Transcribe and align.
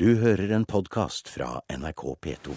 Du 0.00 0.10
hører 0.20 0.50
en 0.52 0.64
podkast 0.68 1.30
fra 1.32 1.62
NRK 1.72 2.02
P2. 2.20 2.52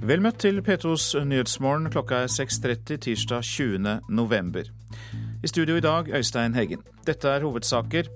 Vel 0.00 0.24
møtt 0.24 0.40
til 0.40 0.62
P2s 0.64 1.10
Nyhetsmorgen. 1.28 1.90
Klokka 1.92 2.22
er 2.24 2.32
6.30 2.32 3.02
tirsdag 3.04 3.44
20. 3.44 4.00
november. 4.08 4.72
I 5.44 5.52
studio 5.52 5.76
i 5.76 5.84
dag 5.84 6.08
Øystein 6.08 6.56
Heggen. 6.56 6.80
Dette 7.04 7.28
er 7.28 7.44
hovedsaker. 7.44 8.08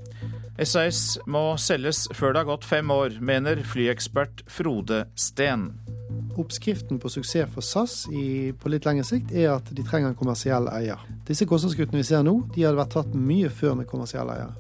SAS 0.65 1.19
må 1.29 1.59
selges 1.61 2.07
før 2.17 2.33
det 2.33 2.41
har 2.47 2.53
gått 2.55 2.65
fem 2.65 2.89
år, 2.91 3.21
mener 3.21 3.61
flyekspert 3.61 4.47
Frode 4.49 5.05
Steen. 5.13 5.75
Oppskriften 6.39 7.01
på 7.03 7.11
suksess 7.11 7.51
for 7.51 7.67
SAS 7.67 8.05
i, 8.15 8.53
på 8.55 8.71
litt 8.71 8.87
lengre 8.87 9.07
sikt 9.07 9.33
er 9.35 9.51
at 9.57 9.73
de 9.75 9.83
trenger 9.83 10.13
en 10.13 10.19
kommersiell 10.19 10.71
eier. 10.71 11.03
Disse 11.27 11.49
kostnadskuttene 11.51 11.99
vi 11.99 12.07
ser 12.07 12.23
nå, 12.23 12.37
de 12.55 12.63
hadde 12.63 12.79
vært 12.79 12.95
tatt 12.95 13.17
mye 13.19 13.51
før 13.51 13.75
med 13.81 13.89
kommersiell 13.91 14.31
eier. 14.31 14.55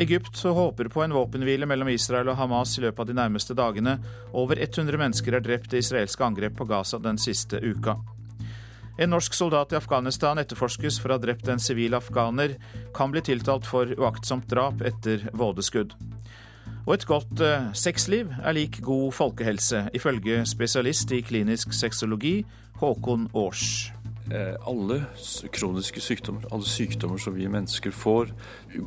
Egypt 0.00 0.40
håper 0.42 0.88
på 0.88 1.04
en 1.04 1.12
våpenhvile 1.14 1.68
mellom 1.70 1.88
Israel 1.92 2.32
og 2.32 2.38
Hamas 2.40 2.78
i 2.78 2.82
løpet 2.82 3.04
av 3.04 3.06
de 3.06 3.14
nærmeste 3.14 3.54
dagene. 3.54 3.98
Over 4.32 4.58
100 4.58 4.98
mennesker 4.98 5.36
er 5.36 5.44
drept 5.44 5.76
i 5.76 5.84
israelske 5.84 6.24
angrep 6.24 6.56
på 6.58 6.66
Gaza 6.66 6.98
den 6.98 7.20
siste 7.20 7.60
uka. 7.62 7.94
En 8.98 9.10
norsk 9.10 9.34
soldat 9.34 9.72
i 9.72 9.78
Afghanistan 9.78 10.38
etterforskes 10.38 10.98
for 11.02 11.10
å 11.10 11.18
ha 11.18 11.22
drept 11.22 11.48
en 11.50 11.62
sivil 11.62 11.94
afghaner. 11.98 12.56
Kan 12.94 13.14
bli 13.14 13.22
tiltalt 13.26 13.66
for 13.66 13.90
uaktsomt 13.98 14.48
drap 14.50 14.82
etter 14.82 15.28
vådeskudd. 15.34 15.94
Og 16.86 16.94
et 16.94 17.06
godt 17.08 17.40
eh, 17.40 17.70
sexliv 17.72 18.32
er 18.44 18.52
lik 18.52 18.80
god 18.84 19.12
folkehelse, 19.12 19.88
ifølge 19.94 20.42
spesialist 20.46 21.12
i 21.16 21.20
klinisk 21.24 21.72
sexologi 21.72 22.44
Håkon 22.80 23.28
Aars. 23.34 23.92
Eh, 24.32 24.56
alle 24.68 25.04
kroniske 25.52 26.00
sykdommer, 26.00 26.44
alle 26.52 26.68
sykdommer 26.68 27.20
som 27.20 27.36
vi 27.36 27.48
mennesker 27.48 27.90
får, 27.90 28.28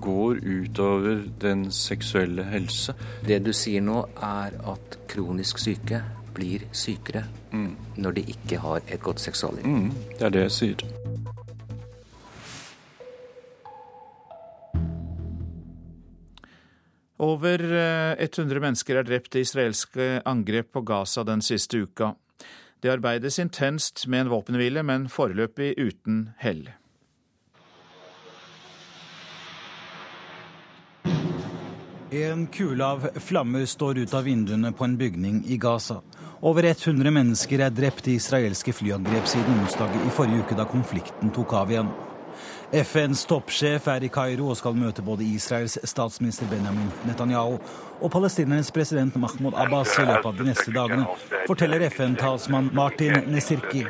går 0.02 0.44
utover 0.46 1.24
den 1.42 1.72
seksuelle 1.72 2.44
helse. 2.44 2.94
Det 3.26 3.42
du 3.46 3.54
sier 3.54 3.82
nå, 3.82 4.04
er 4.22 4.58
at 4.74 5.00
kronisk 5.10 5.58
syke 5.62 6.04
blir 6.38 6.70
sykere 6.72 7.26
Mm. 7.52 7.76
når 7.96 8.12
de 8.12 8.22
ikke 8.22 8.58
har 8.60 8.82
et 8.92 9.02
godt 9.02 9.20
seksualliv. 9.22 9.66
Mm, 9.66 9.92
det 10.20 10.22
er 10.22 10.30
det 10.30 10.42
jeg 10.42 10.52
sier. 10.52 10.76
Over 17.18 17.64
eh, 17.74 18.24
100 18.24 18.62
mennesker 18.62 19.00
er 19.00 19.06
drept 19.08 19.36
i 19.36 19.42
israelske 19.42 20.22
angrep 20.26 20.70
på 20.76 20.84
Gaza 20.86 21.24
den 21.26 21.42
siste 21.42 21.82
uka. 21.82 22.14
Det 22.82 22.92
arbeides 22.94 23.40
intenst 23.42 24.06
med 24.08 24.22
en 24.28 24.30
våpenhvile, 24.30 24.84
men 24.86 25.08
foreløpig 25.10 25.74
uten 25.82 26.28
hell. 26.38 26.68
En 32.14 32.46
kule 32.48 32.86
av 32.86 33.10
flammer 33.20 33.66
står 33.66 33.98
ut 34.06 34.14
av 34.14 34.24
vinduene 34.30 34.72
på 34.72 34.86
en 34.86 34.98
bygning 34.98 35.42
i 35.50 35.58
Gaza. 35.58 36.00
Over 36.46 36.70
100 36.70 37.12
mennesker 37.12 37.66
er 37.66 37.74
drept 37.74 38.08
i 38.08 38.20
israelske 38.22 38.72
flyangrep 38.78 39.26
siden 39.28 39.58
onsdag 39.64 39.98
i 40.06 40.14
forrige 40.14 40.46
uke, 40.46 40.56
da 40.56 40.70
konflikten 40.70 41.34
tok 41.34 41.58
av 41.58 41.74
igjen. 41.74 41.90
FNs 42.74 43.22
toppsjef 43.26 43.86
er 43.88 44.04
i 44.04 44.10
Kairo 44.12 44.50
og 44.52 44.58
skal 44.60 44.76
møte 44.76 45.04
både 45.06 45.24
Israels 45.24 45.78
statsminister 45.88 46.50
Benjamin 46.52 46.90
Netanyahu 47.08 47.56
og 48.02 48.12
palestinernes 48.12 48.74
president 48.76 49.16
Mahmoud 49.16 49.56
Abbas 49.56 49.94
i 49.96 50.04
løpet 50.04 50.28
av 50.28 50.36
de 50.36 50.48
neste 50.50 50.74
dagene, 50.76 51.06
forteller 51.48 51.88
FN-talsmann 51.88 52.74
Martin 52.76 53.24
Nesirki. 53.32 53.86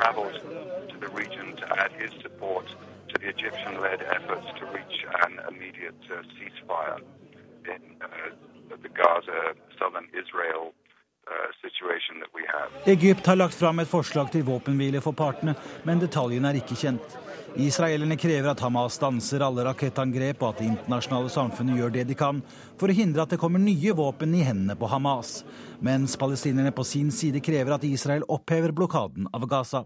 Egypt 12.86 13.26
har 13.26 13.36
lagt 13.36 13.58
fram 13.58 13.80
et 13.80 13.90
forslag 13.90 14.30
til 14.32 14.46
våpenhvile 14.46 15.02
for 15.02 15.18
partene, 15.18 15.58
men 15.84 16.00
detaljene 16.00 16.54
er 16.54 16.62
ikke 16.62 16.78
kjent. 16.78 17.18
Israelerne 17.58 18.18
krever 18.18 18.52
at 18.52 18.60
Hamas 18.62 18.94
stanser 19.00 19.42
alle 19.42 19.64
rakettangrep, 19.66 20.44
og 20.44 20.52
at 20.52 20.60
det 20.62 20.68
internasjonale 20.70 21.30
samfunnet 21.34 21.80
gjør 21.80 21.94
det 21.96 22.04
de 22.06 22.18
kan 22.18 22.42
for 22.78 22.92
å 22.92 22.96
hindre 22.96 23.24
at 23.24 23.32
det 23.34 23.40
kommer 23.42 23.58
nye 23.62 23.96
våpen 23.98 24.36
i 24.38 24.44
hendene 24.46 24.76
på 24.78 24.90
Hamas. 24.92 25.40
Mens 25.82 26.14
palestinerne 26.22 26.70
på 26.74 26.86
sin 26.86 27.10
side 27.14 27.42
krever 27.42 27.74
at 27.74 27.88
Israel 27.88 28.26
opphever 28.30 28.76
blokaden 28.78 29.26
av 29.34 29.48
Gaza. 29.50 29.84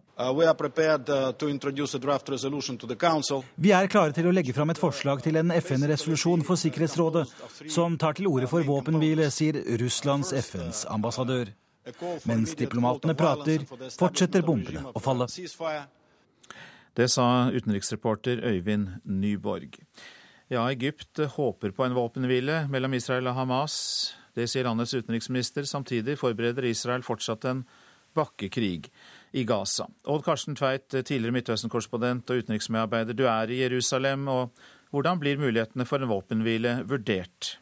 Vi 3.56 3.72
er 3.78 3.92
klare 3.96 4.18
til 4.20 4.28
å 4.28 4.36
legge 4.36 4.58
fram 4.58 4.76
et 4.76 4.84
forslag 4.84 5.24
til 5.24 5.40
en 5.40 5.56
FN-resolusjon 5.56 6.44
for 6.48 6.59
Sikkerhetsrådet 6.59 7.26
som 7.72 7.96
tar 7.96 8.20
til 8.20 8.28
orde 8.32 8.52
for 8.52 8.68
våpenhvile, 8.68 9.32
sier 9.32 9.64
Russlands 9.80 10.36
FNs 10.36 10.84
ambassadør. 10.92 11.56
Mens 12.28 12.52
diplomatene 12.59 13.16
prater, 13.18 13.64
fortsetter 13.96 14.44
bombene 14.46 14.92
å 14.92 15.00
falle. 15.02 15.32
Det 16.96 17.07
sa 17.07 17.50
utenriksreporter 17.53 18.41
Øyvind 18.44 18.88
Nyborg. 19.06 19.78
Ja, 20.52 20.66
Egypt 20.72 21.19
håper 21.38 21.72
på 21.72 21.85
en 21.85 21.96
våpenhvile 21.96 22.66
mellom 22.69 22.94
Israel 22.94 23.28
og 23.31 23.38
Hamas. 23.38 23.75
Det 24.35 24.50
sier 24.52 24.68
landets 24.68 24.94
utenriksminister. 24.94 25.63
Samtidig 25.63 26.18
forbereder 26.19 26.68
Israel 26.68 27.03
fortsatt 27.07 27.47
en 27.47 27.63
bakkekrig 28.16 28.90
i 29.31 29.44
Gaza. 29.47 29.88
Odd 30.03 30.25
Karsten 30.25 30.57
Tveit, 30.59 30.90
tidligere 30.91 31.35
Midtøsten-korrespondent 31.38 32.28
og 32.28 32.44
utenriksmedarbeider. 32.44 33.16
Du 33.16 33.23
er 33.23 33.47
i 33.47 33.62
Jerusalem. 33.62 34.28
og 34.28 34.50
Hvordan 34.91 35.19
blir 35.19 35.40
mulighetene 35.40 35.88
for 35.88 36.03
en 36.03 36.12
våpenhvile 36.12 36.81
vurdert? 36.91 37.56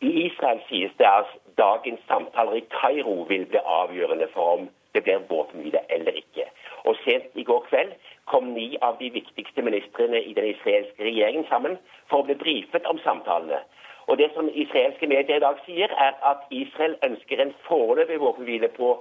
I 0.00 0.10
Israel 0.28 0.62
sies 0.68 0.94
det 0.98 1.10
at 1.10 1.34
dagens 1.58 2.06
samtaler 2.06 2.60
i 2.60 2.66
Kairo 2.70 3.24
vil 3.26 3.46
bli 3.50 3.58
avgjørende 3.58 4.30
for 4.34 4.58
om 4.58 4.68
det 4.94 5.02
blir 5.02 5.26
våpenhvile 5.26 5.82
eller 5.90 6.22
ikke. 6.22 6.46
Og 6.84 6.96
Sent 7.04 7.36
i 7.40 7.44
går 7.48 7.64
kveld 7.68 7.92
kom 8.30 8.52
ni 8.56 8.74
av 8.82 8.98
de 9.00 9.10
viktigste 9.14 9.62
ministrene 9.62 10.20
i 10.20 10.34
den 10.36 10.50
israelske 10.52 11.04
regjeringen 11.04 11.46
sammen 11.48 11.78
for 12.10 12.20
å 12.20 12.28
bli 12.28 12.36
brifet 12.40 12.86
om 12.90 13.00
samtalene. 13.04 13.62
Og 14.08 14.18
Det 14.18 14.30
som 14.34 14.50
israelske 14.52 15.08
medier 15.08 15.36
i 15.36 15.44
dag 15.44 15.60
sier, 15.64 15.88
er 15.88 16.12
at 16.30 16.44
Israel 16.50 16.96
ønsker 17.08 17.40
en 17.40 17.54
foreløpig 17.68 18.20
våpenhvile 18.20 18.68
på 18.76 18.98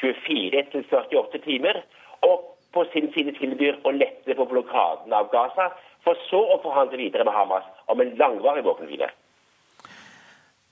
24-48 0.00 1.42
timer, 1.44 1.82
og 2.22 2.56
på 2.72 2.84
sin 2.92 3.12
side 3.12 3.36
tilbyr 3.36 3.82
å 3.84 3.92
lette 3.92 4.34
på 4.34 4.48
blokaden 4.48 5.12
av 5.12 5.28
Gaza, 5.32 5.70
for 6.04 6.16
så 6.30 6.40
å 6.54 6.58
forhandle 6.64 7.00
videre 7.00 7.24
med 7.24 7.36
Hamas 7.36 7.68
om 7.92 8.00
en 8.00 8.16
langvarig 8.16 8.64
våpenhvile. 8.64 9.10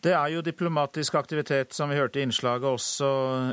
Det 0.05 0.13
er 0.13 0.29
jo 0.35 0.41
diplomatisk 0.45 1.15
aktivitet, 1.15 1.73
som 1.73 1.89
vi 1.89 1.97
hørte 1.97 2.21
i 2.21 2.23
innslaget. 2.27 2.65
Også 2.77 3.07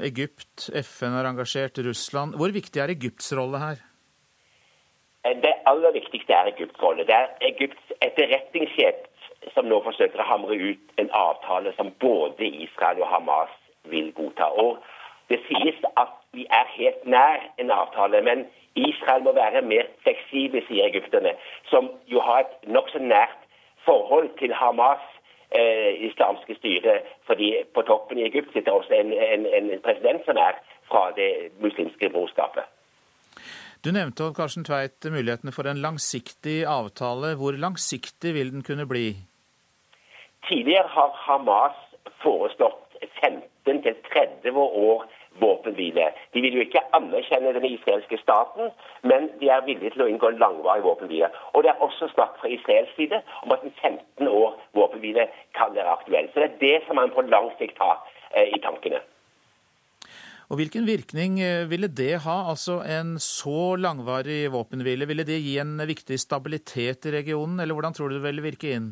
Egypt, 0.04 0.68
FN 0.84 1.14
er 1.20 1.30
engasjert, 1.30 1.80
Russland. 1.88 2.36
Hvor 2.36 2.52
viktig 2.52 2.82
er 2.82 2.92
Egypts 2.92 3.32
rolle 3.38 3.60
her? 3.60 3.78
Det 5.46 5.54
aller 5.72 5.92
viktigste 5.92 6.34
er 6.34 6.50
Egypts 6.52 6.84
rolle. 6.84 7.06
Det 7.08 7.16
er 7.16 7.28
Egypts 7.52 7.94
etterretningssjef 8.08 9.08
som 9.56 9.70
nå 9.72 9.80
forsøker 9.86 10.20
å 10.20 10.28
hamre 10.28 10.58
ut 10.60 11.00
en 11.02 11.12
avtale 11.16 11.72
som 11.78 11.94
både 12.04 12.50
Israel 12.66 13.00
og 13.00 13.08
Hamas 13.14 13.54
vil 13.94 14.12
godta. 14.18 14.52
Og 14.64 14.84
Det 15.32 15.40
sies 15.48 15.78
at 15.96 16.12
vi 16.36 16.44
er 16.52 16.68
helt 16.76 17.06
nær 17.08 17.40
en 17.64 17.72
avtale, 17.72 18.20
men 18.22 18.44
Israel 18.76 19.24
må 19.24 19.32
være 19.32 19.62
mer 19.62 19.88
fleksible, 20.04 20.60
sier 20.68 20.90
egypterne, 20.90 21.32
som 21.72 21.88
jo 22.12 22.20
har 22.20 22.44
et 22.44 22.68
nokså 22.68 23.00
nært 23.00 23.40
forhold 23.86 24.28
til 24.42 24.52
Hamas 24.54 25.06
eh, 25.52 26.06
islamske 26.08 26.56
styret. 26.56 27.08
fordi 27.28 27.64
på 27.74 27.82
toppen 27.82 28.18
i 28.18 28.28
Egypt 28.28 28.54
sitter 28.54 28.72
også 28.72 28.94
en, 28.94 29.14
en, 29.14 29.46
en 29.46 29.82
president 29.84 30.26
som 30.26 30.38
er 30.38 30.60
fra 30.90 31.12
det 31.16 31.52
muslimske 31.60 32.10
brorskapet. 32.10 32.64
Du 33.86 33.90
nevnte 33.92 34.34
Karsten 34.38 34.64
Tveit, 34.64 35.06
mulighetene 35.10 35.52
for 35.52 35.66
en 35.66 35.82
langsiktig 35.82 36.66
avtale. 36.70 37.36
Hvor 37.40 37.56
langsiktig 37.58 38.34
vil 38.34 38.52
den 38.54 38.64
kunne 38.64 38.86
bli? 38.86 39.08
Tidligere 40.50 40.88
har 40.88 41.16
Hamas 41.26 41.78
foreslått 42.22 42.98
15-30 43.24 44.52
år 44.58 45.06
våpenhvile. 45.46 46.06
De 46.34 46.42
vil 46.46 46.58
jo 46.58 46.66
ikke 46.66 46.84
anerkjenne 46.98 47.54
den 47.58 47.68
israelske 47.74 48.18
staten, 48.24 48.74
men 49.10 49.30
de 49.40 49.50
er 49.56 49.66
villige 49.68 49.94
til 49.96 50.06
å 50.06 50.10
inngå 50.12 50.32
en 50.32 50.42
langvarig 50.44 50.86
våpenhvile. 50.88 51.32
Og 51.54 51.64
det 51.64 51.74
er 51.74 51.86
også 51.88 52.12
snakk 52.16 52.38
fra 52.42 52.52
israelsk 52.56 52.98
side 53.00 53.22
om 53.44 53.56
at 53.56 53.64
en 53.66 53.76
15 53.82 54.28
år 54.28 54.60
våpenhvile 54.78 55.28
kan 55.58 55.74
være 55.78 55.96
aktuell. 55.98 56.30
Så 56.34 56.44
det 56.44 56.50
er 56.50 56.62
det 56.66 56.78
som 56.88 57.02
man 57.02 57.16
på 57.16 57.26
lang 57.30 57.52
sikt 57.62 57.82
har 57.82 57.98
eh, 58.36 58.52
i 58.56 58.62
tankene. 58.66 59.02
Og 60.52 60.58
Hvilken 60.60 60.84
virkning 60.84 61.38
eh, 61.40 61.70
ville 61.72 61.88
det 61.88 62.26
ha, 62.26 62.38
altså 62.52 62.82
en 62.84 63.16
så 63.24 63.78
langvarig 63.80 64.50
våpenhvile? 64.52 65.08
Ville 65.08 65.24
det 65.24 65.40
gi 65.40 65.54
en 65.64 65.78
viktig 65.88 66.20
stabilitet 66.20 67.08
i 67.08 67.14
regionen, 67.16 67.60
eller 67.60 67.78
hvordan 67.78 67.96
tror 67.96 68.12
du 68.12 68.18
det 68.18 68.26
ville 68.26 68.44
virke 68.44 68.74
inn? 68.76 68.90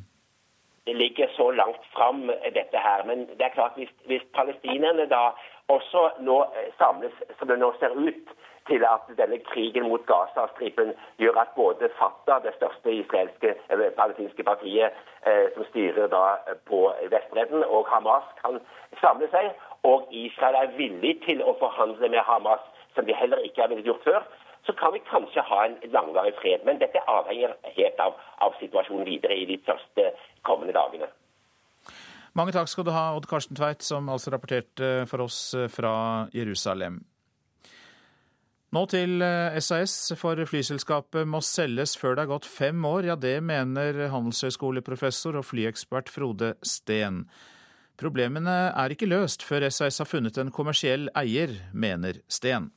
Det 0.87 0.95
ligger 0.95 1.27
så 1.35 1.51
langt 1.51 1.83
fram, 1.93 2.31
dette 2.55 2.79
her. 2.85 3.03
Men 3.09 3.27
det 3.27 3.43
er 3.45 3.57
klart 3.57 3.75
hvis, 3.75 3.91
hvis 4.07 4.23
palestinerne 4.37 5.09
da 5.11 5.33
også 5.69 6.09
nå 6.25 6.37
samles, 6.77 7.15
som 7.39 7.47
det 7.47 7.59
nå 7.59 7.71
ser 7.79 7.95
ut, 7.97 8.35
til 8.69 8.83
at 8.85 9.07
denne 9.17 9.39
krigen 9.49 9.87
mot 9.89 10.03
Gaza-stripen 10.09 10.91
gjør 11.21 11.39
at 11.41 11.55
både 11.55 11.89
Fatah, 11.97 12.41
det 12.43 12.53
største 12.57 12.91
israelske, 12.93 13.55
eller 13.69 13.95
palestinske 13.97 14.43
partiet 14.45 14.93
eh, 15.25 15.47
som 15.55 15.65
styrer 15.71 16.11
da 16.11 16.25
på 16.69 16.83
Vestbredden, 17.13 17.63
og 17.63 17.89
Hamas 17.89 18.27
kan 18.43 18.59
samle 19.01 19.29
seg. 19.33 19.49
Og 19.89 20.11
Israel 20.11 20.59
er 20.59 20.75
villig 20.77 21.15
til 21.25 21.41
å 21.41 21.55
forhandle 21.63 22.11
med 22.13 22.21
Hamas, 22.29 22.61
som 22.93 23.09
de 23.09 23.17
heller 23.17 23.41
ikke 23.47 23.63
har 23.65 23.73
villet 23.73 23.89
gjort 23.89 24.05
før 24.05 24.29
så 24.69 24.73
kan 24.73 24.93
vi 24.93 24.99
kanskje 25.09 25.41
ha 25.41 25.65
en 25.65 25.77
langvarig 25.93 26.33
fred. 26.41 26.65
Men 26.65 26.81
dette 26.83 27.01
avhenger 27.07 27.55
helt 27.77 28.03
av, 28.05 28.19
av 28.45 28.57
situasjonen 28.59 29.07
videre 29.07 29.37
i 29.39 29.47
de 29.49 29.57
første 29.65 30.11
kommende 30.45 30.75
dagene. 30.77 31.09
Mange 32.37 32.53
takk 32.53 32.69
skal 32.69 32.85
du 32.85 32.91
ha, 32.93 33.09
Odd 33.17 33.27
Karsten 33.29 33.57
Tveit, 33.57 33.81
som 33.85 34.09
altså 34.11 34.33
rapporterte 34.33 35.07
for 35.09 35.25
oss 35.25 35.39
fra 35.73 35.93
Jerusalem. 36.35 37.01
Nå 38.69 38.83
til 38.85 39.23
SAS, 39.65 39.93
eh, 40.13 40.17
for 40.19 40.37
flyselskapet 40.45 41.25
må 41.25 41.41
selges 41.41 41.95
før 41.97 42.15
det 42.15 42.25
er 42.25 42.33
gått 42.35 42.45
fem 42.45 42.83
år. 42.85 43.07
Ja, 43.07 43.15
det 43.17 43.39
mener 43.41 43.97
handelshøyskoleprofessor 44.13 45.39
og 45.39 45.47
flyekspert 45.49 46.11
Frode 46.13 46.53
Steen. 46.61 47.23
Problemene 47.99 48.69
er 48.69 48.93
ikke 48.93 49.09
løst 49.09 49.41
før 49.43 49.65
SAS 49.73 49.97
har 49.99 50.07
funnet 50.07 50.37
en 50.37 50.53
kommersiell 50.53 51.09
eier, 51.17 51.57
mener 51.73 52.21
Steen. 52.29 52.69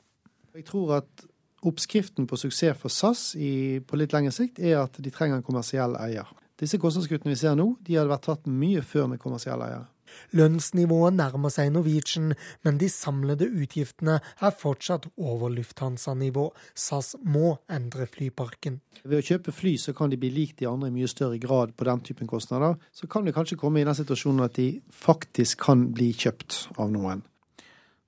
Jeg 0.57 0.65
tror 0.65 0.97
at 0.97 1.27
Oppskriften 1.63 2.25
på 2.27 2.35
suksess 2.41 2.75
for 2.75 2.91
SAS 2.91 3.35
i, 3.39 3.79
på 3.79 3.95
litt 3.95 4.11
lengre 4.11 4.33
sikt 4.35 4.59
er 4.59 4.81
at 4.81 4.97
de 4.99 5.13
trenger 5.13 5.39
en 5.39 5.45
kommersiell 5.45 5.95
eier. 6.01 6.27
Disse 6.59 6.77
kostnadskuttene 6.81 7.33
vi 7.33 7.39
ser 7.39 7.57
nå, 7.57 7.73
de 7.81 7.97
hadde 7.97 8.11
vært 8.11 8.27
tatt 8.29 8.49
mye 8.49 8.83
før 8.85 9.09
med 9.13 9.21
kommersielle 9.21 9.65
eiere. 9.69 9.89
Lønnsnivået 10.37 11.15
nærmer 11.17 11.49
seg 11.53 11.71
Norwegian, 11.73 12.33
men 12.65 12.77
de 12.81 12.89
samlede 12.91 13.47
utgiftene 13.49 14.19
er 14.21 14.55
fortsatt 14.57 15.07
over 15.17 15.49
Lufthansa-nivå. 15.53 16.47
SAS 16.77 17.13
må 17.21 17.55
endre 17.71 18.07
flyparken. 18.09 18.79
Ved 19.03 19.19
å 19.19 19.27
kjøpe 19.31 19.53
fly 19.55 19.75
så 19.81 19.95
kan 19.97 20.13
de 20.13 20.19
bli 20.21 20.31
lik 20.33 20.55
de 20.59 20.69
andre 20.69 20.91
i 20.91 20.95
mye 20.95 21.09
større 21.09 21.39
grad 21.41 21.75
på 21.77 21.87
den 21.89 22.03
typen 22.05 22.29
kostnader. 22.29 22.77
Så 22.93 23.09
kan 23.09 23.25
de 23.25 23.35
kanskje 23.35 23.59
komme 23.59 23.81
i 23.81 23.87
den 23.87 23.97
situasjonen 23.97 24.45
at 24.47 24.57
de 24.57 24.69
faktisk 24.93 25.63
kan 25.67 25.89
bli 25.93 26.11
kjøpt 26.13 26.77
av 26.77 26.91
noen. 26.93 27.23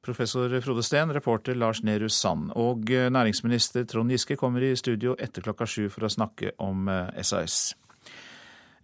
Professor 0.05 0.51
Frode 0.61 0.83
Steen, 0.85 1.09
reporter 1.09 1.57
Lars 1.57 1.79
Nehru 1.81 2.11
Sand 2.13 2.51
og 2.53 2.91
eh, 2.93 3.07
næringsminister 3.09 3.87
Trond 3.89 4.13
Giske 4.13 4.37
kommer 4.37 4.61
i 4.61 4.75
studio 4.77 5.15
etter 5.17 5.41
klokka 5.41 5.65
sju 5.65 5.87
for 5.89 6.05
å 6.05 6.11
snakke 6.13 6.53
om 6.61 6.85
SAS. 7.25 7.73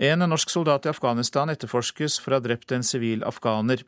En 0.02 0.18
norsk 0.26 0.50
soldat 0.50 0.88
i 0.88 0.90
Afghanistan 0.90 1.52
etterforskes 1.54 2.16
for 2.18 2.34
å 2.34 2.40
ha 2.40 2.42
drept 2.42 2.72
en 2.74 2.82
sivil 2.82 3.22
afghaner. 3.22 3.84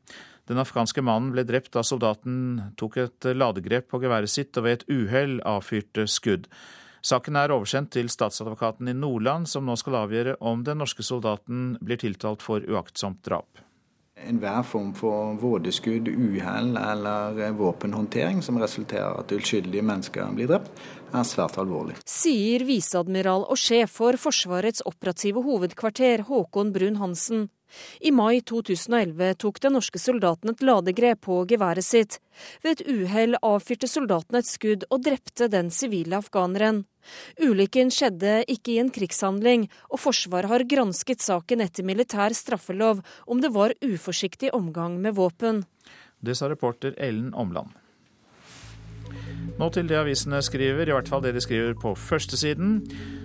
Den 0.46 0.60
afghanske 0.62 1.02
mannen 1.02 1.32
ble 1.34 1.42
drept 1.50 1.72
da 1.74 1.82
soldaten 1.82 2.60
tok 2.78 3.00
et 3.02 3.28
ladegrep 3.34 3.88
på 3.90 3.98
geværet 4.04 4.30
sitt 4.30 4.54
og 4.62 4.68
ved 4.68 4.76
et 4.78 4.86
uhell 4.94 5.40
avfyrte 5.42 6.06
skudd. 6.06 6.46
Saken 7.02 7.40
er 7.42 7.56
oversendt 7.56 7.96
til 7.98 8.14
statsadvokaten 8.14 8.94
i 8.94 8.94
Nordland, 8.94 9.50
som 9.50 9.66
nå 9.66 9.74
skal 9.82 10.04
avgjøre 10.04 10.38
om 10.46 10.62
den 10.62 10.84
norske 10.84 11.02
soldaten 11.02 11.80
blir 11.82 11.98
tiltalt 12.06 12.46
for 12.46 12.62
uaktsomt 12.62 13.26
drap. 13.26 13.50
Enhver 14.28 14.64
form 14.64 14.94
for 14.98 15.36
vådeskudd, 15.42 16.08
uhell 16.08 16.78
eller 16.80 17.56
våpenhåndtering 17.58 18.42
som 18.46 18.60
resulterer 18.62 19.20
at 19.20 19.32
uskyldige 19.36 19.84
mennesker 19.86 20.32
blir 20.36 20.52
drept, 20.52 20.72
er 21.14 21.26
svært 21.28 21.60
alvorlig. 21.62 21.98
Sier 22.10 22.66
viseadmiral 22.68 23.46
og 23.46 23.60
sjef 23.60 23.98
for 24.00 24.18
Forsvarets 24.20 24.86
operative 24.90 25.44
hovedkvarter 25.46 26.26
Håkon 26.30 26.74
Brun-Hansen. 26.76 27.50
I 28.02 28.12
mai 28.12 28.42
2011 28.42 29.36
tok 29.44 29.60
den 29.64 29.76
norske 29.78 30.00
soldaten 30.02 30.54
et 30.54 30.64
ladegrep 30.66 31.22
på 31.28 31.42
geværet 31.50 31.86
sitt. 31.86 32.20
Ved 32.64 32.80
et 32.80 32.88
uhell 32.90 33.38
avfyrte 33.42 33.90
soldaten 33.90 34.40
et 34.40 34.50
skudd 34.50 34.88
og 34.90 35.04
drepte 35.06 35.50
den 35.52 35.72
sivile 35.74 36.20
afghaneren. 36.22 36.84
Ulykken 37.44 37.92
skjedde 37.92 38.42
ikke 38.48 38.76
i 38.76 38.80
en 38.82 38.92
krigshandling, 38.94 39.68
og 39.92 40.00
Forsvaret 40.04 40.52
har 40.52 40.66
gransket 40.70 41.24
saken 41.24 41.64
etter 41.66 41.86
militær 41.88 42.36
straffelov 42.38 43.04
om 43.28 43.44
det 43.44 43.52
var 43.54 43.76
uforsiktig 43.84 44.54
omgang 44.56 45.00
med 45.04 45.18
våpen. 45.20 45.64
Det 46.24 46.38
sa 46.40 46.48
reporter 46.48 46.96
Ellen 46.98 47.34
Omland. 47.34 47.74
Nå 49.60 49.68
til 49.70 49.90
det 49.90 50.00
avisene 50.00 50.40
skriver, 50.42 50.88
i 50.88 50.96
hvert 50.96 51.10
fall 51.12 51.22
det 51.26 51.36
de 51.36 51.42
skriver 51.44 51.76
på 51.78 51.94
førstesiden. 52.00 52.80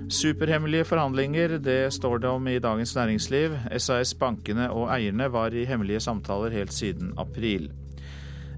Superhemmelige 0.09 0.87
forhandlinger, 0.89 1.59
det 1.61 1.93
står 1.93 2.19
det 2.19 2.29
om 2.29 2.47
i 2.49 2.59
Dagens 2.59 2.95
Næringsliv. 2.97 3.53
SAS, 3.77 4.15
bankene 4.17 4.71
og 4.73 4.89
eierne 4.95 5.27
var 5.29 5.53
i 5.53 5.67
hemmelige 5.69 6.01
samtaler 6.01 6.55
helt 6.57 6.73
siden 6.73 7.11
april. 7.21 7.67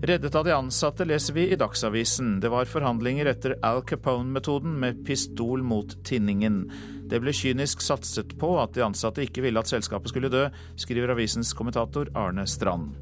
Reddet 0.07 0.37
av 0.39 0.45
de 0.47 0.53
ansatte 0.55 1.05
leser 1.05 1.35
vi 1.35 1.49
i 1.51 1.59
Dagsavisen. 1.59 2.37
Det 2.41 2.53
var 2.55 2.71
forhandlinger 2.71 3.33
etter 3.33 3.57
Al 3.67 3.83
Capone-metoden 3.83 4.77
med 4.79 5.03
pistol 5.05 5.65
mot 5.67 5.97
tinningen. 6.07 6.63
Det 7.11 7.19
ble 7.19 7.35
kynisk 7.35 7.83
satset 7.83 8.37
på 8.39 8.53
at 8.63 8.77
de 8.77 8.85
ansatte 8.87 9.25
ikke 9.27 9.43
ville 9.43 9.59
at 9.59 9.69
selskapet 9.69 10.15
skulle 10.15 10.31
dø, 10.31 10.47
skriver 10.79 11.17
avisens 11.17 11.51
kommentator 11.59 12.13
Arne 12.15 12.47
Strand. 12.47 12.95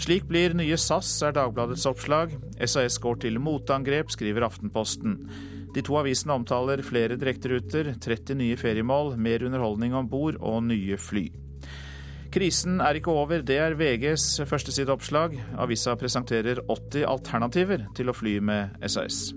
Slik 0.00 0.28
blir 0.28 0.52
nye 0.56 0.76
SAS, 0.80 1.14
er 1.24 1.32
Dagbladets 1.36 1.88
oppslag. 1.88 2.36
SAS 2.60 3.00
går 3.00 3.24
til 3.24 3.40
motangrep, 3.40 4.12
skriver 4.12 4.44
Aftenposten. 4.46 5.16
De 5.74 5.82
to 5.86 5.98
avisene 6.00 6.34
omtaler 6.34 6.82
flere 6.82 7.18
direkteruter, 7.20 7.92
30 8.02 8.38
nye 8.40 8.56
feriemål, 8.58 9.14
mer 9.16 9.44
underholdning 9.46 9.94
om 9.94 10.08
bord 10.10 10.40
og 10.40 10.64
nye 10.66 10.98
fly. 10.98 11.28
Krisen 12.30 12.78
er 12.78 12.98
ikke 12.98 13.10
over, 13.10 13.42
det 13.42 13.56
er 13.58 13.74
VGs 13.74 14.44
førstesideoppslag. 14.46 15.34
Avisa 15.58 15.96
presenterer 15.98 16.62
80 16.70 17.06
alternativer 17.10 17.88
til 17.98 18.10
å 18.10 18.14
fly 18.14 18.36
med 18.38 18.76
SAS. 18.86 19.32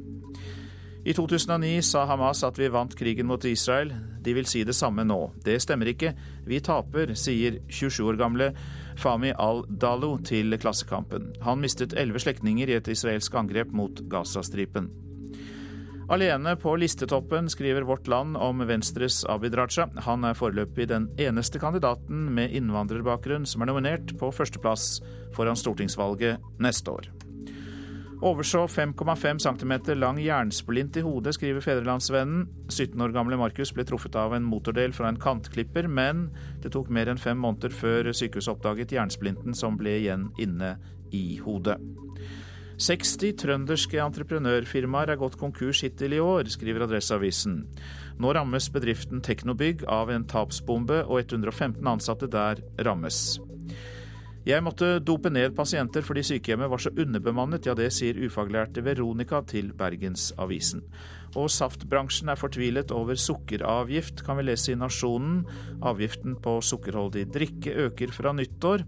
I 1.03 1.12
2009 1.18 1.81
sa 1.83 2.06
Hamas 2.07 2.45
at 2.47 2.56
vi 2.56 2.69
vant 2.71 2.94
krigen 2.95 3.27
mot 3.27 3.44
Israel. 3.50 3.89
De 4.24 4.36
vil 4.38 4.47
si 4.47 4.62
det 4.63 4.75
samme 4.77 5.03
nå. 5.03 5.19
Det 5.44 5.57
stemmer 5.59 5.89
ikke. 5.91 6.13
Vi 6.47 6.62
taper, 6.63 7.12
sier 7.19 7.59
27 7.68 8.06
år 8.07 8.19
gamle 8.21 8.51
Fami 8.95 9.33
al-Dalo 9.36 10.15
til 10.24 10.56
Klassekampen. 10.62 11.33
Han 11.44 11.59
mistet 11.65 11.97
elleve 11.97 12.21
slektninger 12.24 12.71
i 12.71 12.77
et 12.77 12.94
israelsk 12.94 13.36
angrep 13.36 13.74
mot 13.75 14.00
Gazastripen. 14.07 14.88
Alene 16.09 16.55
på 16.59 16.75
listetoppen 16.75 17.50
skriver 17.50 17.81
Vårt 17.81 18.07
Land 18.07 18.38
om 18.38 18.67
Venstres 18.67 19.25
Abid 19.29 19.55
Raja. 19.55 19.88
Han 20.03 20.25
er 20.27 20.35
foreløpig 20.35 20.89
den 20.91 21.07
eneste 21.17 21.61
kandidaten 21.63 22.25
med 22.35 22.51
innvandrerbakgrunn 22.51 23.47
som 23.47 23.63
er 23.63 23.71
nominert 23.71 24.11
på 24.19 24.31
førsteplass 24.35 24.97
foran 25.35 25.55
stortingsvalget 25.59 26.44
neste 26.59 26.91
år. 26.91 27.07
Overså 28.23 28.65
5,5 28.67 29.39
cm 29.44 29.73
lang 30.00 30.19
jernsplint 30.23 30.95
i 31.00 31.03
hodet, 31.03 31.33
skriver 31.35 31.63
Fedrelandsvennen. 31.63 32.45
17 32.69 33.01
år 33.01 33.12
gamle 33.15 33.39
Markus 33.39 33.74
ble 33.75 33.83
truffet 33.88 34.15
av 34.15 34.36
en 34.36 34.45
motordel 34.48 34.95
fra 34.95 35.10
en 35.12 35.19
kantklipper, 35.19 35.88
men 35.88 36.29
det 36.63 36.72
tok 36.75 36.91
mer 36.91 37.12
enn 37.12 37.19
fem 37.19 37.39
måneder 37.39 37.75
før 37.75 38.12
sykehuset 38.15 38.55
oppdaget 38.55 38.95
jernsplinten 38.95 39.55
som 39.55 39.75
ble 39.79 39.98
igjen 40.03 40.29
inne 40.39 40.77
i 41.12 41.39
hodet. 41.43 41.79
60 42.82 43.36
trønderske 43.38 44.00
entreprenørfirmaer 44.01 45.13
er 45.13 45.20
gått 45.22 45.38
konkurs 45.38 45.84
hittil 45.86 46.15
i 46.18 46.22
år, 46.24 46.50
skriver 46.50 46.88
Adresseavisen. 46.88 47.62
Nå 48.18 48.34
rammes 48.34 48.70
bedriften 48.74 49.22
Teknobygg 49.22 49.86
av 49.89 50.12
en 50.13 50.25
tapsbombe, 50.30 51.03
og 51.06 51.22
115 51.22 51.86
ansatte 51.94 52.30
der 52.32 52.63
rammes. 52.86 53.38
Jeg 54.44 54.60
måtte 54.60 54.98
dope 55.00 55.30
ned 55.32 55.53
pasienter 55.56 56.03
fordi 56.03 56.25
sykehjemmet 56.27 56.68
var 56.68 56.82
så 56.84 56.92
underbemannet, 57.00 57.63
ja 57.63 57.77
det 57.80 57.88
sier 57.96 58.18
ufaglærte 58.25 58.84
Veronica 58.84 59.39
til 59.48 59.70
Bergensavisen. 59.77 60.84
Og 61.39 61.48
saftbransjen 61.50 62.30
er 62.30 62.38
fortvilet 62.38 62.92
over 62.92 63.15
sukkeravgift, 63.15 64.25
kan 64.25 64.38
vi 64.42 64.50
lese 64.50 64.74
i 64.74 64.77
Nasjonen. 64.77 65.46
Avgiften 65.82 66.36
på 66.44 66.58
sukkerholdig 66.60 67.30
drikke 67.32 67.77
øker 67.88 68.12
fra 68.13 68.36
nyttår, 68.36 68.84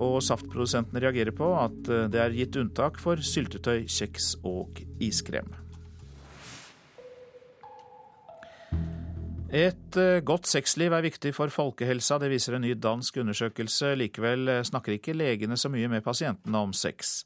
og 0.00 0.20
saftprodusentene 0.24 1.04
reagerer 1.04 1.36
på 1.36 1.52
at 1.60 1.90
det 2.12 2.20
er 2.22 2.36
gitt 2.36 2.56
unntak 2.60 3.00
for 3.02 3.20
syltetøy, 3.20 3.84
kjeks 3.84 4.32
og 4.48 4.80
iskrem. 5.02 5.52
Et 9.50 9.96
eh, 9.98 10.20
godt 10.22 10.46
sexliv 10.46 10.94
er 10.94 11.02
viktig 11.02 11.32
for 11.34 11.50
folkehelsa, 11.50 12.20
det 12.22 12.28
viser 12.30 12.54
en 12.54 12.62
ny 12.62 12.76
dansk 12.78 13.16
undersøkelse. 13.18 13.96
Likevel 13.98 14.46
eh, 14.46 14.66
snakker 14.66 14.94
ikke 14.94 15.16
legene 15.16 15.58
så 15.58 15.66
mye 15.72 15.88
med 15.90 16.04
pasientene 16.06 16.60
om 16.68 16.74
sex. 16.76 17.24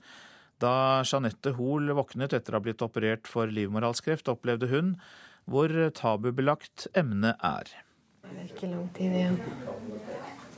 Da 0.62 1.02
Jeanette 1.04 1.52
Hoel 1.58 1.92
våknet 1.92 2.32
etter 2.32 2.54
å 2.54 2.62
ha 2.62 2.64
blitt 2.64 2.84
operert 2.84 3.28
for 3.28 3.52
livmorhalskreft, 3.52 4.32
opplevde 4.32 4.70
hun 4.72 4.94
hvor 5.44 5.68
tabubelagt 5.92 6.86
emnet 6.96 7.36
er. 7.44 7.68
Det 8.24 8.40
er 8.40 8.48
ikke 8.48 8.72
lang 8.72 8.88
tid 8.96 9.18
igjen. 9.20 9.36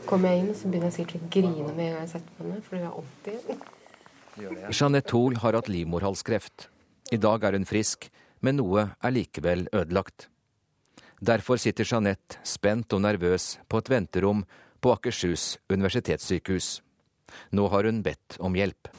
Kommer 0.04 0.34
jeg 0.34 0.44
inn, 0.44 0.52
så 0.54 0.68
begynner 0.68 0.92
jeg 0.92 0.98
sikkert 1.00 1.24
å 1.24 1.32
grine 1.32 1.72
med 1.72 1.86
en 1.86 1.96
gang 1.96 2.04
jeg 2.04 2.12
setter 2.12 2.38
meg 2.38 2.52
ned, 2.52 2.62
for 2.66 2.76
det 2.76 2.84
er 2.84 2.94
alltid. 3.00 3.66
Jeanette 4.68 5.16
Hoel 5.16 5.40
har 5.40 5.56
hatt 5.56 5.72
livmorhalskreft. 5.72 6.68
I 7.14 7.18
dag 7.22 7.44
er 7.46 7.56
hun 7.56 7.66
frisk, 7.68 8.10
men 8.44 8.58
noe 8.60 8.90
er 9.00 9.14
likevel 9.14 9.66
ødelagt. 9.72 10.28
Derfor 11.24 11.56
sitter 11.56 11.88
Jeanette 11.88 12.42
spent 12.44 12.92
og 12.92 13.00
nervøs 13.06 13.56
på 13.68 13.80
et 13.80 13.90
venterom 13.90 14.44
på 14.84 14.92
Akershus 14.92 15.56
universitetssykehus. 15.72 16.82
Nå 17.56 17.68
har 17.72 17.88
hun 17.88 18.02
bedt 18.04 18.36
om 18.38 18.54
hjelp. 18.54 18.90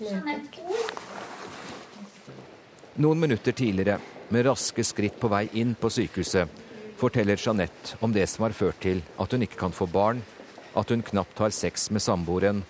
Noen 2.98 3.20
minutter 3.22 3.54
tidligere, 3.54 4.00
med 4.34 4.48
raske 4.50 4.84
skritt 4.84 5.20
på 5.22 5.30
vei 5.32 5.46
inn 5.62 5.75
på 5.80 5.92
sykehuset, 5.94 6.50
forteller 6.98 7.38
Jeanette 7.38 8.00
om 8.04 8.12
det 8.12 8.25
som 8.27 8.48
har 8.48 8.58
ført 8.58 8.82
til 8.82 9.04
at 9.22 9.32
hun 9.32 9.46
ikke 9.46 9.60
kan 9.62 9.75
få 9.75 9.86
barn, 9.88 10.24
at 10.77 10.93
hun 10.93 11.03
knapt 11.05 11.39
har 11.41 11.53
sex 11.55 11.89
med 11.91 12.03
samboeren, 12.03 12.62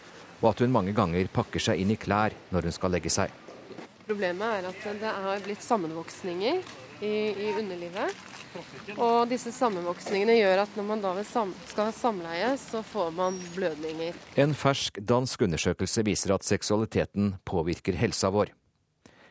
og 0.42 0.52
at 0.52 0.64
hun 0.64 0.74
mange 0.74 0.94
ganger 0.96 1.30
pakker 1.34 1.62
seg 1.64 1.82
inn 1.82 1.92
i 1.94 2.00
klær 2.00 2.36
når 2.54 2.70
hun 2.70 2.76
skal 2.76 2.94
legge 2.94 3.12
seg. 3.14 3.34
Problemet 4.08 4.62
er 4.62 4.70
at 4.70 4.90
det 5.02 5.14
har 5.28 5.44
blitt 5.44 5.64
sammenvoksninger 5.66 6.62
i, 7.04 7.14
i 7.36 7.54
underlivet. 7.58 8.16
Og 8.98 9.28
disse 9.30 9.52
sammenvoksningene 9.54 10.38
gjør 10.38 10.64
at 10.64 10.78
når 10.78 10.86
man 10.88 11.04
da 11.04 11.12
skal 11.28 11.90
ha 11.90 11.92
samleie, 11.94 12.54
så 12.58 12.82
får 12.86 13.12
man 13.18 13.38
blødninger. 13.54 14.16
En 14.40 14.56
fersk 14.58 14.98
dansk 15.04 15.44
undersøkelse 15.46 16.06
viser 16.08 16.34
at 16.34 16.48
seksualiteten 16.48 17.36
påvirker 17.46 18.00
helsa 18.00 18.32
vår. 18.34 18.54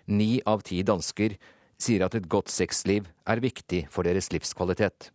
Ni 0.07 0.37
av 0.47 0.63
ti 0.67 0.83
dansker 0.87 1.35
sier 1.81 2.07
at 2.07 2.15
et 2.15 2.29
godt 2.31 2.53
sexliv 2.53 3.09
er 3.27 3.43
viktig 3.43 3.87
for 3.91 4.07
deres 4.07 4.31
livskvalitet. 4.33 5.11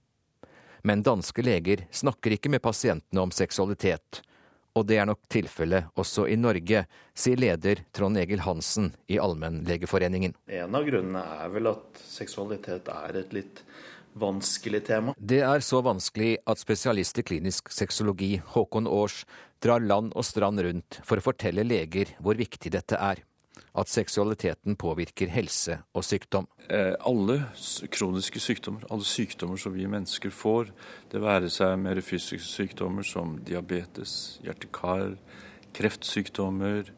Men 0.83 1.03
danske 1.05 1.43
leger 1.45 1.85
snakker 1.91 2.35
ikke 2.35 2.49
med 2.49 2.63
pasientene 2.63 3.21
om 3.21 3.31
seksualitet, 3.35 4.21
og 4.73 4.87
det 4.87 4.97
er 5.01 5.07
nok 5.09 5.19
tilfellet 5.31 5.91
også 5.99 6.25
i 6.31 6.37
Norge, 6.39 6.85
sier 7.13 7.39
leder 7.39 7.83
Trond 7.93 8.17
Egil 8.17 8.43
Hansen 8.45 8.91
i 9.11 9.19
Allmennlegeforeningen. 9.21 10.35
En 10.47 10.77
av 10.77 10.87
grunnene 10.87 11.23
er 11.43 11.51
vel 11.53 11.71
at 11.73 12.03
seksualitet 12.05 12.91
er 12.93 13.19
et 13.21 13.35
litt 13.35 13.63
vanskelig 14.17 14.83
tema. 14.87 15.15
Det 15.17 15.41
er 15.45 15.63
så 15.63 15.81
vanskelig 15.83 16.37
at 16.49 16.59
spesialist 16.59 17.19
i 17.19 17.25
klinisk 17.27 17.71
sexologi 17.71 18.37
Håkon 18.55 18.89
Aars 18.89 19.23
drar 19.63 19.83
land 19.83 20.15
og 20.17 20.25
strand 20.25 20.63
rundt 20.63 20.99
for 21.05 21.19
å 21.19 21.25
fortelle 21.25 21.67
leger 21.67 22.15
hvor 22.19 22.39
viktig 22.39 22.73
dette 22.73 22.97
er 22.99 23.21
at 23.77 23.89
seksualiteten 23.89 24.75
påvirker 24.75 25.31
helse 25.31 25.77
og 25.95 26.03
sykdom. 26.03 26.47
Eh, 26.69 26.93
alle 27.07 27.37
kroniske 27.91 28.39
sykdommer, 28.39 28.83
alle 28.91 29.07
sykdommer 29.07 29.57
som 29.57 29.75
vi 29.75 29.87
mennesker 29.87 30.29
får, 30.29 30.71
det 31.11 31.21
være 31.23 31.49
seg 31.49 31.77
mer 31.79 32.01
fysiske 32.03 32.47
sykdommer 32.47 33.07
som 33.07 33.37
diabetes, 33.47 34.39
hjerte-kar, 34.43 35.15
kreftsykdommer, 35.73 36.91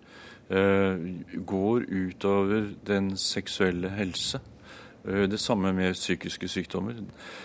eh, 0.49 1.05
går 1.45 1.85
utover 1.89 2.73
den 2.87 3.17
seksuelle 3.17 3.89
helse. 3.89 4.41
Eh, 5.05 5.29
det 5.29 5.39
samme 5.39 5.73
med 5.73 5.93
psykiske 5.93 6.47
sykdommer. 6.47 6.93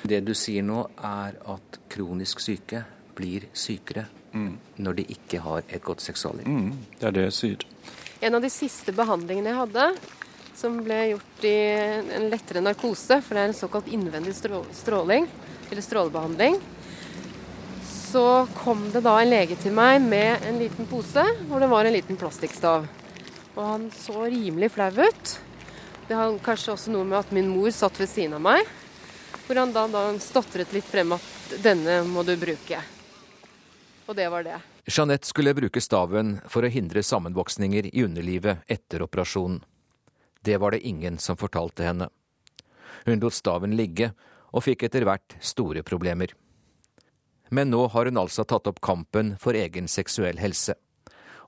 Det 0.09 0.25
du 0.27 0.35
sier 0.35 0.63
nå, 0.63 0.87
er 0.99 1.37
at 1.53 1.81
kronisk 1.91 2.41
syke 2.41 2.85
blir 3.15 3.49
sykere 3.53 4.07
mm. 4.33 4.53
når 4.79 4.93
de 4.93 5.05
ikke 5.15 5.41
har 5.43 5.63
et 5.69 5.83
godt 5.83 6.03
seksualliv. 6.03 6.47
Mm, 6.47 6.73
det 7.01 7.07
er 7.07 7.11
det 7.11 7.23
jeg 7.23 7.33
sier. 7.33 7.67
En 8.21 8.35
av 8.35 8.43
de 8.43 8.51
siste 8.51 8.91
behandlingene 8.95 9.53
jeg 9.53 9.61
hadde, 9.61 9.85
som 10.59 10.81
ble 10.83 10.97
gjort 11.13 11.45
i 11.47 11.59
en 12.17 12.27
lettere 12.33 12.63
narkose, 12.65 13.21
for 13.23 13.37
det 13.37 13.45
er 13.45 13.51
en 13.53 13.55
såkalt 13.55 13.91
innvendig 13.95 14.35
stråling, 14.35 15.29
eller 15.69 15.85
strålebehandling, 15.85 16.59
så 18.09 18.49
kom 18.57 18.89
det 18.91 19.05
da 19.05 19.19
en 19.21 19.31
lege 19.31 19.59
til 19.61 19.75
meg 19.77 20.01
med 20.03 20.47
en 20.49 20.59
liten 20.59 20.89
pose 20.89 21.23
hvor 21.47 21.61
det 21.61 21.69
var 21.71 21.87
en 21.87 21.95
liten 21.95 22.19
plastikkstav. 22.19 22.89
Og 23.53 23.61
han 23.63 23.85
så 23.95 24.25
rimelig 24.25 24.73
flau 24.75 24.89
ut. 24.97 25.35
Det 26.09 26.17
har 26.17 26.39
kanskje 26.43 26.73
også 26.73 26.95
noe 26.95 27.05
med 27.05 27.19
at 27.21 27.35
min 27.37 27.51
mor 27.53 27.69
satt 27.75 28.01
ved 28.01 28.09
siden 28.11 28.39
av 28.39 28.43
meg. 28.49 28.65
Hvor 29.45 29.61
han 29.61 29.75
da, 29.77 29.85
da 29.93 30.09
stotret 30.25 30.73
litt 30.73 30.89
frem 30.89 31.13
at 31.15 31.55
'denne 31.61 32.01
må 32.09 32.25
du 32.25 32.35
bruke'. 32.37 32.81
Og 34.09 34.17
det 34.17 34.29
var 34.33 34.43
det. 34.43 34.59
Jeanette 34.89 35.27
skulle 35.27 35.53
bruke 35.53 35.81
staven 35.85 36.39
for 36.49 36.65
å 36.65 36.69
hindre 36.73 37.03
sammenvoksninger 37.05 37.91
i 37.91 38.03
underlivet 38.07 38.63
etter 38.73 39.03
operasjonen. 39.05 39.61
Det 40.41 40.57
var 40.57 40.73
det 40.73 40.87
ingen 40.89 41.19
som 41.21 41.37
fortalte 41.37 41.85
henne. 41.85 42.07
Hun 43.05 43.21
lot 43.21 43.37
staven 43.37 43.75
ligge, 43.77 44.15
og 44.49 44.65
fikk 44.65 44.87
etter 44.87 45.05
hvert 45.05 45.35
store 45.45 45.83
problemer. 45.85 46.33
Men 47.53 47.69
nå 47.69 47.83
har 47.93 48.09
hun 48.09 48.21
altså 48.21 48.47
tatt 48.49 48.71
opp 48.71 48.81
kampen 48.81 49.35
for 49.37 49.59
egen 49.59 49.91
seksuell 49.93 50.41
helse. 50.41 50.73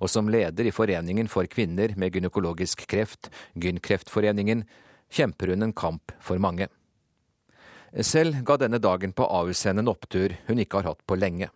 Og 0.04 0.12
som 0.12 0.28
leder 0.28 0.68
i 0.68 0.74
Foreningen 0.76 1.28
for 1.32 1.48
kvinner 1.48 1.94
med 1.96 2.12
gynekologisk 2.12 2.84
kreft, 2.92 3.30
Gynkreftforeningen, 3.56 4.66
kjemper 5.08 5.54
hun 5.54 5.64
en 5.64 5.72
kamp 5.72 6.12
for 6.20 6.36
mange. 6.36 6.68
Selv 8.04 8.44
ga 8.44 8.58
denne 8.60 8.82
dagen 8.84 9.16
på 9.16 9.24
Ahus 9.24 9.64
henne 9.64 9.80
en 9.80 9.92
opptur 9.94 10.36
hun 10.46 10.60
ikke 10.60 10.82
har 10.82 10.92
hatt 10.92 11.02
på 11.08 11.16
lenge. 11.16 11.48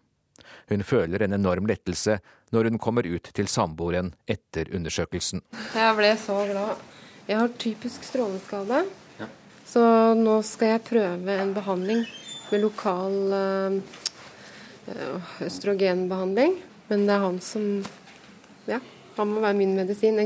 Hun 0.68 0.82
føler 0.86 1.22
en 1.26 1.32
enorm 1.36 1.66
lettelse 1.70 2.18
når 2.54 2.68
hun 2.70 2.78
kommer 2.78 3.06
ut 3.06 3.30
til 3.34 3.48
samboeren 3.50 4.12
etter 4.30 4.70
undersøkelsen. 4.76 5.42
Jeg 5.74 5.96
ble 5.98 6.10
så 6.20 6.36
glad. 6.50 6.82
Jeg 7.28 7.38
har 7.40 7.48
typisk 7.58 8.04
stråleskade. 8.04 8.82
Ja. 9.20 9.26
Så 9.66 9.82
nå 10.18 10.38
skal 10.46 10.74
jeg 10.74 10.84
prøve 10.88 11.38
en 11.40 11.54
behandling 11.56 12.04
med 12.50 12.60
lokal 12.62 13.16
øh, 13.38 13.72
østrogenbehandling. 15.46 16.58
Men 16.88 17.06
det 17.08 17.14
er 17.16 17.24
han 17.24 17.40
som 17.40 17.84
Ja, 18.68 18.78
han 19.16 19.28
må 19.28 19.40
være 19.40 19.54
min 19.56 19.74
medisin. 19.76 20.18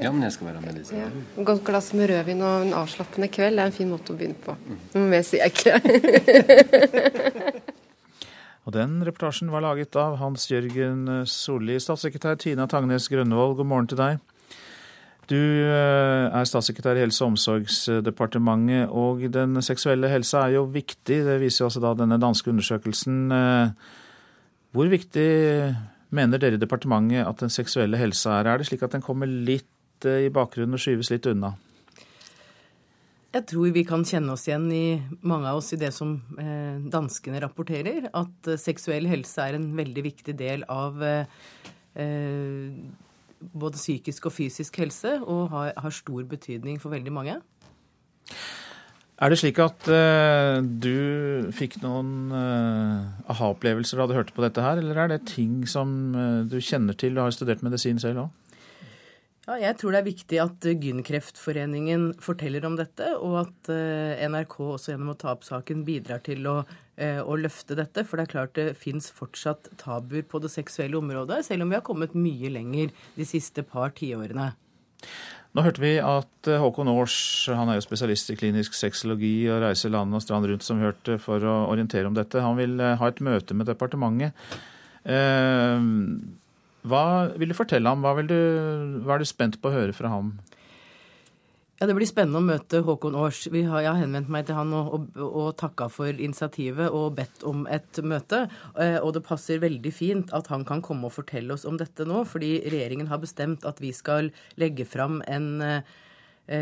ja, 0.00 0.10
men 0.10 0.22
jeg 0.22 0.32
skal 0.32 0.46
være 0.46 0.60
medisin. 0.64 0.98
Ja. 0.98 1.08
Godt 1.44 1.64
glass 1.64 1.92
med 1.94 2.08
rødvin 2.10 2.42
og 2.42 2.62
en 2.66 2.72
avslappende 2.74 3.28
kveld 3.28 3.56
det 3.58 3.62
er 3.62 3.66
en 3.70 3.76
fin 3.76 3.90
måte 3.90 4.12
å 4.14 4.16
begynne 4.18 4.38
på. 4.42 4.56
Noe 4.94 5.08
mer 5.10 5.22
sier 5.26 5.42
jeg 5.46 5.52
ikke. 5.52 5.72
Og 8.62 8.74
Den 8.76 9.00
reportasjen 9.02 9.50
var 9.50 9.64
laget 9.64 9.96
av 9.98 10.20
Hans 10.20 10.46
Jørgen 10.50 11.24
Solli. 11.26 11.80
Statssekretær 11.82 12.36
Tina 12.38 12.68
Tangnes 12.70 13.08
Grønnevold, 13.10 13.56
god 13.58 13.66
morgen 13.66 13.90
til 13.90 13.98
deg. 13.98 14.20
Du 15.30 15.38
eh, 15.38 16.26
er 16.28 16.46
statssekretær 16.46 16.98
i 16.98 17.04
Helse- 17.04 17.24
og 17.24 17.32
omsorgsdepartementet, 17.32 18.90
og 18.90 19.22
den 19.32 19.58
seksuelle 19.62 20.10
helsa 20.10 20.46
er 20.46 20.56
jo 20.58 20.64
viktig. 20.70 21.22
Det 21.26 21.38
viser 21.40 21.62
jo 21.62 21.68
altså 21.70 21.82
da 21.82 21.92
denne 21.98 22.18
danske 22.22 22.50
undersøkelsen. 22.50 23.18
Eh, 23.32 23.98
hvor 24.74 24.90
viktig 24.90 25.28
mener 26.12 26.42
dere 26.42 26.58
i 26.58 26.62
departementet 26.62 27.26
at 27.26 27.42
den 27.44 27.52
seksuelle 27.54 28.00
helsa 28.00 28.40
er? 28.40 28.50
Er 28.50 28.60
det 28.60 28.68
slik 28.68 28.82
at 28.82 28.94
den 28.96 29.04
kommer 29.04 29.30
litt 29.30 30.06
eh, 30.06 30.26
i 30.26 30.32
bakgrunnen 30.34 30.78
og 30.78 30.82
skyves 30.82 31.12
litt 31.14 31.28
unna? 31.30 31.54
Jeg 33.32 33.46
tror 33.48 33.70
vi 33.72 33.82
kan 33.88 34.02
kjenne 34.04 34.34
oss 34.34 34.44
igjen 34.44 34.66
i 34.76 34.86
mange 35.24 35.48
av 35.48 35.62
oss 35.62 35.72
i 35.72 35.78
det 35.80 35.88
som 35.96 36.18
eh, 36.36 36.76
danskene 36.92 37.40
rapporterer, 37.40 38.10
at 38.12 38.50
eh, 38.50 38.60
seksuell 38.60 39.08
helse 39.08 39.46
er 39.46 39.56
en 39.56 39.70
veldig 39.78 40.04
viktig 40.04 40.34
del 40.36 40.66
av 40.68 41.00
eh, 41.00 41.46
eh, 41.96 42.74
både 43.40 43.80
psykisk 43.80 44.28
og 44.28 44.34
fysisk 44.36 44.76
helse, 44.82 45.14
og 45.24 45.48
har, 45.54 45.72
har, 45.80 45.96
stor 45.96 46.28
betydning 46.28 46.76
for 46.82 46.92
veldig 46.92 47.14
mange. 47.16 47.38
Er 49.22 49.32
det 49.32 49.40
slik 49.40 49.62
at 49.64 49.88
eh, 49.88 50.60
du 50.60 51.48
fikk 51.56 51.78
noen 51.80 52.36
eh, 52.36 53.32
aha-opplevelser 53.32 54.02
da 54.02 54.10
du 54.10 54.16
hørte 54.18 54.36
på 54.36 54.44
dette 54.44 54.60
her, 54.60 54.84
eller 54.84 55.06
er 55.06 55.14
det 55.14 55.22
ting 55.32 55.62
som 55.64 56.12
du 56.52 56.60
kjenner 56.60 57.00
til 57.00 57.16
og 57.16 57.30
har 57.30 57.38
studert 57.40 57.64
medisin 57.64 58.02
selv 58.02 58.26
òg? 58.26 58.41
Ja, 59.42 59.56
jeg 59.58 59.74
tror 59.80 59.90
det 59.90 59.98
er 59.98 60.06
viktig 60.06 60.38
at 60.38 60.66
Gynkreftforeningen 60.78 62.12
forteller 62.22 62.62
om 62.68 62.76
dette, 62.78 63.08
og 63.18 63.40
at 63.40 63.70
eh, 63.74 64.22
NRK 64.30 64.54
også 64.68 64.92
gjennom 64.92 65.16
å 65.16 65.18
ta 65.18 65.32
opp 65.32 65.42
saken 65.42 65.80
bidrar 65.86 66.20
til 66.22 66.46
å, 66.46 66.60
eh, 66.94 67.18
å 67.18 67.34
løfte 67.34 67.74
dette. 67.74 68.04
For 68.06 68.20
det 68.20 68.28
er 68.28 68.32
klart 68.36 68.52
det 68.54 68.76
fins 68.78 69.10
fortsatt 69.10 69.72
tabuer 69.80 70.22
på 70.30 70.38
det 70.44 70.52
seksuelle 70.52 71.00
området, 71.00 71.40
selv 71.48 71.66
om 71.66 71.72
vi 71.72 71.78
har 71.80 71.82
kommet 71.88 72.14
mye 72.14 72.52
lenger 72.54 72.92
de 73.16 73.26
siste 73.26 73.64
par 73.66 73.90
tiårene. 73.98 74.52
Nå 75.52 75.64
hørte 75.66 75.82
vi 75.82 75.96
at 75.98 76.46
eh, 76.46 76.62
Håkon 76.62 76.92
Aars, 76.92 77.16
han 77.50 77.72
er 77.72 77.80
jo 77.80 77.86
spesialist 77.88 78.30
i 78.30 78.36
klinisk 78.38 78.78
sexologi 78.78 79.40
og 79.50 79.64
reiser 79.64 79.90
land 79.90 80.14
og 80.14 80.22
strand 80.22 80.46
rundt, 80.46 80.62
som 80.62 80.78
hørte, 80.78 81.18
for 81.18 81.42
å 81.42 81.56
orientere 81.72 82.06
om 82.06 82.14
dette. 82.14 82.46
Han 82.46 82.60
vil 82.62 82.78
ha 82.78 83.10
et 83.10 83.24
møte 83.26 83.58
med 83.58 83.66
departementet. 83.66 84.38
Eh, 85.02 85.90
hva 86.82 87.04
vil 87.38 87.52
du 87.52 87.56
fortelle 87.56 87.88
ham? 87.88 88.02
Hva, 88.02 88.16
du, 88.26 88.38
hva 89.04 89.16
er 89.16 89.22
du 89.22 89.28
spent 89.28 89.60
på 89.62 89.70
å 89.70 89.76
høre 89.76 89.94
fra 89.94 90.10
ham? 90.12 90.34
Ja, 91.82 91.88
Det 91.90 91.96
blir 91.98 92.06
spennende 92.06 92.38
å 92.38 92.46
møte 92.46 92.78
Håkon 92.86 93.16
Aars. 93.18 93.40
jeg 93.50 93.66
har 93.66 93.96
henvendt 93.98 94.28
meg 94.30 94.46
til 94.46 94.54
han 94.54 94.70
og, 94.70 94.92
og, 95.16 95.16
og 95.18 95.48
takka 95.58 95.88
for 95.90 96.06
initiativet 96.14 96.94
og 96.94 97.16
bedt 97.16 97.42
om 97.42 97.64
et 97.66 97.98
møte. 98.06 98.44
Eh, 98.78 99.00
og 99.02 99.16
det 99.16 99.24
passer 99.26 99.58
veldig 99.58 99.90
fint 99.90 100.30
at 100.30 100.46
han 100.46 100.62
kan 100.64 100.82
komme 100.82 101.10
og 101.10 101.16
fortelle 101.16 101.50
oss 101.56 101.66
om 101.66 101.80
dette 101.80 102.06
nå, 102.06 102.22
fordi 102.22 102.60
regjeringen 102.70 103.10
har 103.10 103.18
bestemt 103.18 103.66
at 103.66 103.82
vi 103.82 103.90
skal 103.90 104.30
legge 104.62 104.86
fram 104.86 105.24
en 105.26 105.48
eh, 105.58 105.82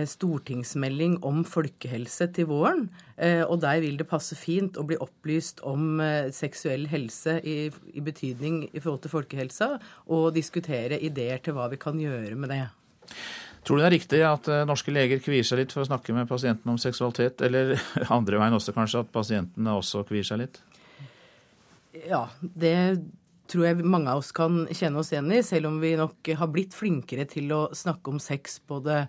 stortingsmelding 0.06 1.18
om 1.26 1.40
folkehelse 1.49 2.28
til 2.37 2.49
våren. 2.50 2.88
Eh, 3.16 3.42
og 3.44 3.60
der 3.64 3.80
vil 3.80 3.99
det 4.00 4.08
passe 4.08 4.37
fint 4.38 4.78
å 4.78 4.84
bli 4.87 4.99
opplyst 5.00 5.62
om 5.66 6.00
eh, 6.04 6.30
seksuell 6.37 6.87
helse 6.90 7.38
i, 7.40 7.56
i 7.70 8.04
betydning 8.04 8.62
i 8.70 8.80
forhold 8.80 9.02
til 9.04 9.14
folkehelsa, 9.14 9.70
og 10.12 10.34
diskutere 10.37 11.00
ideer 11.00 11.42
til 11.44 11.56
hva 11.56 11.70
vi 11.72 11.80
kan 11.80 12.00
gjøre 12.00 12.37
med 12.37 12.52
det. 12.52 12.62
Tror 13.64 13.76
du 13.76 13.82
det 13.82 13.90
er 13.90 13.96
riktig 13.99 14.20
at 14.25 14.46
norske 14.68 14.92
leger 14.92 15.20
kvier 15.20 15.44
seg 15.44 15.60
litt 15.60 15.72
for 15.75 15.84
å 15.84 15.88
snakke 15.90 16.14
med 16.16 16.28
pasientene 16.30 16.72
om 16.72 16.80
seksualitet, 16.80 17.42
eller 17.44 17.75
andre 18.18 18.40
veien 18.40 18.56
også 18.56 18.76
kanskje, 18.76 19.04
at 19.04 19.12
pasientene 19.12 19.76
også 19.76 20.04
kvier 20.08 20.25
seg 20.25 20.44
litt? 20.44 20.62
Ja, 22.06 22.28
det 22.40 22.76
tror 23.50 23.66
jeg 23.66 23.82
mange 23.82 24.12
av 24.12 24.22
oss 24.22 24.30
kan 24.34 24.62
kjenne 24.70 25.02
oss 25.02 25.10
igjen 25.12 25.30
i, 25.34 25.42
selv 25.46 25.70
om 25.70 25.80
vi 25.82 25.96
nok 25.99 26.30
har 26.38 26.50
blitt 26.52 26.76
flinkere 26.76 27.26
til 27.30 27.50
å 27.54 27.62
snakke 27.76 28.12
om 28.12 28.20
sex 28.22 28.60
både 28.70 29.04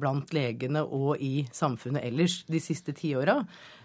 blant 0.00 0.30
legene 0.36 0.84
og 0.86 1.18
i 1.18 1.42
samfunnet 1.50 2.04
ellers 2.06 2.40
de 2.46 2.60
siste 2.62 2.94
tiåra. 2.94 3.40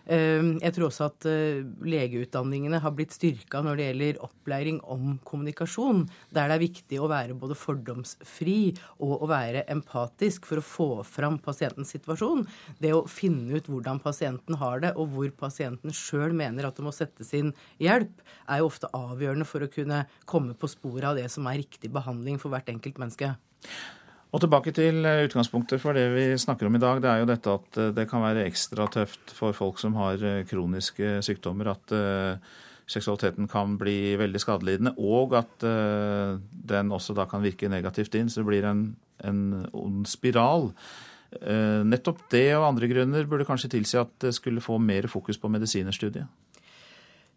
Ehm, 0.06 0.60
jeg 0.62 0.76
tror 0.76 0.92
også 0.92 1.08
at 1.08 1.26
eh, 1.30 1.64
legeutdanningene 1.86 2.78
har 2.84 2.94
blitt 2.94 3.16
styrka 3.16 3.64
når 3.66 3.80
det 3.80 3.88
gjelder 3.88 4.20
opplæring 4.28 4.78
om 4.94 5.16
kommunikasjon, 5.26 6.04
der 6.36 6.52
det 6.52 6.58
er 6.58 6.62
viktig 6.62 7.00
å 7.02 7.10
være 7.10 7.38
både 7.42 7.58
fordomsfri 7.58 8.60
og 9.00 9.26
å 9.26 9.32
være 9.32 9.66
empatisk 9.74 10.46
for 10.46 10.62
å 10.62 10.66
få 10.66 10.90
fram 11.10 11.40
pasientens 11.42 11.96
situasjon. 11.96 12.46
Det 12.82 12.94
å 12.94 13.06
finne 13.10 13.58
ut 13.58 13.72
hvordan 13.72 14.02
pasienten 14.04 14.60
har 14.62 14.86
det, 14.86 14.94
og 14.94 15.10
hvor 15.16 15.34
pasienten 15.42 15.96
sjøl 15.96 16.38
mener 16.38 16.70
at 16.70 16.78
det 16.78 16.86
må 16.86 16.94
settes 16.94 17.34
inn 17.38 17.56
hjelp, 17.82 18.22
er 18.46 18.62
jo 18.62 18.70
ofte 18.70 18.92
avgjørende 18.94 19.50
for 19.50 19.66
å 19.66 19.74
kunne 19.74 20.06
komme 20.30 20.54
på 20.54 20.70
sporet 20.70 21.10
av 21.16 21.18
det 21.18 21.32
som 21.34 21.50
er 21.50 21.64
riktig 21.64 21.90
behandling 21.94 22.38
for 22.42 22.54
hvert 22.54 22.70
enkelt 22.70 23.02
menneske. 23.02 23.34
Og 24.36 24.42
tilbake 24.44 24.74
til 24.76 25.06
eh, 25.08 25.24
utgangspunktet 25.30 25.80
for 25.80 25.96
det 25.96 26.10
vi 26.12 26.26
snakker 26.36 26.68
om 26.68 26.76
i 26.76 26.82
dag. 26.84 27.00
Det 27.00 27.08
er 27.08 27.22
jo 27.22 27.30
dette 27.30 27.56
at 27.56 27.78
eh, 27.80 27.92
det 27.96 28.08
kan 28.12 28.24
være 28.26 28.44
ekstra 28.50 28.90
tøft 28.92 29.32
for 29.32 29.56
folk 29.56 29.80
som 29.80 29.96
har 29.96 30.20
eh, 30.20 30.44
kroniske 30.50 31.22
sykdommer, 31.24 31.72
at 31.72 31.96
seksualiteten 32.86 33.48
kan 33.50 33.78
bli 33.80 34.14
veldig 34.20 34.40
skadelidende, 34.44 34.92
og 35.02 35.34
at 35.40 35.64
den 35.66 36.92
også 36.94 37.16
da 37.18 37.24
kan 37.26 37.42
virke 37.42 37.70
negativt 37.72 38.14
inn, 38.14 38.28
så 38.30 38.44
det 38.44 38.50
blir 38.52 38.68
en, 38.70 38.84
en 39.26 39.40
ond 39.74 40.04
spiral. 40.06 40.68
Nettopp 41.90 42.28
det 42.30 42.52
og 42.60 42.68
andre 42.68 42.92
grunner 42.92 43.26
burde 43.26 43.48
kanskje 43.50 43.72
tilsi 43.74 43.98
at 43.98 44.14
det 44.22 44.36
skulle 44.38 44.62
få 44.62 44.78
mer 44.78 45.10
fokus 45.10 45.42
på 45.42 45.50
medisinerstudiet? 45.50 46.30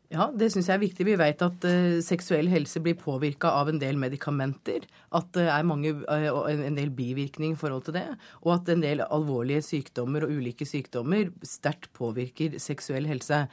Ja, 0.09 0.31
det 0.33 0.47
syns 0.55 0.71
jeg 0.71 0.79
er 0.79 0.81
viktig. 0.81 1.05
Vi 1.05 1.15
vet 1.21 1.43
at 1.45 1.65
uh, 1.69 1.99
seksuell 2.05 2.49
helse 2.49 2.81
blir 2.81 2.97
påvirka 2.97 3.51
av 3.59 3.69
en 3.69 3.81
del 3.81 3.99
medikamenter. 4.01 4.87
At 5.13 5.29
det 5.37 5.45
er 5.53 5.67
mange, 5.69 5.93
uh, 6.09 6.49
en 6.49 6.79
del 6.79 6.95
bivirkninger 6.97 7.59
i 7.59 7.61
forhold 7.61 7.85
til 7.85 7.99
det. 7.99 8.07
Og 8.41 8.55
at 8.55 8.71
en 8.73 8.85
del 8.85 9.05
alvorlige 9.05 9.67
sykdommer 9.67 10.25
og 10.25 10.33
ulike 10.33 10.65
sykdommer 10.69 11.29
sterkt 11.45 11.91
påvirker 11.99 12.57
seksuell 12.63 13.09
helse. 13.11 13.45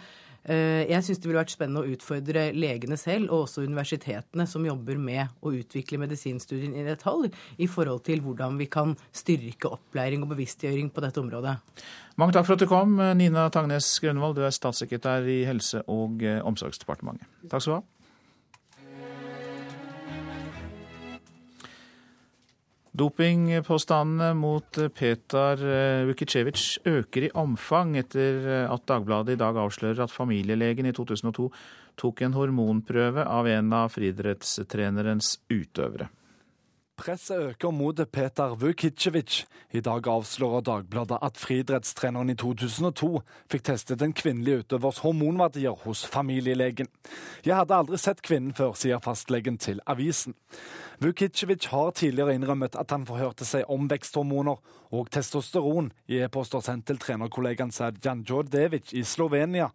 Uh, 0.45 0.85
jeg 0.85 1.01
syns 1.05 1.21
det 1.21 1.29
ville 1.29 1.41
vært 1.41 1.53
spennende 1.53 1.81
å 1.81 1.95
utfordre 1.95 2.47
legene 2.53 2.97
selv, 3.01 3.31
og 3.31 3.47
også 3.47 3.65
universitetene 3.65 4.45
som 4.49 4.65
jobber 4.67 4.99
med 5.01 5.33
å 5.41 5.53
utvikle 5.57 5.99
medisinstudien 6.01 6.75
i 6.77 6.85
detalj, 6.85 7.31
i 7.57 7.69
forhold 7.71 8.03
til 8.05 8.21
hvordan 8.25 8.59
vi 8.61 8.69
kan 8.71 8.93
styrke 9.15 9.71
opplæring 9.73 10.25
og 10.25 10.35
bevisstgjøring 10.35 10.91
på 10.93 11.05
dette 11.05 11.21
området. 11.23 11.57
Mange 12.21 12.35
takk 12.37 12.47
for 12.47 12.55
at 12.55 12.63
du 12.63 12.69
kom, 12.69 12.95
Nina 13.17 13.49
Tangnes 13.51 13.89
Grønvold. 14.03 14.37
Du 14.37 14.45
er 14.45 14.53
statssekretær 14.55 15.25
i 15.27 15.41
Helse- 15.49 15.83
og 15.91 16.23
eh, 16.23 16.39
omsorgsdepartementet. 16.45 17.27
Takk 17.51 17.65
skal 17.65 17.73
du 17.73 17.77
ha. 17.79 17.94
Dopingpåstandene 22.95 24.33
mot 24.39 24.77
Petar 24.95 25.59
eh, 25.59 26.05
Vukicevic 26.07 26.77
øker 26.87 27.27
i 27.27 27.31
omfang 27.35 27.97
etter 27.99 28.37
eh, 28.47 28.71
at 28.71 28.85
Dagbladet 28.87 29.35
i 29.35 29.39
dag 29.41 29.57
avslører 29.59 30.05
at 30.05 30.13
familielegen 30.13 30.87
i 30.87 30.93
2002 30.95 31.49
tok 31.99 32.23
en 32.23 32.37
hormonprøve 32.37 33.25
av 33.27 33.49
en 33.51 33.73
av 33.75 33.91
friidrettstrenerens 33.91 35.33
utøvere. 35.51 36.07
Presset 37.05 37.37
øker 37.37 37.69
mot 37.71 37.99
Peter 38.11 38.55
Vukicevic. 38.55 39.43
I 39.71 39.79
dag 39.79 40.07
avslører 40.07 40.61
Dagbladet 40.61 41.17
at 41.21 41.37
friidrettstreneren 41.37 42.29
i 42.29 42.35
2002 42.35 43.19
fikk 43.51 43.65
testet 43.67 44.01
en 44.01 44.13
kvinnelig 44.13 44.63
utøvers 44.63 45.03
hormonverdier 45.03 45.77
hos 45.83 46.01
familielegen. 46.09 46.89
Jeg 47.45 47.59
hadde 47.59 47.77
aldri 47.77 47.99
sett 48.01 48.23
kvinnen 48.25 48.55
før, 48.57 48.73
sier 48.73 49.03
fastlegen 49.05 49.59
til 49.61 49.83
avisen. 49.85 50.33
Vukicevic 51.03 51.67
har 51.69 51.91
tidligere 51.91 52.33
innrømmet 52.39 52.75
at 52.79 52.89
han 52.91 53.05
forhørte 53.05 53.45
seg 53.45 53.69
om 53.69 53.85
veksthormoner 53.91 54.57
og 54.95 55.09
testosteron 55.11 55.91
i 56.07 56.23
e-poster 56.23 56.63
sendt 56.63 56.87
til 56.87 56.97
trenerkollegaen 57.03 57.73
Sadjan 57.75 58.23
Djordjevic 58.23 58.93
i 58.95 59.03
Slovenia. 59.03 59.69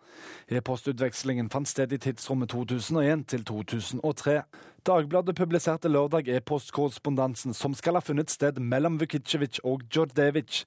E-postutvekslingen 0.49 1.51
fant 1.53 1.69
sted 1.69 1.93
i 1.93 2.01
tidsrommet 2.01 2.51
2001 2.51 3.27
til 3.35 3.45
2003. 3.45 4.41
Dagbladet 4.87 5.37
publiserte 5.37 5.91
lørdag 5.93 6.29
e-postkorrespondansen 6.33 7.53
som 7.53 7.75
skal 7.77 7.99
ha 7.99 8.01
funnet 8.01 8.33
sted 8.33 8.57
mellom 8.65 8.97
Vukicevic 9.01 9.59
og 9.67 9.83
Djordjevic. 9.93 10.63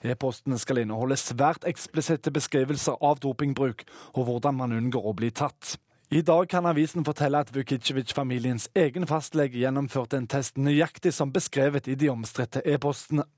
E-postene 0.00 0.56
skal 0.56 0.80
inneholde 0.80 1.18
svært 1.20 1.66
eksplisitte 1.68 2.32
beskrivelser 2.32 2.96
av 3.04 3.20
dopingbruk 3.20 3.84
og 4.14 4.24
hvordan 4.24 4.56
man 4.62 4.72
unngår 4.78 5.10
å 5.10 5.12
bli 5.18 5.28
tatt. 5.36 5.74
I 6.10 6.22
dag 6.26 6.48
kan 6.50 6.66
avisen 6.66 7.04
fortelle 7.06 7.38
at 7.38 7.52
Vukicevic-familiens 7.54 8.70
egen 8.74 9.04
fastlege 9.06 9.60
gjennomførte 9.60 10.16
en 10.18 10.26
test 10.26 10.56
nøyaktig 10.58 11.12
som 11.14 11.30
beskrevet 11.30 11.86
i 11.86 11.94
de 12.00 12.08
omstridte 12.10 12.64
e-postene. 12.64 13.28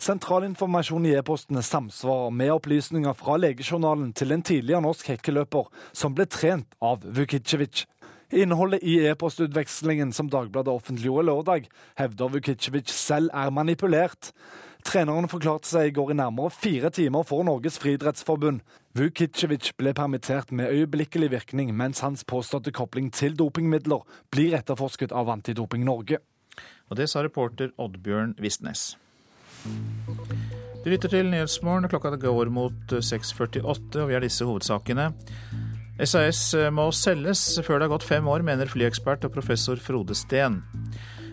Sentralinformasjon 0.00 1.06
i 1.06 1.12
e-postene 1.20 1.62
samsvarer 1.62 2.32
med 2.34 2.54
opplysninger 2.56 3.14
fra 3.20 3.36
legejournalen 3.38 4.10
til 4.16 4.32
en 4.32 4.42
tidligere 4.42 4.82
norsk 4.88 5.12
hekkeløper 5.12 5.68
som 5.92 6.16
ble 6.16 6.26
trent 6.26 6.74
av 6.82 7.04
Vukicevic. 7.04 7.84
Innholdet 8.32 8.82
i 8.82 8.98
e-postutvekslingen 9.08 10.12
som 10.12 10.28
Dagbladet 10.28 10.68
offentliggjorde 10.68 11.26
lørdag, 11.26 11.68
hevder 11.96 12.28
Vukicevic 12.28 12.90
selv 12.92 13.30
er 13.32 13.50
manipulert. 13.50 14.32
Treneren 14.84 15.30
forklarte 15.32 15.68
seg 15.68 15.88
i 15.88 15.94
går 15.96 16.12
i 16.12 16.16
nærmere 16.20 16.52
fire 16.52 16.90
timer 16.92 17.24
for 17.24 17.46
Norges 17.48 17.78
friidrettsforbund. 17.80 18.60
Vukicevic 18.98 19.72
ble 19.80 19.94
permittert 19.96 20.52
med 20.52 20.68
øyeblikkelig 20.68 21.30
virkning, 21.30 21.72
mens 21.76 22.04
hans 22.04 22.24
påståtte 22.24 22.72
kobling 22.72 23.08
til 23.12 23.36
dopingmidler 23.36 24.04
blir 24.30 24.56
etterforsket 24.60 25.12
av 25.12 25.32
Antidoping 25.32 25.84
Norge. 25.88 26.20
Og 26.90 26.96
Det 26.96 27.08
sa 27.08 27.24
reporter 27.24 27.72
Oddbjørn 27.78 28.36
Vistnes. 28.38 28.98
Du 30.84 30.90
lytter 30.90 31.08
til 31.08 31.30
Nyhetsmorgen. 31.30 31.88
Klokka 31.88 32.16
går 32.16 32.52
mot 32.52 32.92
6.48, 32.92 33.98
og 34.02 34.08
vi 34.08 34.12
har 34.12 34.20
disse 34.20 34.44
hovedsakene. 34.44 35.12
SAS 35.98 36.52
må 36.70 36.88
selges 36.94 37.40
før 37.66 37.80
det 37.80 37.88
har 37.88 37.94
gått 37.96 38.06
fem 38.06 38.28
år, 38.30 38.44
mener 38.46 38.70
flyekspert 38.70 39.24
og 39.26 39.32
professor 39.34 39.80
Frode 39.82 40.14
Steen. 40.14 40.60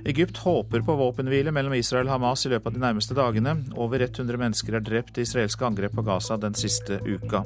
Egypt 0.06 0.38
håper 0.38 0.82
på 0.86 0.95
våpenhvile 0.95 1.51
mellom 1.54 1.73
Israel 1.73 2.06
og 2.06 2.15
Hamas 2.15 2.45
i 2.45 2.51
løpet 2.51 2.69
av 2.69 2.75
de 2.75 2.82
nærmeste 2.82 3.17
dagene. 3.17 3.56
Over 3.73 4.06
100 4.06 4.38
mennesker 4.38 4.78
er 4.78 4.86
drept 4.86 5.17
i 5.17 5.25
israelske 5.25 5.65
angrep 5.65 5.95
på 5.97 6.06
Gaza 6.06 6.38
den 6.38 6.58
siste 6.58 6.99
uka. 7.06 7.41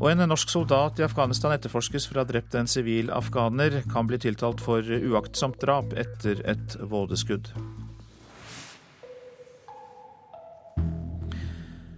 Og 0.00 0.10
en 0.10 0.26
norsk 0.28 0.50
soldat 0.52 0.98
i 1.00 1.06
Afghanistan 1.06 1.54
etterforskes 1.54 2.08
for 2.08 2.18
å 2.18 2.24
ha 2.24 2.28
drept 2.28 2.58
en 2.58 2.68
sivil 2.68 3.14
afghaner. 3.14 3.78
Kan 3.92 4.10
bli 4.10 4.18
tiltalt 4.20 4.60
for 4.60 4.82
uaktsomt 4.82 5.58
drap 5.62 5.94
etter 5.96 6.42
et 6.50 6.78
vådeskudd. 6.82 7.52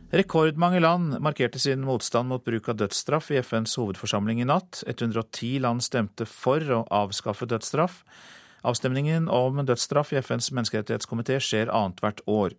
Rekordmange 0.09 0.81
land 0.81 1.19
markerte 1.21 1.61
sin 1.61 1.83
motstand 1.85 2.31
mot 2.33 2.45
bruk 2.45 2.71
av 2.73 2.79
dødsstraff 2.81 3.27
i 3.29 3.43
FNs 3.43 3.75
hovedforsamling 3.77 4.41
i 4.41 4.47
natt. 4.49 4.81
110 4.89 5.59
land 5.61 5.85
stemte 5.85 6.25
for 6.25 6.65
å 6.73 6.87
avskaffe 6.89 7.45
dødsstraff. 7.51 7.99
Avstemningen 8.65 9.29
om 9.29 9.61
dødsstraff 9.69 10.15
i 10.15 10.23
FNs 10.23 10.49
menneskerettighetskomité 10.57 11.37
skjer 11.45 11.69
annethvert 11.69 12.25
år. 12.25 12.57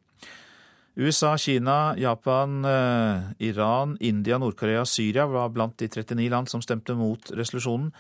USA, 1.00 1.34
Kina, 1.42 1.96
Japan, 1.98 2.66
eh, 2.66 3.50
Iran, 3.50 3.98
India, 4.00 4.38
Nord-Korea 4.38 4.82
og 4.82 4.88
Syria 4.88 5.26
var 5.26 5.50
blant 5.50 5.78
de 5.78 5.88
39 5.88 6.30
land 6.30 6.50
som 6.50 6.62
stemte 6.62 6.94
mot 6.94 7.32
resolusjonen, 7.32 7.92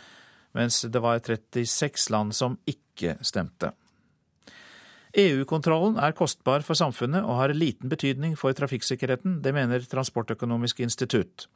mens 0.53 0.81
det 0.81 1.01
var 1.01 1.19
36 1.19 2.09
land 2.09 2.35
som 2.35 2.59
ikke 2.67 3.17
stemte. 3.23 3.73
EU-kontrollen 5.17 5.97
er 5.97 6.13
kostbar 6.13 6.61
for 6.61 6.77
samfunnet 6.77 7.25
og 7.25 7.39
har 7.39 7.53
liten 7.57 7.89
betydning 7.89 8.35
for 8.37 8.53
trafikksikkerheten. 8.53 9.39
Det 9.41 9.53
mener 9.55 9.81
Transportøkonomisk 9.89 10.83
institutt. 10.85 11.47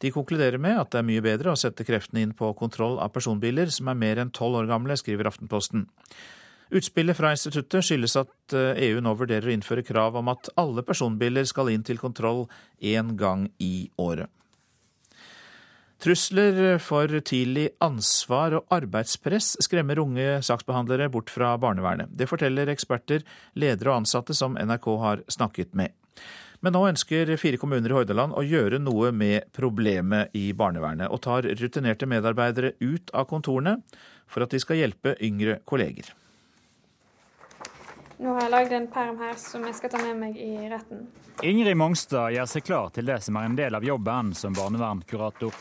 De 0.00 0.12
konkluderer 0.14 0.56
med 0.56 0.78
at 0.80 0.94
det 0.94 1.02
er 1.02 1.08
mye 1.10 1.24
bedre 1.24 1.52
å 1.52 1.60
sette 1.60 1.84
kreftene 1.84 2.24
inn 2.24 2.32
på 2.36 2.54
kontroll 2.56 2.96
av 3.04 3.12
personbiler 3.12 3.68
som 3.68 3.92
er 3.92 4.00
mer 4.00 4.22
enn 4.22 4.32
tolv 4.32 4.62
år 4.62 4.70
gamle, 4.70 4.96
skriver 4.96 5.28
Aftenposten. 5.28 5.84
Utspillet 6.72 7.18
fra 7.18 7.34
instituttet 7.36 7.84
skyldes 7.84 8.16
at 8.16 8.54
EU 8.56 9.02
nå 9.04 9.12
vurderer 9.20 9.50
å 9.50 9.52
innføre 9.52 9.84
krav 9.84 10.16
om 10.16 10.32
at 10.32 10.48
alle 10.56 10.80
personbiler 10.86 11.44
skal 11.44 11.68
inn 11.68 11.84
til 11.84 12.00
kontroll 12.00 12.46
én 12.80 13.12
gang 13.20 13.50
i 13.60 13.90
året. 14.00 14.32
Trusler 16.02 16.80
for 16.82 17.06
tidlig 17.22 17.68
ansvar 17.78 18.56
og 18.58 18.72
arbeidspress 18.74 19.52
skremmer 19.62 20.00
unge 20.02 20.40
saksbehandlere 20.42 21.06
bort 21.14 21.30
fra 21.30 21.52
barnevernet. 21.62 22.10
Det 22.10 22.26
forteller 22.26 22.72
eksperter, 22.72 23.22
ledere 23.54 23.92
og 23.92 24.00
ansatte 24.00 24.34
som 24.34 24.56
NRK 24.58 24.88
har 24.98 25.22
snakket 25.30 25.76
med. 25.78 25.94
Men 26.58 26.74
nå 26.74 26.80
ønsker 26.88 27.30
fire 27.38 27.58
kommuner 27.58 27.94
i 27.94 27.94
Hordaland 27.94 28.34
å 28.34 28.42
gjøre 28.42 28.80
noe 28.82 29.12
med 29.14 29.46
problemet 29.54 30.34
i 30.38 30.48
barnevernet, 30.58 31.06
og 31.06 31.22
tar 31.22 31.46
rutinerte 31.46 32.08
medarbeidere 32.10 32.72
ut 32.82 33.14
av 33.14 33.28
kontorene 33.30 33.76
for 34.26 34.42
at 34.42 34.50
de 34.50 34.58
skal 34.62 34.80
hjelpe 34.82 35.14
yngre 35.22 35.60
kolleger. 35.62 36.10
Nå 38.22 38.34
har 38.34 38.48
jeg 38.48 38.54
lagd 38.56 38.74
en 38.74 38.90
perm 38.90 39.22
her 39.22 39.38
som 39.38 39.62
jeg 39.66 39.78
skal 39.78 39.94
ta 39.94 40.02
med 40.02 40.18
meg 40.18 40.34
i 40.38 40.66
retten. 40.70 41.06
Ingrid 41.46 41.78
Mongstad 41.78 42.34
gjør 42.34 42.50
seg 42.50 42.66
klar 42.66 42.90
til 42.94 43.06
det 43.06 43.20
som 43.22 43.38
er 43.38 43.46
en 43.46 43.56
del 43.58 43.78
av 43.78 43.86
jobben 43.86 44.34
som 44.38 44.54
barnevernskurator 44.54 45.54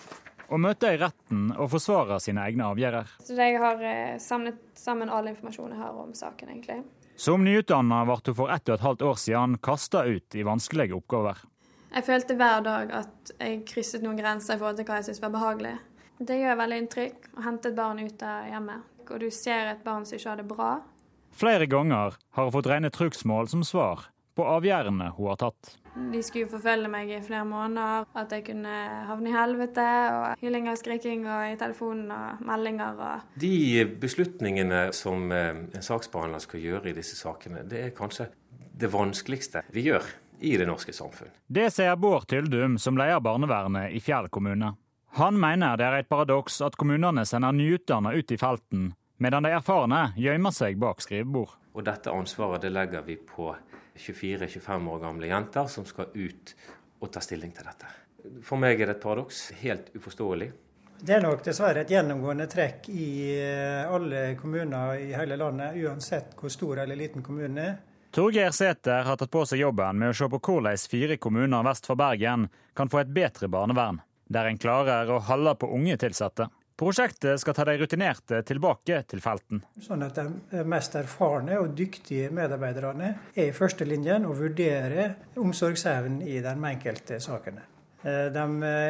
og 0.51 0.59
møter 0.59 0.95
i 0.95 0.99
retten 0.99 1.51
og 1.55 1.69
forsvarer 1.71 2.19
sine 2.23 2.43
egne 2.43 2.67
avgjørelser. 2.73 3.23
Så 3.23 3.37
jeg 3.39 3.59
har 3.61 3.83
eh, 3.87 4.17
samlet 4.19 4.59
sammen 4.77 5.11
all 5.11 5.29
informasjon 5.31 5.71
jeg 5.71 5.79
har 5.79 6.01
om 6.03 6.11
saken, 6.17 6.51
egentlig. 6.51 6.81
Som 7.15 7.45
nyutdanna 7.45 8.03
ble 8.09 8.19
hun 8.27 8.37
for 8.37 8.51
ett 8.51 8.67
og 8.67 8.75
et 8.75 8.85
halvt 8.85 9.05
år 9.07 9.17
siden 9.23 9.57
kasta 9.63 10.03
ut 10.09 10.35
i 10.35 10.45
vanskelige 10.47 10.97
oppgaver. 10.97 11.39
Jeg 11.91 12.07
følte 12.07 12.37
hver 12.39 12.63
dag 12.63 12.93
at 13.01 13.33
jeg 13.37 13.63
krysset 13.67 14.03
noen 14.03 14.19
grenser 14.19 14.55
i 14.55 14.61
forhold 14.61 14.79
til 14.79 14.87
hva 14.87 14.99
jeg 14.99 15.09
syntes 15.09 15.23
var 15.23 15.33
behagelig. 15.35 15.75
Det 16.21 16.37
gjør 16.37 16.59
veldig 16.59 16.79
inntrykk 16.83 17.27
å 17.33 17.43
hente 17.47 17.71
et 17.71 17.77
barn 17.77 17.99
ut 17.99 18.23
av 18.23 18.47
hjemmet, 18.51 18.87
og 19.07 19.19
du 19.23 19.27
ser 19.33 19.71
et 19.71 19.83
barn 19.83 20.05
som 20.07 20.17
ikke 20.17 20.29
har 20.29 20.39
det 20.39 20.47
bra. 20.51 20.71
Flere 21.31 21.67
ganger 21.71 22.17
har 22.35 22.47
hun 22.47 22.53
fått 22.53 22.69
rene 22.69 22.91
trugsmål 22.93 23.49
som 23.51 23.63
svar 23.67 24.11
på 24.35 24.45
avgjørelsene 24.47 25.11
hun 25.17 25.29
har 25.31 25.39
tatt. 25.41 25.75
De 25.91 26.21
skulle 26.23 26.47
forfølge 26.47 26.87
meg 26.91 27.09
i 27.11 27.19
flere 27.23 27.43
måneder, 27.47 28.05
at 28.15 28.31
jeg 28.31 28.45
kunne 28.47 28.75
havne 29.09 29.31
i 29.31 29.35
helvete. 29.35 29.87
og 30.15 30.43
Hyling 30.43 30.69
og 30.71 30.77
skriking 30.79 31.25
og 31.27 31.51
i 31.51 31.57
telefonen 31.59 32.11
og 32.15 32.45
meldinger 32.47 32.95
og 32.95 33.39
De 33.41 33.83
beslutningene 33.99 34.85
som 34.95 35.31
eh, 35.35 35.65
en 35.75 35.83
saksbehandler 35.83 36.43
skal 36.43 36.63
gjøre 36.63 36.91
i 36.91 36.95
disse 36.95 37.19
sakene, 37.19 37.65
det 37.67 37.85
er 37.85 37.95
kanskje 37.97 38.29
det 38.81 38.89
vanskeligste 38.93 39.65
vi 39.75 39.89
gjør 39.89 40.07
i 40.41 40.55
det 40.57 40.65
norske 40.65 40.93
samfunn. 40.95 41.29
Det 41.47 41.67
sier 41.73 41.99
Bård 41.99 42.25
Tyldum, 42.31 42.79
som 42.79 42.97
leder 42.97 43.19
barnevernet 43.21 43.91
i 43.93 43.99
Fjell 44.01 44.29
kommune. 44.33 44.73
Han 45.19 45.35
mener 45.39 45.75
det 45.77 45.85
er 45.85 45.97
et 45.99 46.09
paradoks 46.09 46.61
at 46.63 46.77
kommunene 46.79 47.25
sender 47.27 47.51
nyutdanna 47.51 48.13
ut 48.15 48.31
i 48.31 48.39
felten, 48.39 48.93
medan 49.19 49.43
de 49.43 49.51
erfarne 49.51 50.13
gjemmer 50.15 50.55
seg 50.55 50.79
bak 50.79 51.03
skrivebord. 51.03 51.57
Og 51.75 51.83
dette 51.83 52.11
ansvaret 52.11 52.63
det 52.63 52.71
legger 52.71 53.03
vi 53.05 53.17
på 53.19 53.51
24-25 53.95 54.89
år 54.93 54.99
gamle 55.04 55.27
jenter 55.27 55.67
som 55.67 55.86
skal 55.86 56.12
ut 56.13 56.56
og 57.01 57.12
ta 57.12 57.21
stilling 57.23 57.51
til 57.56 57.67
dette. 57.67 57.89
For 58.45 58.62
meg 58.62 58.80
er 58.80 58.91
det 58.91 58.99
et 58.99 59.04
paradoks. 59.04 59.49
Helt 59.62 59.89
uforståelig. 59.97 60.51
Det 61.01 61.15
er 61.15 61.23
nok 61.23 61.41
dessverre 61.41 61.82
et 61.82 61.89
gjennomgående 61.89 62.45
trekk 62.49 62.91
i 62.93 63.08
eh, 63.41 63.89
alle 63.89 64.36
kommuner 64.38 64.99
i 65.01 65.08
hele 65.17 65.38
landet, 65.39 65.80
uansett 65.82 66.36
hvor 66.38 66.54
stor 66.54 66.84
eller 66.84 66.99
liten 66.99 67.25
kommunen 67.25 67.58
er. 67.58 67.80
Torgeir 68.13 68.51
Sæther 68.54 69.08
har 69.08 69.17
tatt 69.17 69.32
på 69.32 69.41
seg 69.47 69.63
jobben 69.63 69.97
med 69.97 70.12
å 70.12 70.15
se 70.19 70.27
på 70.30 70.38
hvordan 70.43 70.77
fire 70.91 71.17
kommuner 71.17 71.65
vest 71.65 71.88
for 71.89 71.97
Bergen 71.97 72.49
kan 72.77 72.91
få 72.91 73.01
et 73.01 73.13
bedre 73.15 73.49
barnevern, 73.49 74.01
der 74.30 74.49
en 74.49 74.60
klarer 74.62 75.10
å 75.10 75.21
holde 75.25 75.56
på 75.58 75.71
unge 75.73 75.95
ansatte. 75.95 76.49
Prosjektet 76.81 77.37
skal 77.37 77.53
ta 77.53 77.65
de 77.67 77.75
rutinerte 77.77 78.39
tilbake 78.41 79.03
til 79.05 79.19
felten. 79.21 79.59
Sånn 79.85 80.01
at 80.01 80.15
de 80.17 80.63
mest 80.65 80.95
erfarne 80.97 81.59
og 81.61 81.75
dyktige 81.77 82.31
medarbeiderne 82.33 83.11
er 83.35 83.51
i 83.51 83.53
førstelinjen 83.53 84.25
og 84.25 84.39
vurderer 84.39 85.13
omsorgsevnen 85.37 86.23
i 86.25 86.39
de 86.41 86.55
enkelte 86.71 87.19
sakene. 87.21 87.67
Eh, 88.01 88.31
de 88.33 88.47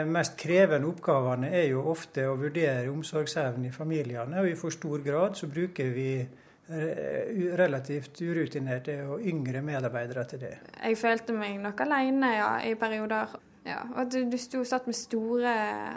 mest 0.07 0.39
krevende 0.39 0.87
oppgavene 0.87 1.51
er 1.51 1.67
jo 1.73 1.83
ofte 1.91 2.29
å 2.31 2.37
vurdere 2.39 2.87
omsorgsevnen 2.93 3.67
i 3.67 3.75
familiene, 3.75 4.39
og 4.39 4.47
i 4.47 4.55
for 4.55 4.71
stor 4.71 5.03
grad 5.03 5.35
så 5.35 5.51
bruker 5.51 5.91
vi 5.91 6.09
eh, 6.23 7.45
relativt 7.59 8.23
urutinerte 8.23 9.01
og 9.03 9.27
yngre 9.27 9.59
medarbeidere 9.67 10.23
til 10.31 10.45
det. 10.47 10.57
Jeg 10.79 10.95
følte 10.95 11.35
meg 11.35 11.59
nok 11.59 11.83
alene 11.89 12.35
ja, 12.37 12.51
i 12.63 12.77
perioder. 12.79 13.35
Ja, 13.67 13.83
og 13.91 13.99
at 14.05 14.13
du, 14.13 14.23
du 14.31 14.37
sto 14.41 14.63
satt 14.65 14.87
med 14.89 14.97
store 14.97 15.51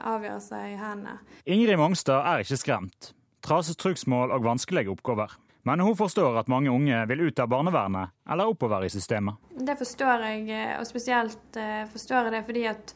avgjørelser 0.05 0.66
i 0.72 0.74
hendene. 0.77 1.18
Ingrid 1.48 1.81
Mongstad 1.81 2.27
er 2.29 2.44
ikke 2.44 2.61
skremt. 2.61 3.14
Trases 3.44 3.79
trugsmål 3.81 4.35
og 4.35 4.44
vanskelige 4.44 4.92
oppgaver. 4.92 5.33
Men 5.64 5.81
hun 5.81 5.96
forstår 5.96 6.37
at 6.37 6.50
mange 6.53 6.68
unge 6.68 6.98
vil 7.09 7.22
ut 7.24 7.40
av 7.40 7.48
barnevernet 7.48 8.12
eller 8.29 8.50
oppover 8.53 8.85
i 8.85 8.90
systemet. 8.92 9.40
Det 9.57 9.79
forstår 9.81 10.27
jeg, 10.29 10.59
og 10.77 10.85
spesielt 10.85 11.57
forstår 11.92 12.29
jeg 12.29 12.35
det 12.35 12.42
fordi 12.44 12.64
at 12.68 12.94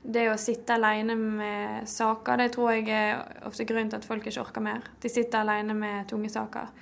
det 0.00 0.24
å 0.32 0.38
sitte 0.40 0.74
alene 0.74 1.14
med 1.14 1.88
saker, 1.90 2.40
det 2.40 2.48
tror 2.54 2.72
jeg 2.72 2.88
er 2.96 3.44
ofte 3.46 3.66
grunnen 3.68 3.92
til 3.92 4.00
at 4.00 4.08
folk 4.08 4.26
ikke 4.26 4.42
orker 4.42 4.64
mer. 4.64 4.86
De 5.02 5.12
sitter 5.12 5.42
alene 5.42 5.76
med 5.76 6.08
tunge 6.10 6.32
saker. 6.32 6.72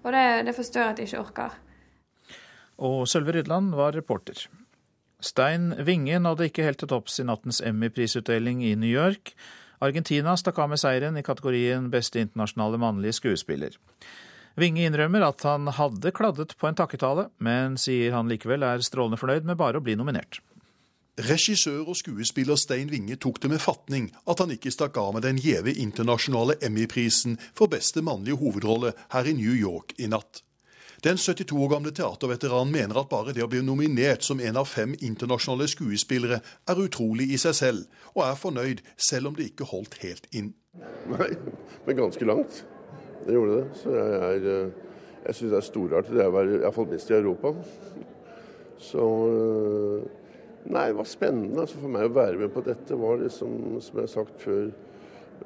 Og 0.00 0.14
det, 0.14 0.24
det 0.48 0.56
forstår 0.56 0.84
jeg 0.86 0.94
at 0.94 1.00
de 1.00 1.08
ikke 1.08 1.24
orker. 1.26 1.58
Og 2.80 3.02
Sølve 3.10 3.34
Rydland 3.36 3.74
var 3.76 3.92
reporter. 3.92 4.46
Stein 5.20 5.74
Winge 5.84 6.18
nådde 6.18 6.48
ikke 6.48 6.64
helt 6.64 6.80
til 6.80 6.88
topps 6.88 7.20
i 7.20 7.26
nattens 7.28 7.60
Emmy-prisutdeling 7.60 8.62
i 8.64 8.74
New 8.74 8.90
York. 8.90 9.34
Argentina 9.80 10.34
stakk 10.36 10.58
av 10.60 10.70
med 10.72 10.80
seieren 10.80 11.16
i 11.16 11.24
kategorien 11.24 11.90
beste 11.92 12.20
internasjonale 12.20 12.80
mannlige 12.80 13.18
skuespiller. 13.20 13.76
Winge 14.60 14.84
innrømmer 14.88 15.24
at 15.24 15.44
han 15.46 15.68
hadde 15.76 16.12
kladdet 16.16 16.56
på 16.58 16.68
en 16.68 16.76
takketale, 16.76 17.28
men 17.38 17.76
sier 17.80 18.16
han 18.16 18.28
likevel 18.28 18.64
er 18.66 18.84
strålende 18.84 19.20
fornøyd 19.20 19.46
med 19.48 19.60
bare 19.60 19.80
å 19.80 19.84
bli 19.84 19.96
nominert. 19.96 20.40
Regissør 21.20 21.88
og 21.90 21.96
skuespiller 21.98 22.56
Stein 22.56 22.90
Winge 22.92 23.16
tok 23.20 23.42
det 23.42 23.50
med 23.52 23.60
fatning 23.60 24.08
at 24.30 24.40
han 24.40 24.52
ikke 24.54 24.72
stakk 24.72 24.96
av 25.00 25.14
med 25.16 25.26
den 25.26 25.40
gjeve 25.40 25.74
internasjonale 25.76 26.56
Emmy-prisen 26.64 27.36
for 27.52 27.68
beste 27.72 28.00
mannlige 28.04 28.40
hovedrolle 28.40 28.94
her 29.12 29.28
i 29.28 29.36
New 29.36 29.52
York 29.52 29.92
i 30.00 30.08
natt. 30.08 30.40
Den 31.04 31.16
72 31.16 31.56
år 31.56 31.70
gamle 31.72 31.90
teaterveteranen 31.96 32.72
mener 32.72 32.98
at 33.00 33.08
bare 33.08 33.32
det 33.32 33.44
å 33.44 33.48
bli 33.48 33.62
nominert 33.64 34.24
som 34.26 34.40
en 34.44 34.58
av 34.60 34.68
fem 34.68 34.92
internasjonale 35.00 35.68
skuespillere 35.72 36.40
er 36.68 36.82
utrolig 36.82 37.30
i 37.32 37.38
seg 37.40 37.56
selv, 37.56 37.86
og 38.12 38.26
er 38.26 38.36
fornøyd 38.36 38.82
selv 39.00 39.30
om 39.30 39.38
det 39.38 39.48
ikke 39.48 39.70
holdt 39.70 39.96
helt 40.02 40.28
inn. 40.36 40.52
Nei, 41.08 41.30
men 41.86 41.98
ganske 42.02 42.28
langt. 42.28 42.62
Det 43.24 43.36
gjorde 43.36 43.56
det. 43.56 43.64
Så 43.80 43.94
jeg, 43.96 44.20
er, 44.20 44.92
jeg 45.24 45.38
syns 45.38 45.54
det 45.54 45.58
er 45.62 45.68
storartet. 45.70 46.18
Det 46.18 46.26
er 46.26 46.52
iallfall 46.60 46.90
best 46.92 47.12
i 47.12 47.16
Europa. 47.16 47.54
Så 48.80 49.06
Nei, 50.68 50.86
det 50.90 50.98
var 50.98 51.08
spennende. 51.08 51.62
Altså 51.62 51.80
for 51.80 51.92
meg 51.92 52.10
å 52.10 52.14
være 52.14 52.42
med 52.42 52.52
på 52.52 52.62
dette 52.66 52.96
var 53.00 53.22
liksom, 53.22 53.80
som 53.80 53.96
jeg 53.96 54.04
har 54.04 54.12
sagt 54.12 54.44
før, 54.44 54.68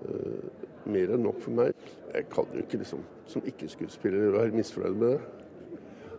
uh, 0.02 0.66
mer 0.90 1.14
enn 1.14 1.22
nok 1.24 1.38
for 1.44 1.54
meg. 1.62 1.86
Jeg 2.10 2.26
kan 2.32 2.50
jo 2.50 2.64
ikke 2.64 2.80
liksom, 2.82 3.04
som 3.30 3.46
ikke-skuespiller 3.46 4.34
være 4.34 4.58
misfornøyd 4.58 4.98
med 4.98 5.14
det. 5.14 5.33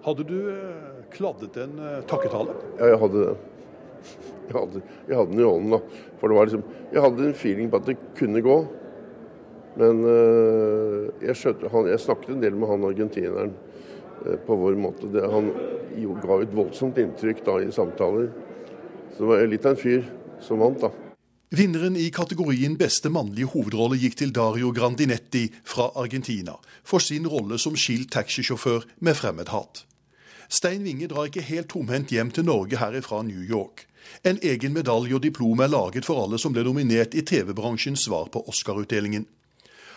Hadde 0.05 0.25
du 0.29 0.37
uh, 0.47 1.03
kladdet 1.13 1.57
en 1.63 1.75
uh, 1.81 1.99
takketale? 2.09 2.55
Ja, 2.79 2.93
jeg 2.93 3.03
hadde 3.03 3.27
det. 3.27 3.35
Jeg 4.45 4.53
hadde, 4.53 4.79
jeg 5.09 5.17
hadde 5.17 5.31
den 5.31 5.39
i 5.41 5.45
ånden, 5.49 5.71
da. 5.73 6.01
For 6.19 6.29
det 6.29 6.35
var 6.37 6.45
liksom 6.45 6.65
Jeg 6.93 7.01
hadde 7.01 7.23
en 7.25 7.31
feeling 7.33 7.69
på 7.73 7.79
at 7.79 7.87
det 7.89 7.95
kunne 8.19 8.43
gå. 8.45 8.57
Men 9.81 10.03
jeg, 11.17 11.33
skjøtte, 11.39 11.71
han, 11.73 11.89
jeg 11.89 12.03
snakket 12.03 12.35
en 12.35 12.43
del 12.43 12.53
med 12.53 12.69
han 12.69 12.85
argentineren 12.85 13.55
på 14.45 14.57
vår 14.61 14.77
måte. 14.77 15.09
Det, 15.09 15.25
han 15.33 15.49
ga 16.21 16.37
et 16.45 16.53
voldsomt 16.53 17.01
inntrykk 17.01 17.41
da 17.49 17.57
i 17.65 17.73
samtaler. 17.73 18.29
Så 19.15 19.25
det 19.25 19.31
var 19.31 19.49
litt 19.49 19.65
av 19.65 19.73
en 19.73 19.81
fyr 19.81 20.05
som 20.45 20.61
vant, 20.61 20.85
da. 20.85 20.93
Vinneren 21.55 21.95
i 21.95 22.09
kategorien 22.11 22.73
beste 22.75 23.07
mannlige 23.13 23.51
hovedrolle 23.53 23.95
gikk 24.01 24.17
til 24.19 24.31
Dario 24.35 24.71
Grandinetti 24.75 25.45
fra 25.63 25.91
Argentina 25.95 26.55
for 26.83 27.03
sin 27.03 27.27
rolle 27.31 27.59
som 27.61 27.77
skilt 27.79 28.09
taxisjåfør 28.15 28.83
med 29.05 29.15
fremmedhat. 29.15 29.85
Stein 30.49 30.83
Winge 30.83 31.07
drar 31.11 31.29
ikke 31.29 31.45
helt 31.45 31.71
tomhendt 31.73 32.13
hjem 32.13 32.31
til 32.31 32.45
Norge 32.45 32.77
herifra 32.77 33.21
New 33.25 33.41
York. 33.41 33.87
En 34.23 34.37
egen 34.43 34.73
medalje 34.73 35.17
og 35.17 35.23
diplom 35.23 35.61
er 35.65 35.71
laget 35.71 36.05
for 36.05 36.21
alle 36.21 36.37
som 36.41 36.53
ble 36.53 36.63
nominert 36.67 37.15
i 37.17 37.23
TV-bransjens 37.25 38.05
svar 38.05 38.29
på 38.33 38.43
Oscar-utdelingen. 38.49 39.25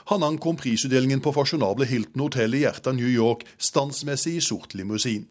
Han 0.08 0.24
ankom 0.24 0.56
prisutdelingen 0.56 1.20
på 1.20 1.34
fasjonable 1.36 1.84
Hilton 1.84 2.22
hotell 2.24 2.54
i 2.56 2.62
hjertet 2.62 2.86
av 2.88 2.96
New 2.96 3.10
York 3.12 3.44
standsmessig 3.60 4.38
i 4.38 4.44
sort 4.44 4.72
limousin. 4.78 5.26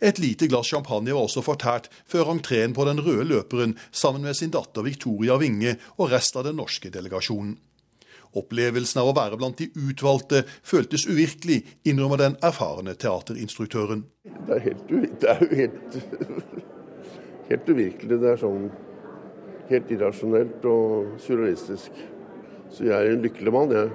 Et 0.00 0.18
lite 0.18 0.48
glass 0.50 0.72
champagne 0.72 1.14
var 1.14 1.28
også 1.28 1.44
fortært 1.46 1.86
før 2.10 2.32
entreen 2.32 2.74
på 2.74 2.84
den 2.88 2.98
røde 3.00 3.28
løperen 3.30 3.76
sammen 3.92 4.26
med 4.26 4.34
sin 4.34 4.50
datter 4.50 4.82
Victoria 4.82 5.38
Winge 5.38 5.76
og 5.96 6.10
resten 6.10 6.42
av 6.42 6.48
den 6.48 6.58
norske 6.58 6.90
delegasjonen. 6.90 7.54
Opplevelsen 8.36 9.00
av 9.00 9.10
å 9.10 9.16
være 9.16 9.38
blant 9.40 9.60
de 9.60 9.70
utvalgte 9.88 10.42
føltes 10.66 11.06
uvirkelig, 11.08 11.62
innrømmer 11.88 12.20
den 12.20 12.36
erfarne 12.44 12.96
teaterinstruktøren. 12.98 14.04
Det 14.46 14.58
er, 14.58 14.64
helt, 14.68 14.90
det 15.22 15.30
er 15.32 15.44
jo 15.44 15.60
helt, 15.62 15.96
helt 17.50 17.70
uvirkelig. 17.72 18.20
Det 18.22 18.34
er 18.34 18.42
sånn 18.42 18.68
helt 19.70 19.90
irrasjonelt 19.94 20.66
og 20.70 21.16
surrealistisk. 21.22 22.04
Så 22.74 22.86
jeg 22.86 22.94
er 22.96 23.14
en 23.14 23.24
lykkelig 23.24 23.54
mann, 23.54 23.72
jeg. 23.74 23.90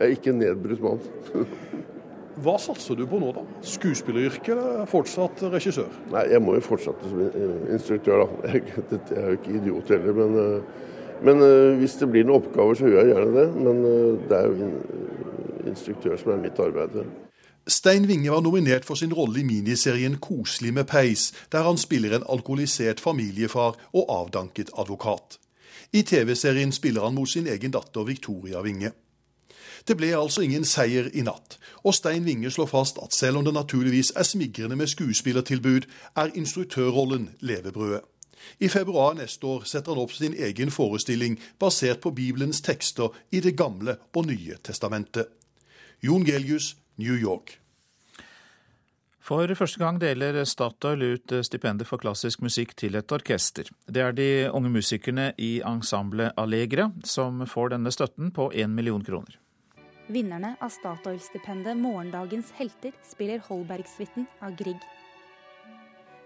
Jeg 0.00 0.08
er 0.08 0.14
ikke 0.16 0.32
en 0.32 0.40
nedbrutt 0.42 0.82
mann. 0.82 1.02
Hva 2.42 2.54
satser 2.58 2.96
du 2.96 3.04
på 3.06 3.18
nå, 3.20 3.28
da? 3.36 3.42
Skuespilleryrke 3.68 4.54
eller 4.54 4.86
fortsatt 4.88 5.42
regissør? 5.52 5.90
Nei, 6.14 6.24
Jeg 6.32 6.40
må 6.42 6.56
jo 6.56 6.64
fortsette 6.64 7.10
som 7.10 7.20
instruktør, 7.70 8.24
da. 8.24 8.38
Jeg, 8.54 8.64
jeg 8.72 9.20
er 9.20 9.28
jo 9.28 9.36
ikke 9.38 9.58
idiot 9.58 9.92
heller. 9.92 10.16
Men, 10.16 10.64
men, 11.24 11.42
hvis 11.78 11.98
det 12.00 12.08
blir 12.10 12.26
noen 12.26 12.42
oppgaver, 12.42 12.78
så 12.78 12.88
gjør 12.90 13.00
jeg 13.00 13.12
gjerne 13.14 13.34
det. 13.36 13.48
Men 13.66 13.82
det 14.28 14.38
er 14.38 14.48
jo 14.50 14.70
instruktør 15.70 16.16
som 16.20 16.32
er 16.34 16.42
mitt 16.42 16.58
arbeid. 16.62 17.04
Stein 17.66 18.08
Winge 18.08 18.30
var 18.30 18.40
nominert 18.42 18.84
for 18.84 18.98
sin 18.98 19.14
rolle 19.14 19.40
i 19.40 19.46
miniserien 19.46 20.16
'Koselig 20.16 20.74
med 20.74 20.84
peis', 20.90 21.32
der 21.52 21.62
han 21.62 21.78
spiller 21.78 22.16
en 22.16 22.24
alkoholisert 22.28 23.00
familiefar 23.00 23.78
og 23.92 24.06
avdanket 24.08 24.70
advokat. 24.78 25.38
I 25.92 26.02
TV-serien 26.02 26.72
spiller 26.72 27.04
han 27.04 27.14
mot 27.14 27.28
sin 27.28 27.46
egen 27.46 27.70
datter 27.70 28.04
Victoria 28.04 28.62
Winge. 28.62 28.90
Det 29.88 29.96
ble 29.96 30.14
altså 30.16 30.40
ingen 30.40 30.64
seier 30.64 31.10
i 31.14 31.22
natt, 31.22 31.58
og 31.84 31.94
Stein 31.94 32.24
Winge 32.24 32.50
slår 32.50 32.66
fast 32.66 32.98
at 33.02 33.14
selv 33.14 33.36
om 33.36 33.44
det 33.44 33.54
naturligvis 33.54 34.12
er 34.16 34.22
smigrende 34.22 34.76
med 34.76 34.86
skuespillertilbud, 34.86 35.80
er 36.16 36.34
instruktørrollen 36.34 37.30
levebrødet. 37.40 38.00
I 38.58 38.68
februar 38.68 39.14
neste 39.18 39.46
år 39.46 39.66
setter 39.68 39.94
han 39.94 40.02
opp 40.04 40.12
sin 40.16 40.34
egen 40.34 40.70
forestilling 40.70 41.38
basert 41.58 42.00
på 42.02 42.14
Bibelens 42.16 42.62
tekster 42.62 43.14
i 43.30 43.40
Det 43.40 43.56
gamle 43.58 43.98
og 44.14 44.26
Nye 44.30 44.58
testamentet. 44.62 45.28
Jon 46.02 46.24
Gelius, 46.26 46.76
New 46.96 47.14
York. 47.14 47.58
For 49.22 49.46
første 49.54 49.78
gang 49.78 50.00
deler 50.02 50.40
Statoil 50.44 51.04
ut 51.14 51.34
stipendet 51.46 51.86
for 51.86 52.02
klassisk 52.02 52.40
musikk 52.42 52.74
til 52.74 52.98
et 52.98 53.12
orkester. 53.14 53.68
Det 53.86 54.02
er 54.02 54.16
de 54.18 54.30
unge 54.50 54.72
musikerne 54.74 55.28
i 55.38 55.60
ensemblet 55.62 56.34
Allegra 56.36 56.88
som 57.06 57.44
får 57.46 57.76
denne 57.76 57.92
støtten 57.94 58.32
på 58.34 58.50
én 58.50 58.74
million 58.74 59.04
kroner. 59.04 59.38
Vinnerne 60.10 60.56
av 60.60 60.74
Statoil-stipendet 60.74 61.78
Morgendagens 61.78 62.50
helter 62.58 62.90
spiller 63.06 63.38
Holbergsuiten 63.46 64.26
av 64.42 64.58
Grieg. 64.58 64.82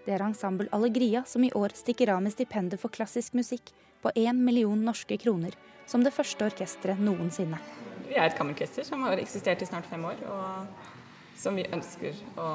Det 0.07 0.15
er 0.15 0.23
ensemble 0.23 0.71
Allegria 0.71 1.25
som 1.27 1.43
i 1.43 1.51
år 1.51 1.75
stikker 1.75 2.15
av 2.15 2.21
med 2.23 2.31
stipendet 2.31 2.79
for 2.79 2.89
klassisk 2.89 3.35
musikk 3.35 3.73
på 4.01 4.13
én 4.15 4.39
million 4.39 4.79
norske 4.79 5.17
kroner, 5.19 5.51
som 5.85 6.03
det 6.03 6.15
første 6.15 6.47
orkesteret 6.47 7.01
noensinne. 7.03 7.59
Vi 8.07 8.15
er 8.15 8.29
et 8.29 8.37
kammerorkester 8.37 8.87
som 8.87 9.03
har 9.03 9.19
eksistert 9.19 9.61
i 9.61 9.67
snart 9.67 9.89
fem 9.91 10.05
år. 10.07 10.23
og 10.31 10.95
som 11.37 11.57
vi 11.57 11.65
ønsker 11.73 12.15
å 12.41 12.47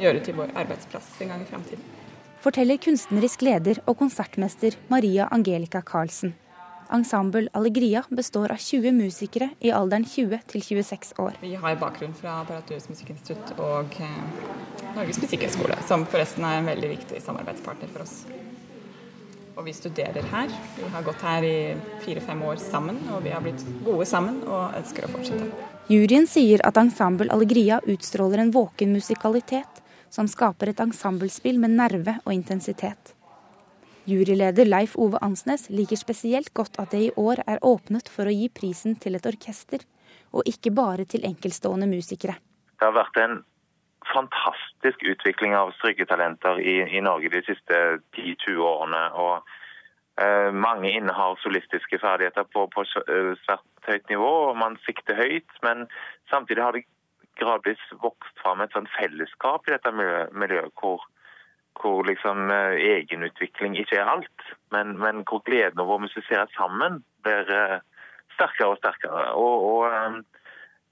gjøre 0.00 0.22
til 0.24 0.36
vår 0.38 0.54
arbeidsplass 0.56 1.18
en 1.20 1.34
gang 1.34 1.42
i 1.44 1.48
framtiden. 1.48 1.82
Forteller 2.42 2.80
kunstnerisk 2.82 3.44
leder 3.46 3.78
og 3.86 3.98
konsertmester 4.00 4.74
Maria 4.90 5.28
Angelica 5.30 5.82
Karlsen. 5.86 6.32
Ensemble 6.92 7.48
Allegria 7.52 8.04
består 8.08 8.52
av 8.52 8.56
20 8.56 8.92
musikere 8.92 9.48
i 9.64 9.70
alderen 9.72 10.04
20 10.04 10.42
til 10.52 10.62
26 10.62 11.14
år. 11.24 11.38
Vi 11.40 11.54
har 11.56 11.78
bakgrunn 11.80 12.12
fra 12.12 12.42
Apparaturets 12.42 12.90
musikkinstitutt 12.90 13.54
og 13.56 13.96
eh, 13.96 14.18
Norges 14.92 15.20
musikkhøgskole, 15.22 15.78
som 15.88 16.04
forresten 16.04 16.44
er 16.44 16.58
en 16.60 16.68
veldig 16.68 16.90
viktig 16.92 17.22
samarbeidspartner 17.24 17.88
for 17.94 18.04
oss. 18.04 18.18
Og 19.56 19.64
vi 19.64 19.72
studerer 19.76 20.28
her. 20.34 20.52
Vi 20.76 20.90
har 20.92 21.06
gått 21.06 21.24
her 21.24 21.46
i 21.48 21.56
fire-fem 22.04 22.44
år 22.44 22.60
sammen, 22.60 23.00
og 23.12 23.24
vi 23.24 23.32
har 23.32 23.40
blitt 23.44 23.64
gode 23.86 24.04
sammen 24.08 24.42
og 24.44 24.76
ønsker 24.76 25.08
å 25.08 25.12
fortsette. 25.14 25.48
Juryen 25.92 26.28
sier 26.28 26.60
at 26.68 26.76
ensemble 26.80 27.32
Allegria 27.32 27.80
utstråler 27.88 28.44
en 28.44 28.52
våken 28.52 28.92
musikalitet 28.92 29.80
som 30.12 30.28
skaper 30.28 30.74
et 30.74 30.84
ensemblespill 30.84 31.56
med 31.60 31.72
nerve 31.80 32.18
og 32.26 32.36
intensitet. 32.36 33.16
Juryleder 34.08 34.66
Leif 34.66 34.96
Ove 34.98 35.20
Ansnes 35.22 35.68
liker 35.70 35.98
spesielt 36.00 36.50
godt 36.58 36.80
at 36.82 36.90
det 36.90 37.02
i 37.06 37.12
år 37.20 37.44
er 37.46 37.62
åpnet 37.62 38.08
for 38.10 38.26
å 38.26 38.34
gi 38.34 38.48
prisen 38.50 38.96
til 38.98 39.14
et 39.14 39.26
orkester, 39.30 39.84
og 40.34 40.48
ikke 40.48 40.72
bare 40.74 41.06
til 41.06 41.26
enkeltstående 41.28 41.86
musikere. 41.86 42.34
Det 42.80 42.88
har 42.88 42.96
vært 42.96 43.20
en 43.22 43.36
fantastisk 44.10 45.04
utvikling 45.06 45.54
av 45.54 45.70
stryketalenter 45.78 46.58
i, 46.58 46.80
i 46.98 47.02
Norge 47.04 47.30
de 47.30 47.44
siste 47.46 47.78
10-20 48.16 48.58
årene. 48.66 49.02
og 49.14 49.52
eh, 50.18 50.50
Mange 50.50 50.90
innehar 50.90 51.38
solistiske 51.44 52.00
ferdigheter 52.02 52.48
på, 52.50 52.66
på 52.74 52.82
eh, 53.06 53.32
svært 53.44 53.86
høyt 53.86 54.10
nivå, 54.10 54.32
og 54.50 54.58
man 54.58 54.80
sikter 54.86 55.20
høyt. 55.20 55.58
Men 55.62 55.86
samtidig 56.32 56.66
har 56.66 56.74
det 56.74 56.88
gradvis 57.38 57.82
vokst 58.02 58.42
fram 58.42 58.64
et 58.64 58.74
sånn 58.74 58.90
fellesskap 58.98 59.68
i 59.68 59.76
dette 59.76 59.94
miljøet, 59.94 60.74
hvor, 60.80 61.06
hvor 61.80 62.04
liksom 62.06 62.50
eh, 62.50 62.80
egenutvikling 62.98 63.78
ikke 63.80 63.98
er 64.00 64.10
alt, 64.12 64.44
men, 64.74 64.96
men 65.00 65.24
hvor 65.28 65.42
gleden 65.46 65.80
over 65.82 65.98
å 65.98 66.04
musisere 66.04 66.46
sammen 66.56 67.00
blir 67.24 67.48
uh, 67.48 67.80
sterkere 68.36 68.74
og 68.74 68.78
sterkere. 68.80 69.24
Og, 69.38 69.66
og 69.72 70.22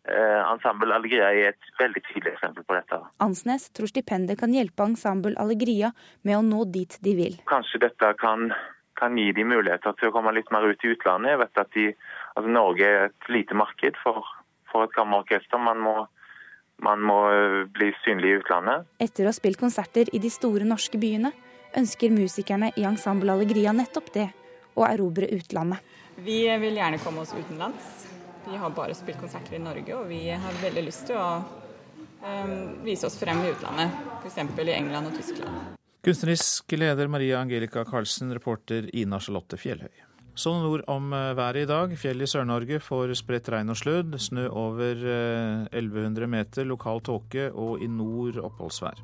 uh, 0.08 0.40
Ensemble 0.50 0.94
Allegria 0.96 1.30
er 1.34 1.52
et 1.52 1.70
veldig 1.80 2.02
tydelig 2.08 2.34
eksempel 2.36 2.66
på 2.66 2.76
dette. 2.78 3.00
Ansnes 3.24 3.68
tror 3.76 3.90
stipendet 3.90 4.40
kan 4.40 4.54
hjelpe 4.54 4.86
Ensemble 4.88 5.36
Allegria 5.40 5.92
med 6.26 6.38
å 6.38 6.44
nå 6.46 6.66
dit 6.72 6.96
de 7.04 7.16
vil. 7.18 7.40
Kanskje 7.50 7.82
dette 7.84 8.12
kan, 8.20 8.50
kan 9.00 9.18
gi 9.18 9.30
de 9.36 9.46
muligheter 9.48 9.96
til 9.98 10.10
å 10.10 10.14
komme 10.16 10.34
litt 10.36 10.52
mer 10.54 10.68
ut 10.70 10.86
i 10.86 10.94
utlandet. 10.94 11.34
Jeg 11.34 11.42
vet 11.44 11.64
at 11.64 11.76
de 11.76 11.90
Altså, 12.38 12.50
Norge 12.54 12.86
er 12.86 13.08
et 13.08 13.28
lite 13.28 13.56
marked 13.58 13.96
for, 14.04 14.26
for 14.70 14.86
et 14.86 14.92
kammerorkester. 14.94 15.58
Man 15.58 15.80
må, 15.82 15.94
man 16.82 17.02
må 17.04 17.18
øh, 17.30 17.62
bli 17.72 17.90
synlig 18.04 18.32
i 18.32 18.40
utlandet. 18.40 18.88
Etter 19.02 19.26
å 19.26 19.30
ha 19.30 19.36
spilt 19.36 19.60
konserter 19.60 20.10
i 20.12 20.20
de 20.22 20.30
store 20.32 20.66
norske 20.68 21.00
byene, 21.00 21.32
ønsker 21.76 22.12
musikerne 22.14 22.72
i 22.76 22.86
Ensemble 22.88 23.34
Allegria 23.34 23.74
nettopp 23.76 24.12
det, 24.14 24.28
å 24.78 24.86
erobre 24.88 25.28
utlandet. 25.34 25.82
Vi 26.20 26.42
vil 26.62 26.76
gjerne 26.76 27.00
komme 27.02 27.24
oss 27.24 27.32
utenlands. 27.34 28.06
Vi 28.48 28.58
har 28.58 28.72
bare 28.74 28.96
spilt 28.98 29.20
konserter 29.20 29.56
i 29.56 29.62
Norge, 29.62 29.94
og 29.96 30.08
vi 30.10 30.24
har 30.30 30.62
veldig 30.62 30.84
lyst 30.84 31.06
til 31.10 31.20
å 31.20 31.28
um, 32.24 32.54
vise 32.84 33.06
oss 33.08 33.18
frem 33.20 33.44
i 33.44 33.52
utlandet, 33.52 34.00
f.eks. 34.24 34.40
i 34.40 34.74
England 34.74 35.12
og 35.12 35.16
Tyskland. 35.20 35.76
Kunstnerisk 36.04 36.72
leder 36.80 37.10
Maria 37.12 37.42
Angelica 37.42 37.84
Karlsen, 37.84 38.32
reporter 38.32 38.88
Ina 38.96 39.20
Charlotte 39.20 39.60
Fjellhøy. 39.60 40.09
Så 40.40 40.54
noen 40.54 40.70
ord 40.70 40.82
om 40.88 41.10
eh, 41.12 41.34
været 41.36 41.66
i 41.66 41.68
dag. 41.68 41.90
Fjell 42.00 42.24
i 42.24 42.26
Sør-Norge 42.30 42.78
får 42.80 43.12
spredt 43.18 43.50
regn 43.52 43.72
og 43.74 43.76
sludd. 43.76 44.14
Snø 44.16 44.46
over 44.48 45.02
1100 45.68 46.24
eh, 46.24 46.30
meter, 46.32 46.64
lokal 46.64 47.02
tåke 47.04 47.50
og 47.52 47.82
i 47.84 47.88
nord 47.90 48.38
oppholdsvær. 48.40 49.02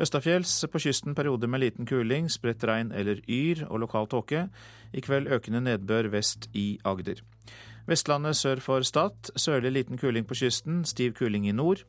Østafjells 0.00 0.52
på 0.72 0.82
kysten 0.84 1.16
perioder 1.16 1.48
med 1.48 1.64
liten 1.64 1.88
kuling, 1.88 2.28
spredt 2.32 2.64
regn 2.68 2.92
eller 2.92 3.22
yr 3.24 3.64
og 3.70 3.86
lokal 3.86 4.10
tåke. 4.12 4.46
I 4.92 5.00
kveld 5.04 5.32
økende 5.32 5.64
nedbør 5.64 6.10
vest 6.12 6.50
i 6.52 6.74
Agder. 6.84 7.24
Vestlandet 7.88 8.36
sør 8.36 8.60
for 8.60 8.84
Stad. 8.84 9.32
Sørlig 9.40 9.72
liten 9.72 9.98
kuling 9.98 10.28
på 10.28 10.36
kysten, 10.42 10.84
stiv 10.84 11.16
kuling 11.16 11.48
i 11.48 11.56
nord. 11.56 11.86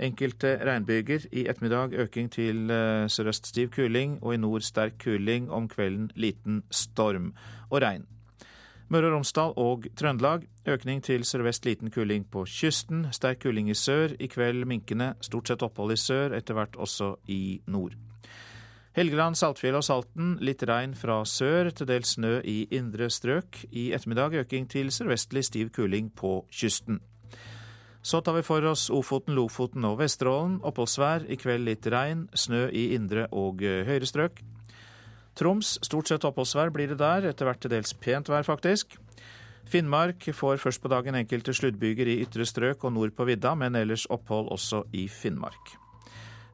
Enkelte 0.00 0.58
regnbyger. 0.64 1.26
I 1.32 1.46
ettermiddag 1.48 1.92
øking 1.92 2.30
til 2.32 2.70
eh, 2.70 3.08
sørøst 3.08 3.46
stiv 3.46 3.70
kuling, 3.70 4.18
og 4.22 4.34
i 4.34 4.36
nord 4.36 4.60
sterk 4.60 4.92
kuling. 5.04 5.50
Om 5.50 5.68
kvelden 5.68 6.10
liten 6.14 6.62
storm 6.70 7.34
og 7.70 7.82
regn. 7.82 8.06
Møre 8.92 9.08
og 9.08 9.14
Romsdal 9.14 9.52
og 9.56 9.86
Trøndelag 9.96 10.42
økning 10.68 11.02
til 11.02 11.24
sørvest 11.24 11.64
liten 11.64 11.90
kuling 11.90 12.26
på 12.30 12.44
kysten. 12.44 13.06
Sterk 13.12 13.38
kuling 13.42 13.70
i 13.70 13.74
sør. 13.74 14.12
I 14.20 14.26
kveld 14.26 14.64
minkende. 14.64 15.14
Stort 15.20 15.48
sett 15.48 15.62
opphold 15.62 15.92
i 15.92 15.96
sør, 15.96 16.34
etter 16.36 16.54
hvert 16.54 16.76
også 16.76 17.14
i 17.28 17.60
nord. 17.66 17.96
Helgeland, 18.92 19.38
Saltfjell 19.40 19.78
og 19.78 19.86
Salten 19.86 20.34
litt 20.44 20.60
regn 20.68 20.92
fra 20.92 21.22
sør, 21.24 21.70
til 21.72 21.88
dels 21.88 22.18
snø 22.18 22.42
i 22.44 22.66
indre 22.76 23.08
strøk. 23.08 23.62
I 23.72 23.88
ettermiddag 23.96 24.36
øking 24.42 24.68
til 24.68 24.92
sørvestlig 24.92 25.46
stiv 25.48 25.72
kuling 25.72 26.12
på 26.12 26.42
kysten. 26.52 27.00
Så 28.02 28.18
tar 28.20 28.34
vi 28.34 28.42
for 28.42 28.64
oss 28.66 28.88
Ofoten, 28.90 29.36
Lofoten 29.38 29.84
og 29.86 30.00
Vesterålen. 30.00 30.56
Oppholdsvær, 30.66 31.28
i 31.30 31.38
kveld 31.38 31.68
litt 31.68 31.86
regn, 31.86 32.26
snø 32.34 32.66
i 32.74 32.88
indre 32.96 33.28
og 33.30 33.62
høyere 33.62 33.86
høyre 33.86 34.08
strøk. 34.10 34.42
Troms, 35.38 35.76
stort 35.86 36.10
sett 36.10 36.26
oppholdsvær 36.26 36.72
blir 36.74 36.90
det 36.90 36.98
der, 37.00 37.28
etter 37.30 37.46
hvert 37.48 37.62
til 37.62 37.72
dels 37.72 37.94
pent 37.94 38.28
vær, 38.28 38.42
faktisk. 38.44 38.98
Finnmark 39.70 40.26
får 40.34 40.58
først 40.60 40.82
på 40.82 40.90
dagen 40.90 41.14
enkelte 41.16 41.54
sluddbyger 41.54 42.10
i 42.10 42.18
ytre 42.24 42.44
strøk 42.44 42.82
og 42.84 42.92
nord 42.96 43.14
på 43.16 43.28
vidda, 43.30 43.54
men 43.54 43.78
ellers 43.78 44.08
opphold 44.10 44.50
også 44.52 44.82
i 44.92 45.06
Finnmark. 45.08 45.76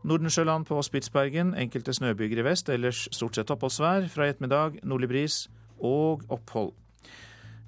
Nordensjøland 0.06 0.68
på 0.68 0.82
Spitsbergen, 0.84 1.54
enkelte 1.58 1.96
snøbyger 1.96 2.38
i 2.38 2.44
vest, 2.46 2.68
ellers 2.68 3.08
stort 3.10 3.34
sett 3.34 3.50
oppholdsvær. 3.50 4.06
Fra 4.12 4.28
i 4.28 4.34
ettermiddag 4.34 4.78
nordlig 4.84 5.08
bris 5.10 5.40
og 5.80 6.22
opphold. 6.28 6.76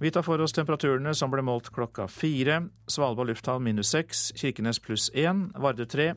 Vi 0.01 0.11
tar 0.11 0.23
for 0.25 0.41
oss 0.41 0.55
temperaturene 0.57 1.13
som 1.13 1.29
ble 1.29 1.43
målt 1.45 1.67
klokka 1.77 2.07
fire. 2.09 2.55
Svalbard 2.89 3.29
lufthavn 3.29 3.67
minus 3.67 3.91
seks, 3.93 4.31
Kirkenes 4.33 4.79
pluss 4.81 5.11
én, 5.13 5.51
Vardø 5.61 5.85
tre, 5.85 6.15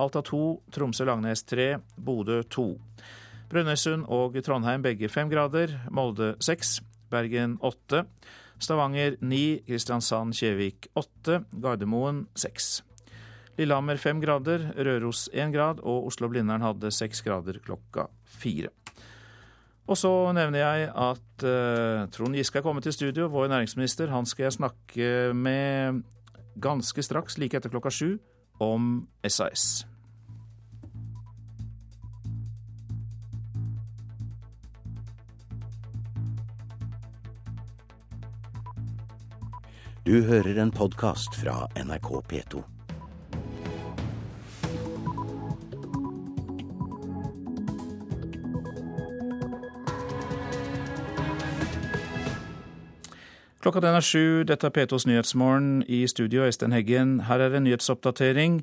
Alta 0.00 0.22
to, 0.24 0.62
Tromsø-Langnes 0.72 1.44
tre, 1.44 1.66
Bodø 2.00 2.38
to. 2.48 2.64
Brønnøysund 3.52 4.08
og 4.08 4.38
Trondheim 4.40 4.80
begge 4.86 5.12
fem 5.12 5.28
grader, 5.28 5.74
Molde 5.92 6.32
seks, 6.40 6.78
Bergen 7.12 7.58
åtte, 7.60 8.06
Stavanger 8.56 9.20
ni, 9.20 9.60
Kristiansand-Kjevik 9.68 10.88
åtte, 10.96 11.42
Gardermoen 11.52 12.24
seks. 12.32 12.80
Lillehammer 13.60 14.00
fem 14.00 14.24
grader, 14.24 14.70
Røros 14.80 15.28
én 15.36 15.52
grad 15.52 15.84
og 15.84 16.08
Oslo-Blindern 16.08 16.64
hadde 16.64 16.88
seks 16.88 17.20
grader 17.20 17.60
klokka 17.60 18.08
fire. 18.24 18.72
Og 19.86 19.94
så 19.98 20.10
nevner 20.34 20.58
jeg 20.58 20.88
at 20.90 21.46
uh, 21.46 22.06
Trond 22.10 22.34
Giske 22.34 22.58
er 22.58 22.64
kommet 22.66 22.82
til 22.82 22.94
studio, 22.94 23.28
vår 23.30 23.46
næringsminister. 23.52 24.10
Han 24.10 24.26
skal 24.26 24.48
jeg 24.48 24.58
snakke 24.58 25.10
med 25.34 26.02
ganske 26.60 27.02
straks, 27.02 27.38
like 27.38 27.56
etter 27.56 27.70
klokka 27.70 27.90
sju, 27.90 28.16
om 28.60 29.06
SAS. 29.22 29.86
Du 40.06 40.22
hører 40.22 40.62
en 40.62 40.70
podkast 40.70 41.34
fra 41.34 41.66
NRK 41.82 42.10
P2. 42.30 42.75
Klokka 53.66 53.80
den 53.82 53.96
er 53.98 54.04
sju. 54.06 54.44
Dette 54.46 54.68
er 54.68 54.70
P2s 54.70 55.08
Nyhetsmorgen. 55.10 55.80
I 55.90 56.04
studio 56.06 56.44
Øystein 56.46 56.70
Heggen. 56.70 57.16
Her 57.26 57.42
er 57.42 57.56
en 57.58 57.64
nyhetsoppdatering. 57.66 58.60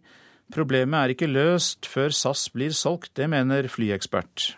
Problemet 0.56 0.96
er 0.96 1.12
ikke 1.12 1.28
løst 1.28 1.90
før 1.92 2.14
SAS 2.16 2.46
blir 2.54 2.72
solgt, 2.72 3.12
det 3.20 3.28
mener 3.28 3.68
flyekspert. 3.68 4.54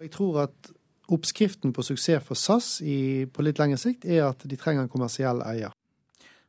Jeg 0.00 0.10
tror 0.14 0.46
at 0.46 0.70
oppskriften 1.12 1.74
på 1.76 1.84
suksess 1.84 2.24
for 2.24 2.32
SAS 2.34 2.70
i, 2.80 3.26
på 3.28 3.44
litt 3.44 3.60
lengre 3.60 3.76
sikt 3.76 4.08
er 4.08 4.24
at 4.30 4.40
de 4.40 4.56
trenger 4.56 4.86
en 4.86 4.88
kommersiell 4.88 5.44
eier. 5.44 5.76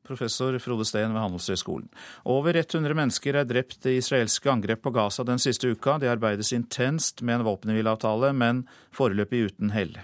Professor 0.08 0.56
Frode 0.64 0.88
Steen 0.88 1.12
ved 1.12 1.20
Handelshøyskolen. 1.20 1.92
Over 2.24 2.56
100 2.56 2.96
mennesker 2.96 3.36
er 3.36 3.52
drept 3.52 3.84
i 3.84 3.98
israelske 4.00 4.48
angrep 4.48 4.86
på 4.88 4.96
Gaza 4.96 5.28
den 5.28 5.44
siste 5.44 5.76
uka. 5.76 6.00
Det 6.00 6.08
arbeides 6.08 6.56
intenst 6.56 7.20
med 7.20 7.42
en 7.42 7.50
våpenhvileavtale, 7.52 8.32
men 8.32 8.64
foreløpig 8.96 9.50
uten 9.52 9.76
hell. 9.76 9.98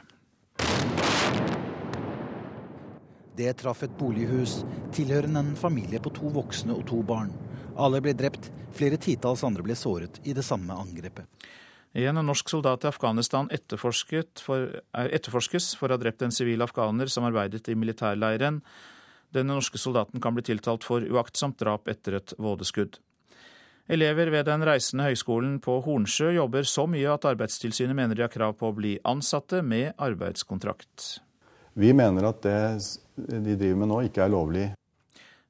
Det 3.38 3.52
traff 3.60 3.84
et 3.86 3.94
bolighus 4.00 4.64
tilhørende 4.96 5.44
en 5.44 5.56
familie 5.60 6.00
på 6.02 6.10
to 6.16 6.32
voksne 6.34 6.74
og 6.74 6.88
to 6.90 7.04
barn. 7.06 7.30
Alle 7.78 8.00
ble 8.02 8.16
drept, 8.18 8.50
flere 8.74 8.98
titalls 8.98 9.44
andre 9.46 9.62
ble 9.62 9.76
såret 9.78 10.18
i 10.26 10.34
det 10.34 10.46
samme 10.46 10.74
angrepet. 10.74 11.28
En 11.98 12.18
norsk 12.26 12.50
soldat 12.50 12.84
i 12.84 12.90
Afghanistan 12.90 13.50
for, 13.78 13.94
etterforskes 14.94 15.70
for 15.78 15.90
å 15.90 15.96
ha 15.96 16.02
drept 16.02 16.26
en 16.26 16.34
sivil 16.34 16.66
afghaner 16.66 17.14
som 17.14 17.30
arbeidet 17.30 17.70
i 17.70 17.78
militærleiren. 17.78 18.62
Denne 19.34 19.54
norske 19.54 19.78
soldaten 19.78 20.22
kan 20.22 20.34
bli 20.34 20.44
tiltalt 20.50 20.84
for 20.84 21.06
uaktsomt 21.06 21.60
drap 21.62 21.88
etter 21.88 22.18
et 22.18 22.34
vådeskudd. 22.42 22.98
Elever 23.88 24.34
ved 24.34 24.50
den 24.50 24.66
reisende 24.68 25.06
høyskolen 25.08 25.60
på 25.64 25.78
Hornsjø 25.86 26.34
jobber 26.36 26.66
så 26.68 26.90
mye 26.90 27.14
at 27.14 27.26
Arbeidstilsynet 27.30 27.96
mener 27.96 28.18
de 28.18 28.26
har 28.26 28.34
krav 28.34 28.58
på 28.60 28.72
å 28.72 28.76
bli 28.76 28.98
ansatte 29.08 29.62
med 29.64 29.94
arbeidskontrakt. 29.96 31.20
Vi 31.78 31.94
mener 31.94 32.26
at 32.34 32.42
det 32.44 32.62
de 33.18 33.56
driver 33.58 33.80
med 33.82 33.90
nå, 33.90 34.02
ikke 34.08 34.22
er 34.24 34.32
lovlig. 34.34 34.68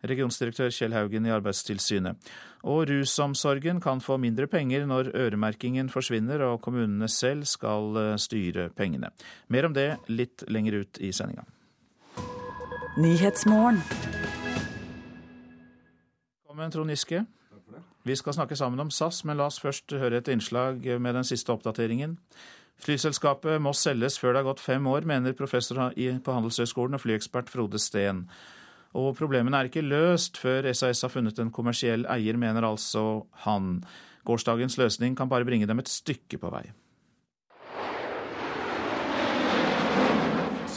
Regionsdirektør 0.07 0.69
Kjell 0.71 0.93
Haugen 0.93 1.25
i 1.25 1.33
Arbeidstilsynet. 1.33 2.29
Og 2.69 2.85
rusomsorgen 2.89 3.81
kan 3.81 4.01
få 4.01 4.17
mindre 4.21 4.47
penger 4.47 4.85
når 4.89 5.11
øremerkingen 5.17 5.89
forsvinner 5.89 6.43
og 6.45 6.61
kommunene 6.61 7.09
selv 7.09 7.47
skal 7.49 7.97
eh, 7.97 8.17
styre 8.21 8.69
pengene. 8.77 9.09
Mer 9.49 9.67
om 9.67 9.73
det 9.73 9.97
litt 10.07 10.45
lenger 10.47 10.83
ut 10.83 11.01
i 11.01 11.11
sendinga. 11.11 11.47
Velkommen, 16.47 16.71
Trond 16.73 16.93
Giske. 16.93 17.25
Vi 18.07 18.15
skal 18.15 18.33
snakke 18.33 18.55
sammen 18.55 18.79
om 18.79 18.91
SAS, 18.93 19.25
men 19.27 19.37
la 19.37 19.49
oss 19.49 19.59
først 19.59 19.91
høre 19.99 20.21
et 20.21 20.29
innslag 20.31 20.85
med 21.01 21.17
den 21.17 21.27
siste 21.27 21.51
oppdateringen. 21.51 22.15
Flyselskapet 22.83 23.61
må 23.61 23.73
selges 23.73 24.19
før 24.21 24.35
det 24.35 24.41
har 24.43 24.49
gått 24.51 24.63
fem 24.63 24.85
år, 24.89 25.07
mener 25.09 25.35
professor 25.37 25.79
på 25.95 26.35
Handelshøyskolen 26.35 26.97
og 26.97 27.03
flyekspert 27.03 27.49
Frode 27.49 27.81
Steen. 27.81 28.25
Og 28.97 29.15
problemene 29.17 29.59
er 29.59 29.69
ikke 29.69 29.85
løst 29.85 30.37
før 30.41 30.69
SAS 30.73 31.03
har 31.05 31.11
funnet 31.13 31.39
en 31.41 31.53
kommersiell 31.53 32.05
eier, 32.09 32.37
mener 32.39 32.65
altså 32.65 33.25
han. 33.45 33.81
Gårsdagens 34.27 34.77
løsning 34.79 35.17
kan 35.17 35.29
bare 35.29 35.45
bringe 35.47 35.67
dem 35.69 35.81
et 35.81 35.91
stykke 35.91 36.39
på 36.41 36.51
vei. 36.53 36.65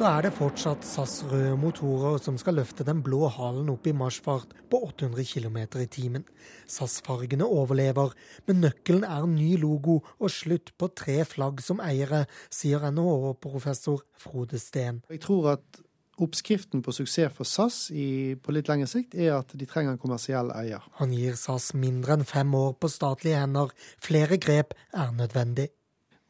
Så 0.01 0.09
er 0.17 0.23
det 0.25 0.31
fortsatt 0.33 0.85
SAS 0.89 1.19
røde 1.29 1.59
motorer 1.61 2.15
som 2.25 2.39
skal 2.41 2.57
løfte 2.57 2.87
den 2.89 3.03
blå 3.05 3.27
halen 3.35 3.67
opp 3.69 3.85
i 3.85 3.93
marsjfart 3.93 4.55
på 4.73 4.79
800 4.87 5.27
km 5.29 5.59
i 5.77 5.89
timen. 5.93 6.23
SAS-fargene 6.65 7.45
overlever, 7.45 8.15
men 8.49 8.63
nøkkelen 8.65 9.05
er 9.05 9.27
ny 9.29 9.51
logo 9.61 9.99
og 10.17 10.33
slutt 10.33 10.73
på 10.81 10.89
tre 10.97 11.19
flagg 11.29 11.61
som 11.61 11.83
eiere, 11.85 12.23
sier 12.49 12.87
NHH-professor 12.89 14.01
Frode 14.17 14.63
Steen. 14.63 15.03
Jeg 15.13 15.21
tror 15.27 15.51
at 15.59 15.83
Oppskriften 16.21 16.81
på 16.85 16.93
suksess 16.97 17.37
for 17.37 17.49
SAS 17.49 17.91
i, 17.93 18.37
på 18.41 18.53
litt 18.57 18.73
lengre 18.73 18.89
sikt 18.89 19.19
er 19.21 19.35
at 19.39 19.53
de 19.53 19.69
trenger 19.69 19.95
en 19.95 20.01
kommersiell 20.01 20.49
eier. 20.57 20.85
Han 20.97 21.13
gir 21.13 21.37
SAS 21.37 21.75
mindre 21.77 22.17
enn 22.17 22.25
fem 22.29 22.57
år 22.57 22.73
på 22.81 22.89
statlige 22.93 23.41
hender. 23.41 23.73
Flere 24.01 24.41
grep 24.41 24.73
er 24.97 25.13
nødvendig. 25.17 25.69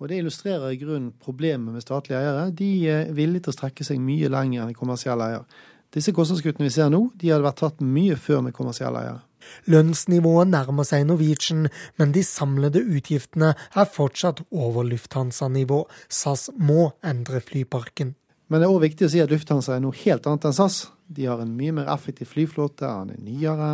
Og 0.01 0.09
Det 0.09 0.17
illustrerer 0.17 0.73
i 0.73 0.79
grunnen 0.81 1.13
problemet 1.21 1.75
med 1.75 1.85
statlige 1.85 2.19
eiere. 2.19 2.51
De 2.57 2.71
er 2.89 3.11
villige 3.13 3.45
til 3.45 3.53
å 3.53 3.59
strekke 3.59 3.85
seg 3.85 4.01
mye 4.01 4.31
lenger 4.33 4.65
enn 4.65 4.77
kommersielle 4.77 5.27
eiere. 5.29 5.45
Disse 5.93 6.15
kostnadskuttene 6.17 6.69
vi 6.69 6.73
ser 6.73 6.89
nå, 6.93 7.03
de 7.19 7.33
hadde 7.33 7.45
vært 7.45 7.61
tatt 7.61 7.83
mye 7.85 8.17
før 8.17 8.47
med 8.47 8.55
kommersielle 8.57 9.03
eiere. 9.03 9.21
Lønnsnivået 9.69 10.49
nærmer 10.49 10.87
seg 10.89 11.05
Norwegian, 11.09 11.67
men 12.01 12.15
de 12.15 12.23
samlede 12.25 12.81
utgiftene 12.81 13.53
er 13.53 13.91
fortsatt 13.93 14.41
over 14.51 14.87
Lufthansa-nivå. 14.89 15.83
SAS 16.09 16.49
må 16.57 16.93
endre 17.05 17.43
flyparken. 17.45 18.15
Men 18.49 18.63
det 18.63 18.69
er 18.69 18.73
òg 18.73 18.85
viktig 18.87 19.07
å 19.07 19.13
si 19.13 19.21
at 19.23 19.33
Lufthansa 19.33 19.77
er 19.77 19.85
noe 19.85 19.97
helt 20.01 20.27
annet 20.27 20.49
enn 20.49 20.57
SAS. 20.57 20.85
De 21.11 21.27
har 21.29 21.43
en 21.43 21.53
mye 21.59 21.75
mer 21.75 21.91
effektiv 21.93 22.33
flyflåte, 22.33 22.87
den 22.87 23.13
er 23.19 23.21
nyere. 23.27 23.71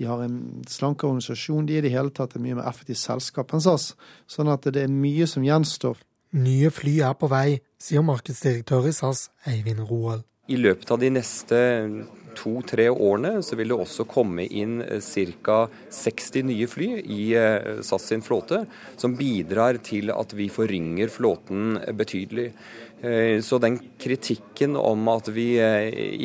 De 0.00 0.06
har 0.08 0.22
en 0.24 0.62
slankere 0.64 1.12
organisasjon. 1.12 1.66
De 1.68 1.76
er 1.76 1.82
i 1.82 1.90
det 1.90 1.92
hele 1.92 2.12
tatt 2.16 2.32
et 2.32 2.40
mye 2.40 2.56
mer 2.56 2.68
effektivt 2.70 3.02
selskap 3.02 3.52
enn 3.52 3.60
SAS. 3.60 3.90
Sånn 4.24 4.48
at 4.48 4.64
det 4.72 4.86
er 4.86 4.94
mye 4.94 5.28
som 5.28 5.44
gjenstår. 5.44 6.00
Nye 6.40 6.70
fly 6.72 6.94
er 7.04 7.18
på 7.20 7.28
vei, 7.28 7.58
sier 7.76 8.06
markedsdirektør 8.06 8.88
i 8.88 8.94
SAS, 8.96 9.26
Eivind 9.50 9.84
Roald. 9.90 10.24
I 10.50 10.56
løpet 10.56 10.88
av 10.90 11.02
de 11.02 11.10
neste 11.12 11.58
to-tre 12.38 12.86
årene 12.90 13.42
så 13.44 13.58
vil 13.58 13.72
det 13.72 13.78
også 13.82 14.06
komme 14.08 14.46
inn 14.46 14.80
eh, 14.82 15.02
ca. 15.44 15.64
60 15.92 16.46
nye 16.48 16.68
fly 16.70 16.88
i 17.02 17.24
eh, 17.38 17.82
SAS 17.86 18.08
sin 18.10 18.24
flåte, 18.24 18.64
som 18.96 19.18
bidrar 19.18 19.82
til 19.84 20.14
at 20.14 20.32
vi 20.38 20.48
forrynger 20.52 21.12
flåten 21.12 21.76
betydelig. 21.98 22.50
Eh, 23.00 23.40
så 23.44 23.58
den 23.62 23.78
kritikken 24.00 24.76
om 24.76 25.08
at 25.12 25.30
vi 25.32 25.52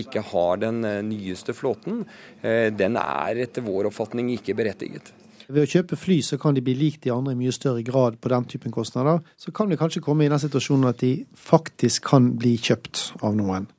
ikke 0.01 0.23
har 0.31 0.63
den 0.63 0.81
nyeste 1.09 1.55
flåten, 1.55 2.03
den 2.43 2.97
er 2.99 3.45
etter 3.45 3.63
vår 3.65 3.89
oppfatning 3.91 4.33
ikke 4.35 4.57
berettiget. 4.57 5.13
Ved 5.45 5.61
å 5.61 5.69
kjøpe 5.69 5.97
fly 5.99 6.17
så 6.25 6.39
kan 6.41 6.55
de 6.57 6.63
bli 6.65 6.73
lik 6.77 6.97
de 7.03 7.11
andre 7.13 7.35
i 7.35 7.38
mye 7.38 7.53
større 7.53 7.83
grad 7.85 8.17
på 8.21 8.31
den 8.33 8.47
typen 8.49 8.73
kostnader. 8.73 9.21
Så 9.38 9.53
kan 9.53 9.69
vi 9.69 9.77
kanskje 9.77 10.01
komme 10.01 10.25
i 10.25 10.31
den 10.31 10.41
situasjonen 10.41 10.89
at 10.89 11.01
de 11.03 11.13
faktisk 11.38 12.07
kan 12.09 12.31
bli 12.39 12.55
kjøpt 12.57 13.11
av 13.21 13.38
noen. 13.38 13.69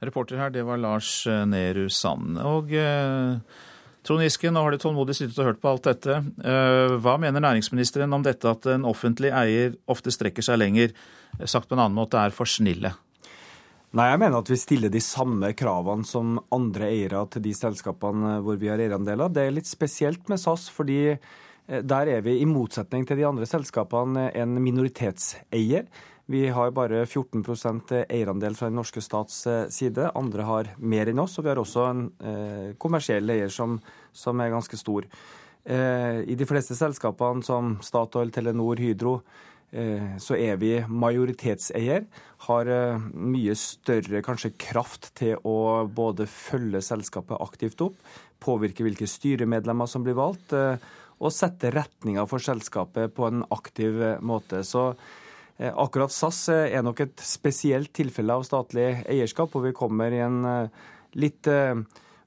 Reporter 0.00 0.38
her, 0.38 0.52
det 0.54 0.62
var 0.64 0.78
Lars 0.80 1.10
eh, 1.26 1.44
Nehru 1.48 1.88
Sand. 1.92 2.38
Og 2.38 2.72
eh, 2.72 3.64
Trond 4.08 4.24
Giske, 4.24 4.48
nå 4.48 4.62
har 4.64 4.72
du 4.72 4.80
tålmodig 4.80 5.18
sittet 5.18 5.36
og 5.42 5.50
hørt 5.50 5.58
på 5.60 5.68
alt 5.68 5.84
dette. 5.84 6.14
Eh, 6.40 6.94
hva 7.04 7.18
mener 7.20 7.42
næringsministeren 7.44 8.14
om 8.16 8.22
dette 8.24 8.48
at 8.48 8.64
en 8.72 8.86
offentlig 8.88 9.28
eier 9.36 9.74
ofte 9.92 10.08
strekker 10.14 10.46
seg 10.46 10.56
lenger? 10.62 10.94
Sagt 11.44 11.68
på 11.68 11.76
en 11.76 11.82
annen 11.82 11.98
måte 11.98 12.16
er 12.16 12.32
for 12.32 12.48
snille. 12.48 12.94
Nei, 13.98 14.06
jeg 14.08 14.20
mener 14.22 14.40
at 14.40 14.48
vi 14.48 14.56
stiller 14.60 14.92
de 14.92 15.02
samme 15.04 15.52
kravene 15.52 16.08
som 16.08 16.38
andre 16.56 16.88
eiere 16.88 17.20
til 17.34 17.44
de 17.50 17.52
selskapene 17.56 18.38
hvor 18.46 18.56
vi 18.56 18.72
har 18.72 18.80
eierandeler. 18.80 19.28
Det 19.28 19.44
er 19.44 19.52
litt 19.58 19.68
spesielt 19.68 20.24
med 20.32 20.40
SAS, 20.40 20.70
fordi 20.72 21.02
eh, 21.12 21.18
der 21.84 22.14
er 22.14 22.24
vi 22.24 22.38
i 22.40 22.48
motsetning 22.48 23.04
til 23.04 23.20
de 23.20 23.28
andre 23.28 23.48
selskapene 23.50 24.30
en 24.32 24.56
minoritetseier. 24.56 25.84
Vi 26.30 26.42
har 26.52 26.74
bare 26.76 27.06
14% 27.06 27.94
eierandel 28.04 28.52
fra 28.56 28.68
den 28.68 28.76
norske 28.76 29.00
stats 29.00 29.46
eh, 29.48 29.62
side. 29.72 30.10
Andre 30.12 30.44
har 30.44 30.68
mer 30.76 31.08
enn 31.08 31.22
oss, 31.22 31.38
og 31.40 31.46
vi 31.46 31.48
har 31.48 31.60
også 31.62 31.84
en 31.88 32.02
eh, 32.20 32.64
kommersiell 32.76 33.32
eier 33.32 33.48
som, 33.48 33.78
som, 34.12 34.40
er 34.44 34.52
ganske 34.52 34.76
stor. 34.76 35.06
Eh, 35.64 36.18
I 36.28 36.34
de 36.36 36.46
fleste 36.48 36.74
selskapene 36.76 37.40
som 37.46 37.78
Statoil, 37.80 38.28
Telenor, 38.34 38.76
Hydro, 38.76 39.14
eh, 39.72 40.18
så 40.20 40.36
er 40.36 40.60
vi 40.60 40.74
majoritetseier. 40.84 42.04
Har 42.44 42.72
eh, 42.74 43.06
mye 43.08 43.54
større 43.56 44.20
kanskje 44.26 44.52
kraft 44.60 45.08
til 45.16 45.40
å 45.48 45.86
både 45.88 46.26
følge 46.28 46.82
selskapet 46.84 47.40
aktivt 47.40 47.80
opp, 47.86 47.96
påvirke 48.44 48.84
hvilke 48.84 49.08
styremedlemmer 49.08 49.88
som 49.88 50.04
blir 50.04 50.18
valgt, 50.20 50.52
eh, 50.52 50.76
og 51.24 51.32
sette 51.32 51.72
retninga 51.72 52.26
for 52.28 52.44
selskapet 52.44 53.16
på 53.16 53.30
en 53.30 53.40
aktiv 53.56 53.96
måte. 54.20 54.60
Så 54.60 54.90
Eh, 54.92 55.24
akkurat 55.58 56.12
SAS 56.14 56.44
eh, 56.52 56.74
er 56.76 56.84
nok 56.86 57.00
et 57.02 57.22
spesielt 57.24 57.90
tilfelle 57.96 58.34
av 58.34 58.44
statlig 58.46 59.02
eierskap, 59.10 59.50
hvor 59.50 59.64
vi 59.66 59.74
kommer 59.76 60.14
i 60.14 60.20
en 60.22 60.44
eh, 60.46 60.84
litt 61.18 61.48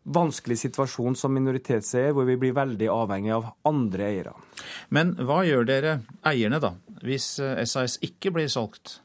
vanskelig 0.01 0.57
situasjon 0.57 1.15
som 1.15 1.31
minoritetseier, 1.37 2.15
hvor 2.17 2.25
vi 2.27 2.35
blir 2.41 2.55
veldig 2.57 2.87
avhengig 2.91 3.35
av 3.35 3.51
andre 3.69 4.07
eiere. 4.07 4.33
Men 4.89 5.13
hva 5.21 5.43
gjør 5.45 5.67
dere, 5.69 5.93
eierne, 6.27 6.57
da, 6.59 6.73
hvis 7.05 7.35
SAS 7.69 7.99
ikke 8.03 8.33
blir 8.33 8.49
solgt? 8.51 8.97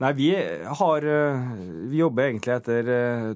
Nei, 0.00 0.12
vi, 0.16 0.30
har, 0.78 1.08
vi 1.90 1.98
jobber 1.98 2.30
egentlig 2.30 2.54
etter 2.54 2.88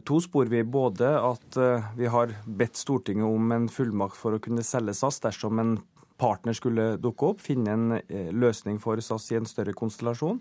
to 0.06 0.20
spor. 0.22 0.46
Vi 0.50 0.62
både 0.62 1.10
at 1.18 1.58
vi 1.98 2.08
har 2.10 2.32
bedt 2.46 2.78
Stortinget 2.78 3.26
om 3.26 3.52
en 3.54 3.68
fullmakt 3.70 4.16
for 4.18 4.38
å 4.38 4.40
kunne 4.42 4.64
selge 4.66 4.94
SAS 4.96 5.20
dersom 5.26 5.60
en 5.62 5.76
partner 6.18 6.56
skulle 6.56 6.96
dukke 7.02 7.32
opp, 7.32 7.44
finne 7.44 7.76
en 7.76 7.94
eh, 7.98 8.32
løsning 8.32 8.80
for 8.82 9.00
SAS 9.04 9.30
i 9.32 9.38
en 9.40 9.48
større 9.48 9.76
konstellasjon. 9.76 10.40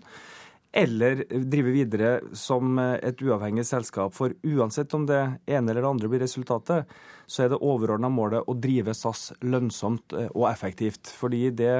Eller 0.76 1.22
drive 1.30 1.72
videre 1.72 2.10
som 2.36 2.78
eh, 2.78 2.96
et 3.06 3.22
uavhengig 3.22 3.66
selskap. 3.68 4.14
For 4.16 4.34
uansett 4.46 4.94
om 4.96 5.06
det 5.08 5.22
ene 5.46 5.72
eller 5.72 5.82
det 5.82 5.92
andre 5.92 6.10
blir 6.12 6.24
resultatet, 6.24 6.90
så 7.26 7.44
er 7.44 7.52
det 7.52 7.62
overordna 7.62 8.10
målet 8.12 8.48
å 8.48 8.56
drive 8.58 8.94
SAS 8.96 9.30
lønnsomt 9.44 10.16
eh, 10.16 10.28
og 10.34 10.50
effektivt. 10.50 11.12
Fordi 11.12 11.48
det 11.56 11.76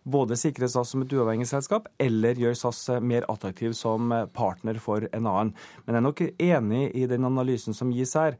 både 0.00 0.38
sikrer 0.40 0.70
SAS 0.72 0.94
som 0.94 1.04
et 1.04 1.12
uavhengig 1.12 1.46
selskap, 1.50 1.90
eller 2.00 2.38
gjør 2.38 2.56
SAS 2.56 2.86
mer 3.04 3.26
attraktiv 3.28 3.74
som 3.76 4.08
partner 4.32 4.80
for 4.80 5.04
en 5.12 5.28
annen. 5.28 5.54
Men 5.84 5.94
jeg 5.94 6.00
er 6.00 6.06
nok 6.08 6.26
enig 6.30 6.84
i 6.96 7.06
den 7.10 7.28
analysen 7.28 7.76
som 7.76 7.92
gis 7.92 8.16
her 8.16 8.38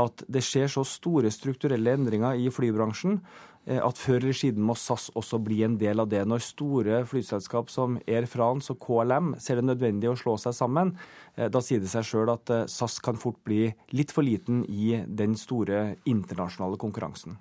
at 0.00 0.24
det 0.26 0.42
skjer 0.42 0.70
så 0.70 0.84
store 0.86 1.30
strukturelle 1.30 1.94
endringer 1.94 2.40
i 2.40 2.50
flybransjen 2.52 3.20
at 3.66 4.00
før 4.00 4.18
eller 4.20 4.36
siden 4.36 4.64
må 4.66 4.76
SAS 4.76 5.06
også 5.16 5.38
bli 5.40 5.62
en 5.64 5.78
del 5.80 6.02
av 6.02 6.10
det. 6.12 6.20
Når 6.28 6.42
store 6.44 6.98
flyselskap 7.08 7.70
som 7.72 7.96
Air 8.04 8.26
France 8.30 8.72
og 8.72 8.82
KLM 8.82 9.34
ser 9.40 9.60
det 9.60 9.68
nødvendig 9.68 10.10
å 10.10 10.18
slå 10.20 10.36
seg 10.40 10.56
sammen, 10.56 10.92
eh, 11.36 11.48
da 11.48 11.62
sier 11.64 11.80
det 11.80 11.92
seg 11.92 12.04
sjøl 12.08 12.34
at 12.34 12.52
eh, 12.52 12.66
SAS 12.68 12.98
kan 13.04 13.16
fort 13.20 13.40
bli 13.46 13.68
litt 13.96 14.12
for 14.12 14.26
liten 14.26 14.64
i 14.68 15.00
den 15.06 15.38
store 15.40 15.96
internasjonale 16.04 16.80
konkurransen. 16.80 17.38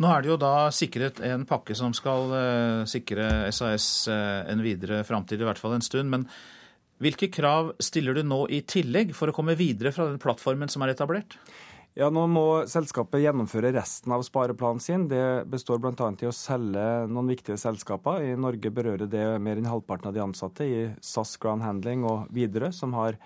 Nå 0.00 0.08
er 0.08 0.22
det 0.22 0.30
jo 0.30 0.38
da 0.40 0.70
sikret 0.72 1.18
en 1.26 1.42
pakke 1.44 1.74
som 1.76 1.92
skal 1.92 2.30
sikre 2.88 3.50
SAS 3.52 4.08
en 4.08 4.62
videre 4.64 5.02
framtid, 5.04 5.42
i 5.42 5.44
hvert 5.44 5.60
fall 5.60 5.74
en 5.76 5.84
stund. 5.84 6.08
men 6.08 6.24
hvilke 7.00 7.30
krav 7.32 7.72
stiller 7.80 8.16
du 8.16 8.22
nå 8.24 8.42
i 8.52 8.60
tillegg 8.68 9.14
for 9.16 9.30
å 9.30 9.34
komme 9.34 9.56
videre 9.56 9.92
fra 9.92 10.06
den 10.10 10.20
plattformen 10.20 10.68
som 10.72 10.84
er 10.84 10.92
etablert? 10.92 11.36
Ja, 11.98 12.06
Nå 12.06 12.22
må 12.30 12.44
selskapet 12.70 13.18
gjennomføre 13.24 13.72
resten 13.74 14.12
av 14.14 14.22
spareplanen 14.22 14.78
sin. 14.82 15.08
Det 15.10 15.42
består 15.50 15.80
bl.a. 15.82 16.10
i 16.22 16.28
å 16.28 16.34
selge 16.34 16.84
noen 17.10 17.32
viktige 17.32 17.58
selskaper. 17.58 18.22
I 18.22 18.36
Norge 18.38 18.70
berører 18.70 19.10
det 19.10 19.24
mer 19.42 19.58
enn 19.58 19.66
halvparten 19.66 20.06
av 20.10 20.14
de 20.14 20.22
ansatte 20.22 20.68
i 20.70 20.84
SAS 21.02 21.34
Ground 21.42 21.66
Handling 21.66 22.04
og 22.06 22.28
Widerøe, 22.30 22.70
som 22.76 22.94
har 22.94 23.18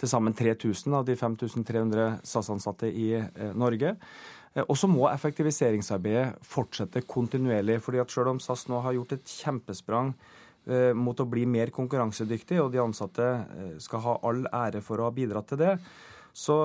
til 0.00 0.12
sammen 0.12 0.36
3000 0.36 0.98
av 0.98 1.06
de 1.08 1.16
5300 1.16 2.20
SAS-ansatte 2.28 2.92
i 2.92 3.08
eh, 3.16 3.56
Norge. 3.56 3.94
Eh, 4.52 4.66
og 4.66 4.76
så 4.76 4.88
må 4.92 5.08
effektiviseringsarbeidet 5.08 6.44
fortsette 6.44 7.06
kontinuerlig. 7.08 7.80
fordi 7.80 8.04
at 8.04 8.12
Selv 8.12 8.34
om 8.34 8.40
SAS 8.40 8.68
nå 8.68 8.84
har 8.84 9.00
gjort 9.00 9.16
et 9.16 9.34
kjempesprang 9.40 10.12
eh, 10.68 10.92
mot 10.92 11.16
å 11.16 11.28
bli 11.28 11.48
mer 11.48 11.72
konkurransedyktig, 11.72 12.60
og 12.60 12.72
de 12.72 12.84
ansatte 12.84 13.32
skal 13.80 14.04
ha 14.04 14.18
all 14.28 14.44
ære 14.44 14.84
for 14.84 15.00
å 15.00 15.08
ha 15.08 15.16
bidratt 15.16 15.54
til 15.54 15.64
det, 15.64 15.74
så 16.32 16.56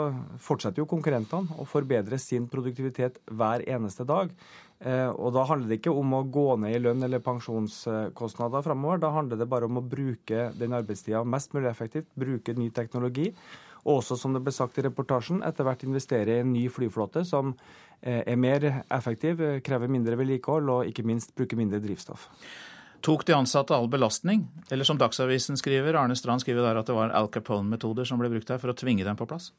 fortsetter 0.42 0.82
jo 0.84 0.90
konkurrentene 0.90 1.58
å 1.60 1.66
forbedre 1.68 2.20
sin 2.22 2.48
produktivitet 2.52 3.20
hver 3.32 3.66
eneste 3.68 4.06
dag. 4.08 4.34
Eh, 4.80 5.10
og 5.10 5.32
da 5.36 5.46
handler 5.48 5.72
det 5.72 5.80
ikke 5.80 5.94
om 5.96 6.18
å 6.18 6.26
gå 6.28 6.48
ned 6.62 6.76
i 6.76 6.82
lønn 6.84 7.06
eller 7.08 7.24
pensjonskostnader 7.24 8.66
framover. 8.66 9.00
Da 9.02 9.14
handler 9.16 9.40
det 9.40 9.50
bare 9.50 9.70
om 9.70 9.80
å 9.80 9.86
bruke 9.86 10.50
den 10.60 10.76
arbeidstida 10.76 11.24
mest 11.24 11.56
mulig 11.56 11.72
effektivt, 11.72 12.12
bruke 12.20 12.58
ny 12.58 12.70
teknologi. 12.76 13.32
Og 13.86 14.00
også, 14.02 14.18
som 14.18 14.34
det 14.34 14.42
ble 14.44 14.54
sagt 14.54 14.80
i 14.82 14.86
reportasjen, 14.86 15.44
etter 15.46 15.66
hvert 15.68 15.84
investere 15.86 16.38
i 16.38 16.44
en 16.44 16.54
ny 16.54 16.66
flyflåte 16.74 17.22
som 17.28 17.54
eh, 18.02 18.24
er 18.26 18.40
mer 18.42 18.66
effektiv, 18.94 19.44
krever 19.66 19.92
mindre 19.92 20.18
vedlikehold 20.20 20.72
og 20.74 20.90
ikke 20.92 21.06
minst 21.08 21.36
bruker 21.38 21.60
mindre 21.60 21.82
drivstoff. 21.84 22.30
Tok 23.06 23.26
de 23.28 23.36
ansatte 23.38 23.76
all 23.76 23.88
belastning? 23.92 24.48
Eller 24.74 24.88
som 24.88 24.98
Dagsavisen 24.98 25.60
skriver, 25.62 25.94
Arne 26.00 26.16
Strand 26.18 26.42
skriver 26.42 26.66
der 26.66 26.80
at 26.80 26.88
det 26.90 26.96
var 26.98 27.14
Al 27.14 27.30
Capone-metoder 27.30 28.08
som 28.08 28.18
ble 28.18 28.32
brukt 28.34 28.50
her 28.50 28.62
for 28.62 28.74
å 28.74 28.78
tvinge 28.78 29.06
dem 29.06 29.20
på 29.20 29.28
plass? 29.30 29.52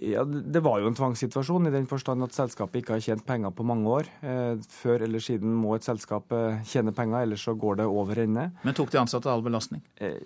Ja, 0.00 0.24
Det 0.24 0.60
var 0.64 0.80
jo 0.80 0.88
en 0.88 0.96
tvangssituasjon 0.96 1.68
i 1.68 1.72
den 1.74 1.84
forstand 1.86 2.24
at 2.24 2.34
selskapet 2.34 2.80
ikke 2.80 2.96
har 2.96 3.02
tjent 3.04 3.24
penger 3.26 3.52
på 3.54 3.66
mange 3.66 3.90
år. 3.90 4.08
Eh, 4.26 4.56
før 4.80 5.04
eller 5.06 5.22
siden 5.22 5.52
må 5.54 5.76
et 5.76 5.86
selskap 5.86 6.32
eh, 6.34 6.64
tjene 6.66 6.94
penger, 6.96 7.20
ellers 7.22 7.44
så 7.46 7.54
går 7.54 7.78
det 7.82 7.86
over 7.86 8.18
ende. 8.24 8.48
Men 8.64 8.74
tok 8.74 8.90
de 8.90 8.98
ansatte 9.04 9.30
all 9.30 9.44
belastning? 9.44 9.84
Eh, 10.02 10.16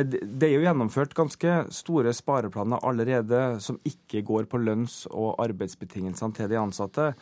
det 0.00 0.48
er 0.48 0.56
jo 0.56 0.64
gjennomført 0.64 1.14
ganske 1.14 1.54
store 1.76 2.14
spareplaner 2.16 2.82
allerede 2.82 3.60
som 3.62 3.78
ikke 3.86 4.24
går 4.26 4.50
på 4.50 4.58
lønns- 4.64 5.04
og 5.12 5.36
arbeidsbetingelsene 5.44 6.40
til 6.40 6.50
de 6.50 6.58
ansatte. 6.58 7.12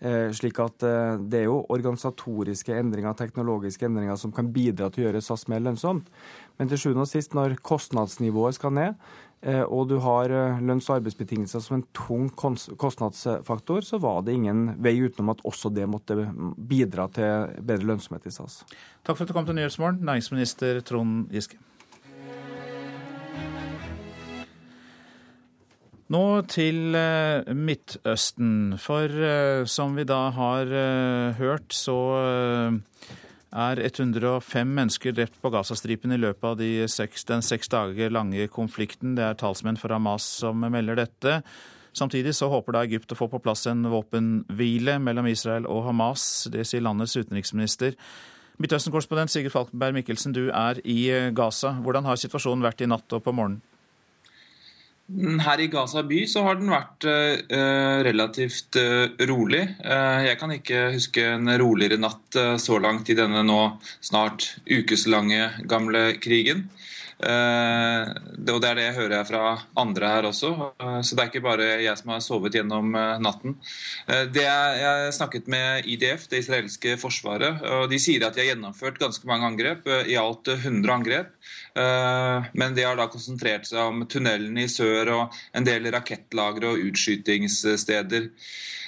Eh, 0.00 0.30
slik 0.34 0.58
at 0.60 0.82
eh, 0.82 1.16
Det 1.18 1.42
er 1.42 1.46
jo 1.48 1.60
organisatoriske 1.72 2.74
endringer, 2.76 3.14
teknologiske 3.16 3.86
endringer 3.86 4.18
som 4.20 4.32
kan 4.34 4.50
bidra 4.52 4.90
til 4.90 5.04
å 5.04 5.06
gjøre 5.08 5.22
SAS 5.22 5.46
mer 5.48 5.62
lønnsomt. 5.64 6.10
Men 6.58 6.70
til 6.70 6.80
sjuende 6.80 7.06
og 7.06 7.10
sist, 7.10 7.34
når 7.36 7.56
kostnadsnivået 7.64 8.58
skal 8.58 8.74
ned, 8.74 8.98
eh, 9.42 9.62
og 9.62 9.88
du 9.88 9.98
har 10.02 10.34
lønns- 10.60 10.90
og 10.90 10.98
arbeidsbetingelser 10.98 11.62
som 11.62 11.78
en 11.78 11.86
tung 11.96 12.28
kostnadsfaktor, 12.30 13.86
så 13.86 14.00
var 14.02 14.22
det 14.22 14.34
ingen 14.34 14.74
vei 14.82 14.96
utenom 14.98 15.30
at 15.34 15.44
også 15.46 15.72
det 15.74 15.88
måtte 15.88 16.18
bidra 16.58 17.08
til 17.08 17.54
bedre 17.62 17.94
lønnsomhet 17.94 18.26
i 18.26 18.34
SAS. 18.34 18.64
Takk 19.04 19.16
for 19.16 19.24
at 19.24 19.30
du 19.30 19.36
kom 19.36 19.46
til 19.46 19.56
Nyhetsmorgen, 19.56 20.02
næringsminister 20.02 20.82
Trond 20.84 21.30
Giske. 21.32 21.58
Nå 26.12 26.24
til 26.52 26.92
eh, 26.98 27.46
Midtøsten. 27.56 28.74
For 28.80 29.08
eh, 29.08 29.64
som 29.64 29.94
vi 29.96 30.04
da 30.04 30.26
har 30.36 30.68
eh, 30.68 31.38
hørt, 31.38 31.72
så 31.72 31.96
er 33.54 33.80
105 33.80 34.74
mennesker 34.76 35.14
drept 35.16 35.38
på 35.40 35.52
Gazastripen 35.54 36.12
i 36.12 36.20
løpet 36.20 36.44
av 36.50 36.58
de 36.60 36.84
seks, 36.90 37.24
den 37.30 37.44
seks 37.46 37.72
dager 37.72 38.12
lange 38.12 38.50
konflikten. 38.52 39.14
Det 39.16 39.24
er 39.24 39.40
talsmenn 39.40 39.80
for 39.80 39.94
Hamas 39.96 40.26
som 40.42 40.60
melder 40.60 41.00
dette. 41.06 41.40
Samtidig 41.94 42.34
så 42.36 42.50
håper 42.50 42.74
da 42.74 42.84
Egypt 42.84 43.14
å 43.14 43.18
få 43.18 43.30
på 43.30 43.40
plass 43.40 43.64
en 43.70 43.86
våpenhvile 43.88 44.98
mellom 45.00 45.30
Israel 45.30 45.68
og 45.70 45.86
Hamas. 45.86 46.50
Det 46.52 46.66
sier 46.68 46.84
landets 46.84 47.14
utenriksminister. 47.16 47.94
Midtøsten-korrespondent 48.60 49.32
Sigurd 49.32 49.54
Falkenberg 49.54 49.96
Mikkelsen, 49.96 50.34
du 50.34 50.50
er 50.50 50.82
i 50.84 51.30
Gaza. 51.34 51.78
Hvordan 51.80 52.10
har 52.10 52.18
situasjonen 52.20 52.66
vært 52.66 52.84
i 52.84 52.90
natt 52.90 53.14
og 53.14 53.24
på 53.24 53.32
morgenen? 53.32 53.62
Mm, 55.04 55.36
her 55.44 55.60
i 55.60 55.66
Gaza 55.68 56.00
by 56.08 56.22
så 56.24 56.46
har 56.46 56.56
den 56.56 56.72
vært 56.72 57.04
uh, 57.04 58.00
relativt 58.06 58.78
uh, 58.80 59.04
rolig. 59.28 59.66
Uh, 59.84 60.24
jeg 60.24 60.38
kan 60.40 60.54
ikke 60.54 60.86
huske 60.94 61.26
en 61.34 61.50
roligere 61.60 62.00
natt 62.00 62.38
så 62.60 62.78
langt 62.80 63.10
i 63.12 63.18
denne 63.18 63.44
nå 63.44 63.60
snart 64.00 64.54
ukeslange 64.64 65.50
gamle 65.68 66.14
krigen. 66.24 66.68
Uh, 67.20 68.10
og 68.50 68.58
Det 68.62 68.68
er 68.68 68.78
det 68.78 68.86
jeg 68.88 68.96
hører 68.96 69.28
fra 69.28 69.42
andre 69.78 70.08
her 70.08 70.26
også. 70.30 70.50
Så 71.04 71.14
det 71.14 71.22
er 71.22 71.30
ikke 71.30 71.44
bare 71.44 71.68
jeg 71.84 72.00
som 72.00 72.10
har 72.14 72.24
sovet 72.24 72.56
gjennom 72.56 72.96
natten. 73.22 73.54
det 74.08 74.44
er, 74.44 74.80
Jeg 74.80 75.14
snakket 75.16 75.48
med 75.48 75.86
IDF, 75.86 76.26
det 76.28 76.42
israelske 76.42 76.96
forsvaret, 77.00 77.62
og 77.62 77.86
de 77.92 78.00
sier 78.02 78.26
at 78.26 78.34
de 78.34 78.42
har 78.42 78.50
gjennomført 78.54 78.98
ganske 79.00 79.28
mange 79.30 79.46
angrep. 79.46 79.86
I 80.08 80.18
alt 80.20 80.48
100 80.48 80.92
angrep. 80.92 81.32
Men 81.74 82.74
de 82.76 82.84
har 82.86 82.94
da 82.94 83.08
konsentrert 83.10 83.66
seg 83.66 83.80
om 83.82 84.04
tunnelene 84.06 84.62
i 84.62 84.70
sør 84.70 85.10
og 85.10 85.38
en 85.58 85.66
del 85.66 85.88
rakettlagre 85.90 86.70
og 86.70 86.84
utskytingssteder. 86.90 88.28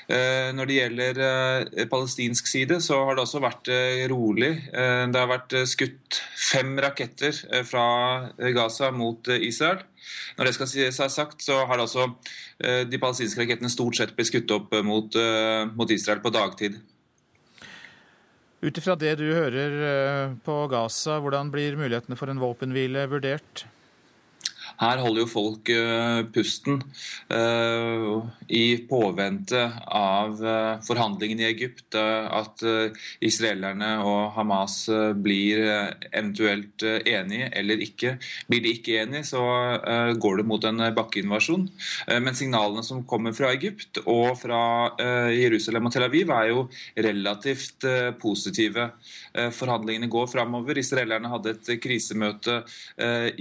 Eh, 0.06 0.52
når 0.54 0.68
det 0.68 0.74
gjelder 0.76 1.18
eh, 1.18 1.86
palestinsk 1.90 2.46
side, 2.46 2.78
så 2.84 3.00
har 3.08 3.16
det 3.16 3.24
også 3.24 3.40
vært 3.42 3.70
eh, 3.74 4.04
rolig. 4.10 4.52
Det 4.70 5.18
har 5.18 5.30
vært 5.30 5.56
skutt 5.66 6.20
fem 6.38 6.76
raketter 6.82 7.34
fra 7.66 7.86
Gaza 8.54 8.92
mot 8.94 9.26
Israel. 9.34 9.82
Når 10.38 10.46
det 10.46 10.54
skal 10.54 10.70
sies 10.70 11.00
sagt, 11.10 11.40
så 11.42 11.64
har 11.66 11.80
altså 11.82 12.12
de 12.60 12.98
palestinske 13.00 13.40
rakettene 13.40 13.70
stort 13.72 13.98
sett 13.98 14.12
blitt 14.16 14.30
skutt 14.30 14.52
opp 14.54 14.76
mot 14.86 15.90
Israel 15.90 16.22
på 16.22 16.32
dagtid. 16.34 16.78
Ut 18.66 18.78
ifra 18.80 18.96
det 18.98 19.12
du 19.20 19.28
hører 19.30 20.32
på 20.42 20.54
Gaza, 20.72 21.20
hvordan 21.22 21.52
blir 21.54 21.76
mulighetene 21.78 22.18
for 22.18 22.32
en 22.32 22.40
våpenhvile 22.42 23.04
vurdert? 23.12 23.62
Her 24.80 25.00
holder 25.00 25.24
jo 25.24 25.28
folk 25.30 25.70
uh, 25.72 26.22
pusten 26.32 26.80
uh, 27.32 28.24
i 28.52 28.64
påvente 28.88 29.62
av 29.86 30.42
uh, 30.42 30.76
forhandlingene 30.86 31.46
i 31.46 31.50
Egypt. 31.50 31.84
at 31.96 32.60
israelerne 33.24 33.88
og 34.04 34.34
Hamas 34.34 34.74
blir 35.22 35.62
eventuelt 36.10 36.82
enige 36.82 37.48
eller 37.56 37.80
ikke. 37.82 38.16
Blir 38.50 38.62
de 38.64 38.72
ikke 38.74 38.98
enige, 39.02 39.24
så 39.30 39.40
går 40.20 40.40
det 40.40 40.46
mot 40.46 40.64
en 40.64 40.82
bakkeinvasjon. 40.96 41.68
men 42.20 42.34
signalene 42.34 42.84
som 42.84 43.04
kommer 43.08 43.32
fra 43.36 43.52
Egypt 43.54 44.02
og 44.04 44.36
fra 44.40 44.60
Jerusalem 45.32 45.88
og 45.88 45.94
Tel 45.94 46.06
Aviv, 46.08 46.30
er 46.30 46.50
jo 46.50 46.66
relativt 47.08 47.86
positive. 48.20 48.90
Forhandlingene 49.56 50.08
går 50.12 50.28
framover. 50.30 50.78
Israelerne 50.80 51.30
hadde 51.32 51.54
et 51.56 51.70
krisemøte 51.82 52.58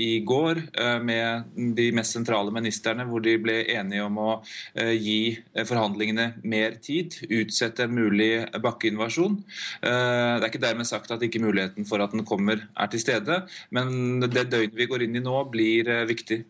i 0.02 0.20
går 0.28 0.62
med 1.06 1.46
de 1.78 1.90
mest 1.96 2.16
sentrale 2.16 2.54
ministerne, 2.54 3.06
hvor 3.10 3.24
de 3.24 3.36
ble 3.42 3.58
enige 3.76 4.06
om 4.06 4.20
å 4.22 4.30
eh, 4.74 4.94
gi 4.96 5.20
eh, 5.36 5.66
forhandlingene 5.68 6.28
mer 6.48 6.80
tid, 6.84 7.18
utsette 7.26 7.86
en 7.86 7.96
mulig 7.96 8.32
bakkeinvasjon. 8.64 9.38
Eh, 9.82 10.34
det 10.40 10.44
er 10.44 10.50
ikke 10.52 10.66
dermed 10.66 10.90
sagt 10.90 11.14
at 11.14 11.24
ikke 11.26 11.44
muligheten 11.44 11.88
for 11.90 12.04
at 12.04 12.16
den 12.16 12.26
kommer 12.28 12.68
er 12.68 12.92
til 12.92 13.04
stede, 13.04 13.44
men 13.76 14.24
det 14.26 14.50
døgnet 14.52 14.78
vi 14.78 14.90
går 14.90 15.08
inn 15.08 15.18
i 15.20 15.24
nå, 15.24 15.38
blir 15.54 15.90
viktig. 16.10 16.44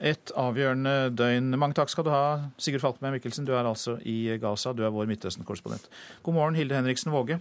Et 0.00 0.30
avgjørende 0.38 1.10
døgn. 1.12 1.52
Mange 1.60 1.76
takk 1.76 1.90
skal 1.92 2.06
du 2.06 2.14
ha, 2.14 2.22
Sigurd 2.56 2.80
Falkenberg 2.80 3.18
Mikkelsen. 3.18 3.44
Du 3.44 3.52
er 3.52 3.68
altså 3.68 3.98
i 4.08 4.32
Gaza. 4.40 4.72
Du 4.72 4.80
er 4.86 4.94
vår 4.94 5.10
Midtøsten-korrespondent. 5.10 5.90
God 6.24 6.38
morgen, 6.38 6.56
Hilde 6.56 6.78
Henriksen 6.78 7.12
Våge. 7.12 7.36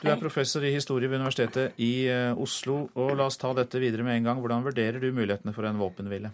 Du 0.00 0.08
er 0.10 0.20
professor 0.20 0.64
i 0.64 0.72
historie 0.74 1.10
ved 1.10 1.20
Universitetet 1.20 1.78
i 1.82 2.06
eh, 2.10 2.38
Oslo. 2.38 2.86
og 2.98 3.12
La 3.18 3.28
oss 3.28 3.38
ta 3.40 3.52
dette 3.56 3.80
videre 3.82 4.06
med 4.06 4.18
en 4.18 4.30
gang. 4.30 4.40
Hvordan 4.42 4.64
vurderer 4.64 5.02
du 5.02 5.10
mulighetene 5.12 5.54
for 5.54 5.68
en 5.68 5.80
våpenhvile? 5.80 6.32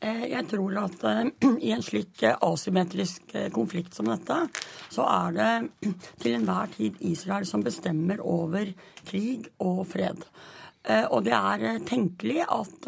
Eh, 0.00 0.24
jeg 0.32 0.46
tror 0.50 0.78
at 0.86 1.04
uh, 1.04 1.20
i 1.66 1.74
en 1.76 1.84
slik 1.84 2.24
asymmetrisk 2.32 3.36
konflikt 3.54 3.98
som 3.98 4.08
dette, 4.10 4.38
så 4.90 5.06
er 5.06 5.36
det 5.36 5.90
til 6.22 6.38
enhver 6.38 6.72
tid 6.78 6.98
Israel 7.12 7.46
som 7.48 7.66
bestemmer 7.66 8.24
over 8.24 8.72
krig 9.04 9.50
og 9.58 9.84
fred. 9.90 10.24
Og 11.12 11.26
det 11.26 11.34
er 11.36 11.82
tenkelig 11.84 12.38
at 12.48 12.86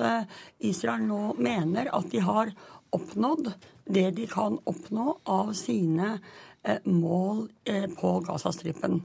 Israel 0.65 1.03
nå 1.05 1.35
mener 1.37 1.91
at 1.93 2.07
de 2.09 2.23
har 2.25 2.49
oppnådd 2.97 3.51
det 3.85 4.11
de 4.11 4.27
kan 4.27 4.59
oppnå 4.65 5.19
av 5.25 5.53
sine 5.53 6.19
eh, 6.63 6.79
mål 6.85 7.49
eh, 7.65 7.89
på 7.91 8.21
Gazastripen. 8.27 9.03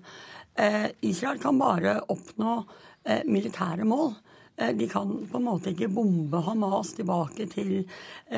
Eh, 0.58 0.86
Israel 1.02 1.40
kan 1.40 1.60
bare 1.60 2.00
oppnå 2.00 2.64
eh, 3.04 3.22
militære 3.26 3.86
mål. 3.86 4.14
Eh, 4.56 4.76
de 4.76 4.88
kan 4.90 5.12
på 5.32 5.38
en 5.38 5.46
måte 5.46 5.70
ikke 5.70 5.92
bombe 5.94 6.42
Hamas 6.42 6.96
tilbake 6.98 7.46
til 7.52 7.76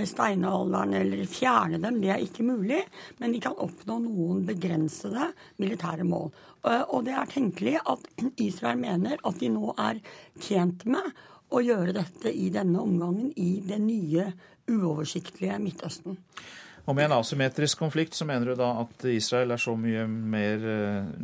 steinalderen 0.04 0.98
eller 1.00 1.24
fjerne 1.32 1.80
dem. 1.80 2.02
Det 2.04 2.12
er 2.12 2.26
ikke 2.26 2.44
mulig. 2.44 2.82
Men 3.24 3.32
de 3.32 3.40
kan 3.44 3.56
oppnå 3.56 4.02
noen 4.04 4.44
begrensede 4.50 5.32
militære 5.64 6.04
mål. 6.04 6.28
Og 6.92 7.06
det 7.08 7.16
er 7.16 7.32
tenkelig 7.32 7.78
at 7.80 8.04
Israel 8.50 8.84
mener 8.84 9.24
at 9.24 9.40
de 9.40 9.54
nå 9.56 9.72
er 9.80 10.04
tjent 10.44 10.84
med 10.92 11.14
å 11.56 11.64
gjøre 11.64 11.96
dette 11.96 12.36
i 12.36 12.52
denne 12.54 12.84
omgangen 12.84 13.32
i 13.40 13.62
det 13.66 13.80
nye, 13.82 14.28
uoversiktlige 14.70 15.56
Midtøsten. 15.64 16.20
Og 16.88 16.96
med 16.96 17.10
en 17.10 17.18
asymmetrisk 17.20 17.82
konflikt 17.82 18.16
så 18.18 18.26
mener 18.26 18.52
du 18.52 18.60
da 18.60 18.72
at 18.82 19.04
Israel 19.12 19.54
er 19.54 19.62
så 19.62 19.76
mye, 19.78 20.08
mer, 20.08 20.64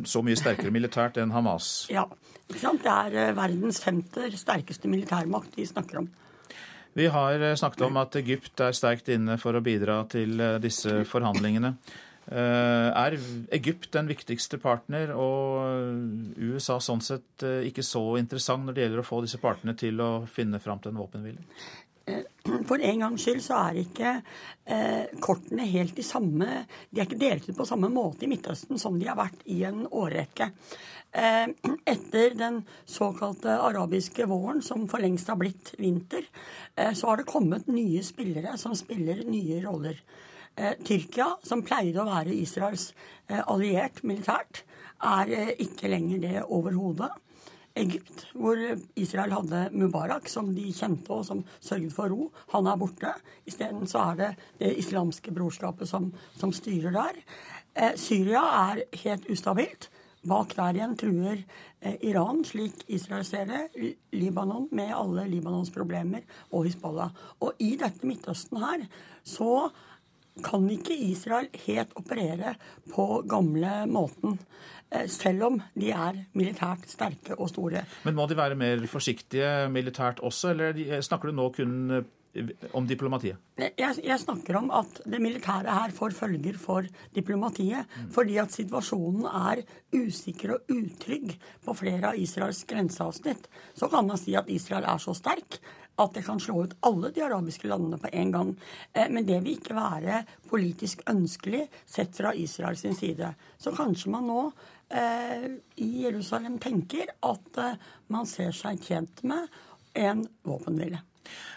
så 0.06 0.22
mye 0.22 0.38
sterkere 0.38 0.74
militært 0.74 1.18
enn 1.22 1.34
Hamas? 1.34 1.86
Ja. 1.90 2.04
Det 2.46 2.62
er 2.62 3.14
eh, 3.18 3.34
verdens 3.34 3.80
femte 3.82 4.30
sterkeste 4.38 4.88
militærmakt 4.90 5.56
vi 5.58 5.66
snakker 5.66 6.04
om. 6.04 6.08
Vi 6.96 7.08
har 7.12 7.42
eh, 7.42 7.56
snakket 7.58 7.86
om 7.88 7.98
at 8.00 8.18
Egypt 8.22 8.62
er 8.62 8.76
sterkt 8.76 9.10
inne 9.12 9.36
for 9.42 9.56
å 9.56 9.64
bidra 9.64 10.04
til 10.10 10.38
eh, 10.40 10.58
disse 10.62 11.02
forhandlingene. 11.10 11.76
Er 12.26 13.14
Egypt 13.54 13.92
den 13.94 14.08
viktigste 14.10 14.58
partner, 14.58 15.12
og 15.14 16.40
USA 16.42 16.80
sånn 16.82 16.98
sett 16.98 17.44
ikke 17.68 17.84
så 17.86 18.00
interessant 18.18 18.66
når 18.66 18.74
det 18.74 18.82
gjelder 18.82 19.02
å 19.04 19.06
få 19.06 19.20
disse 19.22 19.38
partene 19.38 19.76
til 19.78 20.02
å 20.02 20.08
finne 20.26 20.58
fram 20.58 20.80
til 20.82 20.90
en 20.90 20.98
våpenhvile? 20.98 21.44
For 22.68 22.78
en 22.78 23.00
gangs 23.02 23.24
skyld 23.26 23.40
så 23.42 23.56
er 23.58 23.80
ikke 23.80 24.10
eh, 24.70 25.08
kortene 25.22 25.64
helt 25.66 25.96
de 25.98 26.04
samme 26.06 26.46
De 26.92 27.00
er 27.00 27.08
ikke 27.08 27.18
delt 27.18 27.48
ut 27.48 27.56
på 27.58 27.66
samme 27.66 27.90
måte 27.90 28.26
i 28.26 28.30
Midtøsten 28.30 28.78
som 28.78 29.00
de 29.00 29.08
har 29.10 29.18
vært 29.18 29.42
i 29.50 29.58
en 29.66 29.82
årrekke. 29.90 30.52
Eh, 31.10 31.48
etter 31.88 32.36
den 32.38 32.60
såkalte 32.86 33.56
arabiske 33.58 34.28
våren, 34.30 34.62
som 34.62 34.86
for 34.90 35.02
lengst 35.02 35.32
har 35.32 35.40
blitt 35.40 35.74
vinter, 35.80 36.28
eh, 36.76 36.94
så 36.94 37.10
har 37.10 37.22
det 37.22 37.30
kommet 37.30 37.66
nye 37.66 38.04
spillere 38.06 38.54
som 38.60 38.76
spiller 38.78 39.24
nye 39.26 39.58
roller. 39.66 39.98
Eh, 40.56 40.72
Tyrkia, 40.86 41.34
som 41.42 41.64
pleide 41.66 42.00
å 42.00 42.08
være 42.08 42.32
Israels 42.32 42.92
eh, 43.28 43.42
alliert 43.42 44.04
militært, 44.08 44.62
er 45.04 45.32
eh, 45.34 45.54
ikke 45.66 45.90
lenger 45.92 46.22
det 46.22 46.44
overhodet. 46.46 47.10
Egypt, 47.76 48.26
hvor 48.36 48.60
Israel 48.96 49.34
hadde 49.36 49.66
Mubarak, 49.76 50.30
som 50.32 50.48
de 50.56 50.70
kjente 50.74 51.12
og 51.12 51.26
som 51.28 51.42
sørget 51.60 51.92
for 51.96 52.12
ro. 52.12 52.30
Han 52.54 52.70
er 52.70 52.80
borte. 52.80 53.12
Isteden 53.48 53.86
så 53.90 54.10
er 54.12 54.20
det 54.20 54.30
det 54.62 54.72
islamske 54.80 55.34
brorskapet 55.36 55.90
som, 55.90 56.08
som 56.38 56.54
styrer 56.56 56.94
der. 56.96 57.20
Eh, 57.76 57.94
Syria 58.00 58.42
er 58.70 58.84
helt 59.04 59.28
ustabilt. 59.32 59.90
Bak 60.26 60.56
der 60.58 60.78
igjen 60.78 60.96
truer 60.98 61.36
eh, 61.38 61.98
Iran, 62.08 62.40
slik 62.46 62.86
Israel 62.90 63.26
ser 63.26 63.46
det, 63.50 63.92
Libanon 64.16 64.66
med 64.74 64.94
alle 64.96 65.26
Libanons 65.30 65.70
problemer, 65.74 66.24
og 66.50 66.66
Hizbollah. 66.66 67.12
Og 67.44 67.60
i 67.62 67.76
dette 67.78 68.08
Midtøsten 68.08 68.58
her 68.62 68.88
så 69.26 69.68
kan 70.44 70.66
ikke 70.68 70.96
Israel 71.06 71.46
helt 71.64 71.94
operere 71.96 72.56
på 72.92 73.22
gamle 73.28 73.84
måten. 73.88 74.36
Eh, 74.90 75.08
selv 75.10 75.48
om 75.48 75.56
de 75.74 75.90
er 75.90 76.20
militært 76.38 76.86
sterke 76.90 77.34
og 77.34 77.50
store. 77.50 77.82
Men 78.06 78.14
må 78.14 78.28
de 78.30 78.38
være 78.38 78.58
mer 78.58 78.84
forsiktige 78.90 79.66
militært 79.72 80.22
også, 80.22 80.52
eller 80.54 80.78
eh, 80.78 81.02
snakker 81.02 81.32
du 81.32 81.34
nå 81.34 81.48
kun 81.56 81.72
eh, 81.96 82.52
om 82.76 82.86
diplomatiet? 82.86 83.40
Jeg, 83.58 83.96
jeg, 84.04 84.18
snakker 84.22 84.60
om 84.60 84.68
at 84.76 85.00
det 85.08 85.18
militære 85.24 85.72
her 85.72 85.94
får 85.96 86.14
følger 86.14 86.58
for 86.60 86.86
diplomatiet. 87.16 87.88
Mm. 87.96 88.12
Fordi 88.14 88.36
at 88.38 88.54
situasjonen 88.54 89.26
er 89.26 89.64
usikker 89.96 90.54
og 90.54 90.70
utrygg 90.70 91.34
på 91.64 91.74
flere 91.80 92.12
av 92.12 92.20
Israels 92.20 92.62
grenseavsnitt. 92.68 93.50
Så 93.74 93.90
kan 93.90 94.06
man 94.06 94.20
si 94.20 94.36
at 94.38 94.52
Israel 94.52 94.86
er 94.86 95.02
så 95.02 95.16
sterk 95.18 95.58
at 95.96 96.12
det 96.12 96.26
kan 96.26 96.36
slå 96.36 96.66
ut 96.66 96.74
alle 96.84 97.08
de 97.08 97.22
arabiske 97.24 97.70
landene 97.70 97.96
på 97.96 98.10
en 98.12 98.32
gang. 98.34 98.50
Men 98.92 99.24
det 99.24 99.38
vil 99.40 99.54
ikke 99.56 99.78
være 99.78 100.18
politisk 100.50 101.00
ønskelig 101.08 101.62
sett 101.88 102.12
fra 102.18 102.34
Israels 102.36 102.84
side. 102.98 103.30
Så 103.56 103.72
kanskje 103.72 104.12
man 104.12 104.28
nå 104.28 104.42
i 104.90 105.88
Jerusalem 106.04 106.60
tenker 106.62 107.10
at 107.26 107.58
eh, 107.62 107.78
man 108.12 108.28
ser 108.30 108.54
seg 108.54 108.80
tjent 108.84 109.24
med 109.26 109.50
en 109.98 110.24
våpenhvile. 110.46 111.02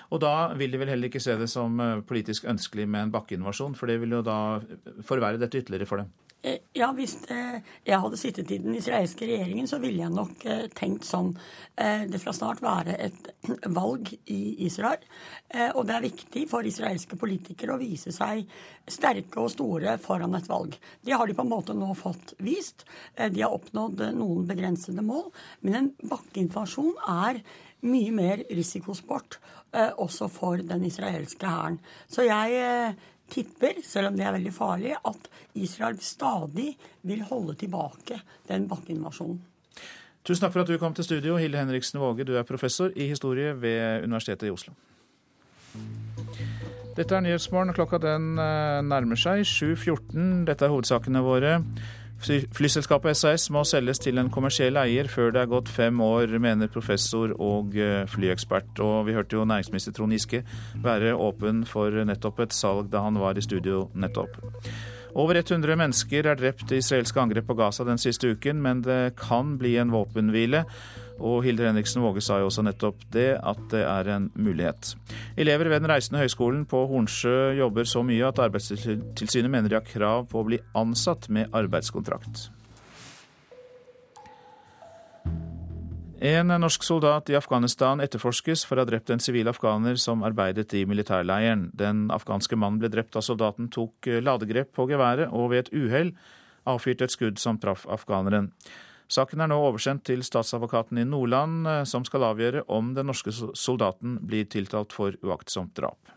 Og 0.10 0.22
da 0.24 0.34
vil 0.58 0.74
de 0.74 0.80
vel 0.82 0.90
heller 0.90 1.12
ikke 1.12 1.22
se 1.22 1.36
det 1.38 1.50
som 1.52 1.78
eh, 1.84 2.02
politisk 2.10 2.48
ønskelig 2.50 2.88
med 2.90 3.08
en 3.08 3.14
bakkeinvasjon, 3.14 3.78
for 3.78 3.92
det 3.92 4.00
vil 4.02 4.18
jo 4.18 4.24
da 4.26 4.40
forverre 5.06 5.42
dette 5.42 5.62
ytterligere 5.62 5.90
for 5.90 6.02
dem? 6.02 6.10
Eh, 6.42 6.62
ja, 6.74 6.88
hvis 6.96 7.18
eh, 7.28 7.58
jeg 7.84 8.00
hadde 8.00 8.18
sittet 8.20 8.52
i 8.56 8.60
den 8.64 8.76
israelske 8.78 9.28
regjeringen, 9.28 9.68
så 9.68 9.80
ville 9.84 10.06
jeg 10.06 10.14
nok 10.14 10.46
eh, 10.48 10.66
tenkt 10.76 11.08
sånn. 11.08 11.34
Det 11.80 12.20
skal 12.20 12.36
snart 12.36 12.62
være 12.64 12.96
et 13.00 13.30
valg 13.80 14.10
i 14.32 14.66
Israel. 14.66 15.04
Og 15.80 15.86
det 15.88 15.94
er 15.96 16.04
viktig 16.04 16.42
for 16.52 16.68
israelske 16.68 17.16
politikere 17.20 17.78
å 17.78 17.80
vise 17.80 18.12
seg 18.12 18.44
sterke 18.84 19.40
og 19.40 19.54
store 19.54 19.94
foran 20.04 20.36
et 20.36 20.50
valg. 20.52 20.76
Det 21.00 21.16
har 21.16 21.28
de 21.28 21.38
på 21.38 21.46
en 21.46 21.54
måte 21.54 21.76
nå 21.78 21.88
fått 21.96 22.34
vist. 22.44 22.84
De 23.16 23.46
har 23.46 23.56
oppnådd 23.56 24.04
noen 24.18 24.44
begrensede 24.50 25.06
mål. 25.08 25.30
Men 25.64 25.80
en 25.80 25.90
bakkeinvasjon 26.12 27.00
er 27.16 27.40
mye 27.88 28.12
mer 28.12 28.44
risikosport 28.52 29.40
også 30.04 30.28
for 30.36 30.60
den 30.60 30.84
israelske 30.90 31.48
hæren. 31.48 31.80
Så 32.12 32.28
jeg 32.28 33.00
tipper, 33.32 33.80
selv 33.86 34.12
om 34.12 34.18
det 34.18 34.26
er 34.26 34.36
veldig 34.36 34.54
farlig, 34.54 34.96
at 35.06 35.30
Israel 35.60 36.00
stadig 36.04 36.74
vil 37.08 37.24
holde 37.30 37.56
tilbake 37.60 38.20
den 38.50 38.68
bakkeinvasjonen. 38.70 39.40
Tusen 40.26 40.44
takk 40.44 40.54
for 40.54 40.66
at 40.66 40.70
du 40.70 40.78
kom 40.78 40.94
til 40.94 41.08
studio, 41.08 41.38
Hilde 41.40 41.58
Henriksen 41.58 42.00
Våge. 42.02 42.28
Du 42.28 42.36
er 42.38 42.44
professor 42.44 42.92
i 42.96 43.08
historie 43.10 43.54
ved 43.62 44.04
Universitetet 44.04 44.50
i 44.50 44.54
Oslo. 44.54 44.76
Dette 46.98 47.16
er 47.16 47.24
Nyhetsmorgen, 47.24 47.72
klokka 47.74 47.98
den 48.04 48.34
eh, 48.42 48.82
nærmer 48.84 49.20
seg 49.20 49.46
7.14. 49.48 50.44
Dette 50.50 50.68
er 50.68 50.74
hovedsakene 50.74 51.22
våre. 51.24 51.54
Flyselskapet 52.20 53.16
SAS 53.16 53.48
må 53.54 53.62
selges 53.68 54.02
til 54.04 54.20
en 54.20 54.30
kommersiell 54.34 54.76
eier 54.82 55.08
før 55.08 55.32
det 55.32 55.44
er 55.44 55.52
gått 55.52 55.72
fem 55.72 56.02
år, 56.04 56.34
mener 56.42 56.72
professor 56.72 57.32
og 57.40 57.78
eh, 57.80 58.04
flyekspert. 58.12 58.82
Og 58.84 59.08
vi 59.08 59.16
hørte 59.16 59.40
jo 59.40 59.48
næringsminister 59.48 59.96
Trond 59.96 60.16
Giske 60.16 60.44
være 60.84 61.16
åpen 61.16 61.64
for 61.70 61.96
nettopp 62.10 62.44
et 62.44 62.56
salg 62.56 62.92
da 62.92 63.06
han 63.08 63.20
var 63.22 63.40
i 63.40 63.46
studio 63.46 63.88
nettopp. 63.96 64.36
Over 65.18 65.40
100 65.40 65.80
mennesker 65.80 66.28
er 66.28 66.38
drept 66.38 66.72
i 66.72 66.84
israelske 66.84 67.22
angrep 67.22 67.48
på 67.48 67.56
Gaza 67.58 67.88
den 67.88 67.98
siste 67.98 68.36
uken, 68.36 68.60
men 68.62 68.84
det 68.86 69.16
kan 69.18 69.56
bli 69.58 69.78
en 69.82 69.94
våpenhvile. 69.96 70.66
Og 71.20 71.44
Hilde 71.44 71.68
Henriksen 71.68 72.04
Våge 72.04 72.24
sa 72.24 72.40
jo 72.40 72.50
også 72.50 72.64
nettopp 72.66 73.04
det, 73.14 73.34
at 73.38 73.66
det 73.72 73.84
er 73.86 74.12
en 74.16 74.30
mulighet. 74.36 74.94
Elever 75.38 75.70
ved 75.70 75.84
Den 75.84 75.92
reisende 75.92 76.22
høyskolen 76.24 76.66
på 76.70 76.86
Hornsjø 76.90 77.54
jobber 77.60 77.88
så 77.88 78.04
mye 78.04 78.30
at 78.30 78.40
Arbeidstilsynet 78.40 79.52
mener 79.52 79.70
de 79.70 79.80
har 79.80 79.88
krav 79.88 80.30
på 80.32 80.42
å 80.42 80.48
bli 80.48 80.62
ansatt 80.78 81.30
med 81.30 81.52
arbeidskontrakt. 81.56 82.50
En 86.20 86.52
norsk 86.52 86.84
soldat 86.84 87.30
i 87.32 87.38
Afghanistan 87.40 88.02
etterforskes 88.04 88.66
for 88.68 88.76
å 88.76 88.84
ha 88.84 88.90
drept 88.90 89.12
en 89.14 89.22
sivil 89.24 89.48
afghaner 89.48 89.96
som 89.96 90.26
arbeidet 90.28 90.74
i 90.76 90.82
militærleiren. 90.84 91.70
Den 91.72 92.10
afghanske 92.12 92.60
mannen 92.60 92.82
ble 92.82 92.92
drept 92.92 93.14
da 93.16 93.24
soldaten 93.24 93.70
tok 93.72 94.10
ladegrep 94.20 94.74
på 94.76 94.90
geværet 94.92 95.32
og 95.32 95.54
ved 95.54 95.64
et 95.64 95.72
uhell 95.72 96.12
avfyrte 96.68 97.08
et 97.08 97.16
skudd 97.16 97.40
som 97.40 97.60
traff 97.62 97.86
afghaneren. 97.88 98.52
Saken 99.10 99.42
er 99.42 99.50
nå 99.50 99.58
oversendt 99.58 100.04
til 100.06 100.22
statsadvokaten 100.22 101.00
i 101.02 101.08
Nordland, 101.08 101.66
eh, 101.68 101.84
som 101.90 102.06
skal 102.06 102.28
avgjøre 102.28 102.68
om 102.70 102.94
den 102.94 103.10
norske 103.10 103.34
soldaten 103.34 104.20
blir 104.22 104.46
tiltalt 104.46 104.94
for 104.94 105.18
uaktsomt 105.26 105.74
drap. 105.78 106.14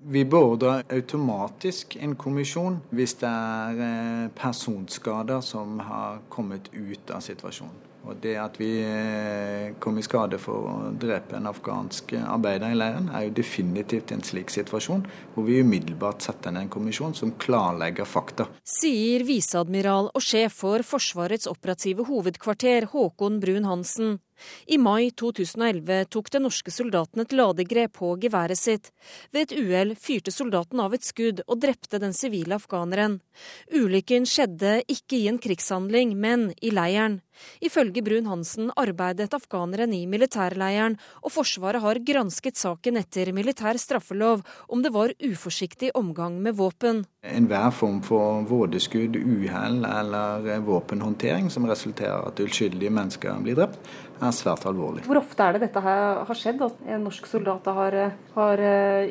Vi 0.00 0.22
beordrer 0.24 0.86
automatisk 0.94 1.98
en 2.00 2.14
kommisjon 2.16 2.78
hvis 2.94 3.18
det 3.20 3.28
er 3.28 3.82
eh, 3.84 4.30
personskader 4.38 5.42
som 5.44 5.80
har 5.84 6.22
kommet 6.32 6.70
ut 6.72 7.10
av 7.10 7.20
situasjonen. 7.26 7.89
Og 8.08 8.16
Det 8.20 8.36
at 8.40 8.56
vi 8.60 8.70
eh, 8.82 9.74
kom 9.78 9.98
i 10.00 10.04
skade 10.04 10.38
for 10.40 10.68
å 10.70 10.92
drepe 10.96 11.36
en 11.36 11.48
afghansk 11.50 12.14
arbeider 12.20 12.72
i 12.72 12.78
leiren, 12.78 13.10
er 13.12 13.26
jo 13.26 13.34
definitivt 13.40 14.14
en 14.14 14.24
slik 14.24 14.52
situasjon, 14.52 15.04
hvor 15.34 15.46
vi 15.46 15.60
umiddelbart 15.60 16.24
setter 16.24 16.54
ned 16.54 16.66
en 16.66 16.72
kommisjon 16.72 17.14
som 17.16 17.34
klarlegger 17.40 18.08
fakta. 18.08 18.48
Sier 18.64 19.26
viseadmiral 19.28 20.10
og 20.14 20.24
sjef 20.24 20.62
for 20.62 20.86
Forsvarets 20.86 21.50
operative 21.50 22.08
hovedkvarter, 22.08 22.88
Håkon 22.94 23.38
Brun-Hansen. 23.42 24.18
I 24.66 24.78
mai 24.78 25.10
2011 25.10 26.04
tok 26.14 26.30
den 26.32 26.46
norske 26.46 26.72
soldaten 26.72 27.22
et 27.22 27.34
ladegrep 27.36 27.98
på 27.98 28.14
geværet 28.22 28.58
sitt. 28.58 28.90
Ved 29.32 29.48
et 29.48 29.56
uhell 29.60 29.94
fyrte 30.00 30.32
soldaten 30.34 30.80
av 30.80 30.94
et 30.96 31.06
skudd 31.06 31.42
og 31.46 31.60
drepte 31.62 32.00
den 32.02 32.16
sivile 32.16 32.56
afghaneren. 32.56 33.20
Ulykken 33.74 34.28
skjedde 34.28 34.80
ikke 34.88 35.20
i 35.20 35.28
en 35.32 35.40
krigshandling, 35.42 36.16
men 36.16 36.50
i 36.60 36.72
leiren. 36.74 37.20
Ifølge 37.64 38.02
Brun-Hansen 38.04 38.72
arbeidet 38.80 39.34
afghaneren 39.36 39.92
i 39.96 40.06
militærleiren, 40.10 40.96
og 41.24 41.34
Forsvaret 41.34 41.82
har 41.84 42.00
gransket 42.06 42.60
saken 42.60 43.00
etter 43.00 43.32
militær 43.36 43.78
straffelov 43.80 44.44
om 44.68 44.84
det 44.84 44.92
var 44.94 45.14
uforsiktig 45.24 45.92
omgang 45.98 46.40
med 46.42 46.56
våpen. 46.58 47.04
Enhver 47.26 47.70
form 47.76 48.00
for 48.04 48.44
vådeskudd, 48.48 49.18
uhell 49.20 49.84
eller 49.84 50.62
våpenhåndtering 50.64 51.50
som 51.52 51.68
resulterer 51.68 52.28
at 52.30 52.40
uskyldige 52.40 52.92
mennesker 52.92 53.42
blir 53.44 53.58
drept, 53.58 53.80
er 54.20 54.36
svært 54.36 54.66
alvorlig. 54.68 55.06
Hvor 55.08 55.20
ofte 55.20 55.44
er 55.44 55.56
det 55.56 55.64
dette 55.66 55.82
her 55.84 56.22
har 56.28 56.38
skjedd? 56.38 56.62
At 56.64 56.84
en 56.88 57.04
norsk 57.08 57.28
soldat 57.28 57.68
har, 57.76 57.96
har 58.36 58.64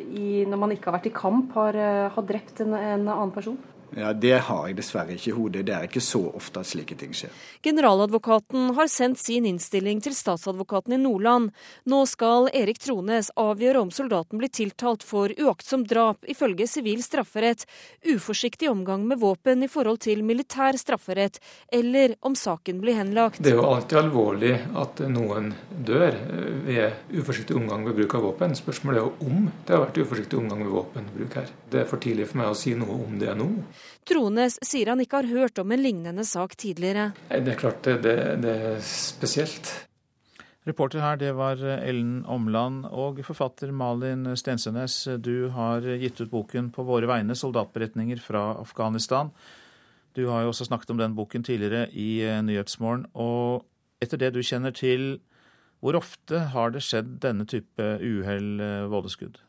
i, 0.06 0.46
når 0.50 0.62
man 0.62 0.74
ikke 0.76 0.90
har 0.90 1.00
vært 1.00 1.10
i 1.10 1.16
kamp, 1.16 1.54
har, 1.58 1.78
har 2.14 2.30
drept 2.30 2.64
en, 2.66 2.74
en 2.78 3.06
annen 3.08 3.34
person? 3.34 3.58
Ja, 3.98 4.14
Det 4.14 4.38
har 4.46 4.68
jeg 4.68 4.78
dessverre 4.78 5.16
ikke 5.16 5.32
i 5.32 5.36
hodet. 5.36 5.66
Det 5.66 5.74
er 5.76 5.88
ikke 5.88 6.04
så 6.04 6.22
ofte 6.36 6.62
at 6.62 6.70
slike 6.70 6.96
ting 7.00 7.14
skjer. 7.16 7.32
Generaladvokaten 7.66 8.74
har 8.78 8.90
sendt 8.92 9.20
sin 9.20 9.48
innstilling 9.50 10.02
til 10.04 10.16
statsadvokaten 10.16 10.94
i 10.94 11.00
Nordland. 11.02 11.50
Nå 11.90 12.04
skal 12.10 12.50
Erik 12.54 12.80
Trones 12.84 13.32
avgjøre 13.40 13.82
om 13.82 13.92
soldaten 13.94 14.40
blir 14.42 14.52
tiltalt 14.54 15.04
for 15.04 15.34
uaktsom 15.34 15.86
drap 15.90 16.28
ifølge 16.30 16.68
sivil 16.70 17.02
strafferett, 17.04 17.66
uforsiktig 18.06 18.70
omgang 18.70 19.08
med 19.08 19.20
våpen 19.20 19.64
i 19.66 19.72
forhold 19.72 20.02
til 20.06 20.24
militær 20.24 20.78
strafferett, 20.80 21.40
eller 21.74 22.16
om 22.22 22.36
saken 22.38 22.82
blir 22.84 23.00
henlagt. 23.00 23.42
Det 23.44 23.54
er 23.54 23.60
jo 23.60 23.68
alltid 23.70 24.02
alvorlig 24.04 24.54
at 24.80 25.04
noen 25.10 25.54
dør 25.70 26.16
ved 26.68 27.16
uforsiktig 27.20 27.58
omgang 27.58 27.86
ved 27.88 27.98
bruk 28.00 28.18
av 28.20 28.28
våpen. 28.30 28.56
Spørsmålet 28.58 29.02
er 29.02 29.08
jo 29.08 29.30
om 29.32 29.50
det 29.66 29.76
har 29.76 29.86
vært 29.88 30.02
uforsiktig 30.04 30.40
omgang 30.40 30.64
med 30.64 30.74
våpenbruk 30.74 31.40
her. 31.42 31.54
Det 31.70 31.84
er 31.84 31.90
for 31.90 32.02
tidlig 32.04 32.30
for 32.30 32.42
meg 32.42 32.52
å 32.52 32.58
si 32.58 32.76
noe 32.78 33.00
om 33.06 33.18
det 33.22 33.36
nå. 33.38 33.50
Trones 34.08 34.58
sier 34.66 34.92
han 34.94 35.04
ikke 35.04 35.22
har 35.22 35.30
hørt 35.30 35.62
om 35.62 35.72
en 35.72 35.84
lignende 35.84 36.26
sak 36.28 36.56
tidligere. 36.60 37.12
Det 37.30 37.54
er 37.54 37.60
klart 37.60 37.84
det, 37.86 38.00
det, 38.06 38.18
det 38.44 38.56
er 38.72 38.82
spesielt. 38.86 39.72
Reporter 40.68 41.02
her, 41.02 41.16
det 41.18 41.32
var 41.38 41.62
Ellen 41.64 42.26
Omland. 42.30 42.86
Og 42.92 43.22
forfatter 43.26 43.72
Malin 43.72 44.28
Stensønes, 44.38 45.02
du 45.24 45.50
har 45.56 45.86
gitt 46.02 46.20
ut 46.22 46.32
boken 46.32 46.70
'På 46.72 46.86
våre 46.86 47.08
vegne 47.08 47.36
soldatberetninger 47.36 48.20
fra 48.20 48.54
Afghanistan'. 48.60 49.32
Du 50.16 50.28
har 50.28 50.42
jo 50.42 50.52
også 50.52 50.66
snakket 50.66 50.90
om 50.90 50.98
den 50.98 51.16
boken 51.16 51.44
tidligere 51.44 51.90
i 51.94 52.42
Nyhetsmorgen. 52.44 53.06
Og 53.14 53.66
etter 54.02 54.18
det 54.18 54.34
du 54.34 54.42
kjenner 54.44 54.72
til, 54.72 55.20
hvor 55.80 55.96
ofte 55.96 56.40
har 56.52 56.72
det 56.72 56.84
skjedd 56.84 57.20
denne 57.24 57.46
type 57.46 57.84
uhell, 58.04 58.60
vådeskudd? 58.92 59.40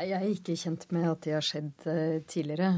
Jeg 0.00 0.16
er 0.16 0.30
ikke 0.30 0.54
kjent 0.56 0.86
med 0.94 1.04
at 1.10 1.20
det 1.26 1.32
har 1.36 1.44
skjedd 1.44 1.84
tidligere. 2.30 2.70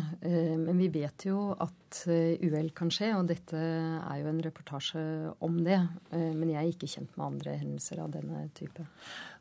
Men 0.59 0.79
vi 0.81 0.89
vet 0.91 1.27
jo 1.29 1.53
at 1.55 2.01
uhell 2.09 2.71
kan 2.75 2.91
skje, 2.91 3.13
og 3.15 3.29
dette 3.31 3.59
er 3.59 4.19
jo 4.23 4.31
en 4.31 4.41
reportasje 4.43 5.03
om 5.45 5.61
det. 5.63 5.79
Men 6.11 6.51
jeg 6.51 6.59
er 6.59 6.73
ikke 6.73 6.91
kjent 6.91 7.15
med 7.15 7.27
andre 7.27 7.55
hendelser 7.61 8.03
av 8.03 8.11
denne 8.17 8.43
type. 8.57 8.87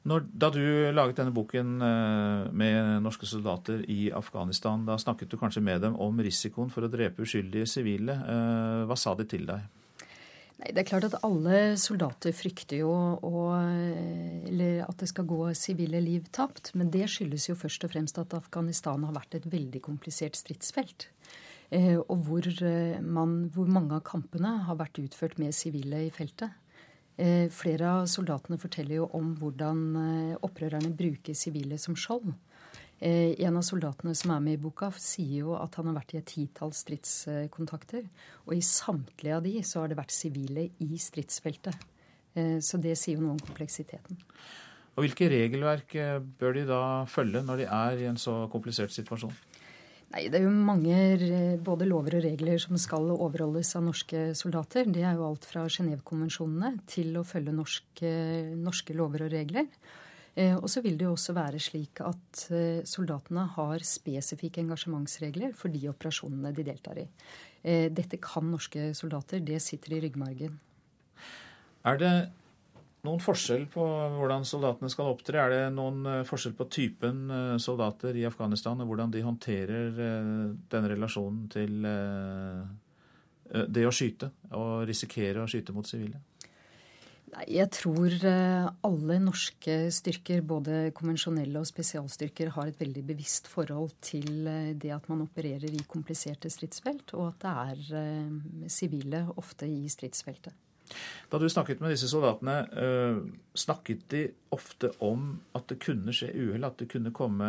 Når, 0.09 0.29
da 0.29 0.51
du 0.53 0.61
laget 0.93 1.21
denne 1.21 1.33
boken 1.33 1.75
med 2.53 3.01
norske 3.05 3.29
soldater 3.29 3.81
i 3.89 4.11
Afghanistan, 4.13 4.85
da 4.85 4.99
snakket 5.01 5.33
du 5.33 5.39
kanskje 5.41 5.65
med 5.65 5.81
dem 5.87 5.97
om 6.01 6.21
risikoen 6.21 6.69
for 6.73 6.85
å 6.85 6.91
drepe 6.91 7.25
uskyldige 7.25 7.69
sivile. 7.69 8.19
Hva 8.85 8.99
sa 8.99 9.17
de 9.17 9.25
til 9.31 9.49
deg? 9.49 9.65
Nei, 10.61 10.73
Det 10.75 10.83
er 10.83 10.89
klart 10.89 11.07
at 11.07 11.17
alle 11.25 11.75
soldater 11.81 12.33
frykter 12.37 12.83
jo 12.83 12.91
å, 13.25 13.45
at 13.57 14.97
det 15.01 15.09
skal 15.09 15.25
gå 15.25 15.39
sivile 15.57 16.01
liv 16.03 16.27
tapt. 16.31 16.73
Men 16.77 16.91
det 16.93 17.07
skyldes 17.09 17.49
jo 17.49 17.57
først 17.57 17.87
og 17.87 17.93
fremst 17.95 18.19
at 18.21 18.35
Afghanistan 18.37 19.01
har 19.07 19.15
vært 19.15 19.39
et 19.39 19.47
veldig 19.49 19.81
komplisert 19.81 20.37
stridsfelt. 20.37 21.09
Eh, 21.71 21.97
og 21.97 22.27
hvor, 22.27 22.45
man, 23.01 23.47
hvor 23.49 23.69
mange 23.71 23.97
av 23.97 24.05
kampene 24.05 24.59
har 24.67 24.77
vært 24.77 25.01
utført 25.01 25.39
med 25.41 25.55
sivile 25.55 26.05
i 26.05 26.13
feltet. 26.13 26.53
Eh, 27.17 27.47
flere 27.53 27.97
av 27.97 28.09
soldatene 28.11 28.59
forteller 28.61 28.99
jo 28.99 29.09
om 29.17 29.33
hvordan 29.39 30.37
opprørerne 30.45 30.93
bruker 30.93 31.37
sivile 31.37 31.81
som 31.81 31.97
skjold. 31.97 32.35
En 33.01 33.55
av 33.57 33.63
soldatene 33.65 34.13
som 34.13 34.35
er 34.35 34.43
med 34.45 34.59
i 34.59 34.61
boka, 34.61 34.91
sier 35.01 35.47
jo 35.47 35.55
at 35.57 35.73
han 35.79 35.87
har 35.89 35.95
vært 35.97 36.13
i 36.13 36.19
et 36.19 36.27
titalls 36.29 36.83
stridskontakter. 36.83 38.03
Og 38.45 38.53
i 38.53 38.61
samtlige 38.61 39.39
av 39.39 39.45
de 39.47 39.55
så 39.65 39.81
har 39.81 39.89
det 39.89 39.97
vært 39.97 40.13
sivile 40.13 40.67
i 40.85 40.99
stridsfeltet. 41.01 41.87
Så 42.61 42.77
det 42.83 42.93
sier 43.01 43.17
jo 43.17 43.25
noe 43.25 43.33
om 43.33 43.41
kompleksiteten. 43.41 44.21
Og 44.93 45.07
Hvilke 45.07 45.31
regelverk 45.31 45.95
bør 46.37 46.53
de 46.59 46.67
da 46.69 46.83
følge 47.09 47.41
når 47.47 47.63
de 47.63 47.67
er 47.73 48.03
i 48.03 48.07
en 48.11 48.21
så 48.21 48.43
komplisert 48.53 48.93
situasjon? 48.93 49.33
Nei, 50.11 50.27
Det 50.27 50.41
er 50.41 50.43
jo 50.43 50.51
mange 50.51 51.57
både 51.63 51.87
lover 51.87 52.17
og 52.19 52.25
regler 52.25 52.59
som 52.59 52.77
skal 52.77 53.13
overholdes 53.15 53.71
av 53.79 53.85
norske 53.85 54.23
soldater. 54.35 54.89
Det 54.91 55.05
er 55.07 55.15
jo 55.15 55.27
alt 55.29 55.47
fra 55.47 55.63
Genévekonvensjonene 55.71 56.83
til 56.85 57.15
å 57.15 57.23
følge 57.23 57.55
norske, 57.55 58.11
norske 58.59 58.95
lover 58.97 59.25
og 59.27 59.31
regler. 59.31 59.69
Og 60.39 60.67
så 60.71 60.79
vil 60.79 60.95
det 60.95 61.03
jo 61.03 61.11
også 61.11 61.33
være 61.35 61.59
slik 61.59 61.99
at 62.07 62.43
soldatene 62.87 63.43
har 63.57 63.83
spesifikke 63.83 64.61
engasjementsregler 64.63 65.51
for 65.59 65.73
de 65.73 65.89
operasjonene 65.91 66.53
de 66.55 66.63
deltar 66.63 67.01
i. 67.01 67.07
Dette 67.91 68.19
kan 68.23 68.47
norske 68.47 68.93
soldater. 68.95 69.43
Det 69.43 69.59
sitter 69.59 69.97
i 69.97 69.99
ryggmargen. 70.05 70.55
Er 71.83 71.99
det 71.99 72.13
noen 73.03 73.19
forskjell 73.19 73.67
på 73.73 73.83
hvordan 74.15 74.47
soldatene 74.47 74.89
skal 74.93 75.11
opptre? 75.11 75.43
Er 75.43 75.51
det 75.51 75.61
noen 75.75 76.23
forskjell 76.29 76.55
på 76.55 76.69
typen 76.71 77.27
soldater 77.59 78.15
i 78.15 78.23
Afghanistan, 78.29 78.79
og 78.79 78.87
hvordan 78.87 79.11
de 79.11 79.27
håndterer 79.27 79.91
denne 79.99 80.95
relasjonen 80.95 81.47
til 81.51 81.83
det 83.51 83.83
å 83.83 83.91
skyte 83.91 84.31
og 84.55 84.87
risikere 84.87 85.43
å 85.43 85.49
skyte 85.51 85.75
mot 85.75 85.83
sivile? 85.91 86.23
Jeg 87.47 87.69
tror 87.71 88.11
alle 88.83 89.17
norske 89.23 89.75
styrker, 89.95 90.41
både 90.43 90.91
konvensjonelle 90.95 91.61
og 91.61 91.67
spesialstyrker, 91.69 92.51
har 92.57 92.67
et 92.67 92.81
veldig 92.81 93.03
bevisst 93.07 93.47
forhold 93.47 93.93
til 94.03 94.43
det 94.75 94.91
at 94.91 95.07
man 95.07 95.23
opererer 95.23 95.71
i 95.71 95.85
kompliserte 95.87 96.51
stridsfelt, 96.51 97.13
og 97.15 97.29
at 97.31 97.45
det 97.45 97.53
er 98.01 98.67
sivile 98.67 99.23
ofte 99.39 99.69
i 99.69 99.87
stridsfeltet. 99.89 100.51
Da 101.31 101.39
du 101.39 101.47
snakket 101.47 101.79
med 101.79 101.93
disse 101.95 102.09
soldatene, 102.11 102.57
snakket 103.55 104.03
de 104.11 104.25
ofte 104.51 104.91
om 104.99 105.39
at 105.55 105.69
det 105.71 105.79
kunne 105.83 106.11
skje 106.15 106.33
uhell? 106.35 106.67
At 106.67 106.83
de 106.83 106.89
kunne 106.91 107.13
komme 107.15 107.47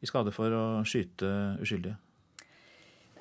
i 0.00 0.08
skade 0.08 0.32
for 0.32 0.48
å 0.56 0.64
skyte 0.88 1.28
uskyldige? 1.60 1.98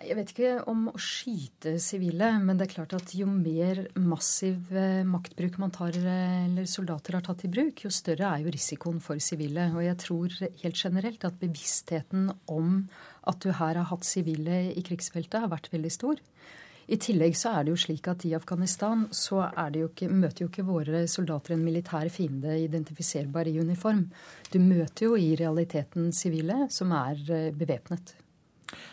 Jeg 0.02 0.16
vet 0.18 0.32
ikke 0.34 0.52
om 0.72 0.88
å 0.90 1.00
skyte 1.02 1.76
sivile, 1.82 2.32
men 2.42 2.58
det 2.58 2.66
er 2.66 2.72
klart 2.72 2.94
at 2.98 3.12
jo 3.14 3.28
mer 3.30 3.84
massiv 4.02 4.72
maktbruk 5.06 5.60
man 5.62 5.74
tar, 5.74 5.94
eller 5.94 6.66
soldater 6.70 7.18
har 7.18 7.26
tatt 7.26 7.44
i 7.46 7.52
bruk, 7.54 7.84
jo 7.86 7.92
større 7.94 8.32
er 8.32 8.42
jo 8.42 8.54
risikoen 8.54 8.98
for 9.04 9.22
sivile. 9.22 9.68
Og 9.76 9.84
jeg 9.86 10.00
tror 10.02 10.38
helt 10.64 10.82
generelt 10.82 11.28
at 11.28 11.38
bevisstheten 11.42 12.32
om 12.50 12.80
at 13.30 13.44
du 13.46 13.52
her 13.52 13.78
har 13.78 13.90
hatt 13.92 14.08
sivile 14.08 14.64
i 14.72 14.82
krigsfeltet, 14.86 15.44
har 15.44 15.52
vært 15.52 15.70
veldig 15.74 15.94
stor. 15.94 16.24
I 16.92 16.98
tillegg 17.00 17.38
så 17.38 17.54
er 17.56 17.68
det 17.68 17.76
jo 17.76 17.84
slik 17.84 18.10
at 18.10 18.26
i 18.26 18.34
Afghanistan 18.36 19.06
så 19.16 19.44
jo 19.78 19.92
ikke, 19.92 20.10
møter 20.10 20.44
jo 20.44 20.50
ikke 20.50 20.66
våre 20.66 21.06
soldater 21.08 21.54
en 21.56 21.64
militær 21.64 22.10
fiende 22.12 22.58
identifiserbar 22.64 23.48
i 23.48 23.60
uniform. 23.62 24.08
Du 24.50 24.58
møter 24.60 25.12
jo 25.12 25.14
i 25.16 25.36
realiteten 25.40 26.10
sivile 26.16 26.66
som 26.74 26.92
er 26.98 27.22
bevæpnet. 27.54 28.16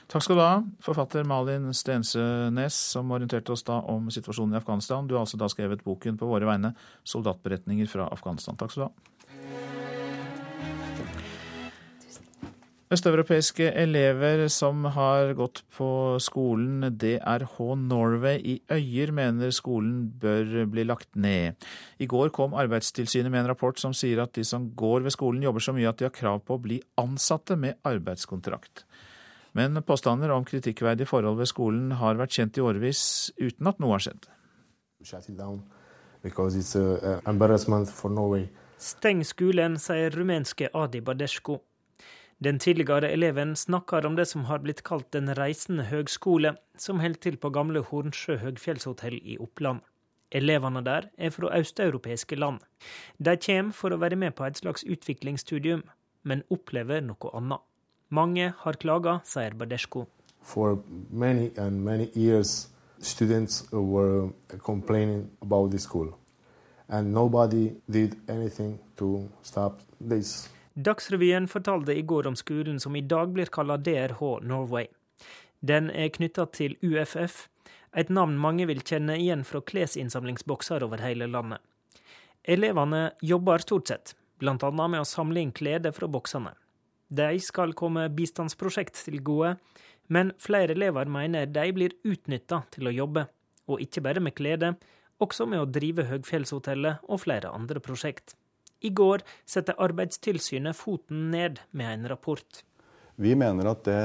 Takk 0.08 0.24
skal 0.24 0.38
du 0.38 0.42
ha, 0.42 0.54
forfatter 0.84 1.26
Malin 1.28 1.68
Stensønes, 1.76 2.78
som 2.94 3.10
orienterte 3.12 3.52
oss 3.52 3.66
da 3.66 3.80
om 3.92 4.08
situasjonen 4.12 4.56
i 4.56 4.60
Afghanistan. 4.62 5.06
Du 5.06 5.16
har 5.16 5.26
altså 5.26 5.40
da 5.40 5.50
skrevet 5.52 5.84
boken 5.84 6.18
på 6.18 6.30
våre 6.30 6.48
vegne, 6.48 6.74
'Soldatberetninger 7.04 7.88
fra 7.88 8.08
Afghanistan'. 8.08 8.56
Takk 8.56 8.72
skal 8.72 8.86
du 8.86 8.88
ha. 8.88 9.08
Østeuropeiske 12.88 13.66
elever 13.76 14.46
som 14.48 14.86
har 14.94 15.34
gått 15.36 15.60
på 15.76 16.16
skolen 16.24 16.86
DRH 16.96 17.58
Norway 17.76 18.38
i 18.40 18.54
Øyer, 18.72 19.12
mener 19.12 19.52
skolen 19.52 20.06
bør 20.22 20.64
bli 20.72 20.86
lagt 20.88 21.10
ned. 21.12 21.60
I 22.00 22.08
går 22.08 22.32
kom 22.32 22.56
Arbeidstilsynet 22.56 23.28
med 23.28 23.42
en 23.42 23.50
rapport 23.52 23.76
som 23.76 23.92
sier 23.92 24.22
at 24.24 24.32
de 24.32 24.44
som 24.48 24.70
går 24.72 25.04
ved 25.04 25.12
skolen 25.12 25.44
jobber 25.44 25.60
så 25.60 25.76
mye 25.76 25.90
at 25.90 26.00
de 26.00 26.08
har 26.08 26.16
krav 26.16 26.40
på 26.48 26.56
å 26.56 26.64
bli 26.64 26.80
ansatte 26.96 27.60
med 27.60 27.76
arbeidskontrakt. 27.84 28.87
Men 29.56 29.82
påstander 29.82 30.30
om 30.34 30.44
kritikkverdige 30.44 31.08
forhold 31.08 31.38
ved 31.38 31.48
skolen 31.50 31.92
har 32.00 32.18
vært 32.20 32.36
kjent 32.36 32.58
i 32.58 32.64
årevis 32.64 33.02
uten 33.40 33.70
at 33.70 33.80
noe 33.80 33.96
har 33.96 34.04
skjedd. 34.04 34.28
Steng 38.78 39.24
skolen, 39.26 39.78
sier 39.78 40.14
rumenske 40.14 40.68
Adi 40.74 41.00
Badescu. 41.00 41.58
Den 42.38 42.58
tidligere 42.62 43.10
eleven 43.10 43.56
snakker 43.56 44.06
om 44.06 44.14
det 44.14 44.28
som 44.30 44.44
har 44.46 44.60
blitt 44.62 44.84
kalt 44.86 45.10
Den 45.12 45.32
reisende 45.34 45.88
høgskole, 45.90 46.54
som 46.78 47.00
holder 47.02 47.18
til 47.18 47.36
på 47.36 47.50
gamle 47.50 47.82
Hornsjø 47.82 48.36
høgfjellshotell 48.38 49.18
i 49.18 49.38
Oppland. 49.42 49.80
Elevene 50.30 50.84
der 50.84 51.08
er 51.18 51.32
fra 51.34 51.50
østeuropeiske 51.58 52.36
land. 52.36 52.60
De 53.18 53.34
kommer 53.36 53.72
for 53.72 53.90
å 53.90 53.98
være 53.98 54.16
med 54.16 54.36
på 54.38 54.46
et 54.46 54.60
slags 54.60 54.84
utviklingsstudium, 54.84 55.82
men 56.22 56.44
opplever 56.50 57.02
noe 57.02 57.34
annet. 57.34 57.67
Mange 58.08 58.52
har 58.56 58.72
klaga, 58.80 59.20
sier 59.24 59.52
Badeshko. 59.54 60.06
For 60.42 60.78
many 61.10 61.50
and 61.56 61.84
many 61.84 62.10
years 62.14 62.68
students 63.00 63.64
were 63.72 64.30
complaining 64.64 65.30
about 65.42 65.70
the 65.70 65.78
school, 65.78 66.14
and 66.88 67.12
nobody 67.12 67.72
did 67.86 68.16
anything 68.28 68.78
to 68.96 69.28
stop 69.42 69.80
this. 70.00 70.48
Dagsrevyen 70.74 71.48
fortalte 71.48 71.92
i 71.98 72.02
går 72.02 72.26
om 72.26 72.36
skolen 72.36 72.80
som 72.80 72.96
i 72.96 73.00
dag 73.00 73.32
blir 73.32 73.46
kalla 73.46 73.76
DRH 73.76 74.40
Norway. 74.42 74.86
Den 75.60 75.90
er 75.90 76.08
knytta 76.08 76.46
til 76.54 76.76
UFF, 76.82 77.48
et 77.96 78.08
navn 78.08 78.38
mange 78.38 78.66
vil 78.70 78.80
kjenne 78.80 79.16
igjen 79.18 79.42
fra 79.44 79.60
klesinnsamlingsbokser 79.60 80.84
over 80.86 81.02
hele 81.02 81.26
landet. 81.26 81.60
Elevene 82.44 83.10
jobber 83.20 83.58
stort 83.58 83.88
sett, 83.88 84.14
bl.a. 84.38 84.70
med 84.70 85.00
å 85.00 85.08
samle 85.08 85.42
inn 85.42 85.52
klede 85.52 85.92
fra 85.92 86.08
boksene. 86.08 86.54
De 87.08 87.40
skal 87.40 87.72
komme 87.76 88.04
bistandsprosjekt 88.12 89.00
til 89.06 89.22
gode, 89.24 89.56
men 90.12 90.32
flere 90.40 90.74
elever 90.76 91.08
mener 91.08 91.48
de 91.48 91.66
blir 91.72 91.96
utnytta 92.04 92.62
til 92.74 92.88
å 92.88 92.94
jobbe, 92.94 93.26
og 93.68 93.82
ikke 93.84 94.04
bare 94.04 94.22
med 94.24 94.36
klede, 94.36 94.74
også 95.18 95.48
med 95.50 95.62
å 95.62 95.68
drive 95.68 96.06
Høgfjellshotellet 96.08 97.08
og 97.08 97.22
flere 97.24 97.50
andre 97.52 97.82
prosjekt. 97.82 98.36
I 98.84 98.92
går 98.94 99.24
satte 99.48 99.74
Arbeidstilsynet 99.82 100.76
foten 100.78 101.30
ned 101.32 101.58
med 101.74 101.94
en 101.96 102.10
rapport. 102.12 102.62
Vi 103.18 103.32
mener 103.34 103.72
at 103.72 103.82
det 103.88 104.02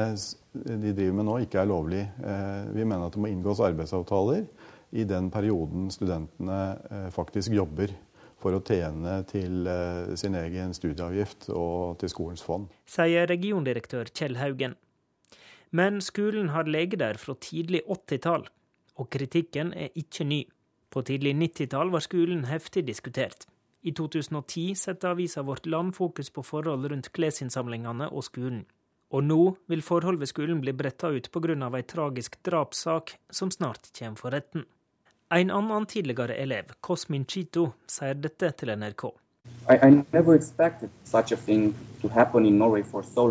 de 0.54 0.93
driver 0.93 1.18
med 1.20 1.28
nå, 1.28 1.36
ikke 1.43 1.62
er 1.62 1.70
lovlig. 1.70 2.01
Eh, 2.01 2.64
vi 2.74 2.86
mener 2.86 3.08
at 3.08 3.14
det 3.14 3.22
må 3.22 3.30
inngås 3.30 3.62
arbeidsavtaler 3.62 4.47
i 4.93 5.06
den 5.10 5.30
perioden 5.34 5.89
studentene 5.93 6.60
eh, 6.89 7.08
faktisk 7.14 7.54
jobber 7.54 7.93
for 8.44 8.58
å 8.58 8.64
tjene 8.68 9.22
til 9.30 9.68
eh, 9.70 10.16
sin 10.20 10.36
egen 10.36 10.76
studieavgift 10.76 11.50
og 11.56 12.00
til 12.02 12.12
skolens 12.12 12.44
fond. 12.44 12.68
Sier 12.89 13.30
regiondirektør 13.32 14.12
Kjell 14.12 14.38
Haugen. 14.41 14.76
Men 15.74 16.04
skolen 16.06 16.52
har 16.54 16.70
lege 16.70 17.00
der 17.02 17.18
fra 17.18 17.34
tidlig 17.41 17.82
80-tall, 17.89 18.46
og 19.00 19.10
kritikken 19.10 19.72
er 19.74 19.96
ikke 19.98 20.28
ny. 20.28 20.44
På 20.94 21.02
tidlig 21.02 21.34
90-tall 21.39 21.89
var 21.89 22.04
skolen 22.06 22.46
heftig 22.46 22.86
diskutert. 22.86 23.48
I 23.84 23.91
2010 23.91 24.78
setter 24.80 25.16
avisa 25.16 25.41
Vårt 25.44 25.66
Land 25.66 25.96
fokus 25.98 26.30
på 26.30 26.44
forhold 26.46 26.86
rundt 26.91 27.10
klesinnsamlingene 27.16 28.12
og 28.14 28.24
skolen. 28.30 28.62
Og 29.14 29.26
nå 29.26 29.41
vil 29.70 29.84
forhold 29.86 30.22
ved 30.22 30.30
skolen 30.30 30.62
bli 30.62 30.74
bretta 30.78 31.10
ut 31.10 31.32
pga. 31.34 31.58
ei 31.76 31.84
tragisk 31.84 32.38
drapssak 32.44 33.18
som 33.30 33.52
snart 33.52 33.91
kommer 33.98 34.18
for 34.18 34.32
retten. 34.32 34.66
En 35.34 35.50
annen 35.50 35.86
tidligere 35.86 36.36
elev, 36.38 36.64
Cosmin 36.82 37.24
Chito, 37.26 37.72
sier 37.90 38.14
dette 38.22 38.52
til 38.54 38.70
NRK. 38.78 39.08
I, 39.66 39.76
I 39.82 39.90
never 40.14 40.36
expected 40.36 40.90
such 41.04 41.32
a 41.34 41.36
thing 41.36 41.74
to 42.02 42.10
happen 42.14 42.46
in 42.46 42.60
Norway 42.60 42.84
for 42.84 43.02
so. 43.02 43.26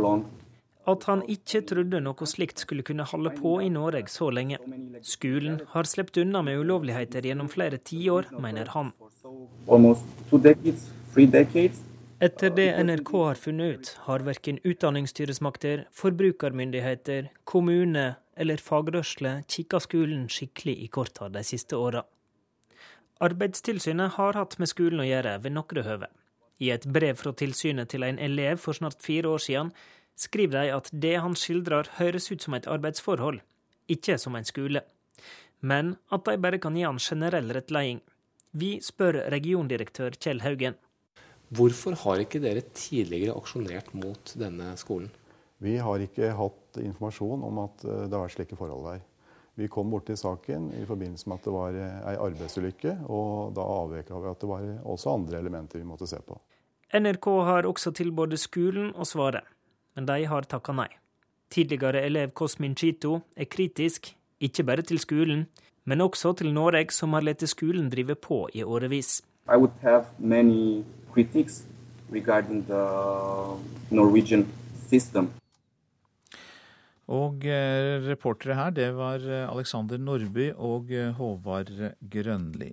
At 0.87 1.05
han 1.07 1.23
ikke 1.31 1.61
trodde 1.63 2.01
noe 2.03 2.27
slikt 2.27 2.59
skulle 2.59 2.83
kunne 2.83 3.07
holde 3.07 3.31
på 3.37 3.61
i 3.63 3.69
Norge 3.71 4.11
så 4.11 4.33
lenge. 4.35 4.59
Skolen 5.07 5.61
har 5.77 5.87
sluppet 5.87 6.25
unna 6.25 6.43
med 6.43 6.59
ulovligheter 6.59 7.23
gjennom 7.23 7.49
flere 7.49 7.79
tiår, 7.79 8.33
mener 8.35 8.73
han. 8.75 8.91
Etter 12.23 12.51
det 12.57 12.69
NRK 12.83 13.13
har 13.29 13.39
funnet 13.39 13.77
ut, 13.77 13.95
har 14.09 14.27
verken 14.27 14.59
utdanningsstyresmakter, 14.65 15.87
forbrukermyndigheter, 16.03 17.31
kommune 17.45 18.17
eller 18.37 18.63
fagrørsle 18.63 19.43
kikka 19.51 19.81
skolen 19.83 20.27
skikkelig 20.33 20.77
i 20.85 20.89
korta 20.89 21.29
de 21.33 21.43
siste 21.47 21.77
åra. 21.77 22.05
Arbeidstilsynet 23.23 24.17
har 24.17 24.39
hatt 24.39 24.59
med 24.59 24.71
skolen 24.71 25.03
å 25.05 25.07
gjøre 25.07 25.37
ved 25.45 25.55
noen 25.55 25.87
høve. 25.87 26.09
I 26.63 26.71
et 26.75 26.87
brev 26.87 27.19
fra 27.19 27.33
tilsynet 27.35 27.91
til 27.91 28.07
en 28.07 28.19
elev 28.19 28.61
for 28.63 28.77
snart 28.77 29.03
fire 29.03 29.31
år 29.31 29.43
siden 29.43 29.73
skriver 30.19 30.59
de 30.59 30.75
at 30.77 30.91
det 31.05 31.17
han 31.25 31.35
skildrer 31.39 31.91
høres 31.99 32.31
ut 32.31 32.43
som 32.45 32.55
et 32.55 32.69
arbeidsforhold, 32.71 33.41
ikke 33.91 34.19
som 34.19 34.37
en 34.39 34.47
skole. 34.47 34.83
Men 35.61 35.97
at 36.11 36.25
de 36.27 36.39
bare 36.43 36.61
kan 36.63 36.77
gi 36.77 36.85
han 36.87 37.01
generell 37.03 37.53
rettledning. 37.55 38.01
Vi 38.53 38.77
spør 38.85 39.23
regiondirektør 39.33 40.19
Kjell 40.19 40.43
Haugen. 40.45 40.75
Hvorfor 41.53 41.97
har 42.03 42.21
ikke 42.23 42.41
dere 42.43 42.65
tidligere 42.75 43.37
aksjonert 43.37 43.93
mot 43.97 44.35
denne 44.41 44.73
skolen? 44.81 45.11
Vi 45.63 45.77
har 45.79 46.03
ikke 46.03 46.33
hatt 46.37 46.62
informasjon 46.81 47.45
om 47.45 47.65
at 47.67 47.85
eh, 47.85 48.05
det 48.07 48.17
har 48.17 48.25
vært 48.25 48.37
slike 48.37 48.59
forhold 48.59 48.87
der. 48.89 49.03
Vi 49.61 49.69
kom 49.69 49.91
borti 49.93 50.17
saken 50.17 50.71
i 50.81 50.87
forbindelse 50.89 51.29
med 51.29 51.41
at 51.41 51.49
det 51.49 51.55
var 51.55 51.77
eh, 51.77 51.97
ei 52.13 52.17
arbeidsulykke, 52.29 52.97
og 53.13 53.53
da 53.57 53.67
avveka 53.83 54.21
vi 54.21 54.33
at 54.33 54.41
det 54.41 54.53
var 54.53 54.69
også 54.95 55.17
andre 55.17 55.43
elementer 55.45 55.83
vi 55.83 55.89
måtte 55.89 56.09
se 56.09 56.21
på. 56.25 56.39
NRK 56.93 57.27
har 57.49 57.69
også 57.69 57.93
tilbudt 57.97 58.37
skolen 58.41 58.93
å 59.01 59.05
svare 59.09 59.43
men 59.95 60.07
de 60.07 60.25
har 60.25 60.49
takka 60.49 60.75
nei. 60.77 60.89
Tidligere 61.53 62.05
elev 62.07 62.33
Cosmin 62.39 62.75
Chito 62.77 63.21
er 63.37 63.49
kritisk, 63.53 64.15
ikke 64.41 64.65
bare 64.65 64.85
til 64.89 65.01
skolen, 65.03 65.47
men 65.85 66.01
også 66.01 66.33
til 66.39 66.53
Norge, 66.55 66.93
som 66.95 67.13
har 67.13 67.25
latt 67.27 67.45
skolen 67.49 67.91
drive 67.93 68.17
på 68.17 68.47
i 68.55 68.63
årevis. 68.65 69.21
I 69.49 69.57
would 69.57 69.75
have 69.83 70.07
many 70.19 70.85
critics 71.13 71.65
regarding 72.11 72.65
the 72.67 72.83
Norwegian 73.91 74.47
system. 74.89 75.31
Og 77.13 77.45
eh, 77.45 77.99
reportere 78.07 78.57
her, 78.57 78.71
det 78.73 78.93
var 78.97 79.25
eh, 79.27 79.49
Alexander 79.51 80.01
Nordby 80.01 80.53
og 80.57 80.93
eh, 80.95 81.11
Håvard 81.19 81.73
Grønli. 82.01 82.71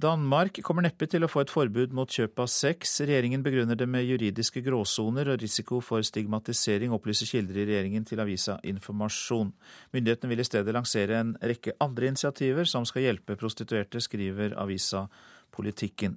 Danmark 0.00 0.60
kommer 0.62 0.84
neppe 0.86 1.08
til 1.10 1.26
å 1.26 1.28
få 1.28 1.42
et 1.42 1.50
forbud 1.50 1.92
mot 1.94 2.10
kjøp 2.10 2.38
av 2.44 2.48
sex. 2.50 3.00
Regjeringen 3.02 3.42
begrunner 3.42 3.76
det 3.78 3.88
med 3.90 4.06
juridiske 4.06 4.62
gråsoner 4.64 5.32
og 5.32 5.42
risiko 5.42 5.80
for 5.82 6.06
stigmatisering, 6.06 6.94
opplyser 6.94 7.28
kilder 7.28 7.58
i 7.58 7.66
regjeringen 7.68 8.06
til 8.06 8.22
avisa 8.22 8.60
Informasjon. 8.70 9.50
Myndighetene 9.94 10.30
vil 10.30 10.44
i 10.44 10.46
stedet 10.46 10.74
lansere 10.74 11.18
en 11.18 11.34
rekke 11.42 11.74
andre 11.82 12.10
initiativer 12.14 12.70
som 12.70 12.86
skal 12.88 13.08
hjelpe 13.08 13.38
prostituerte, 13.38 14.02
skriver 14.02 14.54
avisa 14.62 15.08
Politikken. 15.50 16.14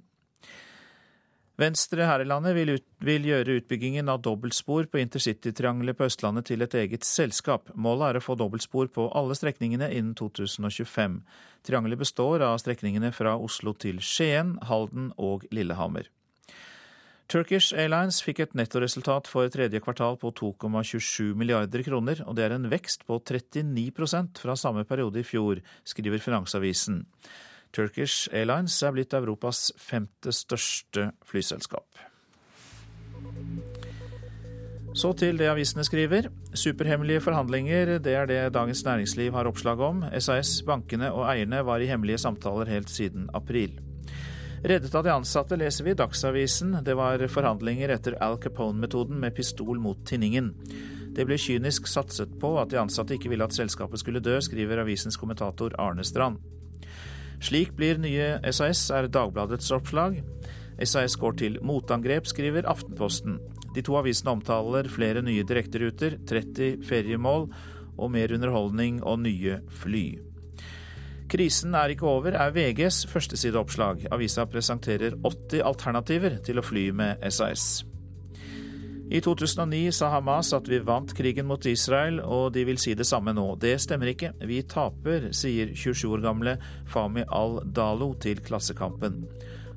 Venstre 1.54 2.02
her 2.02 2.18
i 2.18 2.26
landet 2.26 2.56
vil, 2.56 2.72
ut, 2.74 2.84
vil 3.06 3.28
gjøre 3.28 3.60
utbyggingen 3.60 4.08
av 4.10 4.24
dobbeltspor 4.26 4.88
på 4.90 4.98
intercitytriangelet 4.98 5.94
på 5.94 6.08
Østlandet 6.08 6.48
til 6.50 6.66
et 6.66 6.74
eget 6.80 7.06
selskap. 7.06 7.70
Målet 7.78 8.08
er 8.08 8.18
å 8.18 8.24
få 8.24 8.34
dobbeltspor 8.40 8.90
på 8.90 9.06
alle 9.14 9.36
strekningene 9.38 9.86
innen 9.94 10.16
2025. 10.18 11.20
Triangelet 11.62 12.02
består 12.02 12.42
av 12.42 12.58
strekningene 12.58 13.12
fra 13.14 13.36
Oslo 13.38 13.76
til 13.78 14.02
Skien, 14.02 14.56
Halden 14.66 15.12
og 15.14 15.46
Lillehammer. 15.54 16.10
Turkish 17.30 17.72
Airlines 17.72 18.18
fikk 18.20 18.42
et 18.42 18.58
nettoresultat 18.58 19.30
for 19.30 19.48
tredje 19.48 19.78
kvartal 19.80 20.18
på 20.20 20.34
2,27 20.34 21.38
milliarder 21.38 21.86
kroner, 21.86 22.20
og 22.26 22.34
det 22.36 22.48
er 22.48 22.58
en 22.58 22.68
vekst 22.68 23.06
på 23.08 23.22
39% 23.22 24.42
fra 24.42 24.58
samme 24.58 24.84
periode 24.84 25.22
i 25.22 25.26
fjor, 25.26 25.62
skriver 25.86 26.20
Finansavisen. 26.20 27.04
Turkish 27.74 28.28
Airlines 28.32 28.76
er 28.86 28.94
blitt 28.94 29.14
Europas 29.16 29.72
femte 29.80 30.32
største 30.34 31.10
flyselskap. 31.26 32.04
Så 34.94 35.10
til 35.18 35.40
det 35.40 35.48
avisene 35.50 35.82
skriver. 35.82 36.28
Superhemmelige 36.54 37.22
forhandlinger, 37.24 37.96
det 37.98 38.12
er 38.14 38.28
det 38.30 38.38
Dagens 38.54 38.84
Næringsliv 38.86 39.34
har 39.34 39.48
oppslag 39.50 39.80
om. 39.82 40.04
SAS, 40.22 40.60
bankene 40.62 41.10
og 41.10 41.26
eierne 41.32 41.64
var 41.66 41.82
i 41.82 41.88
hemmelige 41.90 42.20
samtaler 42.22 42.70
helt 42.70 42.90
siden 42.90 43.26
april. 43.34 43.74
Reddet 44.64 44.94
av 44.94 45.02
de 45.04 45.10
ansatte, 45.12 45.58
leser 45.58 45.84
vi 45.84 45.92
i 45.92 45.98
Dagsavisen. 45.98 46.78
Det 46.86 46.94
var 46.96 47.26
forhandlinger 47.28 47.90
etter 47.90 48.14
Al 48.22 48.38
Capone-metoden 48.40 49.18
med 49.20 49.34
pistol 49.34 49.82
mot 49.82 50.06
tinningen. 50.06 50.54
Det 51.14 51.26
ble 51.26 51.36
kynisk 51.38 51.90
satset 51.90 52.38
på 52.40 52.54
at 52.62 52.70
de 52.70 52.78
ansatte 52.80 53.18
ikke 53.18 53.28
ville 53.34 53.44
at 53.44 53.54
selskapet 53.54 54.00
skulle 54.00 54.22
dø, 54.22 54.38
skriver 54.40 54.80
avisens 54.86 55.18
kommentator 55.18 55.74
Arne 55.78 56.06
Strand. 56.06 56.38
Slik 57.44 57.74
blir 57.76 57.98
nye 58.00 58.38
SAS, 58.56 58.86
er 58.94 59.10
Dagbladets 59.12 59.68
oppslag. 59.74 60.22
SAS 60.80 61.18
går 61.20 61.34
til 61.42 61.58
motangrep, 61.60 62.24
skriver 62.30 62.64
Aftenposten. 62.70 63.36
De 63.74 63.82
to 63.84 63.98
avisene 63.98 64.32
omtaler 64.32 64.88
flere 64.88 65.20
nye 65.22 65.44
direkteruter, 65.44 66.16
30 66.24 66.86
feriemål 66.88 67.50
og 67.98 68.12
mer 68.14 68.32
underholdning 68.32 69.02
og 69.04 69.20
nye 69.26 69.58
fly. 69.82 70.06
Krisen 71.30 71.74
er 71.76 71.92
ikke 71.92 72.08
over, 72.08 72.36
er 72.38 72.52
VGs 72.54 73.04
førstesideoppslag. 73.12 74.06
Avisa 74.14 74.46
presenterer 74.48 75.16
80 75.20 75.64
alternativer 75.68 76.38
til 76.46 76.60
å 76.60 76.64
fly 76.64 76.90
med 76.96 77.24
SAS. 77.28 77.82
I 79.14 79.20
2009 79.22 79.92
sa 79.94 80.08
Hamas 80.10 80.48
at 80.56 80.66
vi 80.66 80.80
vant 80.82 81.12
krigen 81.14 81.46
mot 81.46 81.62
Israel, 81.70 82.16
og 82.18 82.48
de 82.56 82.64
vil 82.66 82.80
si 82.82 82.96
det 82.98 83.06
samme 83.06 83.30
nå. 83.36 83.44
Det 83.62 83.76
stemmer 83.78 84.10
ikke. 84.10 84.32
Vi 84.42 84.58
taper, 84.66 85.28
sier 85.30 85.70
27 85.70 86.16
år 86.16 86.24
gamle 86.24 86.56
Fami 86.90 87.22
al-Dalo 87.30 88.16
til 88.18 88.42
Klassekampen. 88.42 89.20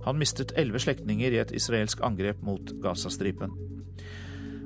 Han 0.08 0.18
mistet 0.18 0.56
elleve 0.58 0.82
slektninger 0.82 1.36
i 1.36 1.42
et 1.44 1.54
israelsk 1.54 2.02
angrep 2.02 2.42
mot 2.42 2.74
Gazastripen. 2.82 3.54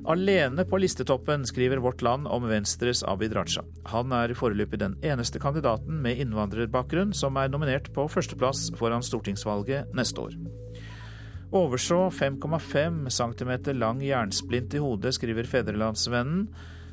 Alene 0.08 0.64
på 0.66 0.80
listetoppen 0.80 1.44
skriver 1.46 1.82
Vårt 1.84 2.00
Land 2.02 2.24
om 2.26 2.48
Venstres 2.48 3.04
Abid 3.06 3.36
Raja. 3.36 3.62
Han 3.92 4.10
er 4.16 4.32
foreløpig 4.34 4.80
den 4.80 4.96
eneste 5.04 5.38
kandidaten 5.42 6.00
med 6.02 6.24
innvandrerbakgrunn 6.24 7.12
som 7.14 7.36
er 7.36 7.52
nominert 7.52 7.92
på 7.92 8.08
førsteplass 8.10 8.70
foran 8.80 9.04
stortingsvalget 9.04 9.92
neste 9.94 10.24
år. 10.24 10.40
Overså 11.52 12.10
5,5 12.10 13.08
cm 13.08 13.78
lang 13.78 14.02
jernsplint 14.02 14.74
i 14.74 14.78
hodet, 14.80 15.12
skriver 15.14 15.44
Fedrelandsvennen. 15.44 16.46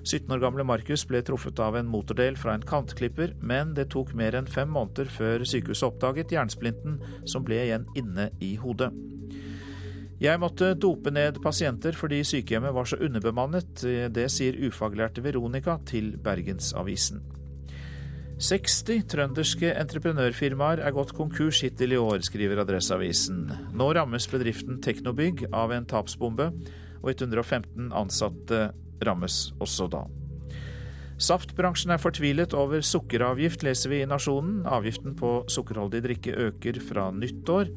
17 0.03 0.33
år 0.35 0.41
gamle 0.43 0.65
Markus 0.67 1.05
ble 1.07 1.21
truffet 1.23 1.61
av 1.63 1.77
en 1.79 1.87
motordel 1.87 2.35
fra 2.35 2.57
en 2.57 2.65
kantklipper, 2.67 3.37
men 3.39 3.71
det 3.77 3.87
tok 3.95 4.11
mer 4.19 4.35
enn 4.35 4.51
fem 4.51 4.67
måneder 4.75 5.07
før 5.15 5.47
sykehuset 5.47 5.87
oppdaget 5.87 6.35
jernsplinten 6.35 6.99
som 7.23 7.47
ble 7.47 7.61
igjen 7.69 7.87
inne 7.95 8.27
i 8.43 8.57
hodet. 8.59 8.91
Jeg 10.19 10.43
måtte 10.43 10.73
dope 10.75 11.15
ned 11.15 11.39
pasienter 11.39 11.95
fordi 11.95 12.19
sykehjemmet 12.27 12.75
var 12.75 12.91
så 12.91 12.99
underbemannet. 12.99 13.87
Det 14.11 14.27
sier 14.27 14.59
ufaglærte 14.67 15.23
Veronica 15.23 15.79
til 15.87 16.17
Bergensavisen. 16.19 17.23
60 18.39 19.01
trønderske 19.11 19.67
entreprenørfirmaer 19.81 20.79
er 20.79 20.93
gått 20.95 21.11
konkurs 21.17 21.59
hittil 21.65 21.91
i 21.91 21.97
år, 21.99 22.21
skriver 22.23 22.61
Adresseavisen. 22.63 23.49
Nå 23.75 23.89
rammes 23.97 24.29
bedriften 24.31 24.77
Teknobygg 24.79 25.43
av 25.51 25.73
en 25.75 25.87
tapsbombe, 25.89 26.47
og 27.03 27.09
115 27.11 27.89
ansatte 27.91 28.69
rammes 29.03 29.41
også 29.59 29.89
da. 29.91 30.05
Saftbransjen 31.19 31.91
er 31.91 31.99
fortvilet 31.99 32.55
over 32.55 32.79
sukkeravgift, 32.79 33.65
leser 33.67 33.91
vi 33.91 33.99
i 34.05 34.07
Nasjonen. 34.07 34.63
Avgiften 34.63 35.19
på 35.19 35.33
sukkerholdig 35.51 35.99
drikke 36.07 36.37
øker 36.47 36.79
fra 36.79 37.09
nyttår, 37.11 37.73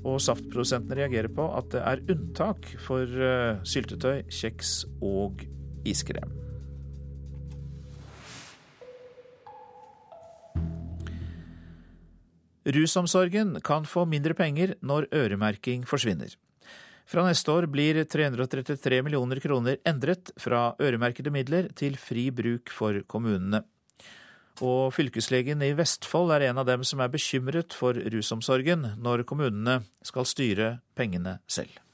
og 0.00 0.16
saftprodusentene 0.24 0.96
reagerer 1.02 1.28
på 1.28 1.50
at 1.60 1.68
det 1.76 1.84
er 1.84 2.04
unntak 2.16 2.72
for 2.80 3.04
uh, 3.04 3.60
syltetøy, 3.68 4.24
kjeks 4.32 4.78
og 5.04 5.44
iskrem. 5.84 6.45
Rusomsorgen 12.66 13.60
kan 13.62 13.86
få 13.86 14.04
mindre 14.10 14.34
penger 14.34 14.74
når 14.82 15.06
øremerking 15.14 15.84
forsvinner. 15.86 16.34
Fra 17.06 17.22
neste 17.22 17.52
år 17.54 17.68
blir 17.70 18.00
333 18.02 18.98
millioner 19.06 19.38
kroner 19.38 19.78
endret 19.86 20.32
fra 20.42 20.72
øremerkede 20.82 21.30
midler 21.30 21.70
til 21.78 21.94
fri 21.94 22.26
bruk 22.34 22.72
for 22.74 23.04
kommunene. 23.06 23.62
Og 24.66 24.90
fylkeslegen 24.96 25.62
i 25.62 25.74
Vestfold 25.76 26.32
er 26.34 26.48
en 26.48 26.58
av 26.58 26.66
dem 26.66 26.82
som 26.82 27.02
er 27.04 27.12
bekymret 27.12 27.76
for 27.76 27.94
rusomsorgen 27.94 28.96
når 28.98 29.26
kommunene 29.28 29.82
skal 30.02 30.26
styre 30.26 30.70
pengene 30.96 31.38
selv 31.46 31.85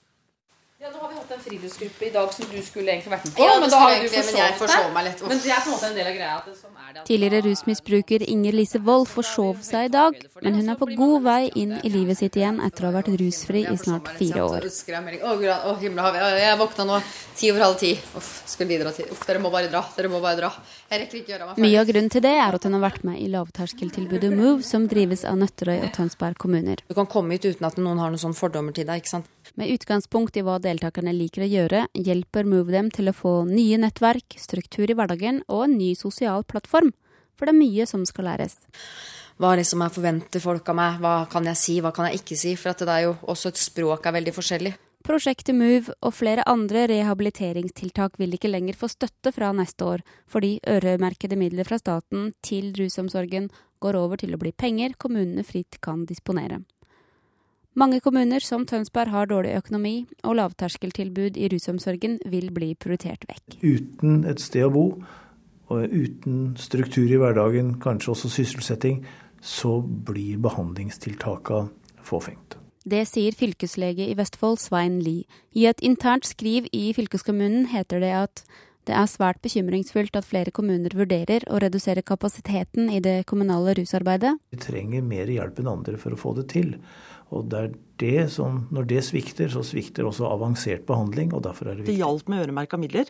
en 1.34 1.42
friluftsgruppe 1.42 2.06
i 2.06 2.10
dag 2.14 2.32
som 2.34 2.48
du 2.50 2.58
skulle 2.64 2.92
egentlig 2.92 3.12
vært 3.12 3.26
med 3.26 3.34
på. 3.36 3.46
Ja, 3.46 3.58
men 3.60 3.72
da 3.72 3.80
har 3.82 3.94
du 3.96 4.08
forsovet 4.08 4.96
deg. 5.06 5.22
Men 5.28 5.40
det 5.42 5.52
er 5.52 5.62
på 5.62 5.70
en 5.70 5.74
måte 5.74 5.88
en 5.88 5.96
del 5.96 6.10
av 6.10 6.16
greia. 6.16 6.36
At 6.38 6.60
sånn 6.60 6.76
er 6.76 6.94
det. 6.96 7.04
Tidligere 7.08 7.42
rusmisbruker 7.46 8.24
Inger 8.34 8.56
Lise 8.58 8.80
Wold 8.86 9.08
forsov 9.10 9.62
seg 9.66 9.88
i 9.88 9.92
dag, 9.92 10.18
men 10.44 10.58
hun 10.60 10.72
er 10.72 10.78
på 10.80 10.88
god 10.92 11.16
vei 11.26 11.40
inn 11.62 11.74
i 11.80 11.92
livet 11.92 12.20
sitt 12.20 12.38
igjen 12.38 12.60
etter 12.64 12.86
å 12.86 12.90
ha 12.90 12.96
vært 12.98 13.12
rusfri 13.20 13.64
i 13.68 13.76
snart 13.80 14.12
fire 14.18 14.46
år. 14.46 14.68
Å, 14.68 15.34
å, 15.72 15.74
himla, 15.82 16.12
jeg 16.38 16.58
våkna 16.60 16.88
nå 16.88 17.00
ti 17.38 17.50
over 17.52 17.66
halv 17.66 17.78
ti. 17.80 17.92
Uff, 18.18 18.32
skulle 18.50 18.72
videre 18.74 18.92
til. 18.96 19.08
Uff, 19.12 19.24
dere 19.28 19.42
må 19.42 19.52
bare 19.54 19.70
dra. 19.72 19.84
Dere 19.96 20.12
må 20.12 20.22
bare 20.24 20.40
dra. 20.42 20.52
Jeg 20.90 21.04
rekker 21.04 21.22
ikke 21.22 21.34
gjøre 21.34 21.48
meg 21.48 21.56
ferdig. 21.56 21.68
Mye 21.68 21.82
av 21.82 21.92
grunnen 21.92 22.12
til 22.12 22.26
det 22.26 22.34
er 22.38 22.58
at 22.58 22.68
hun 22.68 22.76
har 22.78 22.84
vært 22.84 23.06
med 23.08 23.20
i 23.22 23.28
lavterskeltilbudet 23.32 24.32
Move, 24.34 24.66
som 24.66 24.88
drives 24.90 25.24
av 25.28 25.38
Nøtterøy 25.40 25.78
og 25.80 25.92
Tønsberg 25.96 26.40
kommuner. 26.42 26.82
Du 26.88 26.96
kan 26.98 27.08
komme 27.10 27.38
hit 27.38 27.48
uten 27.48 27.68
at 27.68 27.78
noen 27.80 28.02
har 28.02 28.12
noen 28.12 28.20
sånne 28.20 28.38
fordommer 28.38 28.76
til 28.76 28.88
deg, 28.88 29.02
ikke 29.02 29.16
sant. 29.16 29.30
Med 29.54 29.68
utgangspunkt 29.68 30.36
i 30.40 30.42
hva 30.46 30.54
deltakerne 30.64 31.12
liker 31.12 31.44
å 31.44 31.50
gjøre, 31.50 31.80
hjelper 31.92 32.46
Move 32.48 32.72
dem 32.72 32.86
til 32.94 33.10
å 33.10 33.16
få 33.16 33.32
nye 33.44 33.76
nettverk, 33.82 34.38
struktur 34.40 34.88
i 34.88 34.96
hverdagen 34.96 35.42
og 35.52 35.66
en 35.66 35.74
ny 35.76 35.90
sosial 35.98 36.46
plattform. 36.48 36.94
For 37.36 37.48
det 37.48 37.52
er 37.52 37.58
mye 37.58 37.88
som 37.90 38.06
skal 38.08 38.30
læres. 38.30 38.56
Hva 39.36 39.52
liksom 39.58 39.84
jeg 39.84 39.92
forventer 39.92 40.40
folk 40.40 40.72
av 40.72 40.78
meg, 40.78 40.96
hva 41.04 41.14
kan 41.28 41.44
jeg 41.50 41.60
si, 41.60 41.76
hva 41.84 41.92
kan 41.92 42.08
jeg 42.08 42.22
ikke 42.22 42.40
si? 42.40 42.54
For 42.56 42.72
det 42.72 42.88
er 42.96 43.04
jo 43.10 43.14
også 43.28 43.52
et 43.52 43.60
språk 43.60 44.08
er 44.08 44.16
veldig 44.16 44.36
forskjellig. 44.40 44.74
Prosjektet 45.02 45.56
Move 45.58 45.92
og 45.98 46.14
flere 46.14 46.44
andre 46.46 46.86
rehabiliteringstiltak 46.88 48.20
vil 48.22 48.36
ikke 48.38 48.52
lenger 48.52 48.78
få 48.78 48.88
støtte 48.88 49.34
fra 49.34 49.50
neste 49.52 49.84
år, 49.84 50.04
fordi 50.30 50.60
øremerkede 50.64 51.36
midler 51.36 51.68
fra 51.68 51.80
staten 51.82 52.30
til 52.40 52.70
rusomsorgen 52.78 53.50
går 53.82 53.98
over 53.98 54.22
til 54.22 54.32
å 54.32 54.40
bli 54.40 54.54
penger 54.54 54.94
kommunene 54.96 55.44
fritt 55.44 55.82
kan 55.82 56.06
disponere. 56.08 56.62
Mange 57.74 58.02
kommuner 58.04 58.44
som 58.44 58.66
Tønsberg 58.68 59.08
har 59.08 59.28
dårlig 59.30 59.54
økonomi, 59.56 59.94
og 60.28 60.36
lavterskeltilbud 60.36 61.38
i 61.40 61.48
rusomsorgen 61.48 62.18
vil 62.28 62.50
bli 62.52 62.74
prioritert 62.76 63.24
vekk. 63.30 63.56
Uten 63.64 64.26
et 64.28 64.42
sted 64.44 64.66
å 64.66 64.72
bo, 64.74 64.86
og 65.72 65.88
uten 65.88 66.50
struktur 66.60 67.08
i 67.08 67.16
hverdagen, 67.16 67.78
kanskje 67.80 68.12
også 68.12 68.32
sysselsetting, 68.34 69.00
så 69.40 69.78
blir 69.80 70.42
behandlingstiltaka 70.44 71.64
fåfengt. 72.04 72.58
Det 72.84 73.06
sier 73.08 73.32
fylkeslege 73.38 74.04
i 74.10 74.18
Vestfold, 74.18 74.58
Svein 74.60 75.00
Lie. 75.00 75.24
I 75.54 75.64
et 75.70 75.80
internt 75.86 76.26
skriv 76.28 76.66
i 76.74 76.90
fylkeskommunen 76.92 77.70
heter 77.72 78.02
det 78.02 78.12
at 78.18 78.44
det 78.88 78.94
er 78.98 79.06
svært 79.06 79.38
bekymringsfullt 79.44 80.16
at 80.18 80.26
flere 80.26 80.50
kommuner 80.54 80.94
vurderer 80.98 81.44
å 81.46 81.60
redusere 81.62 82.02
kapasiteten 82.02 82.90
i 82.90 82.98
det 83.04 83.22
kommunale 83.30 83.76
rusarbeidet. 83.78 84.34
Vi 84.50 84.58
trenger 84.62 85.04
mer 85.06 85.30
hjelp 85.30 85.60
enn 85.62 85.70
andre 85.70 86.00
for 86.00 86.14
å 86.14 86.18
få 86.18 86.34
det 86.40 86.48
til. 86.50 86.74
Og 87.32 87.46
det 87.48 87.60
er 87.60 87.70
det 88.02 88.24
som, 88.34 88.64
når 88.74 88.88
det 88.90 89.04
svikter, 89.06 89.48
så 89.54 89.62
svikter 89.64 90.04
også 90.08 90.26
avansert 90.28 90.84
behandling. 90.88 91.32
og 91.32 91.44
derfor 91.46 91.70
er 91.70 91.76
Det 91.76 91.84
viktig. 91.84 91.94
Det 91.94 92.02
hjalp 92.02 92.28
med 92.28 92.42
øremerka 92.44 92.76
midler, 92.76 93.06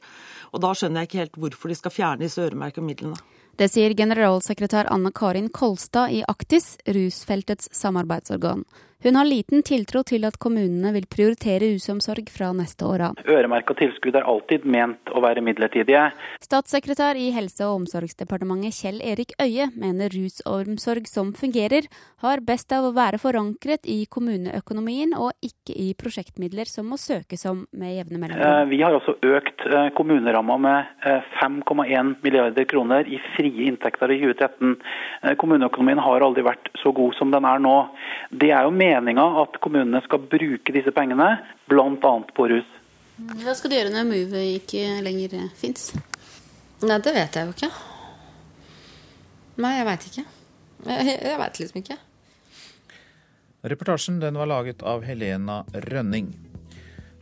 og 0.53 0.61
da 0.61 0.75
skjønner 0.75 1.01
jeg 1.01 1.09
ikke 1.09 1.23
helt 1.23 1.41
hvorfor 1.41 1.69
de 1.69 1.75
skal 1.75 1.91
fjerne 1.91 2.21
disse 2.21 2.39
øremerka 2.39 2.85
midlene. 2.85 3.17
Det 3.57 3.69
sier 3.69 3.93
generalsekretær 3.93 4.89
Anne 4.93 5.11
Karin 5.13 5.49
Kolstad 5.49 6.13
i 6.13 6.23
Aktis, 6.29 6.77
rusfeltets 6.87 7.69
samarbeidsorgan. 7.73 8.65
Hun 9.03 9.17
har 9.17 9.27
liten 9.27 9.65
tiltro 9.67 10.05
til 10.07 10.23
at 10.29 10.37
kommunene 10.39 10.93
vil 10.95 11.09
prioritere 11.11 11.73
rusomsorg 11.73 12.29
fra 12.31 12.53
neste 12.55 12.87
år 12.87 13.03
av. 13.09 13.23
Øremerka 13.27 13.75
tilskudd 13.75 14.15
er 14.15 14.29
alltid 14.31 14.63
ment 14.63 15.11
å 15.11 15.19
være 15.25 15.43
midlertidige. 15.43 16.05
Statssekretær 16.45 17.19
i 17.19 17.33
Helse- 17.35 17.67
og 17.67 17.81
omsorgsdepartementet 17.81 18.77
Kjell 18.77 19.01
Erik 19.03 19.35
Øie 19.43 19.67
mener 19.75 20.15
rusomsorg 20.15 21.09
som 21.11 21.33
fungerer, 21.35 21.89
har 22.23 22.45
best 22.47 22.71
av 22.71 22.87
å 22.87 22.93
være 22.95 23.19
forankret 23.19 23.89
i 23.91 24.05
kommuneøkonomien 24.07 25.17
og 25.19 25.35
ikke 25.43 25.75
i 25.75 25.89
prosjektmidler 25.99 26.71
som 26.71 26.87
må 26.87 27.01
søkes 27.01 27.43
om 27.51 27.65
med 27.75 27.97
jevne 27.97 28.23
mellomrom. 28.23 28.55
Eh, 28.63 28.71
vi 28.71 28.81
har 28.87 28.95
også 28.95 29.17
økt 29.19 29.67
eh, 29.67 29.91
kommuneramma 29.99 30.61
med 30.63 30.95
5,1 31.41 31.91
eh, 31.91 32.15
milliarder 32.23 32.71
kroner 32.71 33.11
i 33.11 33.19
frie 33.33 33.67
inntekter 33.67 34.15
i 34.15 34.23
2013. 34.23 34.79
Kommuneøkonomien 35.43 35.99
har 36.07 36.23
aldri 36.23 36.47
vært 36.47 36.71
så 36.79 36.95
god 36.95 37.19
som 37.19 37.35
den 37.35 37.51
er 37.51 37.59
nå. 37.67 37.77
Det 38.31 38.55
er 38.55 38.71
jo 38.71 38.71
med 38.71 38.92
meninga 38.93 39.25
at 39.43 39.59
kommunene 39.65 40.03
skal 40.05 40.23
bruke 40.31 40.75
disse 40.75 40.93
pengene 40.95 41.35
bl.a. 41.71 42.13
på 42.37 42.49
rus. 42.53 42.69
Hva 43.43 43.55
skal 43.57 43.73
du 43.73 43.77
gjøre 43.77 43.93
når 43.93 44.07
Move 44.09 44.45
ikke 44.59 44.85
lenger 45.05 45.49
fins? 45.59 45.91
Nei, 46.83 46.99
det 46.99 47.13
vet 47.15 47.37
jeg 47.39 47.49
jo 47.49 47.57
ikke. 47.57 47.73
Nei, 49.63 49.75
jeg 49.79 49.87
veit 49.87 50.07
ikke. 50.09 50.25
Jeg, 50.83 51.13
jeg 51.13 51.39
veit 51.39 51.61
liksom 51.61 51.83
ikke. 51.83 51.99
Reportasjen 53.73 54.17
den 54.23 54.41
var 54.41 54.49
laget 54.51 54.83
av 54.83 55.05
Helena 55.07 55.61
Rønning. 55.87 56.33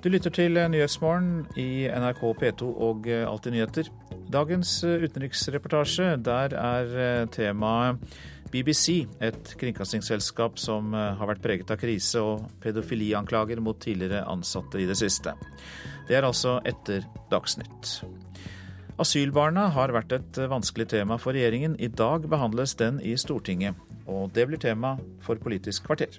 Du 0.00 0.08
lytter 0.08 0.32
til 0.32 0.56
Nyhetsmorgen 0.56 1.42
i 1.60 1.84
NRK 1.92 2.22
P2 2.40 2.70
og 2.86 3.10
Alltid 3.12 3.52
nyheter. 3.52 3.90
Dagens 4.32 4.78
utenriksreportasje, 4.86 6.14
der 6.24 6.54
er 6.56 7.26
temaet 7.34 8.00
BBC, 8.50 9.04
et 9.22 9.52
kringkastingsselskap 9.60 10.58
som 10.58 10.94
eh, 10.94 11.12
har 11.18 11.30
vært 11.30 11.42
preget 11.44 11.70
av 11.70 11.78
krise 11.80 12.22
og 12.24 12.48
pedofilianklager 12.62 13.62
mot 13.62 13.78
tidligere 13.78 14.24
ansatte 14.30 14.80
i 14.82 14.88
det 14.88 14.98
siste. 14.98 15.36
Det 16.08 16.18
er 16.18 16.26
altså 16.26 16.58
etter 16.66 17.06
Dagsnytt. 17.30 18.00
Asylbarna 19.00 19.68
har 19.72 19.94
vært 19.94 20.12
et 20.12 20.40
vanskelig 20.50 20.90
tema 20.92 21.16
for 21.16 21.32
regjeringen. 21.32 21.78
I 21.80 21.88
dag 21.88 22.26
behandles 22.28 22.74
den 22.76 22.98
i 23.00 23.14
Stortinget, 23.16 23.78
og 24.10 24.34
det 24.34 24.48
blir 24.50 24.60
tema 24.60 24.96
for 25.24 25.40
Politisk 25.40 25.86
kvarter. 25.86 26.18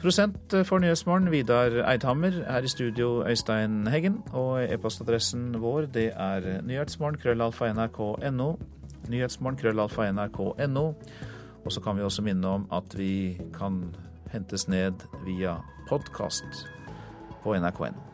Prosent 0.00 0.54
for 0.68 0.78
Nyhetsmorgen, 0.78 1.30
Vidar 1.32 1.74
Eidhammer. 1.90 2.38
Her 2.46 2.64
i 2.64 2.70
studio, 2.70 3.26
Øystein 3.26 3.86
Heggen. 3.90 4.22
Og 4.32 4.62
e-postadressen 4.64 5.56
vår, 5.60 5.90
det 5.92 6.10
er 6.14 6.62
nyhetsmorgen, 6.62 7.18
krøllalfa, 7.20 7.72
nrk.no 7.72 8.50
nyhetsmorgen, 9.12 9.58
krøllalfa 9.60 10.10
nrk.no. 10.12 10.86
Og 11.66 11.72
så 11.74 11.82
kan 11.82 11.98
vi 11.98 12.06
også 12.06 12.24
minne 12.26 12.56
om 12.58 12.66
at 12.74 12.94
vi 12.98 13.38
kan 13.56 13.88
hentes 14.32 14.68
ned 14.68 15.06
via 15.26 15.58
podkast 15.88 16.66
på 17.42 17.56
nrk.no. 17.58 18.06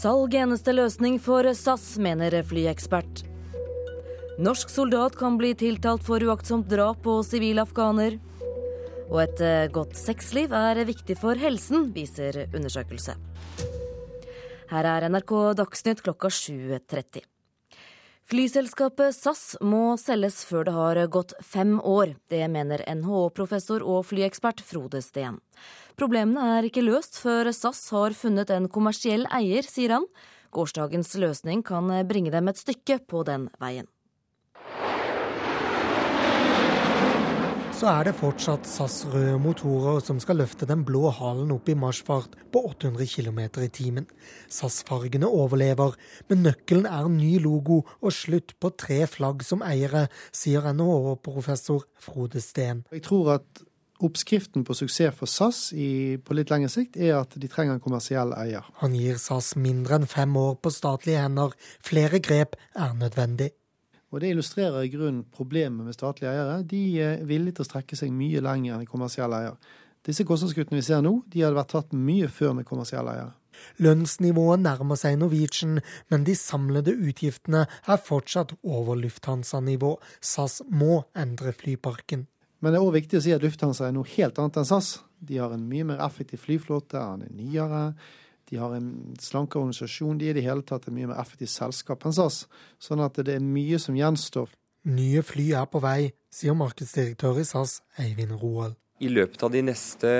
Salg 0.00 0.32
eneste 0.32 0.72
løsning 0.72 1.18
for 1.20 1.44
SAS, 1.52 1.98
mener 2.00 2.38
flyekspert. 2.48 3.26
Norsk 4.40 4.70
soldat 4.72 5.18
kan 5.20 5.34
bli 5.36 5.50
tiltalt 5.52 6.00
for 6.06 6.24
uaktsomt 6.24 6.70
drap 6.72 7.02
på 7.04 7.18
sivil 7.26 7.60
afghaner. 7.60 8.16
Og 9.10 9.18
et 9.24 9.42
eh, 9.42 9.66
godt 9.74 9.98
sexliv 9.98 10.54
er 10.54 10.78
viktig 10.86 11.16
for 11.18 11.38
helsen, 11.38 11.90
viser 11.94 12.44
undersøkelse. 12.54 13.16
Her 14.70 14.86
er 14.86 15.08
NRK 15.10 15.34
Dagsnytt 15.58 16.04
klokka 16.06 16.30
7.30. 16.30 17.26
Flyselskapet 18.30 19.10
SAS 19.16 19.56
må 19.58 19.96
selges 19.98 20.44
før 20.46 20.68
det 20.68 20.74
har 20.76 21.00
gått 21.10 21.32
fem 21.42 21.80
år. 21.82 22.12
Det 22.30 22.44
mener 22.46 22.84
NHO-professor 22.86 23.82
og 23.82 24.04
flyekspert 24.06 24.62
Frode 24.62 25.02
Steen. 25.02 25.40
Problemene 25.98 26.44
er 26.60 26.68
ikke 26.68 26.86
løst 26.86 27.18
før 27.18 27.50
SAS 27.50 27.88
har 27.90 28.14
funnet 28.14 28.52
en 28.54 28.70
kommersiell 28.70 29.26
eier, 29.34 29.66
sier 29.66 29.96
han. 29.96 30.06
Gårsdagens 30.54 31.16
løsning 31.18 31.66
kan 31.66 31.90
bringe 32.06 32.30
dem 32.30 32.46
et 32.52 32.62
stykke 32.62 33.00
på 33.10 33.26
den 33.26 33.50
veien. 33.58 33.90
Så 37.80 37.88
er 37.88 38.10
det 38.10 38.12
fortsatt 38.18 38.66
SAS 38.68 39.06
røde 39.08 39.38
motorer 39.40 40.02
som 40.04 40.18
skal 40.20 40.36
løfte 40.42 40.66
den 40.68 40.82
blå 40.84 41.08
halen 41.16 41.48
opp 41.54 41.68
i 41.70 41.76
marsjfart 41.78 42.34
på 42.52 42.60
800 42.74 43.06
km 43.08 43.38
i 43.64 43.68
timen. 43.72 44.08
SAS-fargene 44.52 45.24
overlever, 45.24 45.94
men 46.28 46.42
nøkkelen 46.44 46.84
er 46.84 47.08
ny 47.08 47.38
logo 47.40 47.78
og 48.02 48.12
slutt 48.12 48.52
på 48.60 48.72
tre 48.76 48.98
flagg 49.08 49.46
som 49.48 49.64
eiere, 49.64 50.10
sier 50.28 50.68
NHO-professor 50.74 51.86
Frode 51.96 52.42
Steen. 52.44 52.84
Jeg 52.92 53.06
tror 53.08 53.36
at 53.38 53.64
Oppskriften 54.00 54.64
på 54.64 54.76
suksess 54.76 55.16
for 55.16 55.28
SAS 55.28 55.62
i, 55.76 56.16
på 56.20 56.36
litt 56.36 56.52
lengre 56.52 56.68
sikt 56.72 56.96
er 57.00 57.18
at 57.18 57.32
de 57.36 57.48
trenger 57.52 57.76
en 57.76 57.84
kommersiell 57.84 58.32
eier. 58.36 58.68
Han 58.80 58.96
gir 58.96 59.20
SAS 59.20 59.54
mindre 59.60 59.96
enn 60.00 60.08
fem 60.08 60.36
år 60.40 60.56
på 60.60 60.72
statlige 60.72 61.20
hender. 61.24 61.56
Flere 61.84 62.20
grep 62.24 62.56
er 62.76 62.92
nødvendig. 62.96 63.50
Og 64.10 64.20
Det 64.20 64.32
illustrerer 64.32 64.82
i 64.82 64.90
grunnen 64.90 65.24
problemet 65.30 65.86
med 65.86 65.94
statlige 65.94 66.32
eiere. 66.32 66.62
De 66.66 66.80
er 66.98 67.20
villige 67.24 67.58
til 67.58 67.66
å 67.66 67.68
strekke 67.68 67.98
seg 67.98 68.10
mye 68.14 68.42
lenger 68.42 68.74
enn 68.76 68.88
kommersielle 68.88 69.38
eiere. 69.38 69.76
Disse 70.06 70.24
kostnadskuttene 70.26 70.80
vi 70.80 70.86
ser 70.86 71.02
nå, 71.04 71.20
de 71.30 71.44
hadde 71.44 71.58
vært 71.58 71.74
tatt 71.76 71.92
mye 71.94 72.30
før 72.32 72.56
med 72.58 72.66
kommersielle 72.66 73.12
eiere. 73.14 73.36
Lønnsnivået 73.84 74.62
nærmer 74.64 74.98
seg 74.98 75.18
Norwegian, 75.20 75.80
men 76.10 76.24
de 76.24 76.34
samlede 76.38 76.94
utgiftene 76.96 77.66
er 77.68 78.02
fortsatt 78.02 78.56
over 78.64 78.98
Lufthansa-nivå. 78.98 79.94
SAS 80.20 80.60
må 80.66 81.04
endre 81.14 81.52
flyparken. 81.56 82.26
Men 82.60 82.72
det 82.72 82.80
er 82.80 82.86
òg 82.86 82.96
viktig 82.98 83.20
å 83.20 83.24
si 83.24 83.34
at 83.36 83.44
Lufthansa 83.44 83.86
er 83.88 83.94
noe 83.96 84.08
helt 84.16 84.40
annet 84.40 84.58
enn 84.60 84.68
SAS. 84.68 84.98
De 85.20 85.38
har 85.40 85.52
en 85.52 85.68
mye 85.68 85.86
mer 85.92 86.02
effektiv 86.04 86.42
flyflåte, 86.46 86.98
han 87.00 87.24
er 87.24 87.32
nyere. 87.36 87.84
De 88.50 88.58
har 88.58 88.74
en 88.74 88.90
slankere 89.22 89.62
organisasjon. 89.62 90.18
De 90.18 90.28
er 90.28 90.34
i 90.34 90.40
det 90.40 90.46
hele 90.48 90.66
tatt 90.66 90.88
et 90.88 90.94
mye 90.94 91.10
mer 91.10 91.20
effektivt 91.22 91.52
selskap 91.54 92.04
enn 92.06 92.16
SAS. 92.16 92.44
Sånn 92.82 93.02
at 93.04 93.20
det 93.22 93.36
er 93.36 93.44
mye 93.44 93.78
som 93.82 93.98
gjenstår. 93.98 94.50
Nye 94.90 95.22
fly 95.26 95.50
er 95.60 95.68
på 95.70 95.82
vei, 95.84 96.10
sier 96.32 96.56
markedsdirektør 96.56 97.42
i 97.42 97.46
SAS, 97.46 97.80
Eivind 98.00 98.38
Roald. 98.40 98.78
I 99.00 99.08
løpet 99.12 99.42
av 99.44 99.52
de 99.52 99.62
neste 99.64 100.10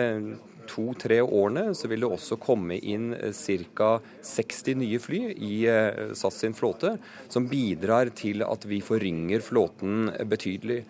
to-tre 0.71 1.19
årene 1.21 1.75
så 1.77 1.89
vil 1.91 2.05
det 2.05 2.11
også 2.15 2.39
komme 2.41 2.79
inn 2.79 3.11
eh, 3.17 3.35
ca. 3.77 3.91
60 4.25 4.79
nye 4.81 5.01
fly 5.03 5.21
i 5.35 5.55
eh, 5.69 6.13
SAS 6.17 6.41
sin 6.45 6.57
flåte, 6.57 6.95
som 7.29 7.49
bidrar 7.51 8.13
til 8.17 8.45
at 8.47 8.67
vi 8.69 8.81
forrynger 8.85 9.43
flåten 9.45 10.13
betydelig. 10.31 10.85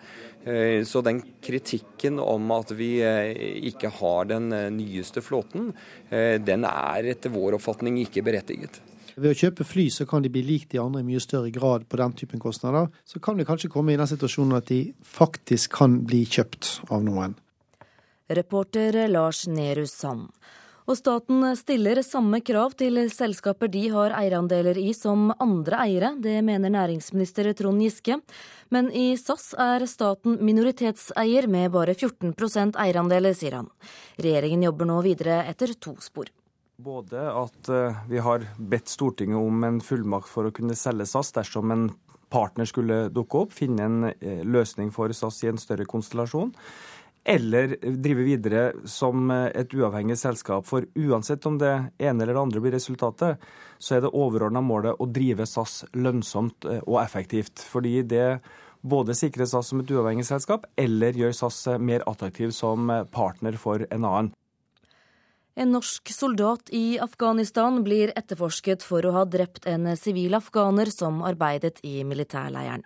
Eh, 0.45 0.81
så 0.87 1.03
den 1.05 1.21
kritikken 1.43 2.19
om 2.21 2.51
at 2.55 2.71
vi 2.77 2.93
ikke 3.71 3.91
har 4.01 4.29
den 4.31 4.49
nyeste 4.77 5.21
flåten, 5.21 5.71
den 6.11 6.65
er 6.67 7.11
etter 7.13 7.33
vår 7.33 7.59
oppfatning 7.59 7.99
ikke 8.01 8.23
berettiget. 8.25 8.81
Ved 9.19 9.33
å 9.33 9.37
kjøpe 9.37 9.65
fly 9.67 9.85
så 9.91 10.05
kan 10.07 10.23
de 10.23 10.31
bli 10.31 10.43
lik 10.45 10.69
de 10.71 10.79
andre 10.81 11.01
i 11.03 11.07
mye 11.07 11.21
større 11.21 11.51
grad 11.53 11.87
på 11.91 11.99
den 11.99 12.15
typen 12.17 12.41
kostnader. 12.41 12.87
Så 13.05 13.19
kan 13.23 13.37
vi 13.37 13.45
kanskje 13.47 13.71
komme 13.71 13.93
i 13.93 13.99
den 13.99 14.09
situasjonen 14.09 14.57
at 14.57 14.69
de 14.71 14.81
faktisk 15.03 15.75
kan 15.81 15.99
bli 16.07 16.23
kjøpt 16.25 16.77
av 16.89 17.03
noen. 17.05 17.35
Reporter 18.31 18.95
Lars 19.11 19.43
Nehru 19.51 19.85
Sand. 19.89 20.29
Og 20.89 20.97
staten 20.97 21.43
stiller 21.59 22.01
samme 22.05 22.41
krav 22.45 22.73
til 22.79 22.97
selskaper 23.13 23.69
de 23.71 23.83
har 23.93 24.15
eierandeler 24.17 24.79
i 24.81 24.89
som 24.97 25.29
andre 25.37 25.77
eiere. 25.85 26.13
Det 26.17 26.39
mener 26.45 26.73
næringsminister 26.73 27.51
Trond 27.57 27.83
Giske. 27.83 28.17
Men 28.73 28.89
i 28.95 29.13
SAS 29.19 29.51
er 29.59 29.85
staten 29.89 30.39
minoritetseier 30.41 31.47
med 31.51 31.71
bare 31.75 31.93
14% 31.93 32.79
eierandeler, 32.81 33.35
sier 33.37 33.59
han. 33.59 33.71
Regjeringen 34.21 34.65
jobber 34.69 34.89
nå 34.89 35.01
videre 35.05 35.41
etter 35.51 35.75
to 35.77 35.97
spor. 36.01 36.31
Både 36.81 37.27
at 37.29 37.69
eh, 37.69 37.99
vi 38.09 38.21
har 38.25 38.47
bedt 38.57 38.89
Stortinget 38.89 39.37
om 39.37 39.67
en 39.67 39.77
fullmakt 39.85 40.31
for 40.31 40.47
å 40.47 40.55
kunne 40.55 40.77
selge 40.77 41.05
SAS 41.05 41.29
dersom 41.35 41.73
en 41.75 41.91
partner 42.31 42.65
skulle 42.65 43.03
dukke 43.13 43.43
opp, 43.43 43.53
finne 43.53 43.85
en 43.85 44.07
eh, 44.09 44.41
løsning 44.47 44.89
for 44.95 45.13
SAS 45.13 45.43
i 45.43 45.51
en 45.51 45.61
større 45.61 45.85
konstellasjon 45.85 46.55
eller 47.23 47.75
drive 47.81 48.25
videre 48.25 48.63
som 48.89 49.31
et 49.31 49.73
uavhengig 49.73 50.17
selskap. 50.17 50.65
For 50.65 50.87
uansett 50.95 51.45
om 51.45 51.59
det 51.61 51.73
ene 52.01 52.23
eller 52.23 52.33
det 52.33 52.41
andre 52.41 52.63
blir 52.63 52.75
resultatet, 52.75 53.41
så 53.77 53.97
er 53.97 54.03
det 54.05 54.13
overordna 54.17 54.63
målet 54.65 54.97
å 54.97 55.09
drive 55.09 55.45
SAS 55.49 55.83
lønnsomt 55.93 56.65
eh, 56.65 56.81
og 56.87 57.01
effektivt. 57.03 57.61
Fordi 57.61 58.01
det 58.01 58.41
både 58.81 59.13
sikrer 59.17 59.45
SAS 59.45 59.69
som 59.69 59.83
et 59.83 59.93
uavhengig 59.93 60.25
selskap, 60.25 60.65
eller 60.79 61.17
gjør 61.17 61.35
SAS 61.37 61.63
mer 61.77 62.05
attraktiv 62.09 62.53
som 62.55 62.89
partner 63.13 63.59
for 63.61 63.85
en 63.89 64.05
annen. 64.05 64.31
En 65.61 65.75
norsk 65.75 66.09
soldat 66.09 66.69
i 66.73 66.99
Afghanistan 66.99 67.75
blir 67.85 68.09
etterforsket 68.17 68.81
for 68.81 69.05
å 69.05 69.11
ha 69.13 69.25
drept 69.29 69.67
en 69.69 69.91
sivil 69.93 70.33
afghaner 70.33 70.89
som 70.89 71.19
arbeidet 71.21 71.83
i 71.85 71.99
militærleiren. 72.01 72.81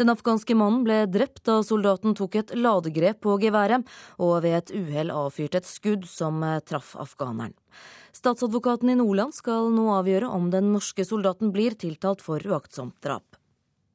Den 0.00 0.12
afghanske 0.14 0.56
mannen 0.56 0.86
ble 0.86 1.02
drept 1.12 1.42
da 1.44 1.58
soldaten 1.66 2.16
tok 2.16 2.38
et 2.40 2.54
ladegrep 2.56 3.20
på 3.26 3.36
geværet, 3.42 3.84
og 4.16 4.46
ved 4.46 4.56
et 4.62 4.72
uhell 4.78 5.12
avfyrte 5.12 5.60
et 5.60 5.68
skudd 5.68 6.08
som 6.08 6.40
traff 6.64 6.94
afghaneren. 6.96 7.52
Statsadvokaten 8.16 8.94
i 8.94 8.96
Nordland 8.96 9.36
skal 9.36 9.68
nå 9.76 9.90
avgjøre 9.98 10.32
om 10.32 10.48
den 10.54 10.72
norske 10.72 11.04
soldaten 11.04 11.52
blir 11.52 11.76
tiltalt 11.76 12.24
for 12.24 12.40
uaktsomt 12.40 12.96
drap. 13.04 13.35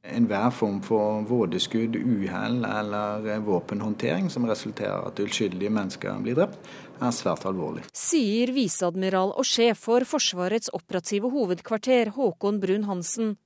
Enhver 0.02 0.50
form 0.50 0.80
for 0.82 1.22
vådeskudd, 1.28 1.94
uhell 1.96 2.64
eller 2.64 3.38
våpenhåndtering 3.38 4.30
som 4.30 4.46
resulterer 4.50 5.06
at 5.06 5.20
uskyldige 5.22 5.70
mennesker 5.70 6.16
blir 6.24 6.34
drept, 6.34 6.58
er 6.98 7.14
svært 7.14 7.46
alvorlig. 7.46 7.84
Sier 7.94 8.50
viseadmiral 8.50 9.30
og 9.38 9.46
sjef 9.46 9.84
for 9.86 10.02
Forsvarets 10.02 10.72
operative 10.74 11.30
hovedkvarter 11.30 12.10
Håkon 12.16 12.58
Brun-Hansen. 12.62 13.36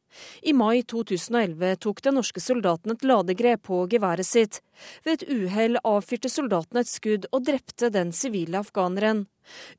I 0.43 0.53
mai 0.57 0.83
2011 0.83 1.77
tok 1.85 2.03
den 2.05 2.19
norske 2.19 2.43
soldaten 2.43 2.95
et 2.95 3.05
ladegrep 3.07 3.67
på 3.69 3.85
geværet 3.93 4.29
sitt. 4.29 4.61
Ved 5.05 5.23
et 5.23 5.31
uhell 5.33 5.81
avfyrte 5.85 6.31
soldaten 6.33 6.81
et 6.81 6.91
skudd 6.91 7.29
og 7.33 7.47
drepte 7.49 7.91
den 7.93 8.13
sivile 8.17 8.61
afghaneren. 8.65 9.27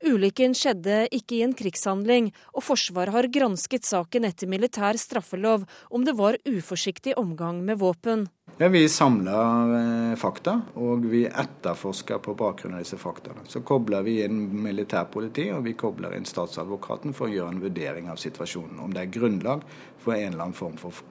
Ulykken 0.06 0.54
skjedde 0.56 1.04
ikke 1.12 1.38
i 1.38 1.44
en 1.44 1.54
krigshandling, 1.56 2.32
og 2.56 2.64
Forsvaret 2.64 3.14
har 3.14 3.28
gransket 3.32 3.84
saken 3.84 4.24
etter 4.28 4.48
militær 4.48 4.96
straffelov 4.96 5.68
om 5.90 6.08
det 6.08 6.16
var 6.18 6.40
uforsiktig 6.48 7.18
omgang 7.20 7.60
med 7.64 7.80
våpen. 7.82 8.28
Ja, 8.56 8.68
Vi 8.68 8.88
samler 8.88 9.74
eh, 9.78 10.14
fakta, 10.18 10.60
og 10.74 11.04
vi 11.06 11.20
etterforsker 11.28 12.18
på 12.18 12.34
bakgrunn 12.34 12.74
av 12.74 12.82
disse 12.82 12.98
faktaene. 12.98 13.44
Så 13.46 13.62
kobler 13.62 14.02
vi 14.02 14.16
inn 14.24 14.40
militærpoliti 14.64 15.50
og 15.54 15.62
vi 15.68 15.76
kobler 15.78 16.16
inn 16.16 16.26
statsadvokaten 16.26 17.14
for 17.14 17.28
å 17.28 17.36
gjøre 17.36 17.54
en 17.54 17.62
vurdering 17.62 18.10
av 18.10 18.18
situasjonen. 18.18 18.80
Om 18.82 18.96
det 18.96 19.04
er 19.04 19.14
grunnlag 19.14 19.62
for 20.02 20.16
en 20.16 20.32
eller 20.32 20.48
annen 20.48 20.58
form 20.58 20.74
for 20.80 21.04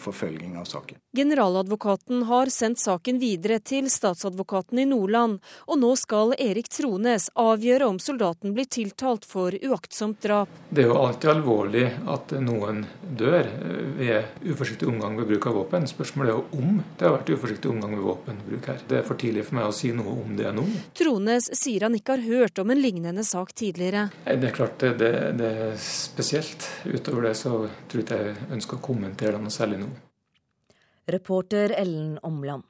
forfølging 0.00 0.56
av 0.58 0.64
saken. 0.64 0.98
Generaladvokaten 1.16 2.22
har 2.22 2.46
sendt 2.46 2.78
saken 2.78 3.18
videre 3.18 3.58
til 3.58 3.90
statsadvokaten 3.90 4.78
i 4.78 4.86
Nordland, 4.86 5.40
og 5.66 5.78
nå 5.80 5.90
skal 5.98 6.34
Erik 6.38 6.70
Trones 6.72 7.28
avgjøre 7.34 7.88
om 7.90 7.98
soldaten 8.02 8.54
blir 8.54 8.68
tiltalt 8.70 9.26
for 9.28 9.54
uaktsomt 9.54 10.20
drap. 10.22 10.52
Det 10.70 10.84
er 10.84 10.90
jo 10.90 10.98
alltid 11.00 11.32
alvorlig 11.34 11.84
at 12.14 12.34
noen 12.42 12.84
dør 13.18 13.48
ved 13.98 14.46
uforsiktig 14.46 14.88
omgang 14.88 15.18
ved 15.18 15.30
bruk 15.32 15.50
av 15.50 15.58
våpen. 15.60 15.88
Spørsmålet 15.90 16.32
er 16.32 16.38
jo 16.38 16.62
om 16.62 16.80
det 16.96 17.06
har 17.06 17.16
vært 17.18 17.34
uforsiktig 17.34 17.72
omgang 17.72 17.96
ved 17.96 18.06
våpenbruk 18.06 18.70
her. 18.70 18.82
Det 18.88 19.00
er 19.00 19.06
for 19.06 19.20
tidlig 19.20 19.46
for 19.48 19.58
meg 19.58 19.68
å 19.68 19.76
si 19.76 19.92
noe 19.96 20.16
om 20.24 20.36
det 20.38 20.54
nå. 20.56 20.66
Trones 20.98 21.50
sier 21.58 21.86
han 21.86 21.98
ikke 21.98 22.16
har 22.16 22.26
hørt 22.26 22.62
om 22.62 22.70
en 22.70 22.80
lignende 22.80 23.26
sak 23.26 23.52
tidligere. 23.58 24.08
Det 24.24 24.50
er 24.50 24.56
klart 24.56 24.78
det, 24.82 24.94
det, 25.02 25.12
det 25.40 25.52
er 25.66 25.76
spesielt. 25.82 26.68
Utover 26.86 27.28
det 27.28 27.36
så 27.38 27.56
tror 27.90 28.00
jeg 28.00 28.06
ikke 28.06 28.20
jeg 28.20 28.50
ønsker 28.56 28.78
å 28.78 28.84
kommentere 28.84 29.36
denne 29.36 29.50
noe 29.50 29.59
særlig 29.60 29.82
nå. 29.84 29.92
Reporter 31.10 31.74
Ellen 31.76 32.18
Omland. 32.26 32.66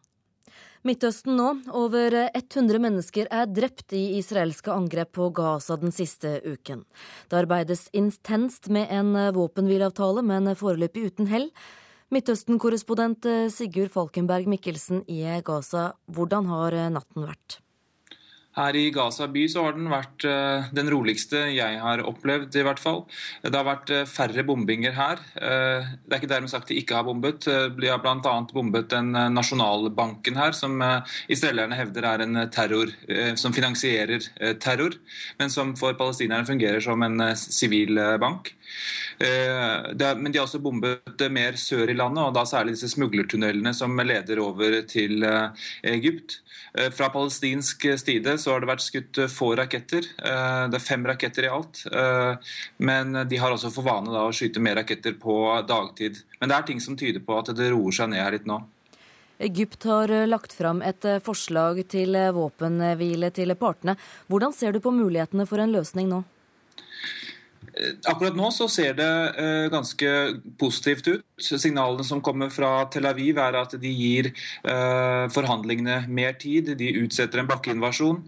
Midtøsten 0.86 1.36
nå. 1.36 1.48
Over 1.76 2.14
100 2.32 2.80
mennesker 2.80 3.28
er 3.28 3.50
drept 3.52 3.92
i 3.92 4.16
israelske 4.16 4.72
angrep 4.72 5.12
på 5.18 5.28
Gaza 5.36 5.76
den 5.76 5.92
siste 5.92 6.38
uken. 6.46 6.86
Det 7.28 7.42
arbeides 7.42 7.88
intenst 7.92 8.70
med 8.72 8.88
en 8.88 9.12
våpenhvileavtale, 9.36 10.24
men 10.24 10.48
foreløpig 10.56 11.10
uten 11.10 11.28
hell. 11.28 11.50
Midtøsten-korrespondent 12.10 13.28
Sigurd 13.54 13.92
Falkenberg 13.94 14.48
Mikkelsen 14.50 15.04
i 15.06 15.20
Gaza, 15.46 15.92
hvordan 16.10 16.48
har 16.50 16.80
natten 16.96 17.28
vært? 17.28 17.60
Her 18.58 18.74
i 18.74 18.88
Gaza 18.90 19.28
by 19.30 19.44
så 19.46 19.62
har 19.62 19.76
den 19.76 19.86
vært 19.92 20.24
uh, 20.26 20.66
den 20.74 20.90
roligste 20.90 21.44
jeg 21.54 21.78
har 21.78 22.02
opplevd, 22.02 22.56
i 22.58 22.64
hvert 22.66 22.82
fall. 22.82 23.04
Det 23.44 23.54
har 23.54 23.66
vært 23.68 23.92
uh, 23.94 24.02
færre 24.10 24.42
bombinger 24.46 24.96
her. 24.96 25.22
Uh, 25.36 25.86
det 26.02 26.16
er 26.16 26.18
ikke 26.18 26.32
dermed 26.32 26.50
sagt 26.50 26.72
de 26.72 26.78
ikke 26.80 26.98
har 26.98 27.06
bombet. 27.06 27.46
De 27.46 27.90
har 27.90 28.02
bl.a. 28.02 28.34
bombet 28.50 28.90
den 28.90 29.14
nasjonalbanken 29.36 30.38
her, 30.40 30.56
som 30.56 30.82
israelerne 31.30 31.78
hevder 31.78 32.06
er 32.10 32.24
en 32.24 32.42
terror 32.52 32.90
som 33.38 33.54
finansierer 33.54 34.26
terror, 34.62 34.96
men 35.38 35.52
som 35.52 35.72
for 35.78 35.94
palestinerne 35.98 36.48
fungerer 36.48 36.82
som 36.84 37.02
en 37.06 37.22
sivil 37.38 38.00
bank. 38.22 38.52
Men 39.20 40.30
de 40.32 40.38
har 40.38 40.46
også 40.46 40.62
bombet 40.64 41.24
mer 41.32 41.58
sør 41.60 41.90
i 41.92 41.96
landet, 41.96 42.22
og 42.24 42.34
da 42.36 42.46
særlig 42.48 42.76
disse 42.76 42.88
smuglertunnelene 42.94 43.74
som 43.76 43.98
leder 44.00 44.40
over 44.40 44.80
til 44.88 45.26
Egypt. 45.84 46.40
Eh, 46.78 46.90
fra 46.90 47.08
palestinsk 47.08 47.86
side 47.98 48.38
så 48.38 48.52
har 48.52 48.62
det 48.62 48.70
vært 48.70 48.84
skutt 48.84 49.18
eh, 49.18 49.30
få 49.30 49.52
raketter. 49.58 50.06
Eh, 50.22 50.64
det 50.70 50.78
er 50.78 50.84
fem 50.84 51.06
raketter 51.06 51.46
i 51.46 51.52
alt. 51.52 51.82
Men 52.78 53.22
de 53.28 53.38
har 53.40 53.52
også 53.52 53.72
for 53.74 53.86
vane 53.86 54.12
da, 54.12 54.24
å 54.26 54.34
skyte 54.34 54.62
mer 54.62 54.78
raketter 54.80 55.16
på 55.20 55.36
dagtid. 55.68 56.22
Men 56.40 56.50
det 56.50 56.58
er 56.58 56.68
ting 56.68 56.82
som 56.82 56.98
tyder 56.98 57.22
på 57.24 57.38
at 57.40 57.52
det 57.56 57.70
roer 57.72 57.94
seg 57.94 58.12
ned 58.12 58.22
her 58.22 58.36
litt 58.36 58.48
nå. 58.48 58.60
Egypt 59.40 59.86
har 59.88 60.12
lagt 60.28 60.52
fram 60.52 60.82
et 60.84 61.06
forslag 61.24 61.80
til 61.88 62.16
våpenhvile 62.36 63.30
til 63.32 63.54
partene. 63.56 63.96
Hvordan 64.28 64.52
ser 64.52 64.76
du 64.76 64.82
på 64.84 64.92
mulighetene 64.92 65.46
for 65.48 65.62
en 65.62 65.72
løsning 65.72 66.10
nå? 66.10 66.20
Eh, 67.80 67.92
akkurat 68.04 68.36
nå 68.36 68.50
så 68.52 68.68
ser 68.68 68.94
det 68.98 69.10
eh, 69.40 69.66
ganske 69.72 70.10
positivt 70.60 71.08
ut. 71.08 71.24
Signalene 71.40 72.04
som 72.04 72.20
kommer 72.20 72.50
fra 72.52 72.84
Tel 72.92 73.08
Aviv 73.08 73.38
er 73.40 73.56
at 73.56 73.74
de 73.80 73.92
gir 73.94 74.30
eh, 74.30 75.24
forhandlingene 75.32 76.02
mer 76.08 76.36
tid. 76.40 76.74
De 76.78 76.90
utsetter 77.00 77.40
en 77.40 77.48
bakkeinvasjon. 77.48 78.20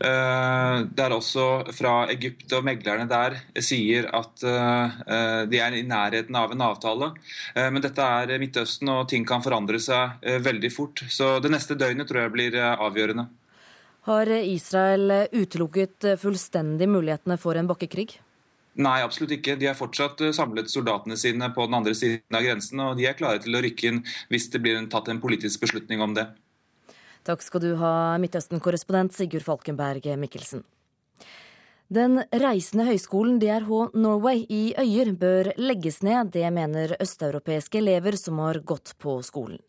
Det 0.00 1.02
er 1.04 1.12
også 1.12 1.44
fra 1.74 1.92
Egypt 2.12 2.52
og 2.56 2.64
meglerne 2.66 3.06
der 3.10 3.36
sier 3.64 4.06
at 4.14 4.42
de 4.44 5.60
er 5.60 5.76
i 5.76 5.82
nærheten 5.86 6.36
av 6.38 6.52
en 6.52 6.64
avtale. 6.66 7.10
Men 7.56 7.82
dette 7.84 8.04
er 8.04 8.32
Midtøsten, 8.40 8.90
og 8.92 9.08
ting 9.10 9.26
kan 9.28 9.42
forandre 9.44 9.80
seg 9.82 10.20
veldig 10.44 10.70
fort. 10.72 11.04
Så 11.10 11.38
det 11.44 11.52
neste 11.52 11.76
døgnet 11.78 12.08
tror 12.10 12.24
jeg 12.24 12.34
blir 12.36 12.58
avgjørende. 12.60 13.26
Har 14.08 14.30
Israel 14.36 15.16
utelukket 15.32 16.14
fullstendig 16.22 16.88
mulighetene 16.92 17.40
for 17.40 17.60
en 17.60 17.70
bakkekrig? 17.70 18.18
Nei, 18.74 18.98
absolutt 19.06 19.36
ikke. 19.36 19.54
De 19.58 19.68
har 19.70 19.76
fortsatt 19.78 20.20
eh, 20.24 20.34
samlet 20.34 20.70
soldatene 20.72 21.18
sine 21.18 21.50
på 21.54 21.68
den 21.68 21.78
andre 21.78 21.94
siden 21.94 22.34
av 22.34 22.42
grensen, 22.42 22.82
og 22.82 22.98
de 22.98 23.06
er 23.06 23.18
klare 23.18 23.42
til 23.44 23.54
å 23.54 23.62
rykke 23.62 23.90
inn 23.90 24.00
hvis 24.32 24.48
det 24.50 24.62
blir 24.64 24.80
tatt 24.90 25.10
en 25.12 25.22
politisk 25.22 25.62
beslutning 25.62 26.02
om 26.02 26.16
det. 26.16 26.26
Takk 27.24 27.40
skal 27.40 27.62
du 27.62 27.70
ha, 27.80 27.94
Midtøsten-korrespondent 28.20 29.14
Sigurd 29.16 29.46
Falkenberg 29.46 30.10
Mikkelsen. 30.20 30.64
Den 31.94 32.18
reisende 32.32 32.86
høyskolen 32.88 33.36
DRH 33.38 33.94
Norway 33.94 34.42
i 34.50 34.62
Øyer 34.80 35.12
bør 35.20 35.50
legges 35.60 36.00
ned, 36.02 36.32
det 36.34 36.48
mener 36.52 36.96
østeuropeiske 36.96 37.78
elever 37.78 38.16
som 38.18 38.40
har 38.42 38.58
gått 38.66 38.96
på 38.98 39.18
skolen. 39.22 39.60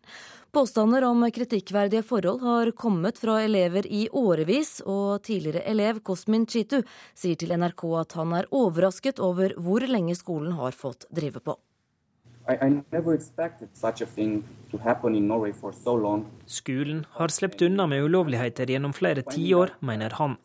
Påstander 0.56 1.04
om 1.04 1.32
kritikkverdige 1.32 2.00
forhold 2.04 2.40
har 2.42 2.70
kommet 2.72 3.18
fra 3.20 3.42
elever 3.44 3.88
i 3.92 4.06
årevis, 4.12 4.78
og 4.88 5.26
tidligere 5.28 5.66
elev 5.68 6.00
Kosmin 6.00 6.46
Chitu 6.48 6.78
sier 7.12 7.36
til 7.36 7.52
NRK 7.60 7.84
at 8.00 8.16
han 8.16 8.32
er 8.38 8.48
overrasket 8.56 9.20
over 9.20 9.52
hvor 9.60 9.84
lenge 9.84 10.16
skolen 10.16 10.56
har 10.56 10.72
fått 10.72 11.04
drive 11.12 11.42
på. 11.44 11.58
Skolen 16.62 17.04
har 17.20 17.36
sluppet 17.40 17.68
unna 17.68 17.90
med 17.92 18.08
ulovligheter 18.08 18.72
gjennom 18.78 18.96
flere 18.96 19.28
tiår, 19.28 19.76
mener 19.84 20.16
han. 20.22 20.40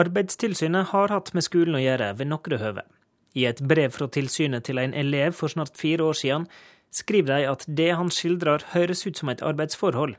Arbeidstilsynet 0.00 0.94
har 0.96 1.12
hatt 1.12 1.34
med 1.36 1.44
skolen 1.44 1.76
å 1.76 1.84
gjøre 1.84 2.14
ved 2.16 2.32
noen 2.32 2.60
høve. 2.64 2.88
I 3.36 3.44
et 3.52 3.60
brev 3.60 3.92
fra 3.92 4.08
tilsynet 4.08 4.64
til 4.64 4.80
en 4.80 4.96
elev 4.96 5.36
for 5.36 5.52
snart 5.52 5.76
fire 5.76 6.08
år 6.08 6.16
siden 6.24 6.48
skriver 6.94 7.38
de 7.38 7.48
at 7.50 7.64
det 7.66 7.92
han 7.96 8.10
skildrer 8.12 8.66
høres 8.74 9.06
ut 9.06 9.18
som 9.18 9.30
et 9.32 9.42
arbeidsforhold, 9.46 10.16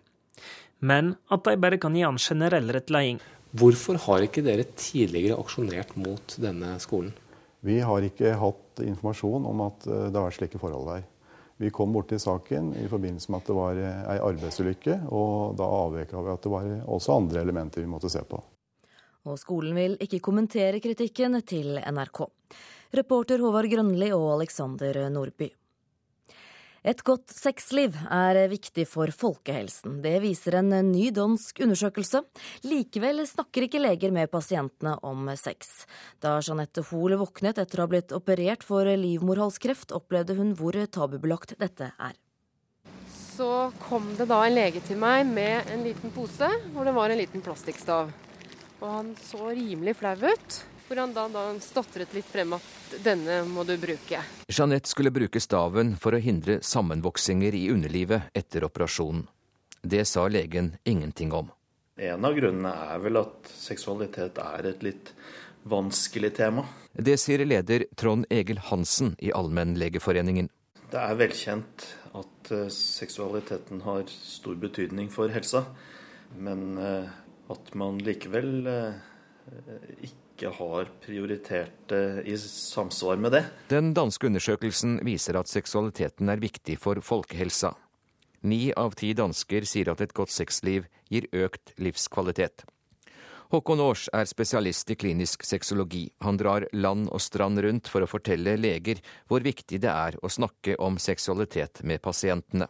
men 0.79 1.15
at 1.29 1.45
de 1.45 1.57
bare 1.61 1.79
kan 1.81 1.95
gi 1.95 2.05
han 2.05 2.19
generell 2.19 2.71
rettledning. 2.73 3.21
Hvorfor 3.51 3.99
har 4.07 4.23
ikke 4.23 4.43
dere 4.45 4.63
tidligere 4.79 5.37
aksjonert 5.41 5.91
mot 5.99 6.37
denne 6.39 6.77
skolen? 6.79 7.11
Vi 7.61 7.77
har 7.83 8.01
ikke 8.01 8.33
hatt 8.39 8.81
informasjon 8.81 9.43
om 9.45 9.65
at 9.67 9.83
eh, 9.85 10.07
det 10.07 10.17
har 10.17 10.29
vært 10.29 10.39
slike 10.39 10.61
forhold 10.61 10.87
der. 10.89 11.03
Vi 11.61 11.69
kom 11.69 11.91
borti 11.93 12.17
saken 12.17 12.71
i 12.79 12.87
forbindelse 12.89 13.29
med 13.29 13.43
at 13.43 13.51
det 13.51 13.57
var 13.59 13.77
eh, 13.77 13.99
ei 14.15 14.17
arbeidsulykke, 14.31 14.95
og 15.13 15.59
da 15.59 15.67
avveka 15.83 16.23
vi 16.23 16.33
at 16.33 16.47
det 16.47 16.53
var 16.55 16.71
også 16.95 17.19
andre 17.19 17.43
elementer 17.45 17.83
vi 17.83 17.91
måtte 17.91 18.09
se 18.09 18.23
på. 18.25 18.39
Og 19.29 19.37
skolen 19.37 19.77
vil 19.77 19.99
ikke 20.01 20.23
kommentere 20.25 20.81
kritikken 20.81 21.37
til 21.45 21.77
NRK. 21.77 22.23
Reporter 22.97 23.43
Håvard 23.43 23.69
Grønli 23.69 24.09
og 24.15 24.31
Alexander 24.39 25.03
Nordby. 25.13 25.51
Et 26.81 26.97
godt 27.05 27.29
sexliv 27.29 27.93
er 28.09 28.39
viktig 28.49 28.87
for 28.89 29.11
folkehelsen. 29.13 29.99
Det 30.01 30.15
viser 30.23 30.55
en 30.57 30.71
ny 30.87 31.11
dansk 31.13 31.59
undersøkelse. 31.61 32.23
Likevel 32.65 33.21
snakker 33.29 33.67
ikke 33.67 33.83
leger 33.83 34.09
med 34.15 34.31
pasientene 34.33 34.95
om 35.05 35.29
sex. 35.37 35.85
Da 36.25 36.39
Jeanette 36.41 36.81
Hoel 36.89 37.19
våknet 37.21 37.61
etter 37.61 37.77
å 37.77 37.85
ha 37.85 37.91
blitt 37.91 38.15
operert 38.17 38.65
for 38.65 38.89
livmorhalskreft, 38.89 39.93
opplevde 39.93 40.39
hun 40.39 40.55
hvor 40.57 40.79
tabubelagt 40.89 41.53
dette 41.61 41.91
er. 42.01 42.17
Så 43.13 43.69
kom 43.85 44.09
det 44.17 44.25
da 44.33 44.41
en 44.47 44.57
lege 44.57 44.81
til 44.87 44.97
meg 45.01 45.29
med 45.29 45.69
en 45.69 45.85
liten 45.85 46.09
pose 46.17 46.49
hvor 46.73 46.89
det 46.89 46.97
var 46.97 47.13
en 47.13 47.21
liten 47.21 47.45
plastikkstav. 47.45 48.09
Og 48.81 48.87
han 48.89 49.13
så 49.21 49.53
rimelig 49.53 49.99
flau 50.01 50.17
ut 50.17 50.61
hvor 50.91 50.99
han 50.99 51.13
da, 51.15 51.23
da 51.31 51.41
stotret 51.63 52.11
litt 52.11 52.27
frem 52.27 52.51
at 52.57 52.95
denne 52.99 53.37
må 53.47 53.63
du 53.63 53.77
bruke. 53.79 54.19
Jeanette 54.51 54.91
skulle 54.91 55.13
bruke 55.15 55.39
staven 55.39 55.93
for 55.95 56.17
å 56.17 56.19
hindre 56.19 56.57
sammenvoksinger 56.67 57.55
i 57.55 57.69
underlivet 57.71 58.27
etter 58.35 58.65
operasjonen. 58.67 59.23
Det 59.81 60.03
sa 60.05 60.25
legen 60.27 60.73
ingenting 60.83 61.31
om. 61.31 61.47
En 61.95 62.27
av 62.27 62.35
grunnene 62.35 62.73
er 62.91 62.99
vel 63.05 63.21
at 63.21 63.47
seksualitet 63.55 64.41
er 64.43 64.67
et 64.67 64.83
litt 64.83 65.13
vanskelig 65.71 66.33
tema. 66.35 66.65
Det 66.91 67.15
sier 67.21 67.45
leder 67.47 67.85
Trond 67.95 68.27
Egil 68.27 68.59
Hansen 68.67 69.13
i 69.23 69.31
Allmennlegeforeningen. 69.31 70.49
Det 70.91 70.99
er 70.99 71.19
velkjent 71.21 71.85
at 72.19 72.51
eh, 72.51 72.67
seksualiteten 72.67 73.85
har 73.85 74.03
stor 74.11 74.59
betydning 74.59 75.07
for 75.13 75.31
helsa, 75.31 75.63
men 76.35 76.75
eh, 76.75 77.07
at 77.55 77.71
man 77.79 78.03
likevel 78.03 78.67
eh, 78.67 78.99
ikke 80.09 80.20
ikke 80.41 80.57
har 80.57 80.89
prioritert 81.05 81.89
det 81.91 82.23
i 82.25 82.37
samsvar 82.37 83.19
med 83.21 83.31
det. 83.35 83.43
Den 83.69 83.93
danske 83.93 84.25
undersøkelsen 84.25 84.97
viser 85.05 85.37
at 85.37 85.49
seksualiteten 85.49 86.29
er 86.29 86.41
viktig 86.41 86.79
for 86.81 86.97
folkehelsa. 87.01 87.75
Ni 88.41 88.71
av 88.73 88.95
ti 88.97 89.13
dansker 89.13 89.67
sier 89.69 89.91
at 89.93 90.01
et 90.01 90.15
godt 90.17 90.33
sexliv 90.33 90.87
gir 91.13 91.27
økt 91.31 91.75
livskvalitet. 91.77 92.65
Håkon 93.51 93.83
Aars 93.83 94.07
er 94.15 94.25
spesialist 94.25 94.89
i 94.89 94.95
klinisk 94.95 95.43
sexologi. 95.45 96.07
Han 96.23 96.39
drar 96.39 96.65
land 96.73 97.09
og 97.11 97.21
strand 97.21 97.59
rundt 97.61 97.91
for 97.91 98.01
å 98.01 98.09
fortelle 98.09 98.55
leger 98.57 99.03
hvor 99.29 99.43
viktig 99.45 99.81
det 99.83 99.91
er 99.91 100.17
å 100.23 100.31
snakke 100.31 100.77
om 100.79 100.97
seksualitet 100.97 101.83
med 101.83 102.01
pasientene. 102.01 102.69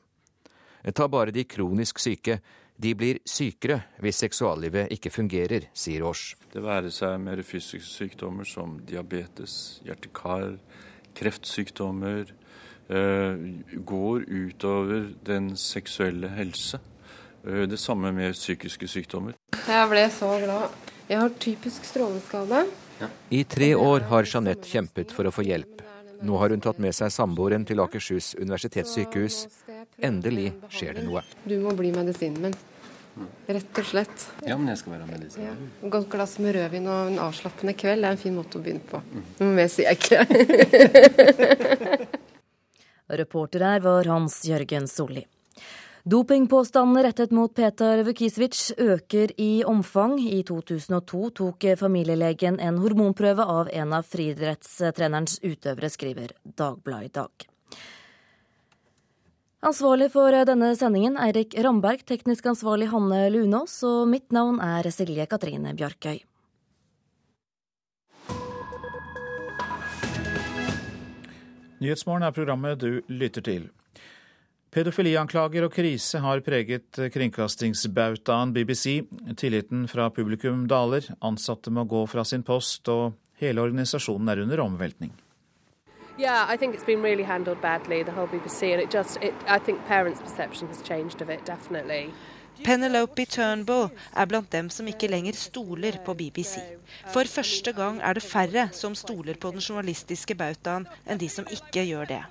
Ta 0.98 1.06
bare 1.08 1.32
de 1.32 1.46
kronisk 1.46 2.02
syke, 2.02 2.40
de 2.82 2.94
blir 2.98 3.20
sykere 3.28 3.82
hvis 4.02 4.22
seksuallivet 4.24 4.92
ikke 4.96 5.12
fungerer, 5.14 5.68
sier 5.78 6.06
Aars. 6.08 6.32
Det 6.52 6.64
være 6.64 6.92
seg 6.94 7.20
mer 7.22 7.42
fysiske 7.46 7.88
sykdommer 7.88 8.48
som 8.48 8.80
diabetes, 8.88 9.82
hjerte-kar, 9.86 10.56
kreftsykdommer, 11.18 12.32
eh, 12.90 13.44
går 13.94 14.26
utover 14.28 15.12
den 15.26 15.54
seksuelle 15.56 16.32
helse. 16.34 16.80
Eh, 17.46 17.68
det 17.68 17.80
samme 17.80 18.12
med 18.12 18.34
psykiske 18.34 18.88
sykdommer. 18.88 19.38
Jeg 19.68 19.90
ble 19.90 20.08
så 20.10 20.34
glad. 20.42 20.70
Jeg 21.10 21.20
har 21.20 21.30
typisk 21.40 21.86
stråleskade. 21.86 22.66
I 23.30 23.44
tre 23.44 23.74
år 23.76 24.08
har 24.12 24.26
Jeanette 24.30 24.70
kjempet 24.70 25.12
for 25.12 25.26
å 25.26 25.34
få 25.34 25.44
hjelp. 25.44 25.82
Nå 26.22 26.38
har 26.38 26.54
hun 26.54 26.62
tatt 26.62 26.78
med 26.78 26.94
seg 26.94 27.10
samboeren 27.10 27.66
til 27.66 27.82
Akershus 27.82 28.36
universitetssykehus. 28.38 29.48
Endelig 30.06 30.52
skjer 30.70 31.00
det 31.00 31.08
noe. 31.08 31.24
Du 31.50 31.58
må 31.64 31.74
bli 31.74 31.90
medisinen 31.96 32.42
min. 32.46 32.60
Rett 33.52 33.80
og 33.82 33.88
slett. 33.88 34.24
Ja, 34.48 34.56
men 34.56 34.72
jeg 34.72 34.80
skal 34.80 34.96
være 34.96 35.10
medisin. 35.10 35.44
Ja. 35.44 35.56
Et 35.82 35.92
godt 35.92 36.08
glass 36.14 36.38
med 36.40 36.56
rødvin 36.56 36.88
og 36.88 37.12
en 37.12 37.20
avslappende 37.26 37.76
kveld 37.78 38.08
er 38.08 38.16
en 38.16 38.22
fin 38.22 38.36
måte 38.38 38.60
å 38.60 38.64
begynne 38.64 38.86
på. 38.88 39.02
Mm. 39.12 39.52
Mer 39.58 39.70
sier 39.72 39.92
jeg 39.92 40.00
ikke. 40.00 40.20
Reporter 43.22 43.68
her 43.68 43.84
var 43.84 44.08
Hans 44.08 44.40
Jørgen 44.48 44.88
Solli. 44.88 45.26
Dopingpåstandene 46.02 47.04
rettet 47.06 47.34
mot 47.36 47.52
Petar 47.54 48.02
Vukisevic 48.08 48.72
øker 48.82 49.36
i 49.38 49.62
omfang. 49.68 50.16
I 50.18 50.42
2002 50.48 51.30
tok 51.38 51.68
familielegen 51.78 52.58
en 52.58 52.80
hormonprøve 52.82 53.46
av 53.46 53.70
en 53.70 53.94
av 53.94 54.10
friidrettstrenerens 54.10 55.38
utøvere, 55.44 55.92
skriver 55.94 56.34
Dagbladet 56.42 57.12
i 57.12 57.16
dag. 57.20 57.51
Ansvarlig 59.62 60.08
for 60.10 60.34
denne 60.50 60.72
sendingen 60.74 61.20
Eirik 61.22 61.54
Ramberg, 61.62 62.02
teknisk 62.10 62.48
ansvarlig 62.50 62.88
Hanne 62.90 63.28
Lunås, 63.30 63.76
og 63.86 64.08
mitt 64.10 64.34
navn 64.34 64.58
er 64.58 64.90
Silje 64.90 65.28
Katrine 65.30 65.76
Bjarkøy. 65.78 66.18
Nyhetsmorgen 71.82 72.26
er 72.26 72.34
programmet 72.34 72.82
du 72.82 73.06
lytter 73.06 73.46
til. 73.46 73.70
Pedofilianklager 74.74 75.70
og 75.70 75.78
krise 75.78 76.26
har 76.26 76.42
preget 76.42 76.98
kringkastingsbautaen 77.14 78.58
BBC. 78.58 79.04
Tilliten 79.38 79.86
fra 79.86 80.10
publikum 80.10 80.66
daler, 80.66 81.06
ansatte 81.22 81.70
må 81.70 81.86
gå 81.86 82.08
fra 82.10 82.26
sin 82.26 82.42
post, 82.42 82.90
og 82.90 83.14
hele 83.38 83.62
organisasjonen 83.62 84.34
er 84.34 84.42
under 84.42 84.66
omveltning. 84.66 85.14
Yeah, 86.22 86.46
I 86.54 86.56
think 86.56 86.76
it's 86.76 86.86
been 86.86 87.02
really 87.02 87.24
handled 87.24 87.62
badly, 87.62 88.04
the 88.04 88.12
whole 88.12 88.28
BBC, 88.28 88.74
and 88.74 88.82
it 88.82 88.92
just, 88.92 89.18
it, 89.24 89.34
I 89.48 89.58
think 89.58 89.80
parents' 89.88 90.22
perception 90.22 90.68
has 90.68 90.80
changed 90.84 91.20
of 91.22 91.30
it, 91.32 91.46
definitely. 91.46 92.14
Penelope 92.64 93.26
Turnbull 93.26 93.90
er 94.14 94.26
blant 94.30 94.52
dem 94.52 94.70
som 94.70 94.86
ikke 94.88 95.10
lenger 95.10 95.34
stoler 95.34 95.98
på 96.06 96.14
BBC. 96.14 96.62
For 97.10 97.26
første 97.26 97.74
gang 97.74 97.98
er 98.06 98.14
det 98.14 98.24
færre 98.24 98.68
som 98.72 98.94
stoler 98.96 99.34
på 99.34 99.50
den 99.56 99.66
journalistiske 99.66 100.38
bautaen 100.38 100.86
enn 101.10 101.18
de 101.18 101.30
som 101.30 101.50
ikke 101.50 101.88
gjør 101.90 102.14
det. 102.14 102.22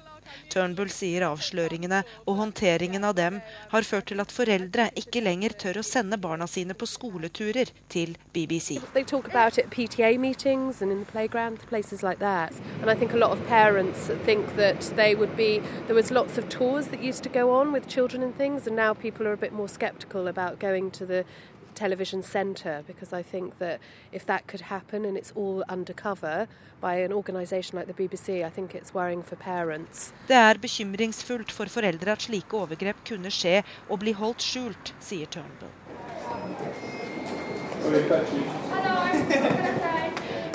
Turnbull 0.52 0.90
sier 0.92 1.26
avsløringene 1.28 2.02
og 2.26 2.40
håndteringen 2.40 3.04
av 3.06 3.16
dem 3.18 3.40
har 3.72 3.86
ført 3.86 4.08
til 4.10 4.22
at 4.22 4.32
foreldre 4.34 4.88
ikke 4.98 5.22
lenger 5.24 5.56
tør 5.60 5.80
å 5.80 5.86
sende 5.86 6.18
barna 6.20 6.48
sine 6.50 6.76
på 6.76 6.88
skoleturer 6.88 7.72
til 7.92 8.16
BBC. 8.34 8.80
Things, 18.40 18.66
and 18.66 18.76
now 18.76 18.94
people 18.94 19.26
are 19.26 19.32
a 19.32 19.36
bit 19.36 19.52
more 19.52 19.68
skeptical 19.68 20.28
about 20.28 20.58
going 20.58 20.90
to 20.90 21.04
the 21.04 21.24
television 21.74 22.22
centre 22.22 22.82
because 22.86 23.12
I 23.12 23.22
think 23.22 23.58
that 23.58 23.80
if 24.12 24.26
that 24.26 24.46
could 24.46 24.60
happen 24.60 25.04
and 25.04 25.16
it's 25.16 25.32
all 25.36 25.62
undercover 25.68 26.46
by 26.80 26.94
an 26.96 27.12
organisation 27.12 27.78
like 27.78 27.86
the 27.86 27.94
BBC, 27.94 28.44
I 28.44 28.50
think 28.50 28.74
it's 28.74 28.94
worrying 28.94 29.22
for 29.22 29.36
parents. 29.36 30.12
Det 30.28 30.36
er 30.36 30.58
bekymringsfullt 30.58 31.52
for 31.52 31.66
foreldre 31.66 32.12
at 32.12 32.22
slike 32.22 32.54
overgrep 32.54 32.96
kunne 33.08 33.30
skje 33.30 33.62
og 33.88 33.98
bli 33.98 34.12
holdt 34.12 34.42
skjult, 34.42 34.94
sier 35.00 35.26
Turnbull. 35.26 35.70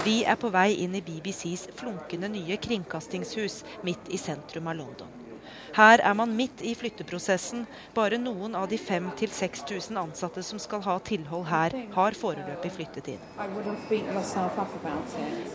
Vi 0.06 0.24
er 0.24 0.38
på 0.38 0.50
vei 0.54 0.70
inn 0.86 0.94
i 0.98 1.02
BBCs 1.02 1.68
flunkende 1.80 2.30
nye 2.30 2.58
kringkastingshus 2.62 3.64
midt 3.88 4.12
i 4.14 4.22
sentrum 4.22 4.68
av 4.70 4.78
London. 4.78 5.15
Her 5.76 6.00
er 6.00 6.14
man 6.16 6.32
midt 6.32 6.62
i 6.64 6.72
flytteprosessen. 6.78 7.66
Bare 7.96 8.16
noen 8.22 8.54
av 8.56 8.70
de 8.72 8.78
5000-6000 8.80 10.00
ansatte 10.00 10.44
som 10.48 10.60
skal 10.62 10.80
ha 10.86 10.96
tilhold 11.04 11.50
her, 11.50 11.76
har 11.98 12.16
foreløpig 12.16 12.72
flyttet 12.78 13.10
inn. 13.12 13.26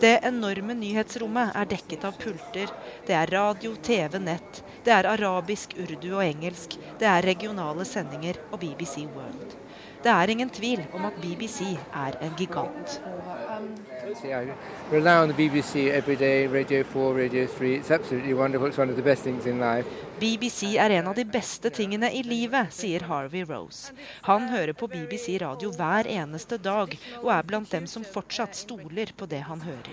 Det 0.03 0.13
enorme 0.29 0.75
nyhetsrommet 0.77 1.57
er 1.57 1.71
dekket 1.73 2.05
av 2.05 2.19
pulter. 2.21 2.69
Det 3.07 3.17
er 3.17 3.33
radio, 3.33 3.73
TV, 3.81 4.19
nett. 4.21 4.61
Det 4.85 4.93
er 4.93 5.09
arabisk, 5.09 5.73
urdu 5.81 6.11
og 6.11 6.25
engelsk. 6.27 6.77
Det 7.01 7.09
er 7.09 7.25
regionale 7.25 7.85
sendinger 7.89 8.37
og 8.51 8.61
BBC 8.61 9.07
World. 9.15 9.57
Det 10.01 10.09
er 10.09 10.29
ingen 10.33 10.49
tvil 10.49 10.81
om 10.97 11.05
at 11.05 11.17
BBC 11.21 11.75
er 11.93 12.15
en 12.21 12.37
gigant. 12.37 13.01
BBC 15.37 15.73
day, 16.19 16.47
Radio 16.47 16.83
4, 16.83 17.13
Radio 17.23 17.47
3. 17.47 17.75
It's 17.79 17.91
absolutely 17.91 18.33
wonderful. 18.33 18.67
It's 18.67 18.77
one 18.77 18.89
of 18.89 18.95
the 18.95 19.03
best 19.03 19.23
things 19.23 19.45
in 19.45 19.59
life. 19.59 19.85
BBC 20.21 20.75
er 20.77 20.91
en 20.93 21.07
av 21.09 21.15
de 21.17 21.23
beste 21.25 21.71
tingene 21.73 22.11
i 22.13 22.19
livet, 22.21 22.69
sier 22.69 23.01
Harvey 23.09 23.41
Rose. 23.49 23.89
Han 24.27 24.51
hører 24.51 24.75
på 24.77 24.85
BBC 24.91 25.39
radio 25.41 25.71
hver 25.73 26.05
eneste 26.05 26.59
dag, 26.61 26.93
og 27.23 27.31
er 27.33 27.47
blant 27.49 27.71
dem 27.73 27.87
som 27.89 28.05
fortsatt 28.05 28.53
stoler 28.59 29.09
på 29.17 29.25
det 29.25 29.39
han 29.47 29.63
hører. 29.65 29.89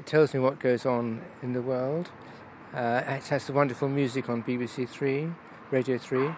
It 0.00 0.06
tells 0.06 0.34
me 0.34 0.40
what 0.40 0.58
goes 0.58 0.86
on 0.86 1.20
in 1.42 1.52
the 1.52 1.62
world. 1.62 2.10
Uh, 2.74 3.06
it 3.16 3.28
has 3.30 3.46
the 3.46 3.52
wonderful 3.52 3.88
music 3.88 4.28
on 4.28 4.42
BBC 4.42 4.88
3, 4.88 5.30
Radio 5.72 5.98
3. 5.98 6.34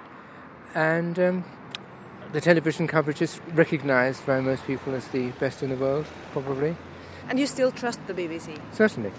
And 0.75 1.19
um, 1.19 1.45
the 2.33 2.41
television 2.41 2.87
coverage 2.87 3.23
is 3.23 3.41
recognized 3.55 4.27
by 4.27 4.41
most 4.41 4.67
people 4.67 4.95
as 4.95 5.09
the 5.09 5.33
best 5.41 5.63
in 5.63 5.71
the 5.71 5.77
world, 5.77 6.05
probably. 6.33 6.77
And 7.31 7.39
you 7.39 7.47
still 7.47 7.73
trust 7.73 8.01
the 8.07 8.13
BBC? 8.13 8.59
Certainly. 8.73 9.13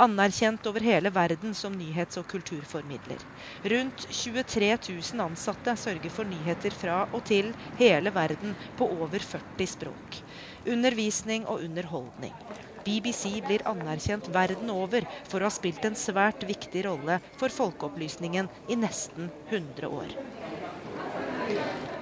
Anerkjent 0.00 0.64
over 0.66 0.80
hele 0.80 1.10
verden 1.12 1.52
som 1.54 1.74
nyhets- 1.76 2.16
og 2.16 2.24
kulturformidler. 2.30 3.20
Rundt 3.68 4.06
23 4.08 4.70
000 4.88 5.20
ansatte 5.26 5.74
sørger 5.76 6.14
for 6.14 6.24
nyheter 6.24 6.72
fra 6.72 7.02
og 7.12 7.26
til 7.28 7.50
hele 7.76 8.12
verden 8.14 8.54
på 8.78 8.88
over 8.88 9.18
40 9.20 9.66
språk. 9.74 10.16
Undervisning 10.64 11.44
og 11.44 11.66
underholdning. 11.66 12.32
BBC 12.84 13.42
blir 13.44 13.66
anerkjent 13.68 14.32
verden 14.32 14.72
over 14.72 15.04
for 15.28 15.40
å 15.40 15.50
ha 15.50 15.52
spilt 15.52 15.84
en 15.84 15.98
svært 15.98 16.48
viktig 16.48 16.86
rolle 16.88 17.20
for 17.36 17.52
folkeopplysningen 17.52 18.48
i 18.72 18.80
nesten 18.80 19.28
100 19.50 19.92
år. 20.00 20.16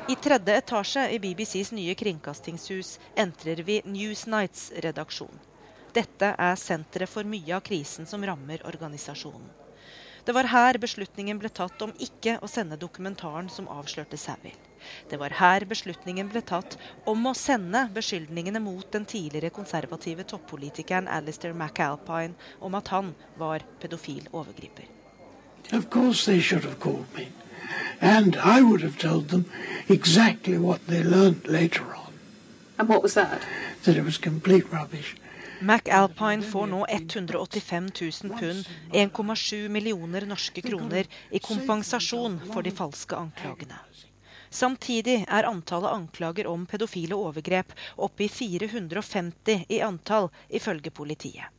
I 0.09 0.15
tredje 0.23 0.55
etasje 0.62 1.09
i 1.12 1.19
BBCs 1.19 1.75
nye 1.75 1.99
kringkastingshus 1.99 2.95
entrer 3.19 3.66
vi 3.66 3.83
Newsnights 3.91 4.70
redaksjon. 4.87 5.48
Dette 5.94 6.35
er 6.36 6.60
senteret 6.60 7.09
for 7.09 7.24
mye 7.24 7.55
av 7.56 7.65
krisen 7.65 8.06
som 8.06 8.24
rammer 8.24 8.65
organisasjonen. 8.69 9.48
Det 10.28 10.35
var 10.36 10.51
her 10.52 10.77
beslutningen 10.77 11.39
ble 11.40 11.48
tatt 11.48 11.81
om 11.81 11.94
ikke 12.05 12.35
å 12.44 12.48
sende 12.52 12.77
dokumentaren 12.77 13.48
som 13.48 13.69
avslørte 13.73 14.19
Saville. 14.20 14.59
Det 15.09 15.16
var 15.16 15.32
her 15.39 15.65
beslutningen 15.65 16.28
ble 16.28 16.43
tatt 16.44 16.77
om 17.09 17.24
å 17.27 17.32
sende 17.35 17.86
beskyldningene 17.94 18.60
mot 18.60 18.85
den 18.93 19.06
tidligere 19.09 19.51
konservative 19.51 20.27
toppolitikeren 20.28 21.09
Alistair 21.09 21.56
McAlpine 21.56 22.36
om 22.60 22.77
at 22.77 22.93
han 22.93 23.15
var 23.40 23.65
pedofil 23.81 24.28
overgriper. 24.32 24.85
Of 25.73 25.89
course 25.90 26.27
they 26.27 26.40
should 26.40 26.65
have 26.65 26.78
called 26.78 27.06
me. 27.16 27.28
And 28.01 28.36
I 28.36 28.60
would 28.60 28.82
have 28.82 28.98
told 28.98 29.28
them 29.28 29.47
exactly 29.89 30.59
what 30.59 30.86
they 30.86 31.02
learned 31.02 31.48
later 31.48 31.85
on. 31.94 32.12
And 32.78 32.89
what 32.89 33.02
was 33.02 33.15
that? 33.15 33.43
That 33.85 33.97
it 33.97 34.05
was 34.05 34.19
complete 34.19 34.70
rubbish. 34.70 35.16
McAlpine 35.60 36.43
får 36.43 36.66
nå 36.66 36.86
185 36.86 37.90
000 38.22 38.39
pund, 38.39 38.68
1,7 38.93 39.68
millioner 39.68 40.26
norske 40.26 40.62
kroner, 40.62 41.06
i 41.30 41.39
kompensasjon 41.39 42.40
for 42.52 42.62
de 42.62 42.70
falske 42.70 43.16
anklagene. 43.16 43.78
Samtidig 44.51 45.24
er 45.28 45.48
antallet 45.48 45.93
anklager 45.93 46.47
om 46.47 46.66
pedofile 46.66 47.18
overgrep 47.18 47.74
oppe 47.97 48.24
i 48.24 48.28
450 48.28 49.64
i 49.68 49.80
antall, 49.80 50.30
ifølge 50.48 50.90
politiet. 50.90 51.51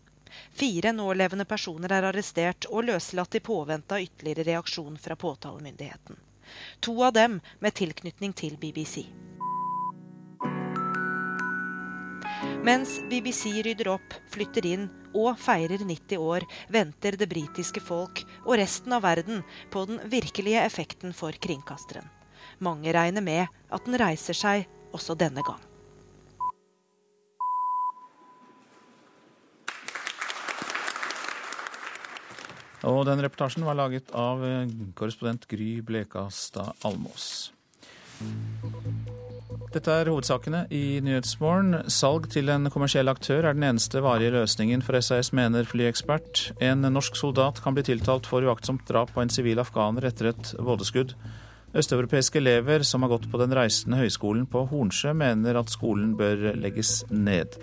Fire 0.51 0.93
nålevende 0.95 1.45
personer 1.45 1.91
er 1.91 2.07
arrestert 2.09 2.65
og 2.69 2.87
løslatt 2.87 3.35
i 3.35 3.43
påvente 3.43 3.95
av 3.97 4.01
ytterligere 4.07 4.47
reaksjon 4.53 4.97
fra 4.97 5.15
påtalemyndigheten. 5.15 6.15
To 6.79 6.95
av 7.03 7.13
dem 7.13 7.41
med 7.59 7.75
tilknytning 7.75 8.33
til 8.33 8.57
BBC. 8.57 9.03
Mens 12.69 12.99
BBC 13.09 13.63
rydder 13.65 13.87
opp, 13.95 14.11
flytter 14.29 14.65
inn 14.69 14.83
og 15.17 15.39
feirer 15.41 15.81
90 15.81 16.19
år, 16.21 16.43
venter 16.69 17.15
det 17.17 17.25
britiske 17.31 17.81
folk 17.81 18.21
og 18.43 18.59
resten 18.59 18.93
av 18.93 19.01
verden 19.07 19.39
på 19.73 19.87
den 19.89 19.97
virkelige 20.11 20.61
effekten 20.67 21.15
for 21.17 21.33
kringkasteren. 21.33 22.05
Mange 22.61 22.93
regner 22.93 23.25
med 23.25 23.49
at 23.73 23.89
den 23.89 23.97
reiser 23.97 24.37
seg 24.37 24.67
også 24.93 25.17
denne 25.17 25.41
gang. 25.41 25.65
Og 32.85 33.01
den 33.09 33.25
reportasjen 33.25 33.65
var 33.65 33.81
laget 33.81 34.13
av 34.13 34.45
eh, 34.45 34.69
korrespondent 34.93 35.49
Gry 35.49 35.79
Blekastad 35.81 36.75
Almås. 36.85 37.49
Dette 39.69 39.93
er 39.93 40.09
hovedsakene 40.09 40.63
i 40.73 40.97
Nyhetsmorgen. 41.05 41.83
Salg 41.93 42.23
til 42.33 42.49
en 42.49 42.71
kommersiell 42.73 43.11
aktør 43.11 43.45
er 43.45 43.53
den 43.53 43.67
eneste 43.67 44.01
varige 44.01 44.33
løsningen 44.33 44.81
for 44.81 44.97
SAS, 44.97 45.29
mener 45.29 45.67
flyekspert. 45.69 46.47
En 46.57 46.81
norsk 46.81 47.19
soldat 47.19 47.61
kan 47.61 47.77
bli 47.77 47.83
tiltalt 47.85 48.25
for 48.25 48.41
uaktsomt 48.41 48.87
drap 48.89 49.13
på 49.13 49.21
en 49.21 49.29
sivil 49.29 49.61
afghaner 49.61 50.09
etter 50.09 50.31
et 50.31 50.55
vådeskudd. 50.57 51.13
Østeuropeiske 51.77 52.41
elever 52.41 52.81
som 52.81 53.05
har 53.05 53.13
gått 53.13 53.29
på 53.29 53.37
den 53.37 53.53
reisende 53.53 53.99
høyskolen 54.01 54.49
på 54.49 54.65
Hornsjø, 54.71 55.13
mener 55.13 55.61
at 55.61 55.69
skolen 55.69 56.15
bør 56.17 56.47
legges 56.57 57.03
ned. 57.13 57.59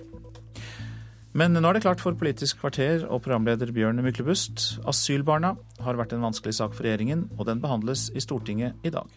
Men 1.37 1.59
nå 1.59 1.69
er 1.69 1.75
det 1.75 1.89
klart 1.89 2.01
for 2.01 2.15
Politisk 2.15 2.63
kvarter 2.63 3.03
og 3.11 3.25
programleder 3.27 3.75
Bjørn 3.75 3.99
Myklebust. 4.07 4.79
Asylbarna 4.87 5.57
har 5.83 5.99
vært 5.99 6.15
en 6.15 6.23
vanskelig 6.23 6.55
sak 6.63 6.79
for 6.79 6.87
regjeringen, 6.87 7.27
og 7.35 7.51
den 7.51 7.59
behandles 7.61 8.13
i 8.15 8.23
Stortinget 8.23 8.79
i 8.87 8.95
dag. 8.95 9.11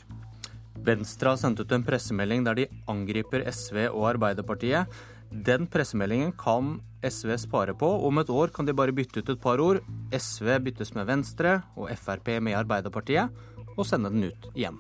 Venstre 0.90 1.34
har 1.34 1.38
sendt 1.38 1.60
ut 1.62 1.74
en 1.76 1.84
pressemelding 1.86 2.46
der 2.48 2.58
de 2.58 2.66
angriper 2.90 3.44
SV 3.52 3.84
og 3.92 4.08
Arbeiderpartiet. 4.16 4.90
Den 5.30 5.68
pressemeldingen 5.70 6.32
kan 6.34 6.80
SV 7.06 7.36
spare 7.44 7.76
på. 7.78 7.86
Om 8.08 8.22
et 8.24 8.32
år 8.34 8.50
kan 8.56 8.66
de 8.66 8.74
bare 8.74 8.96
bytte 8.96 9.22
ut 9.22 9.30
et 9.30 9.42
par 9.42 9.62
ord. 9.62 9.84
SV 10.10 10.56
byttes 10.66 10.96
med 10.98 11.06
Venstre 11.06 11.60
og 11.78 11.92
Frp 11.94 12.40
med 12.42 12.58
Arbeiderpartiet. 12.58 13.30
og 13.80 13.86
sende 13.88 14.10
den 14.12 14.26
ut 14.28 14.48
igjen. 14.60 14.76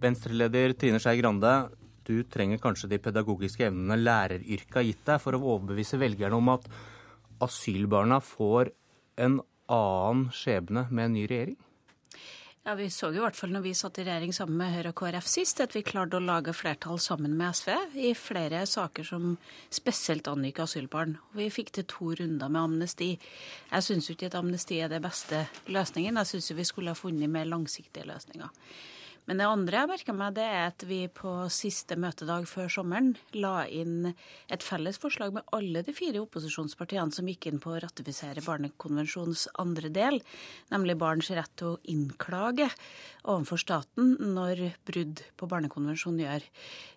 Venstreleder 0.00 0.76
Trine 0.78 1.00
Skei 1.02 1.18
Grande, 1.18 1.50
du 2.06 2.22
trenger 2.22 2.60
kanskje 2.62 2.92
de 2.92 3.00
pedagogiske 3.02 3.66
evnene 3.66 3.98
læreryrket 3.98 4.78
har 4.78 4.86
gitt 4.86 5.02
deg 5.08 5.18
for 5.24 5.34
å 5.34 5.42
overbevise 5.56 5.98
velgerne 5.98 6.38
om 6.38 6.52
at 6.54 6.70
asylbarna 7.42 8.20
får 8.22 8.70
en 9.16 9.40
annen 9.70 10.30
skjebne 10.34 10.86
med 10.90 11.04
en 11.04 11.18
ny 11.18 11.26
regjering? 11.30 11.58
Ja, 12.62 12.74
Vi 12.74 12.90
så 12.90 13.08
jo 13.08 13.22
i 13.22 13.24
hvert 13.24 13.38
fall 13.38 13.54
når 13.54 13.62
vi 13.64 13.70
satt 13.74 13.98
i 13.98 14.04
regjering 14.04 14.34
sammen 14.36 14.58
med 14.60 14.74
Høyre 14.74 14.90
og 14.92 14.98
KrF 15.00 15.28
sist, 15.32 15.62
at 15.64 15.72
vi 15.72 15.80
klarte 15.80 16.18
å 16.18 16.22
lage 16.22 16.52
flertall 16.52 17.00
sammen 17.00 17.32
med 17.38 17.56
SV 17.56 17.96
i 17.96 18.10
flere 18.14 18.60
saker 18.68 19.06
som 19.08 19.30
spesielt 19.72 20.28
angikk 20.28 20.60
asylbarn. 20.66 21.16
Vi 21.32 21.48
fikk 21.50 21.72
til 21.78 21.86
to 21.88 22.12
runder 22.20 22.52
med 22.52 22.60
amnesti. 22.60 23.14
Jeg 23.72 23.86
syns 23.86 24.10
ikke 24.12 24.28
at 24.28 24.36
amnesti 24.42 24.82
er 24.84 24.92
det 24.92 25.00
beste 25.00 25.46
løsningen. 25.72 26.20
Jeg 26.20 26.30
syns 26.34 26.52
vi 26.60 26.68
skulle 26.68 26.92
ha 26.92 27.00
funnet 27.00 27.32
mer 27.32 27.48
langsiktige 27.48 28.04
løsninger. 28.12 28.52
Men 29.28 29.40
det 29.40 29.46
andre 29.46 29.82
jeg 29.82 29.90
merka 29.90 30.14
meg, 30.16 30.34
det 30.38 30.44
er 30.46 30.64
at 30.70 30.84
vi 30.88 31.00
på 31.12 31.32
siste 31.52 31.96
møtedag 32.00 32.46
før 32.50 32.70
sommeren 32.72 33.12
la 33.36 33.66
inn 33.68 34.10
et 34.50 34.64
felles 34.64 34.98
forslag 35.00 35.34
med 35.36 35.46
alle 35.56 35.84
de 35.86 35.94
fire 35.94 36.22
opposisjonspartiene 36.24 37.14
som 37.14 37.28
gikk 37.28 37.50
inn 37.50 37.60
på 37.62 37.74
å 37.74 37.80
ratifisere 37.84 38.42
Barnekonvensjonens 38.46 39.46
andre 39.60 39.92
del, 39.94 40.20
nemlig 40.72 40.98
barns 41.00 41.30
rett 41.36 41.52
til 41.60 41.74
å 41.74 41.80
innklage 41.92 42.70
overfor 43.22 43.60
staten 43.60 44.16
når 44.34 44.70
brudd 44.88 45.22
på 45.36 45.50
Barnekonvensjonen 45.50 46.24
gjør 46.24 46.46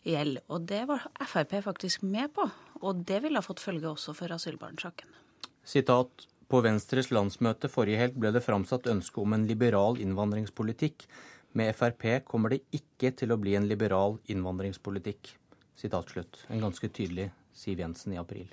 gjeld. 0.08 0.44
Og 0.48 0.70
det 0.72 0.84
var 0.90 1.06
Frp 1.28 1.60
faktisk 1.68 2.08
med 2.08 2.34
på, 2.36 2.48
og 2.82 3.04
det 3.08 3.22
ville 3.26 3.40
ha 3.40 3.46
fått 3.46 3.64
følge 3.64 3.92
også 3.92 4.16
for 4.18 4.34
asylbarnsaken. 4.34 5.20
Sitat 5.64 6.28
på 6.52 6.60
Venstres 6.62 7.08
landsmøte 7.14 7.70
forrige 7.72 8.02
helg 8.02 8.18
ble 8.20 8.34
det 8.36 8.44
framsatt 8.46 8.90
ønske 8.92 9.22
om 9.22 9.34
en 9.34 9.46
liberal 9.50 9.98
innvandringspolitikk. 10.02 11.08
Med 11.54 11.76
Frp 11.78 12.26
kommer 12.26 12.54
det 12.54 12.64
ikke 12.74 13.14
til 13.18 13.34
å 13.34 13.38
bli 13.38 13.54
en 13.58 13.70
liberal 13.70 14.18
innvandringspolitikk. 14.32 15.36
En 15.84 16.62
ganske 16.64 16.90
tydelig 16.90 17.30
Siv 17.54 17.82
Jensen 17.82 18.14
i 18.16 18.22
april. 18.22 18.50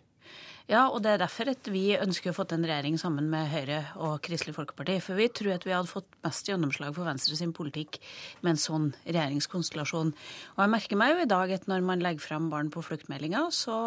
Ja, 0.71 0.85
og 0.87 1.01
det 1.03 1.11
er 1.11 1.23
derfor 1.25 1.49
at 1.51 1.67
vi 1.73 1.97
ønsker 1.99 2.31
å 2.31 2.35
få 2.37 2.45
til 2.47 2.61
en 2.61 2.67
regjering 2.69 2.99
sammen 3.01 3.27
med 3.33 3.49
Høyre 3.51 3.79
og 3.99 4.21
Kristelig 4.23 4.53
Folkeparti. 4.55 5.01
For 5.03 5.19
vi 5.19 5.27
tror 5.35 5.57
at 5.57 5.65
vi 5.67 5.73
hadde 5.75 5.91
fått 5.91 6.07
mest 6.23 6.47
gjennomslag 6.47 6.93
for 6.95 7.09
Venstre 7.09 7.39
sin 7.39 7.55
politikk 7.57 7.99
med 8.45 8.53
en 8.53 8.61
sånn 8.61 8.87
regjeringskonstellasjon. 9.09 10.13
Og 10.55 10.61
jeg 10.63 10.73
merker 10.77 11.01
meg 11.01 11.15
jo 11.15 11.25
i 11.25 11.31
dag 11.33 11.55
at 11.57 11.67
når 11.71 11.83
man 11.89 12.05
legger 12.05 12.23
fram 12.23 12.47
Barn 12.53 12.71
på 12.71 12.85
flukt-meldinga, 12.87 13.49
så 13.55 13.81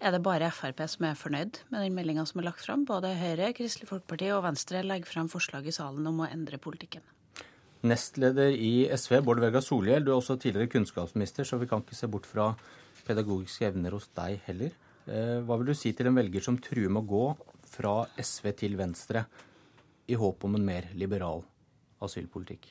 er 0.00 0.14
det 0.14 0.22
bare 0.24 0.48
Frp 0.54 0.80
som 0.94 1.10
er 1.10 1.18
fornøyd 1.20 1.60
med 1.74 1.84
den 1.84 1.98
meldinga 1.98 2.24
som 2.30 2.40
er 2.40 2.48
lagt 2.48 2.64
fram. 2.64 2.86
Både 2.88 3.12
Høyre, 3.20 3.52
Kristelig 3.58 3.90
Folkeparti 3.92 4.32
og 4.32 4.46
Venstre 4.46 4.80
legger 4.86 5.12
fram 5.12 5.28
forslag 5.32 5.68
i 5.68 5.76
salen 5.76 6.08
om 6.08 6.24
å 6.24 6.30
endre 6.30 6.62
politikken. 6.62 7.04
Nestleder 7.84 8.54
i 8.56 8.86
SV, 8.96 9.18
Bård 9.26 9.42
Vegar 9.42 9.60
Solhjell, 9.64 10.04
du 10.04 10.12
er 10.12 10.16
også 10.16 10.38
tidligere 10.40 10.72
kunnskapsminister, 10.72 11.44
så 11.44 11.58
vi 11.60 11.68
kan 11.68 11.82
ikke 11.84 11.98
se 11.98 12.08
bort 12.08 12.28
fra 12.28 12.54
pedagogiske 13.04 13.68
evner 13.68 13.92
hos 13.96 14.06
deg 14.16 14.38
heller. 14.46 14.72
Eh, 15.04 15.40
hva 15.44 15.58
vil 15.60 15.68
du 15.68 15.76
si 15.76 15.92
til 15.92 16.08
en 16.08 16.16
velger 16.16 16.44
som 16.44 16.56
truer 16.56 16.88
med 16.88 17.04
å 17.04 17.10
gå 17.10 17.24
fra 17.68 17.98
SV 18.16 18.54
til 18.62 18.78
Venstre 18.80 19.26
i 20.08 20.16
håp 20.16 20.46
om 20.48 20.56
en 20.56 20.64
mer 20.64 20.88
liberal 20.96 21.44
asylpolitikk? 22.04 22.70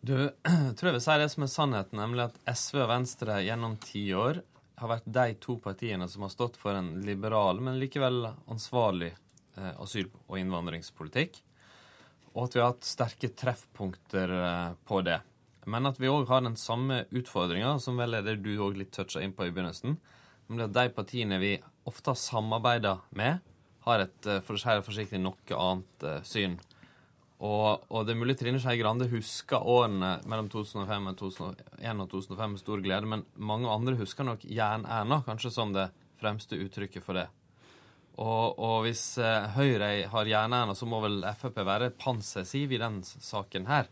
Du, 0.00 0.16
tror 0.76 0.88
jeg 0.88 0.96
vil 0.96 1.04
si 1.04 1.18
det 1.20 1.28
som 1.34 1.44
er 1.44 1.52
sannheten, 1.52 2.00
nemlig 2.00 2.30
at 2.30 2.40
SV 2.48 2.80
og 2.86 2.90
Venstre 2.94 3.38
gjennom 3.44 3.76
ti 3.84 4.06
år 4.16 4.40
har 4.80 4.94
vært 4.96 5.12
de 5.20 5.36
to 5.42 5.60
partiene 5.62 6.08
som 6.08 6.24
har 6.24 6.32
stått 6.32 6.56
for 6.58 6.74
en 6.74 6.94
liberal, 7.04 7.60
men 7.60 7.76
likevel 7.78 8.24
ansvarlig 8.50 9.12
eh, 9.12 9.74
asyl- 9.76 10.10
og 10.26 10.40
innvandringspolitikk 10.40 11.42
og 12.32 12.46
at 12.46 12.56
vi 12.56 12.62
har 12.62 12.72
hatt 12.72 12.88
sterke 12.88 13.30
treffpunkter 13.36 14.32
eh, 14.38 14.72
på 14.88 15.02
det. 15.04 15.20
Men 15.68 15.86
at 15.86 16.00
vi 16.02 16.10
òg 16.10 16.26
har 16.30 16.42
den 16.42 16.58
samme 16.58 17.04
utfordringa, 17.14 17.76
som 17.82 18.00
vel 18.00 18.18
er 18.18 18.26
det 18.26 18.40
du 18.42 18.54
òg 18.56 18.78
litt 18.80 18.92
toucha 18.94 19.22
inn 19.22 19.34
på 19.36 19.46
i 19.46 19.52
begynnelsen. 19.52 19.98
Nemlig 20.48 20.68
at 20.68 20.76
de 20.78 20.94
partiene 20.96 21.38
vi 21.42 21.54
ofte 21.88 22.12
har 22.14 22.18
samarbeida 22.18 22.96
med, 23.18 23.42
har 23.86 24.04
et 24.04 24.28
eh, 24.30 24.42
for 24.46 24.56
å 24.56 24.62
si 24.62 24.74
det 24.74 24.86
forsiktig 24.86 25.20
noe 25.22 25.58
annet 25.58 26.06
uh, 26.06 26.18
syn. 26.26 26.58
Og, 27.42 27.82
og, 27.90 28.04
det 28.06 28.14
er 28.14 28.20
mulig 28.20 28.36
Trine 28.38 28.60
Skei 28.62 28.76
Grande 28.78 29.08
husker 29.10 29.64
årene 29.66 30.12
mellom 30.30 30.46
2005 30.52 31.08
og 31.10 31.16
2001 31.18 32.02
og 32.04 32.10
2005 32.12 32.52
med 32.52 32.62
stor 32.62 32.82
glede, 32.84 33.08
men 33.10 33.24
mange 33.34 33.70
andre 33.70 33.96
husker 33.98 34.28
nok 34.28 34.44
Jern-Erna 34.46 35.24
kanskje 35.26 35.50
som 35.50 35.74
det 35.74 35.88
fremste 36.22 36.58
uttrykket 36.62 37.02
for 37.02 37.18
det. 37.18 37.26
Og, 38.20 38.58
og 38.60 38.82
hvis 38.84 39.16
eh, 39.22 39.48
Høyre 39.54 39.92
har 40.12 40.28
jern 40.28 40.74
så 40.76 40.88
må 40.88 41.00
vel 41.04 41.22
Frp 41.40 41.62
være 41.64 41.92
pansersiv 41.96 42.72
i 42.74 42.80
den 42.80 43.00
saken 43.04 43.68
her. 43.70 43.88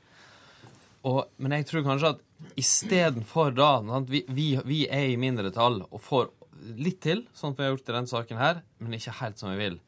Og, 1.08 1.30
men 1.40 1.56
jeg 1.56 1.68
tror 1.70 1.86
kanskje 1.86 2.12
at 2.14 2.24
istedenfor 2.60 3.54
da 3.56 3.70
vi, 4.08 4.24
vi, 4.28 4.50
vi, 4.64 4.82
er 4.88 5.12
i 5.12 5.20
mindretall 5.20 5.80
og 5.86 6.02
får 6.04 6.28
litt 6.76 7.00
til, 7.00 7.24
sånn 7.32 7.54
som 7.54 7.56
vi 7.56 7.64
har 7.64 7.72
gjort 7.72 7.88
i 7.88 7.94
denne 7.96 8.10
saken 8.10 8.40
her, 8.40 8.60
men 8.80 8.96
ikke 8.98 9.16
helt 9.22 9.40
som 9.40 9.54
vi 9.54 9.62
vil. 9.62 9.78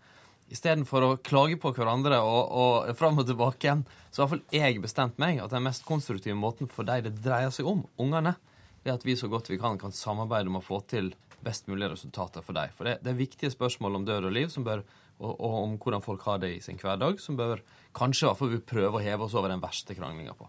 Istedenfor 0.52 1.04
å 1.04 1.18
klage 1.24 1.58
på 1.60 1.72
hverandre 1.76 2.18
og, 2.24 2.40
og 2.48 2.96
fram 2.96 3.20
og 3.20 3.28
tilbake 3.28 3.66
igjen, 3.66 3.84
så 4.12 4.24
har 4.24 4.32
iallfall 4.32 4.56
jeg 4.56 4.80
bestemt 4.84 5.20
meg 5.20 5.40
at 5.40 5.52
den 5.52 5.64
mest 5.64 5.84
konstruktive 5.88 6.36
måten 6.36 6.68
for 6.68 6.88
de 6.88 7.04
det 7.04 7.18
dreier 7.24 7.52
seg 7.52 7.68
om, 7.68 7.84
ungene, 8.00 8.34
er 8.82 8.96
at 8.96 9.04
vi 9.06 9.16
så 9.16 9.28
godt 9.30 9.52
vi 9.52 9.60
kan 9.60 9.78
kan 9.80 9.92
samarbeide 9.94 10.50
om 10.50 10.58
å 10.58 10.64
få 10.64 10.80
til 10.90 11.12
best 11.44 11.68
mulig 11.70 11.90
resultater 11.90 12.44
for 12.44 12.56
dem. 12.56 12.72
For 12.76 12.88
det, 12.88 12.98
det, 13.02 13.12
er 13.12 13.20
viktige 13.20 13.52
spørsmål 13.52 14.00
om 14.00 14.06
død 14.08 14.30
og 14.30 14.34
liv 14.34 14.50
bør, 14.64 14.82
og, 15.18 15.32
og, 15.32 15.54
om 15.62 15.76
hvordan 15.76 16.02
folk 16.02 16.24
har 16.26 16.42
det 16.42 16.54
i 16.56 16.60
sin 16.64 16.80
hverdag, 16.80 17.20
som 17.20 17.36
bør 17.36 17.62
kanskje 17.94 18.32
hvert 18.38 18.66
prøve 18.66 18.98
å 18.98 19.04
heve 19.04 19.26
oss 19.26 19.36
over 19.38 19.52
den 19.52 19.62
verste 19.62 19.96
kranglinga 19.98 20.34
på. 20.38 20.48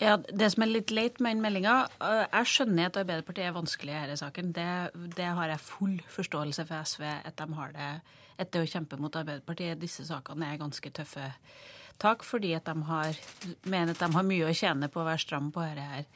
Ja, 0.00 0.16
Det 0.16 0.50
som 0.52 0.62
er 0.62 0.68
litt 0.74 0.90
leit 0.92 1.22
med 1.24 1.38
den 1.38 1.42
meldinga 1.44 1.86
øh, 2.04 2.26
Jeg 2.28 2.48
skjønner 2.50 2.90
at 2.90 2.98
Arbeiderpartiet 3.00 3.46
er 3.48 3.54
vanskelig 3.56 3.94
i 3.94 4.00
denne 4.02 4.18
saken. 4.20 4.50
Det, 4.52 4.66
det, 5.16 5.30
har 5.38 5.48
jeg 5.48 5.64
full 5.64 5.96
forståelse 6.12 6.66
for 6.68 6.84
SV, 6.84 7.04
at 7.24 7.38
de 7.38 7.46
har 7.56 7.72
det 7.72 7.88
etter 8.44 8.60
å 8.60 8.68
kjempe 8.68 8.98
mot 9.00 9.16
Arbeiderpartiet. 9.16 9.80
Disse 9.80 10.04
sakene 10.04 10.50
er 10.50 10.60
ganske 10.60 10.92
tøffe 10.92 11.30
tak, 12.02 12.24
fordi 12.26 12.52
at 12.56 12.66
de 12.68 12.82
har, 12.88 13.18
mener 13.64 13.94
at 13.94 14.02
de 14.02 14.08
har 14.14 14.26
mye 14.26 14.48
å 14.48 14.54
tjene 14.56 14.88
på 14.92 15.00
å 15.00 15.06
være 15.06 15.22
stram 15.22 15.50
på 15.54 15.64
dette 15.64 15.86
her. 15.90 16.06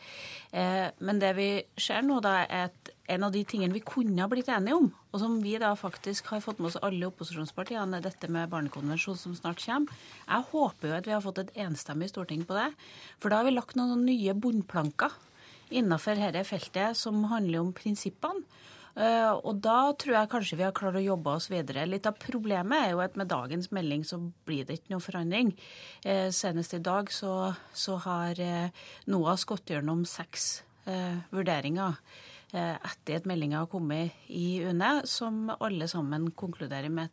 Eh, 0.51 0.87
men 1.07 1.21
det 1.23 1.31
vi 1.39 1.49
ser 1.81 2.03
nå, 2.07 2.19
da, 2.25 2.41
er 2.45 2.69
at 2.69 2.91
en 3.11 3.27
av 3.27 3.35
de 3.35 3.43
tingene 3.49 3.75
vi 3.75 3.83
kunne 3.87 4.23
ha 4.23 4.29
blitt 4.31 4.51
enige 4.53 4.79
om, 4.79 4.91
og 5.11 5.23
som 5.23 5.39
vi 5.43 5.57
da 5.63 5.73
faktisk 5.79 6.31
har 6.35 6.43
fått 6.45 6.61
med 6.61 6.71
oss 6.71 6.79
alle 6.85 7.09
opposisjonspartiene, 7.09 7.99
er 7.99 8.07
dette 8.07 8.31
med 8.31 8.51
barnekonvensjon 8.53 9.19
som 9.19 9.37
snart 9.39 9.63
kommer. 9.65 9.95
Jeg 10.27 10.49
håper 10.53 10.91
jo 10.91 10.99
at 10.99 11.09
vi 11.09 11.17
har 11.17 11.25
fått 11.25 11.43
et 11.45 11.55
enstemmig 11.67 12.11
storting 12.13 12.45
på 12.47 12.59
det, 12.59 12.71
for 13.23 13.33
da 13.33 13.41
har 13.41 13.49
vi 13.49 13.57
lagt 13.57 13.79
noen 13.79 14.05
nye 14.07 14.37
bunnplanker 14.37 15.17
innenfor 15.71 16.19
dette 16.19 16.43
feltet 16.49 16.99
som 16.99 17.25
handler 17.31 17.63
om 17.63 17.75
prinsippene. 17.77 18.45
Eh, 18.99 19.31
og 19.31 19.61
da 19.63 19.93
tror 19.99 20.17
jeg 20.17 20.31
kanskje 20.33 20.59
vi 20.59 20.67
har 20.67 20.75
klart 20.77 20.99
å 20.99 21.05
jobbe 21.05 21.35
oss 21.37 21.51
videre. 21.53 21.87
Litt 21.89 22.09
av 22.11 22.19
problemet 22.21 22.87
er 22.87 22.95
jo 22.95 23.05
at 23.05 23.19
med 23.19 23.31
dagens 23.31 23.71
melding 23.75 24.03
så 24.07 24.19
blir 24.49 24.67
det 24.67 24.81
ikke 24.81 24.95
noe 24.95 25.05
forandring. 25.05 25.53
Eh, 26.05 26.29
senest 26.35 26.75
i 26.75 26.83
dag 26.83 27.13
så, 27.15 27.53
så 27.73 28.01
har 28.07 28.41
eh, 28.43 28.83
NOAS 29.11 29.47
gått 29.49 29.75
gjennom 29.75 30.05
seks 30.09 30.65
vurderinger 31.31 31.99
etter 32.51 33.19
at 33.21 33.27
meldinga 33.29 33.61
har 33.61 33.69
kommet 33.71 34.25
i 34.33 34.65
UNE, 34.65 35.05
som 35.07 35.53
alle 35.53 35.87
sammen 35.93 36.25
konkluderer 36.35 36.91
med 36.91 37.13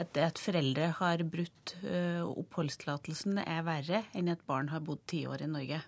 at, 0.00 0.16
at 0.18 0.40
foreldre 0.40 0.88
har 0.98 1.22
brutt 1.30 1.76
oppholdstillatelsen, 1.84 3.38
er 3.44 3.62
verre 3.68 4.02
enn 4.18 4.32
at 4.32 4.42
barn 4.48 4.72
har 4.72 4.82
bodd 4.82 5.04
ti 5.12 5.26
år 5.30 5.44
i 5.46 5.50
Norge. 5.52 5.82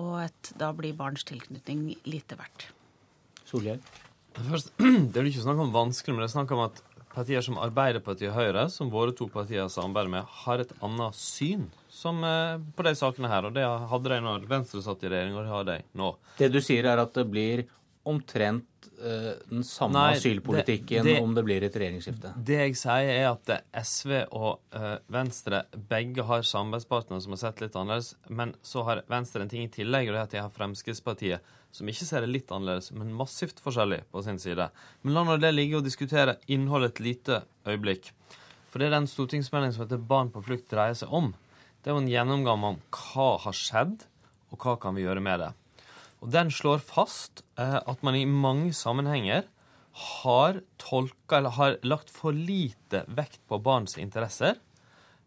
Og 0.00 0.14
at 0.24 0.54
da 0.58 0.72
blir 0.74 0.98
barns 0.98 1.28
tilknytning 1.28 1.92
lite 2.08 2.40
verdt. 2.40 2.72
Solhjell? 3.54 3.80
Det 5.14 5.20
er 5.20 5.30
ikke 5.30 5.44
snakk 5.44 5.62
om 5.62 5.70
vanskelig, 5.74 6.16
men 6.16 6.24
det 6.24 6.30
er 6.32 6.34
snakk 6.34 6.52
om 6.56 6.64
at 6.64 6.82
partier 7.14 7.44
som 7.46 7.60
Arbeiderpartiet 7.62 8.32
og 8.32 8.38
Høyre, 8.40 8.64
som 8.72 8.90
våre 8.90 9.14
to 9.14 9.28
partier 9.30 9.68
samarbeider 9.70 10.10
med, 10.16 10.32
har 10.42 10.64
et 10.64 10.72
annet 10.82 11.14
syn 11.14 11.68
som, 11.86 12.18
eh, 12.26 12.58
på 12.74 12.86
de 12.86 12.94
sakene 12.98 13.30
her. 13.30 13.46
Og 13.46 13.54
det 13.54 13.62
hadde 13.62 14.10
de 14.10 14.20
når 14.24 14.48
Venstre 14.50 14.82
satt 14.82 15.06
i 15.06 15.12
regjering, 15.12 15.38
og 15.38 15.44
det 15.44 15.54
har 15.54 15.68
de 15.70 15.78
nå. 15.94 16.10
Det 16.40 16.50
du 16.50 16.58
sier, 16.58 16.90
er 16.90 17.02
at 17.04 17.14
det 17.14 17.28
blir 17.30 17.66
omtrent 18.04 18.88
uh, 19.00 19.30
den 19.48 19.62
samme 19.64 19.96
Nei, 19.96 20.18
asylpolitikken 20.18 21.06
det, 21.06 21.14
det, 21.14 21.22
om 21.24 21.32
det 21.32 21.44
blir 21.46 21.64
et 21.64 21.72
regjeringsskifte? 21.72 22.34
Det 22.36 22.58
jeg 22.58 22.76
sier, 22.76 23.12
er 23.14 23.30
at 23.30 23.52
SV 23.80 24.12
og 24.26 24.50
uh, 24.76 24.98
Venstre 25.08 25.62
begge 25.88 26.26
har 26.28 26.44
samarbeidspartnere 26.44 27.24
som 27.24 27.32
har 27.32 27.40
sett 27.46 27.62
litt 27.64 27.78
annerledes. 27.80 28.10
Men 28.28 28.52
så 28.60 28.84
har 28.84 29.00
Venstre 29.08 29.46
en 29.46 29.52
ting 29.54 29.64
i 29.64 29.72
tillegg, 29.72 30.10
og 30.10 30.18
det 30.18 30.20
er 30.20 30.28
at 30.28 30.36
de 30.36 30.42
har 30.42 30.52
Fremskrittspartiet 30.52 31.54
som 31.74 31.88
ikke 31.90 32.06
ser 32.06 32.22
det 32.22 32.30
litt 32.30 32.52
annerledes, 32.54 32.92
men 32.94 33.14
massivt 33.18 33.58
forskjellig 33.62 34.04
på 34.14 34.22
sin 34.22 34.38
side. 34.38 34.68
Men 35.02 35.16
la 35.16 35.24
nå 35.26 35.38
det 35.42 35.50
ligge 35.54 35.80
og 35.80 35.86
diskutere 35.86 36.36
innholdet 36.46 36.94
et 36.94 37.02
lite 37.02 37.40
øyeblikk. 37.66 38.12
For 38.70 38.78
det 38.78 38.88
er 38.88 38.96
den 38.96 39.10
stortingsmeldingen 39.10 39.74
som 39.74 39.84
heter 39.84 40.02
Barn 40.02 40.30
på 40.34 40.42
flukt 40.46 40.70
dreier 40.70 40.94
seg 40.98 41.10
om. 41.14 41.32
Det 41.82 41.90
er 41.90 41.96
jo 41.96 42.04
en 42.04 42.12
gjennomgang 42.12 42.68
om 42.70 42.78
hva 42.94 43.28
har 43.42 43.56
skjedd, 43.58 44.06
og 44.54 44.62
hva 44.62 44.76
kan 44.82 44.94
vi 44.94 45.02
gjøre 45.02 45.22
med 45.24 45.42
det. 45.42 45.50
Og 46.22 46.30
Den 46.32 46.52
slår 46.54 46.80
fast 46.80 47.42
eh, 47.60 47.80
at 47.82 48.06
man 48.06 48.16
i 48.16 48.24
mange 48.24 48.70
sammenhenger 48.72 49.44
har 49.94 50.62
tolka 50.80 51.38
eller 51.38 51.54
har 51.58 51.76
lagt 51.86 52.10
for 52.10 52.34
lite 52.34 53.04
vekt 53.14 53.42
på 53.50 53.60
barns 53.62 53.98
interesser. 54.00 54.56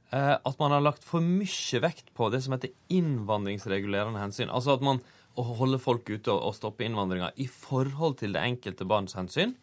Eh, 0.10 0.36
at 0.40 0.60
man 0.60 0.74
har 0.74 0.84
lagt 0.84 1.04
for 1.04 1.24
mye 1.24 1.84
vekt 1.84 2.14
på 2.16 2.32
det 2.32 2.42
som 2.44 2.56
heter 2.56 2.74
innvandringsregulerende 2.92 4.24
hensyn. 4.24 4.52
Altså 4.52 4.76
at 4.76 4.84
man 4.84 5.04
holder 5.44 5.82
folk 5.82 6.10
ute 6.10 6.32
og, 6.34 6.42
og 6.50 6.56
stoppe 6.58 6.86
innvandringa 6.88 7.32
i 7.38 7.48
forhold 7.52 8.18
til 8.22 8.34
det 8.34 8.44
enkelte 8.44 8.88
barns 8.90 9.18
hensyn. 9.18 9.54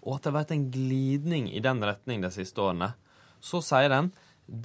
Og 0.00 0.16
at 0.16 0.24
det 0.24 0.30
har 0.32 0.38
vært 0.40 0.56
en 0.56 0.66
glidning 0.72 1.50
i 1.52 1.62
den 1.62 1.82
retning 1.84 2.24
de 2.24 2.32
siste 2.34 2.62
årene. 2.62 2.94
Så 3.40 3.60
sier 3.64 3.92
den 3.92 4.10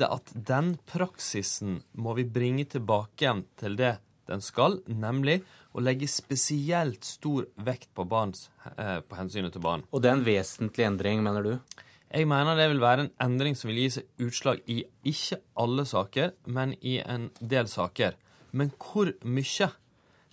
at 0.01 0.31
den 0.33 0.75
praksisen 0.89 1.79
må 1.93 2.15
vi 2.17 2.25
bringe 2.25 2.65
tilbake 2.65 3.25
igjen 3.27 3.45
til 3.59 3.77
det 3.77 3.97
den 4.25 4.41
skal, 4.41 4.79
nemlig 4.89 5.43
å 5.75 5.83
legge 5.83 6.07
spesielt 6.09 7.05
stor 7.05 7.45
vekt 7.61 7.91
på, 7.93 8.07
barns, 8.09 8.49
eh, 8.77 8.99
på 9.05 9.19
hensynet 9.19 9.53
til 9.53 9.61
barn. 9.61 9.83
Og 9.91 10.01
det 10.01 10.09
er 10.09 10.17
en 10.17 10.25
vesentlig 10.25 10.87
endring, 10.87 11.21
mener 11.21 11.45
du? 11.45 11.83
Jeg 12.09 12.29
mener 12.31 12.55
det 12.55 12.69
vil 12.71 12.81
være 12.81 13.05
en 13.05 13.13
endring 13.21 13.57
som 13.59 13.69
vil 13.69 13.83
gi 13.83 13.89
seg 13.97 14.25
utslag 14.25 14.61
i 14.71 14.83
ikke 15.05 15.41
alle 15.61 15.85
saker, 15.85 16.31
men 16.47 16.73
i 16.81 16.99
en 17.03 17.29
del 17.41 17.67
saker. 17.67 18.15
Men 18.55 18.71
hvor 18.79 19.11
mye? 19.21 19.69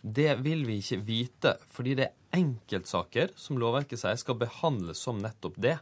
Det 0.03 0.35
vil 0.43 0.65
vi 0.67 0.81
ikke 0.83 1.01
vite, 1.07 1.55
fordi 1.71 1.95
det 1.99 2.09
er 2.09 2.39
enkeltsaker 2.41 3.35
som 3.39 3.61
lovverket 3.61 4.01
sier 4.01 4.19
skal 4.19 4.39
behandles 4.41 5.03
som 5.05 5.21
nettopp 5.23 5.59
det. 5.63 5.77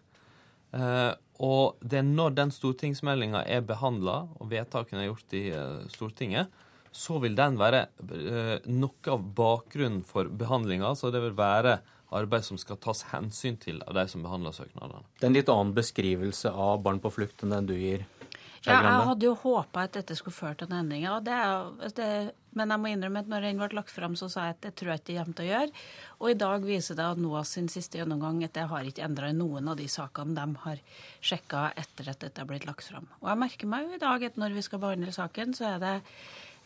Eh, 0.76 1.12
og 1.40 1.80
det 1.80 2.02
er 2.02 2.08
når 2.08 2.34
den 2.36 2.52
stortingsmeldinga 2.52 3.46
er 3.48 3.64
behandla, 3.64 4.26
og 4.36 4.50
vedtakene 4.50 5.06
er 5.06 5.08
gjort 5.08 5.38
i 5.38 5.46
eh, 5.56 5.86
Stortinget, 5.92 6.52
så 6.92 7.16
vil 7.22 7.36
den 7.38 7.56
være 7.58 7.86
eh, 7.86 8.68
noe 8.68 9.14
av 9.14 9.24
bakgrunnen 9.38 10.02
for 10.04 10.28
behandlinga. 10.28 10.92
Så 10.98 11.12
det 11.14 11.22
vil 11.24 11.36
være 11.38 11.78
arbeid 12.10 12.44
som 12.44 12.58
skal 12.58 12.80
tas 12.82 13.04
hensyn 13.12 13.56
til 13.62 13.78
av 13.86 13.94
de 13.96 14.04
som 14.10 14.24
behandler 14.26 14.52
søknadene. 14.52 15.04
Det 15.16 15.26
er 15.26 15.30
en 15.30 15.38
litt 15.38 15.52
annen 15.52 15.74
beskrivelse 15.76 16.50
av 16.50 16.82
barn 16.84 17.00
på 17.00 17.12
flukt 17.14 17.44
enn 17.46 17.54
den 17.54 17.70
du 17.70 17.76
gir? 17.78 18.04
Ja, 18.66 18.76
jeg 18.76 19.04
hadde 19.08 19.24
jo 19.24 19.36
håpa 19.40 19.86
at 19.86 19.94
dette 19.96 20.12
skulle 20.18 20.36
føre 20.36 20.58
til 20.60 20.68
en 20.68 20.82
endring. 20.82 21.06
Og 21.08 21.24
Det 21.24 21.32
er, 21.32 21.70
det, 21.96 22.08
men 22.58 22.74
jeg 22.74 22.82
må 22.82 22.90
innrømme 22.90 23.22
at 23.22 23.30
når 23.30 23.46
den 23.46 23.60
ble 23.60 23.68
lagt 23.78 23.92
fram, 23.94 24.16
så 24.18 24.28
sa 24.32 24.48
jeg 24.48 24.56
at 24.56 24.62
det 24.66 24.74
tror 24.78 24.92
jeg 24.92 25.02
ikke 25.02 25.08
det 25.10 25.18
kommer 25.20 25.38
til 25.38 25.46
å 25.46 25.50
gjøre. 25.50 25.84
Og 26.18 26.26
i 26.32 26.38
dag 26.42 26.66
viser 26.66 26.98
det 26.98 27.06
at 27.06 27.22
NOAS 27.22 27.54
sin 27.56 27.70
siste 27.72 28.00
gjennomgang 28.00 28.42
at 28.46 28.54
det 28.56 28.66
har 28.72 28.90
ikke 28.90 29.06
endra 29.06 29.30
noen 29.36 29.70
av 29.70 29.78
de 29.78 29.88
sakene 29.90 30.36
de 30.36 30.62
har 30.66 30.84
sjekka 31.22 31.64
etter 31.80 32.12
at 32.12 32.22
dette 32.26 32.42
er 32.42 32.50
blitt 32.50 32.68
lagt 32.68 32.86
fram. 32.90 33.08
Og 33.22 33.30
jeg 33.30 33.42
merker 33.44 33.70
meg 33.70 33.86
jo 33.86 33.98
i 33.98 34.02
dag 34.02 34.28
at 34.30 34.38
når 34.40 34.56
vi 34.58 34.64
skal 34.66 34.82
behandle 34.82 35.14
saken, 35.14 35.54
så 35.56 35.74
er 35.74 35.82
det 35.84 35.96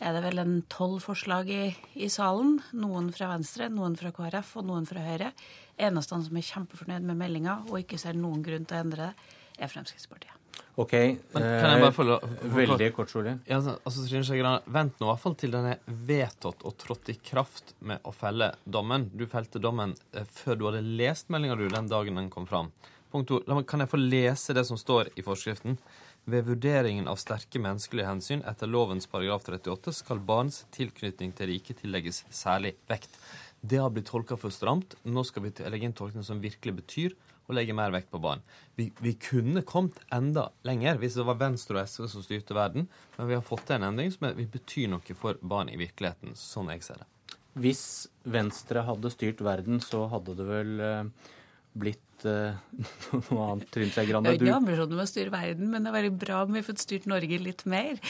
er 0.02 0.16
det 0.16 0.24
vel 0.24 0.43
en 0.43 0.56
tolv 0.73 0.98
forslag 1.05 1.51
i, 1.55 1.65
i, 1.94 2.09
salen. 2.11 2.59
Noen 2.74 3.12
fra 3.15 3.31
Venstre, 3.31 3.69
noen 3.70 3.94
fra 3.97 4.11
KrF 4.15 4.56
og 4.59 4.66
noen 4.69 4.89
fra 4.90 5.05
Høyre. 5.05 5.31
Eneste 5.78 6.19
som 6.27 6.40
er 6.40 6.48
kjempefornøyd 6.51 7.06
med 7.06 7.20
meldinga 7.20 7.61
og 7.69 7.78
ikke 7.81 8.01
ser 8.02 8.19
noen 8.19 8.43
grunn 8.44 8.66
til 8.66 8.81
å 8.81 8.86
endre 8.86 9.11
det, 9.11 9.28
er 9.62 9.70
Fremskrittspartiet. 9.70 10.43
OK. 10.74 10.93
Men 11.35 11.44
kan 11.44 11.70
jeg 11.70 11.82
bare 11.85 11.94
følge 11.94 12.16
Veldig 12.55 12.89
kort, 12.97 13.12
Solhjell. 13.12 13.39
Ja, 13.47 13.60
altså, 13.60 14.06
Trine 14.09 14.24
Skei 14.26 14.40
Grande, 14.40 14.64
vent 14.74 14.98
nå 14.98 15.06
i 15.06 15.10
hvert 15.12 15.22
fall 15.22 15.36
til 15.39 15.55
den 15.55 15.68
er 15.70 15.93
vedtatt 16.09 16.64
og 16.66 16.74
trådt 16.82 17.12
i 17.12 17.18
kraft 17.22 17.76
med 17.86 18.02
å 18.02 18.14
felle 18.14 18.51
dommen. 18.64 19.06
Du 19.14 19.26
felte 19.31 19.62
dommen 19.62 19.94
eh, 20.14 20.26
før 20.40 20.59
du 20.59 20.66
hadde 20.68 20.82
lest 20.98 21.31
meldinga 21.31 21.59
den 21.62 21.93
dagen 21.93 22.18
den 22.18 22.32
kom 22.32 22.48
fram. 22.51 22.72
Punkt 23.14 23.31
to. 23.31 23.39
Kan 23.70 23.85
jeg 23.85 23.93
få 23.93 24.01
lese 24.01 24.56
det 24.56 24.66
som 24.66 24.81
står 24.81 25.12
i 25.14 25.22
forskriften? 25.22 25.78
Ved 26.26 26.47
vurderingen 26.48 27.06
av 27.06 27.20
sterke 27.20 27.60
menneskelige 27.60 28.09
hensyn 28.09 28.43
etter 28.48 28.66
lovens 28.66 29.06
paragraf 29.12 29.44
38 29.47 29.93
skal 30.01 30.22
barns 30.24 30.62
tilknytning 30.74 31.35
til 31.36 31.52
riket 31.52 31.82
tillegges 31.85 32.24
særlig 32.32 32.74
vekt. 32.90 33.14
Det 33.60 33.78
har 33.78 33.93
blitt 33.93 34.09
tolka 34.10 34.39
for 34.40 34.52
stramt. 34.52 34.97
Nå 35.05 35.22
skal 35.28 35.44
vi 35.44 35.52
legge 35.68 35.86
inn 35.86 35.94
tolkning 35.97 36.26
som 36.26 36.43
virkelig 36.43 36.74
betyr 36.81 37.14
å 37.46 37.56
legge 37.56 37.76
mer 37.76 37.92
vekt 37.94 38.10
på 38.12 38.20
barn. 38.22 38.42
Vi, 38.78 38.88
vi, 39.04 39.14
kunne 39.20 39.64
kommet 39.66 40.00
enda 40.14 40.48
lenger 40.66 41.00
hvis 41.02 41.18
det 41.18 41.26
var 41.28 41.40
Venstre 41.40 41.78
og 41.78 41.90
SV 41.90 42.08
som 42.12 42.24
styrte 42.24 42.56
verden, 42.56 42.88
men 43.18 43.30
vi 43.30 43.36
har 43.36 43.44
fått 43.44 43.66
til 43.68 43.78
en 43.78 43.90
endring 43.90 44.12
som 44.14 44.30
vil 44.30 44.48
bety 44.50 44.86
noe 44.90 45.18
for 45.18 45.40
barn 45.42 45.72
i 45.72 45.78
virkeligheten, 45.80 46.36
sånn 46.38 46.72
jeg 46.72 46.84
ser 46.86 47.02
det. 47.02 47.10
Hvis 47.54 47.84
Venstre 48.26 48.82
hadde 48.82 49.12
styrt 49.14 49.44
verden, 49.44 49.78
så 49.84 50.08
hadde 50.10 50.34
det 50.34 50.46
vel 50.48 50.80
eh, 50.82 51.30
blitt 51.78 52.24
uh, 52.26 52.56
noe 53.28 53.44
annet, 53.44 53.68
Trine 53.74 53.92
Skei 53.94 54.08
Grande? 54.08 54.32
Jeg 54.32 54.40
har 54.40 54.48
ikke 54.48 54.56
ambisjoner 54.62 54.98
med 54.98 55.04
å 55.04 55.10
styre 55.10 55.34
verden, 55.34 55.68
men 55.70 55.84
det 55.84 55.92
er 55.92 55.96
veldig 55.98 56.14
bra 56.24 56.40
om 56.46 56.56
vi 56.56 56.64
får 56.66 56.80
styrt 56.82 57.06
Norge 57.10 57.38
litt 57.42 57.62
mer. 57.70 58.00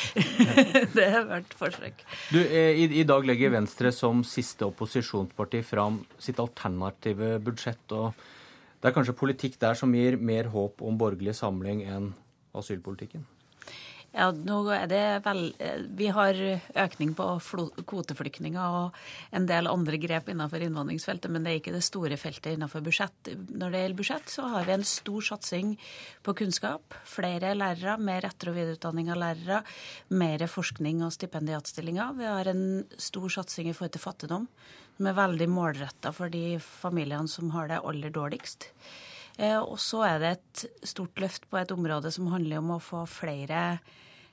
det 0.97 1.09
har 1.17 1.29
vært 1.29 1.53
forsøk. 1.59 2.07
Du, 2.31 2.41
eh, 2.41 2.81
i, 2.85 2.89
I 3.03 3.05
dag 3.09 3.27
legger 3.29 3.53
Venstre 3.57 3.93
som 3.93 4.23
siste 4.25 4.65
opposisjonsparti 4.71 5.61
fram 5.67 6.01
sitt 6.17 6.41
alternative 6.41 7.35
budsjett. 7.45 7.85
og 7.99 8.15
Det 8.85 8.91
er 8.91 8.99
kanskje 8.99 9.15
politikk 9.17 9.55
der 9.63 9.79
som 9.81 9.95
gir 9.97 10.19
mer 10.21 10.51
håp 10.53 10.83
om 10.85 10.99
borgerlig 11.01 11.33
samling 11.39 11.79
enn 11.89 12.11
asylpolitikken? 12.53 13.23
Ja, 14.13 14.27
nå 14.29 14.59
er 14.71 14.85
det 14.87 15.01
vel 15.25 15.41
Vi 15.97 16.11
har 16.13 16.37
økning 16.85 17.15
på 17.17 17.25
kvoteflyktninger 17.89 18.77
og 18.83 18.99
en 19.35 19.49
del 19.49 19.71
andre 19.73 19.97
grep 20.03 20.29
innenfor 20.29 20.63
innvandringsfeltet, 20.67 21.33
men 21.33 21.43
det 21.49 21.55
er 21.55 21.63
ikke 21.63 21.75
det 21.75 21.83
store 21.89 22.21
feltet 22.21 22.53
innenfor 22.53 22.85
budsjett. 22.85 23.33
Når 23.33 23.73
det 23.73 23.81
gjelder 23.81 24.01
budsjett, 24.03 24.31
så 24.37 24.47
har 24.53 24.69
vi 24.69 24.77
en 24.77 24.87
stor 24.93 25.27
satsing 25.33 25.75
på 26.23 26.37
kunnskap. 26.45 27.01
Flere 27.09 27.57
lærere, 27.57 27.97
mer 27.97 28.29
etter- 28.29 28.53
og 28.53 28.61
videreutdanning 28.61 29.09
av 29.17 29.23
lærere, 29.25 29.65
mer 30.13 30.45
forskning 30.45 31.03
og 31.09 31.17
stipendiatstillinger. 31.17 32.15
Vi 32.21 32.29
har 32.29 32.53
en 32.53 32.67
stor 33.01 33.33
satsing 33.41 33.73
i 33.73 33.75
forhold 33.75 33.97
til 33.97 34.05
fattigdom, 34.05 34.51
som 34.97 35.09
er 35.11 35.19
veldig 35.19 35.49
målretta 35.51 36.13
for 36.15 36.33
de 36.33 36.59
familiene 36.63 37.31
som 37.31 37.51
har 37.55 37.71
det 37.71 37.83
aller 37.83 38.15
dårligst. 38.15 38.69
Eh, 39.39 39.59
og 39.59 39.79
så 39.83 40.05
er 40.07 40.23
det 40.23 40.33
et 40.37 40.65
stort 40.87 41.19
løft 41.23 41.49
på 41.51 41.59
et 41.59 41.75
område 41.75 42.13
som 42.15 42.31
handler 42.31 42.63
om 42.63 42.77
å 42.77 42.83
få 42.83 43.03
flere 43.11 43.79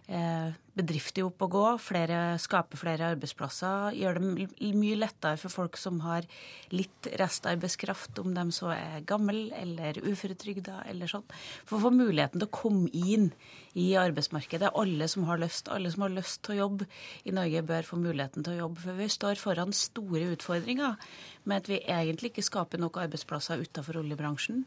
bedrifter 0.08 1.26
opp 1.28 1.44
og 1.46 1.54
gå, 1.54 1.64
flere, 1.84 2.20
skape 2.42 2.78
flere 2.80 3.12
arbeidsplasser. 3.14 3.96
Gjøre 3.96 4.22
det 4.22 4.72
mye 4.76 4.98
lettere 5.00 5.40
for 5.40 5.54
folk 5.54 5.78
som 5.80 6.00
har 6.06 6.28
litt 6.74 7.10
restarbeidskraft, 7.20 8.20
om 8.24 8.34
de 8.36 8.46
så 8.56 8.72
er 8.76 9.06
gamle 9.08 9.50
eller 9.58 10.00
uføretrygda 10.04 10.82
eller 10.92 11.12
sånn. 11.12 11.26
For 11.68 11.78
å 11.78 11.86
få 11.86 11.94
muligheten 11.96 12.42
til 12.42 12.50
å 12.50 12.56
komme 12.56 12.92
inn 12.92 13.30
i 13.78 13.92
arbeidsmarkedet. 14.00 14.74
Alle 14.76 15.08
som 15.12 15.28
har 15.30 15.42
lyst, 15.44 15.72
alle 15.72 15.92
som 15.94 16.08
har 16.08 16.16
lyst 16.16 16.42
til 16.46 16.56
å 16.56 16.62
jobbe 16.64 16.88
i 17.24 17.36
Norge, 17.36 17.66
bør 17.68 17.88
få 17.88 18.00
muligheten 18.02 18.48
til 18.48 18.56
å 18.56 18.64
jobbe. 18.66 18.86
For 18.86 19.00
vi 19.00 19.12
står 19.12 19.44
foran 19.44 19.76
store 19.76 20.32
utfordringer 20.36 20.98
med 21.44 21.62
at 21.62 21.72
vi 21.72 21.84
egentlig 21.84 22.34
ikke 22.34 22.48
skaper 22.48 22.82
nok 22.82 23.00
arbeidsplasser 23.06 23.64
utenfor 23.64 24.02
oljebransjen. 24.04 24.66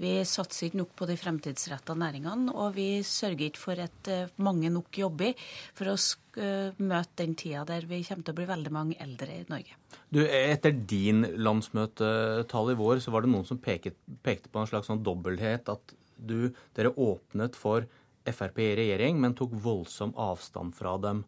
Vi 0.00 0.14
satser 0.24 0.68
ikke 0.68 0.80
nok 0.80 0.92
på 0.96 1.06
de 1.10 1.16
fremtidsretta 1.20 1.92
næringene, 1.98 2.54
og 2.56 2.72
vi 2.78 3.02
sørger 3.04 3.50
ikke 3.50 3.60
for 3.60 3.82
at 3.82 4.08
eh, 4.08 4.32
mange 4.40 4.70
nok 4.72 4.96
jobber 4.96 5.36
for 5.76 5.92
å 5.92 5.96
eh, 6.40 6.78
møte 6.80 7.20
den 7.20 7.36
tida 7.36 7.66
der 7.68 7.84
vi 7.90 8.00
kommer 8.08 8.24
til 8.24 8.32
å 8.32 8.38
bli 8.38 8.48
veldig 8.48 8.72
mange 8.72 8.96
eldre 9.04 9.36
i 9.36 9.44
Norge. 9.50 9.76
Du, 10.08 10.22
Etter 10.24 10.72
din 10.72 11.26
landsmøtetall 11.44 12.72
i 12.72 12.78
vår, 12.80 13.04
så 13.04 13.12
var 13.12 13.26
det 13.26 13.32
noen 13.34 13.48
som 13.48 13.60
peket, 13.60 13.98
pekte 14.24 14.48
på 14.48 14.62
en 14.62 14.72
slags 14.72 14.88
sånn 14.88 15.04
dobbelthet. 15.04 15.68
At 15.68 15.94
du, 16.16 16.48
dere 16.76 16.96
åpnet 16.96 17.58
for 17.58 17.84
Frp 18.30 18.60
i 18.62 18.74
regjering, 18.78 19.20
men 19.20 19.36
tok 19.36 19.52
voldsom 19.52 20.16
avstand 20.20 20.76
fra 20.76 20.96
dem 21.00 21.24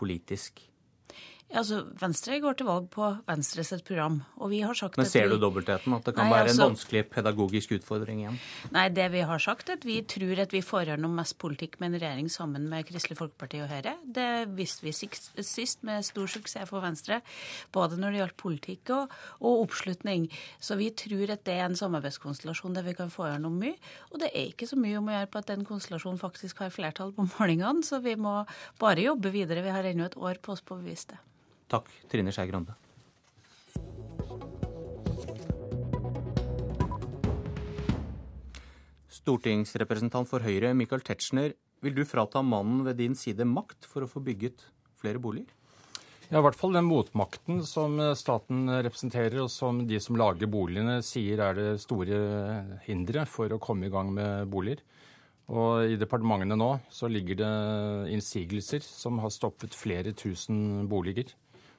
politisk. 0.00 0.64
Altså, 1.52 1.82
Venstre 2.00 2.38
går 2.40 2.56
til 2.56 2.66
valg 2.68 2.86
på 2.92 3.06
Venstres 3.28 3.72
program. 3.84 4.22
og 4.40 4.50
vi 4.50 4.62
har 4.64 4.74
sagt 4.74 4.96
Men 4.96 5.06
ser 5.06 5.26
vi... 5.28 5.34
du 5.34 5.42
dobbeltheten? 5.42 5.92
At 5.92 6.06
det 6.06 6.14
kan 6.16 6.24
Nei, 6.24 6.32
være 6.32 6.48
altså... 6.48 6.62
en 6.62 6.72
vanskelig 6.72 7.02
pedagogisk 7.12 7.74
utfordring 7.76 8.22
igjen? 8.22 8.38
Nei, 8.72 8.86
det 8.88 9.08
vi 9.12 9.20
har 9.28 9.42
sagt, 9.42 9.68
er 9.68 9.76
at 9.76 9.84
vi 9.84 9.98
tror 10.08 10.40
at 10.40 10.54
vi 10.54 10.62
får 10.64 10.88
gjennom 10.88 11.12
mest 11.18 11.36
politikk 11.42 11.76
med 11.80 11.92
en 11.92 11.98
regjering 12.00 12.30
sammen 12.32 12.68
med 12.70 12.86
Kristelig 12.88 13.18
Folkeparti 13.18 13.60
og 13.64 13.68
Høyre. 13.68 13.94
Det 14.02 14.28
viste 14.56 14.86
vi 14.86 14.94
sist 14.96 15.84
med 15.84 16.06
stor 16.08 16.30
suksess 16.32 16.70
for 16.70 16.84
Venstre, 16.84 17.20
både 17.74 17.98
når 18.00 18.14
det 18.14 18.22
gjaldt 18.22 18.38
politikk 18.40 18.94
og, 18.96 19.12
og 19.44 19.66
oppslutning. 19.66 20.30
Så 20.62 20.78
vi 20.80 20.88
tror 20.96 21.34
at 21.36 21.44
det 21.48 21.58
er 21.58 21.66
en 21.66 21.76
samarbeidskonstellasjon 21.78 22.78
der 22.78 22.86
vi 22.86 22.96
kan 22.96 23.12
få 23.12 23.28
gjennom 23.28 23.58
mye. 23.60 23.76
Og 24.10 24.22
det 24.24 24.30
er 24.32 24.48
ikke 24.54 24.70
så 24.70 24.78
mye 24.80 24.96
om 25.02 25.10
å 25.10 25.18
gjøre 25.18 25.32
på 25.34 25.42
at 25.42 25.52
den 25.52 25.66
konstellasjonen 25.68 26.22
faktisk 26.22 26.64
har 26.64 26.72
flertall 26.72 27.12
på 27.12 27.28
målingene, 27.34 27.84
så 27.84 28.00
vi 28.00 28.16
må 28.16 28.40
bare 28.80 29.04
jobbe 29.04 29.34
videre. 29.36 29.66
Vi 29.66 29.76
har 29.76 29.90
ennå 29.92 30.08
et 30.08 30.16
år 30.16 30.40
på 30.40 30.56
oss 30.56 30.64
på 30.64 30.78
å 30.78 30.80
bevise 30.80 31.12
det. 31.12 31.20
Takk, 31.72 31.88
Trine 32.12 32.32
Skei 32.34 32.50
Grande. 32.50 32.74
Stortingsrepresentant 39.08 40.28
for 40.28 40.44
Høyre, 40.44 40.74
Michael 40.76 41.04
Tetzschner. 41.06 41.54
Vil 41.82 41.96
du 41.96 42.04
frata 42.04 42.42
mannen 42.44 42.82
ved 42.84 43.00
din 43.00 43.16
side 43.16 43.46
makt 43.48 43.88
for 43.88 44.04
å 44.04 44.10
få 44.10 44.20
bygget 44.20 44.66
flere 45.00 45.22
boliger? 45.22 45.48
Ja, 46.28 46.40
i 46.40 46.44
hvert 46.44 46.56
fall 46.56 46.76
den 46.76 46.88
motmakten 46.88 47.62
som 47.68 47.96
staten 48.16 48.66
representerer, 48.68 49.40
og 49.44 49.50
som 49.52 49.82
de 49.88 50.00
som 50.00 50.16
lager 50.20 50.50
boligene 50.52 51.00
sier 51.04 51.40
er 51.44 51.56
det 51.56 51.68
store 51.80 52.20
hinderet 52.84 53.32
for 53.32 53.52
å 53.52 53.60
komme 53.62 53.88
i 53.88 53.92
gang 53.92 54.12
med 54.16 54.50
boliger. 54.52 54.84
Og 55.52 55.92
i 55.92 55.98
departementene 56.00 56.56
nå 56.56 56.70
så 56.92 57.08
ligger 57.08 57.40
det 57.40 57.54
innsigelser 58.14 58.84
som 58.84 59.20
har 59.24 59.32
stoppet 59.32 59.76
flere 59.76 60.12
tusen 60.16 60.84
boliger 60.88 61.32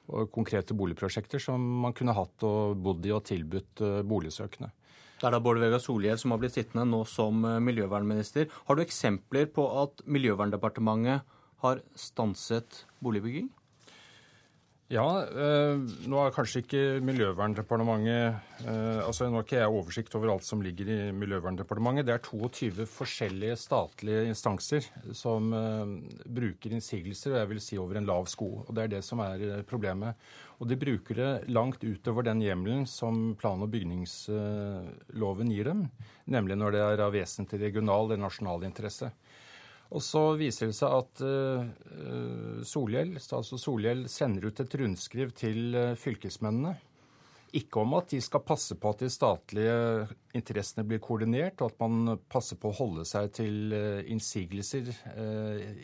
konkrete 0.06 0.76
boligprosjekter 0.76 1.40
som 1.42 1.60
man 1.84 1.94
kunne 1.96 2.14
hatt 2.16 2.44
og 2.46 2.76
bodd 2.84 3.06
i 3.06 3.12
og 3.14 3.24
tilbudt 3.28 3.82
eh, 3.84 4.00
boligsøkende. 4.06 4.70
Det 5.14 5.28
er 5.28 5.32
da 5.32 5.40
Bård 5.40 5.60
Vegar 5.62 5.80
Solhjell 5.80 6.18
som 6.20 6.34
har 6.34 6.40
blitt 6.42 6.56
sittende 6.56 6.84
nå 6.90 7.04
som 7.08 7.44
eh, 7.48 7.60
miljøvernminister. 7.64 8.50
Har 8.68 8.76
du 8.76 8.84
eksempler 8.84 9.48
på 9.48 9.66
at 9.82 10.04
Miljøverndepartementet 10.04 11.24
har 11.64 11.80
stanset 11.96 12.84
boligbygging? 13.04 13.48
Ja, 14.92 15.24
eh, 15.24 15.78
nå 16.12 16.18
er 16.20 16.32
kanskje 16.36 16.60
ikke 16.60 16.80
Miljøverndepartementet 17.08 18.66
eh, 18.68 18.98
altså 19.00 19.30
Nå 19.30 19.38
har 19.38 19.46
ikke 19.46 19.56
jeg 19.62 19.72
oversikt 19.72 20.16
over 20.18 20.34
alt 20.34 20.44
som 20.44 20.60
ligger 20.60 20.90
i 20.92 20.98
Miljøverndepartementet. 21.16 22.04
Det 22.04 22.12
er 22.12 22.20
22 22.26 22.84
forskjellige 22.92 23.56
statlige 23.62 24.26
instanser 24.28 24.84
som 25.16 25.48
eh, 25.56 25.94
bruker 26.36 26.76
innsigelser, 26.76 27.32
og 27.32 27.40
jeg 27.40 27.50
vil 27.54 27.62
si 27.64 27.80
over 27.80 27.96
en 27.96 28.10
lav 28.10 28.28
sko. 28.28 28.50
Og 28.66 28.74
Det 28.76 28.84
er 28.84 28.92
det 28.98 29.00
som 29.08 29.24
er 29.24 29.46
eh, 29.48 29.64
problemet. 29.64 30.20
Og 30.60 30.68
de 30.68 30.76
bruker 30.78 31.16
det 31.16 31.30
langt 31.48 31.80
utover 31.80 32.28
den 32.28 32.44
hjemmelen 32.44 32.84
som 32.84 33.32
plan- 33.40 33.64
og 33.64 33.72
bygningsloven 33.72 35.50
gir 35.50 35.72
dem, 35.72 35.86
nemlig 36.28 36.60
når 36.60 36.76
det 36.76 36.84
er 36.84 37.06
av 37.08 37.16
vesentlig 37.16 37.64
regional 37.64 38.04
eller 38.04 38.20
nasjonal 38.28 38.68
interesse. 38.68 39.10
Og 39.94 40.02
så 40.02 40.22
viser 40.38 40.70
det 40.70 40.76
seg 40.76 40.90
at 40.90 41.22
uh, 41.22 42.64
Solhjell, 42.66 43.14
statsråd 43.22 43.62
Solhjell 43.62 44.02
sender 44.10 44.48
ut 44.50 44.64
et 44.64 44.74
rundskriv 44.80 45.30
til 45.38 45.76
uh, 45.76 45.94
fylkesmennene. 45.98 46.74
Ikke 47.54 47.84
om 47.84 47.92
at 47.94 48.10
de 48.10 48.18
skal 48.18 48.42
passe 48.42 48.74
på 48.82 48.90
at 48.90 49.04
de 49.04 49.08
statlige 49.14 49.76
interessene 50.34 50.82
blir 50.90 50.98
koordinert, 50.98 51.62
og 51.62 51.70
at 51.70 51.84
man 51.84 52.16
passer 52.26 52.58
på 52.58 52.72
å 52.72 52.78
holde 52.80 53.06
seg 53.06 53.30
til 53.38 53.70
uh, 53.70 54.02
innsigelser 54.10 54.90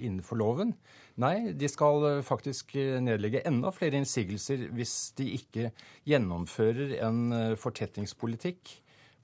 innenfor 0.02 0.42
loven. 0.42 0.74
Nei, 1.22 1.52
de 1.54 1.70
skal 1.70 2.24
faktisk 2.26 2.74
nedlegge 3.04 3.44
enda 3.46 3.70
flere 3.74 4.00
innsigelser 4.00 4.70
hvis 4.74 4.96
de 5.20 5.28
ikke 5.36 5.70
gjennomfører 6.08 6.96
en 7.06 7.20
fortettingspolitikk 7.60 8.72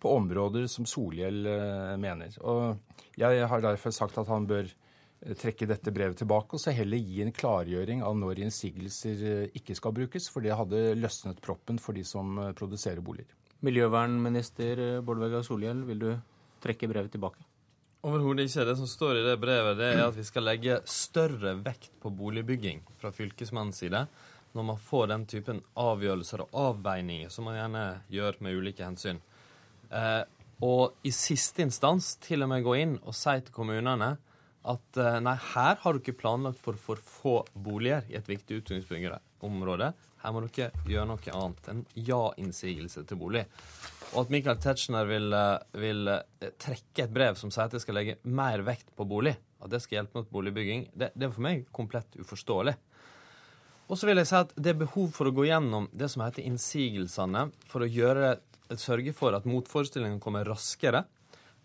på 0.07 0.15
områder 0.15 0.69
som 0.71 0.87
Solhjell 0.87 1.43
mener. 1.99 2.39
Og 2.47 2.79
jeg 3.17 3.49
har 3.49 3.65
derfor 3.65 3.95
sagt 3.97 4.19
at 4.21 4.29
han 4.29 4.45
bør 4.49 4.69
eh, 4.69 5.33
trekke 5.41 5.69
dette 5.71 5.93
brevet 5.95 6.19
tilbake 6.21 6.57
og 6.57 6.61
så 6.61 6.75
heller 6.77 7.01
gi 7.01 7.23
en 7.25 7.33
klargjøring 7.33 8.03
av 8.05 8.17
når 8.21 8.43
innsigelser 8.45 9.25
eh, 9.25 9.57
ikke 9.57 9.77
skal 9.79 9.95
brukes, 9.97 10.29
for 10.29 10.45
det 10.45 10.57
hadde 10.57 10.93
løsnet 11.01 11.41
proppen 11.45 11.81
for 11.81 11.97
de 11.97 12.05
som 12.05 12.37
eh, 12.43 12.53
produserer 12.57 13.01
boliger. 13.01 13.33
Miljøvernminister 13.65 15.01
Bård 15.01 15.23
Vegar 15.23 15.45
Solhjell, 15.47 15.81
vil 15.89 16.03
du 16.03 16.11
trekke 16.61 16.91
brevet 16.91 17.15
tilbake? 17.15 17.41
Overhodet 18.07 18.51
ikke. 18.51 18.67
Det 18.69 18.77
som 18.79 18.87
står 18.87 19.19
i 19.19 19.25
det 19.25 19.39
brevet, 19.41 19.79
det 19.81 19.89
er 19.95 20.03
at 20.05 20.15
vi 20.15 20.27
skal 20.29 20.45
legge 20.45 20.77
større 20.87 21.57
vekt 21.65 21.89
på 22.03 22.13
boligbygging 22.15 22.85
fra 23.01 23.11
fylkesmannens 23.17 23.81
side 23.81 24.05
når 24.57 24.65
man 24.69 24.79
får 24.81 25.09
den 25.11 25.25
typen 25.29 25.59
avgjørelser 25.77 26.45
og 26.45 26.53
avveininger 26.61 27.33
som 27.33 27.49
man 27.49 27.57
gjerne 27.59 27.83
gjør 28.13 28.39
med 28.45 28.61
ulike 28.61 28.85
hensyn. 28.85 29.19
Eh, 29.91 30.23
og 30.67 30.97
i 31.05 31.13
siste 31.13 31.65
instans 31.67 32.15
til 32.25 32.45
og 32.47 32.51
med 32.53 32.65
gå 32.65 32.79
inn 32.81 32.97
og 33.03 33.15
si 33.17 33.35
til 33.45 33.55
kommunene 33.55 34.15
at 34.67 34.99
eh, 34.99 35.19
nei, 35.23 35.37
her 35.53 35.79
har 35.83 35.95
du 35.95 36.01
ikke 36.01 36.17
planlagt 36.19 36.61
for 36.63 36.79
for 36.81 36.99
få 36.99 37.37
boliger 37.53 38.07
i 38.11 38.17
et 38.19 38.29
viktig 38.29 38.63
utbyggingsområde. 38.63 39.93
Her 40.23 40.35
må 40.35 40.43
dere 40.47 40.73
gjøre 40.89 41.07
noe 41.11 41.35
annet 41.39 41.69
enn 41.71 41.85
ja-innsigelse 42.09 43.05
til 43.07 43.21
bolig. 43.21 43.45
Og 44.15 44.25
at 44.25 44.33
Michael 44.33 44.59
Tetzschner 44.63 45.07
vil, 45.07 45.33
eh, 45.33 45.59
vil, 45.83 46.09
eh, 46.09 46.51
trekke 46.59 47.05
et 47.05 47.15
brev 47.15 47.37
som 47.37 47.51
sier 47.51 47.67
at 47.67 47.73
jeg 47.73 47.85
skal 47.85 47.95
legge 47.95 48.19
mer 48.25 48.63
vekt 48.63 48.91
på 48.97 49.07
bolig, 49.07 49.37
at 49.63 49.71
det 49.71 49.83
skal 49.83 50.01
hjelpe 50.01 50.19
mot 50.19 50.31
boligbygging, 50.31 50.91
det, 50.97 51.13
det 51.15 51.29
er 51.29 51.35
for 51.35 51.47
meg 51.47 51.67
komplett 51.73 52.19
uforståelig. 52.19 52.77
Og 53.87 53.99
så 53.99 54.07
vil 54.09 54.19
jeg 54.19 54.27
si 54.27 54.35
at 54.35 54.53
Det 54.57 54.73
er 54.73 54.81
behov 54.83 55.13
for 55.15 55.27
å 55.27 55.35
gå 55.35 55.47
gjennom 55.47 55.89
det 55.95 56.11
som 56.11 56.25
heter 56.25 56.43
innsigelsene, 56.43 57.53
for 57.67 57.85
å 57.85 57.91
gjøre 57.91 58.41
sørge 58.75 59.15
for 59.17 59.37
at 59.37 59.47
motforestillingene 59.49 60.23
kommer 60.23 60.47
raskere. 60.49 61.05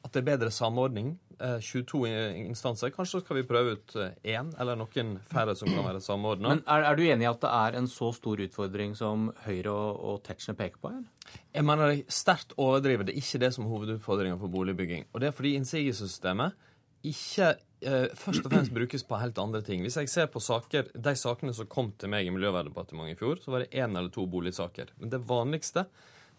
At 0.02 0.14
det 0.14 0.22
er 0.22 0.30
bedre 0.32 0.53
samordning. 0.53 1.15
22 1.41 2.02
eh, 2.06 2.40
instanser. 2.45 2.91
Kanskje 2.94 3.23
skal 3.23 3.40
vi 3.40 3.45
prøve 3.49 3.76
ut 3.78 3.95
én 3.98 4.52
eller 4.61 4.78
noen 4.78 5.15
færre 5.30 5.56
som 5.57 5.69
kan 5.72 5.86
være 5.88 6.02
samordna. 6.06 6.52
Men 6.53 6.64
er, 6.65 6.86
er, 6.86 6.98
du 6.98 7.06
enig 7.06 7.26
i 7.26 7.30
at 7.32 7.41
det 7.41 7.53
er 7.57 7.78
en 7.80 7.90
så 7.90 8.11
stor 8.14 8.44
utfordring 8.45 8.94
som 8.98 9.32
Høyre 9.48 9.73
og, 9.73 10.03
og 10.06 10.19
Tetzschner 10.28 10.57
peker 10.60 10.82
på? 10.82 10.94
her? 10.94 11.40
Jeg 11.56 11.65
mener 11.65 11.95
er 11.95 12.03
sterkt 12.14 12.53
overdriver. 12.61 13.07
Det 13.07 13.15
er 13.15 13.23
ikke 13.23 13.41
det 13.41 13.53
som 13.56 13.65
er 13.65 13.73
hovedutfordringa 13.73 14.38
for 14.41 14.53
boligbygging. 14.53 15.10
Og 15.14 15.23
det 15.23 15.32
er 15.32 15.38
fordi 15.38 15.56
innsigelsessystemet 15.57 16.69
ikke 17.07 17.48
eh, 17.82 18.07
først 18.18 18.45
og 18.45 18.53
fremst 18.53 18.73
brukes 18.76 19.03
på 19.07 19.19
helt 19.22 19.40
andre 19.41 19.61
ting. 19.65 19.82
Hvis 19.86 19.98
jeg 19.98 20.10
ser 20.11 20.30
på 20.32 20.41
saker, 20.44 20.91
de 20.94 21.14
sakene 21.18 21.53
som 21.57 21.69
kom 21.69 21.91
til 21.98 22.11
meg 22.14 22.28
i 22.28 22.34
Miljøverndepartementet 22.34 23.15
i 23.15 23.19
fjor, 23.19 23.41
så 23.41 23.53
var 23.53 23.64
det 23.64 23.72
én 23.73 23.98
eller 23.98 24.11
to 24.14 24.28
boligsaker. 24.30 24.94
Men 25.02 25.14
det 25.14 25.23
vanligste 25.30 25.88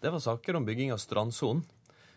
det 0.03 0.11
var 0.11 0.19
saker 0.19 0.59
om 0.59 0.65
bygging 0.67 0.91
av 0.93 0.99
strandsonen. 0.99 1.63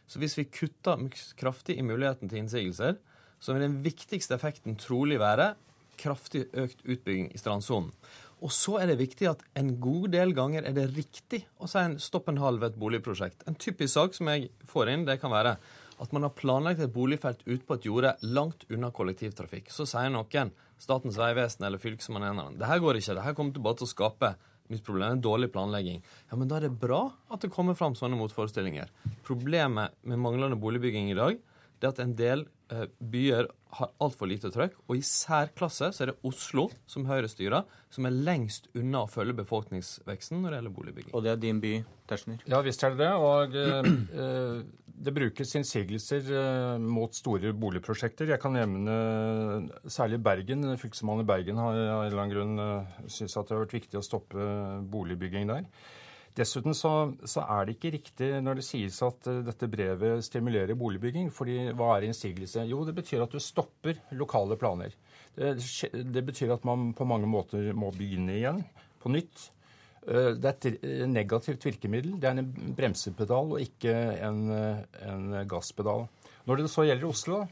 Så 0.06 0.20
hvis 0.22 0.36
vi 0.38 0.46
kutter 0.50 1.00
kraftig 1.38 1.78
i 1.78 1.86
muligheten 1.86 2.30
til 2.30 2.42
innsigelser, 2.42 2.98
så 3.38 3.54
vil 3.54 3.66
den 3.66 3.80
viktigste 3.84 4.36
effekten 4.36 4.78
trolig 4.78 5.18
være 5.22 5.54
kraftig 5.98 6.46
økt 6.54 6.82
utbygging 6.84 7.30
i 7.34 7.40
strandsonen. 7.40 7.92
Og 8.44 8.52
så 8.52 8.76
er 8.82 8.90
det 8.90 8.98
viktig 9.00 9.30
at 9.30 9.42
en 9.56 9.72
god 9.80 10.10
del 10.12 10.34
ganger 10.36 10.66
er 10.68 10.74
det 10.76 10.90
riktig 10.92 11.40
å 11.56 11.68
si 11.70 11.80
en 11.80 11.96
stopp 12.02 12.28
en 12.28 12.42
halv 12.42 12.60
ved 12.60 12.74
et 12.74 12.80
boligprosjekt. 12.82 13.46
En 13.48 13.56
typisk 13.56 13.94
sak 13.94 14.16
som 14.18 14.28
jeg 14.28 14.50
får 14.68 14.92
inn, 14.92 15.06
det 15.08 15.16
kan 15.22 15.32
være 15.32 15.56
at 15.96 16.12
man 16.12 16.26
har 16.26 16.34
planlagt 16.36 16.82
et 16.84 16.92
boligfelt 16.92 17.40
ute 17.46 17.64
på 17.64 17.78
et 17.78 17.86
jorde 17.88 18.12
langt 18.28 18.66
unna 18.68 18.90
kollektivtrafikk. 18.92 19.70
Så 19.72 19.88
sier 19.88 20.12
noen, 20.12 20.52
Statens 20.76 21.16
vegvesen 21.16 21.64
eller 21.64 21.80
Fylkesmannen, 21.80 22.58
det 22.60 22.68
her 22.68 22.82
går 22.84 22.98
ikke, 23.00 23.14
det 23.16 23.24
her 23.24 23.36
kommer 23.38 23.56
til 23.56 23.64
bare 23.64 23.78
til 23.80 23.88
å 23.88 23.94
skape 23.94 24.34
Mitt 24.72 24.84
problem 24.86 25.16
er 25.16 25.22
dårlig 25.22 25.51
planlegging. 25.55 26.01
Ja, 26.30 26.38
men 26.38 26.51
da 26.51 26.59
er 26.59 26.68
det 26.68 26.78
bra 26.80 27.05
at 27.32 27.44
det 27.44 27.52
kommer 27.55 27.76
fram 27.78 27.94
sånne 27.98 28.18
motforestillinger. 28.18 28.90
Problemet 29.26 29.94
med 30.02 30.22
manglende 30.22 30.59
boligbygging 30.60 31.12
i 31.12 31.18
dag 31.18 31.38
det 31.76 31.84
er 31.88 31.93
at 31.93 31.98
en 32.01 32.14
del 32.16 32.47
eh, 32.72 32.86
byer 33.12 33.48
har 33.76 33.90
altfor 34.01 34.30
lite 34.30 34.48
trøkk. 34.52 34.78
Og 34.88 34.97
i 34.97 35.05
særklasse 35.05 35.90
så 35.93 36.05
er 36.05 36.12
det 36.12 36.16
Oslo, 36.26 36.70
som 36.88 37.05
Høyre 37.09 37.28
styrer, 37.28 37.66
som 37.93 38.09
er 38.09 38.16
lengst 38.16 38.70
unna 38.76 39.05
å 39.05 39.10
følge 39.10 39.36
befolkningsveksten 39.43 40.40
når 40.40 40.55
det 40.55 40.60
gjelder 40.60 40.76
boligbygging. 40.78 41.12
Og 41.12 41.26
det 41.26 41.34
er 41.34 41.43
din 41.43 41.60
by, 41.60 41.74
Tetzschner? 42.09 42.40
Ja 42.48 42.62
visst 42.64 42.84
er 42.86 42.97
det 42.97 43.05
det. 43.05 43.12
Og 43.12 43.59
eh, 43.60 43.90
det 44.97 45.12
brukes 45.12 45.52
innsigelser 45.59 46.31
eh, 46.32 46.78
mot 46.81 47.12
store 47.14 47.52
boligprosjekter. 47.56 48.31
Jeg 48.32 48.40
kan 48.43 48.56
nevne 48.56 48.97
særlig 49.93 50.23
Bergen. 50.24 50.64
Fylkesmannen 50.81 51.27
i 51.27 51.28
Bergen 51.28 51.60
har 51.60 51.77
av 51.77 52.01
en 52.01 52.09
eller 52.09 52.23
annen 52.23 52.32
grunn 52.32 52.62
eh, 52.62 52.97
syntes 53.05 53.36
at 53.36 53.48
det 53.48 53.56
har 53.56 53.64
vært 53.66 53.77
viktig 53.77 54.01
å 54.01 54.05
stoppe 54.05 54.48
boligbygging 54.93 55.52
der. 55.52 55.68
Dessuten 56.36 56.77
så, 56.77 56.93
så, 57.24 57.47
er 57.48 57.64
det 57.64 57.77
ikke 57.77 57.94
riktig 57.94 58.28
når 58.44 58.59
det 58.59 58.66
sies 58.66 58.98
at 59.05 59.28
dette 59.47 59.68
brevet 59.73 60.24
stimulerer 60.24 60.77
boligbygging. 60.77 61.31
fordi 61.32 61.70
hva 61.73 61.94
er 61.94 62.09
innsigelse? 62.10 62.66
Jo, 62.68 62.82
det 62.85 62.97
betyr 62.97 63.24
at 63.24 63.32
du 63.32 63.40
stopper 63.40 64.02
lokale 64.16 64.59
planer. 64.60 64.97
Det, 65.36 65.56
det 65.93 66.24
betyr 66.24 66.52
at 66.56 66.64
man 66.68 66.90
på 66.97 67.09
mange 67.09 67.28
måter 67.31 67.73
må 67.77 67.89
begynne 67.97 68.36
igjen 68.36 68.60
på 69.01 69.12
nytt. 69.16 69.48
Uh, 70.07 70.33
det 70.39 70.53
er 70.53 70.78
et 70.78 71.07
negativt 71.11 71.66
virkemiddel. 71.66 72.16
Det 72.23 72.31
er 72.31 72.41
en 72.41 72.74
bremsepedal 72.78 73.57
og 73.57 73.62
ikke 73.62 73.95
en, 74.27 74.43
en 75.03 75.39
gasspedal. 75.51 76.07
Når 76.47 76.62
det 76.62 76.70
så 76.70 76.87
gjelder 76.87 77.11
Oslo, 77.11 77.45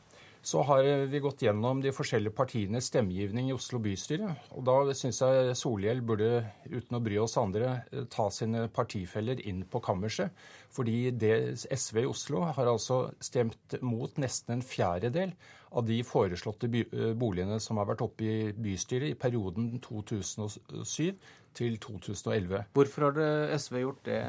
så 0.45 0.61
har 0.69 0.85
vi 1.09 1.21
gått 1.25 1.41
gjennom 1.47 1.79
de 1.81 1.93
forskjellige 1.95 2.37
partienes 2.37 2.91
stemmegivning 2.91 3.49
i 3.49 3.55
Oslo 3.57 3.79
bystyre. 3.81 4.29
Og 4.53 4.67
da 4.69 4.77
syns 4.93 5.23
jeg 5.23 5.55
Solhjell 5.57 6.03
burde, 6.05 6.43
uten 6.69 6.99
å 6.99 7.01
bry 7.05 7.17
oss 7.23 7.39
andre, 7.41 7.79
ta 8.13 8.29
sine 8.29 8.67
partifeller 8.69 9.41
inn 9.49 9.63
på 9.65 9.81
kammerset. 9.85 10.37
Fordi 10.75 11.15
det 11.17 11.35
SV 11.65 12.03
i 12.03 12.09
Oslo 12.11 12.45
har 12.45 12.69
altså 12.69 13.07
stemt 13.25 13.79
mot 13.81 14.21
nesten 14.21 14.59
en 14.59 14.67
fjerdedel 14.69 15.33
av 15.75 15.87
de 15.89 16.01
foreslåtte 16.07 16.71
boligene 17.19 17.59
som 17.63 17.81
har 17.81 17.89
vært 17.91 18.05
oppe 18.07 18.27
i 18.27 18.37
bystyret 18.55 19.13
i 19.13 19.19
perioden 19.19 19.73
2007 19.85 21.15
til 21.55 21.79
2011. 21.83 22.67
Hvorfor 22.75 23.09
har 23.09 23.57
SV 23.59 23.81
gjort 23.83 24.07
det, 24.09 24.21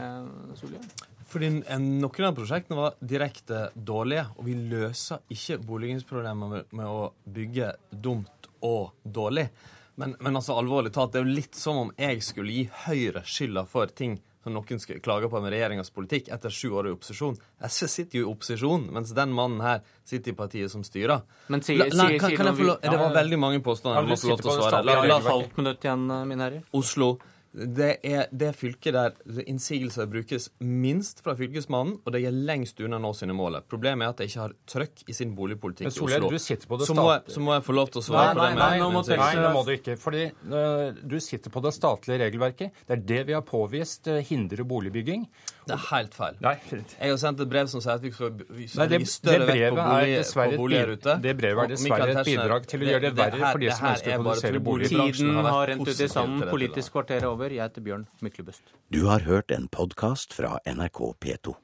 Solhjell? 0.60 0.90
Fordi 1.26 1.50
noen 1.50 2.28
av 2.28 2.36
prosjektene 2.38 2.78
var 2.78 2.98
direkte 3.02 3.70
dårlige, 3.74 4.28
og 4.38 4.46
vi 4.46 4.58
løser 4.70 5.24
ikke 5.34 5.58
boligingsproblemer 5.66 6.52
med, 6.52 6.68
med, 6.70 6.86
å 6.86 7.32
bygge 7.38 7.72
dumt 7.90 8.50
og 8.66 8.94
dårlig. 9.04 9.48
Men, 9.96 10.14
men, 10.20 10.38
altså 10.38 10.58
alvorlig 10.60 10.92
talt, 10.94 11.14
det 11.14 11.22
er 11.22 11.26
jo 11.26 11.38
litt 11.40 11.58
som 11.58 11.82
om 11.86 11.92
jeg 11.98 12.22
skulle 12.26 12.54
gi 12.54 12.66
Høyre 12.86 13.24
skylda 13.26 13.66
for 13.72 13.90
ting 13.90 14.20
så 14.46 14.52
noen 14.54 14.78
skal 14.78 15.00
klage 15.02 15.26
på 15.26 15.40
en 15.40 15.48
regjeringas 15.50 15.88
politikk 15.90 16.28
etter 16.36 16.54
sju 16.54 16.68
år 16.78 16.92
i 16.92 16.94
opposisjon. 16.94 17.34
SV 17.66 17.88
sitter 17.90 18.20
jo 18.20 18.28
i 18.28 18.30
opposisjon, 18.30 18.84
mens 18.94 19.14
den 19.18 19.32
mannen 19.34 19.64
her 19.66 19.80
sitter 20.06 20.36
i 20.36 20.38
partiet 20.38 20.70
som 20.70 20.84
styrer. 20.86 21.24
Men 21.50 21.66
sier, 21.66 21.82
la, 21.82 21.88
la, 21.98 22.06
kan, 22.22 22.36
kan 22.38 22.52
jeg 22.52 22.60
få 22.60 22.68
lov? 22.68 22.78
Det 22.84 23.00
var 23.02 23.16
veldig 23.16 23.40
mange 23.42 23.64
påstander. 23.66 24.04
Jeg 24.04 24.12
må 24.12 24.20
få 24.22 24.38
til 24.38 24.52
å 24.54 24.58
svare. 24.60 24.84
La, 24.86 25.00
ha 25.16 25.18
halvt 25.32 25.58
minutt 25.58 25.88
igjen, 25.90 26.06
eh, 26.14 26.36
la, 26.36 26.52
la, 26.54 26.62
Oslo. 26.78 27.16
Det 27.56 27.91
er 28.03 28.27
det 28.36 28.52
fylket 28.57 28.95
der 28.95 29.44
innsigelser 29.48 30.10
brukes 30.11 30.49
minst 30.60 31.22
fra 31.23 31.36
Fylkesmannen, 31.40 31.99
og 32.03 32.11
det 32.11 32.26
er 32.27 32.36
lengst 32.36 32.82
unna 32.84 32.99
nå 32.99 33.14
sine 33.15 33.36
mål. 33.38 33.61
Problemet 33.72 34.03
er 34.03 34.11
at 34.11 34.19
de 34.19 34.27
ikke 34.27 34.41
har 34.41 34.56
trøkk 34.68 35.06
i 35.07 35.15
sin 35.15 35.32
boligpolitikk 35.38 35.88
i 35.88 36.03
Oslo. 36.03 36.30
du 36.32 36.40
sitter 36.41 36.68
på 36.68 36.80
det 36.82 36.90
så, 36.90 36.98
må 36.98 37.07
jeg, 37.14 37.23
så 37.32 37.44
må 37.45 37.56
jeg 37.56 37.64
få 37.64 37.76
lov 37.77 37.91
til 37.94 38.02
å 38.02 38.06
svare 38.10 38.27
Nei, 38.27 38.36
på 38.36 38.41
det 38.41 38.49
nei, 38.49 38.68
nei, 38.68 39.18
nei, 39.23 39.32
det 39.40 39.52
må 39.56 39.64
du 39.64 39.73
ikke. 39.76 39.98
Fordi 40.02 40.26
uh, 40.52 41.02
du 41.15 41.18
sitter 41.23 41.53
på 41.53 41.64
det 41.64 41.73
statlige 41.77 42.22
regelverket. 42.26 42.86
Det 42.86 42.98
er 42.98 43.06
det 43.14 43.22
vi 43.32 43.38
har 43.38 43.45
påvist 43.48 44.11
uh, 44.11 44.19
hindrer 44.26 44.68
boligbygging. 44.68 45.27
Det 45.65 45.73
er 45.73 45.86
helt 45.90 46.14
feil. 46.14 46.36
Nei. 46.44 46.53
Jeg 46.69 47.10
har 47.10 47.18
sendt 47.18 47.40
et 47.41 47.49
brev 47.49 47.69
som 47.72 47.82
sier 47.82 47.95
at 47.98 48.03
vi 48.03 48.11
skal, 48.14 48.36
vi 48.36 48.68
det- 48.68 48.90
legge 48.91 49.10
større 49.10 49.48
vekt 49.49 49.72
på, 49.72 49.86
bolig, 49.88 50.19
på 50.36 50.60
boliger 50.60 50.91
ute. 50.94 51.15
det 51.23 51.34
brevet 51.40 51.64
er 51.64 51.73
dessverre 51.73 52.11
et 52.11 52.27
bidrag 52.27 52.68
til 52.69 52.80
å 52.80 52.84
det- 52.84 52.91
gjøre 52.91 53.02
det 53.02 53.15
det 53.15 53.23
verre 53.23 53.52
for 53.52 53.64
de 53.64 53.72
som 53.72 53.88
ønsker 53.90 54.11
å 54.11 54.14
er 54.14 54.26
produsere 54.26 54.60
boliger. 54.60 55.11
Tiden 55.15 55.45
har 55.45 55.68
rent 55.72 55.82
ut 55.82 56.03
i 56.06 56.07
sanden. 56.07 56.49
Politisk 56.52 56.94
kvarter 56.94 57.18
er 57.18 57.30
over. 57.46 57.56
Jeg 57.56 57.70
heter 57.70 57.82
Bjørn 57.82 58.08
Myklebust. 58.22 58.74
Du 58.94 59.06
har 59.06 59.26
hørt 59.26 59.52
en 59.52 59.68
podkast 59.68 60.34
fra 60.34 60.58
NRK 60.66 61.14
P2. 61.22 61.56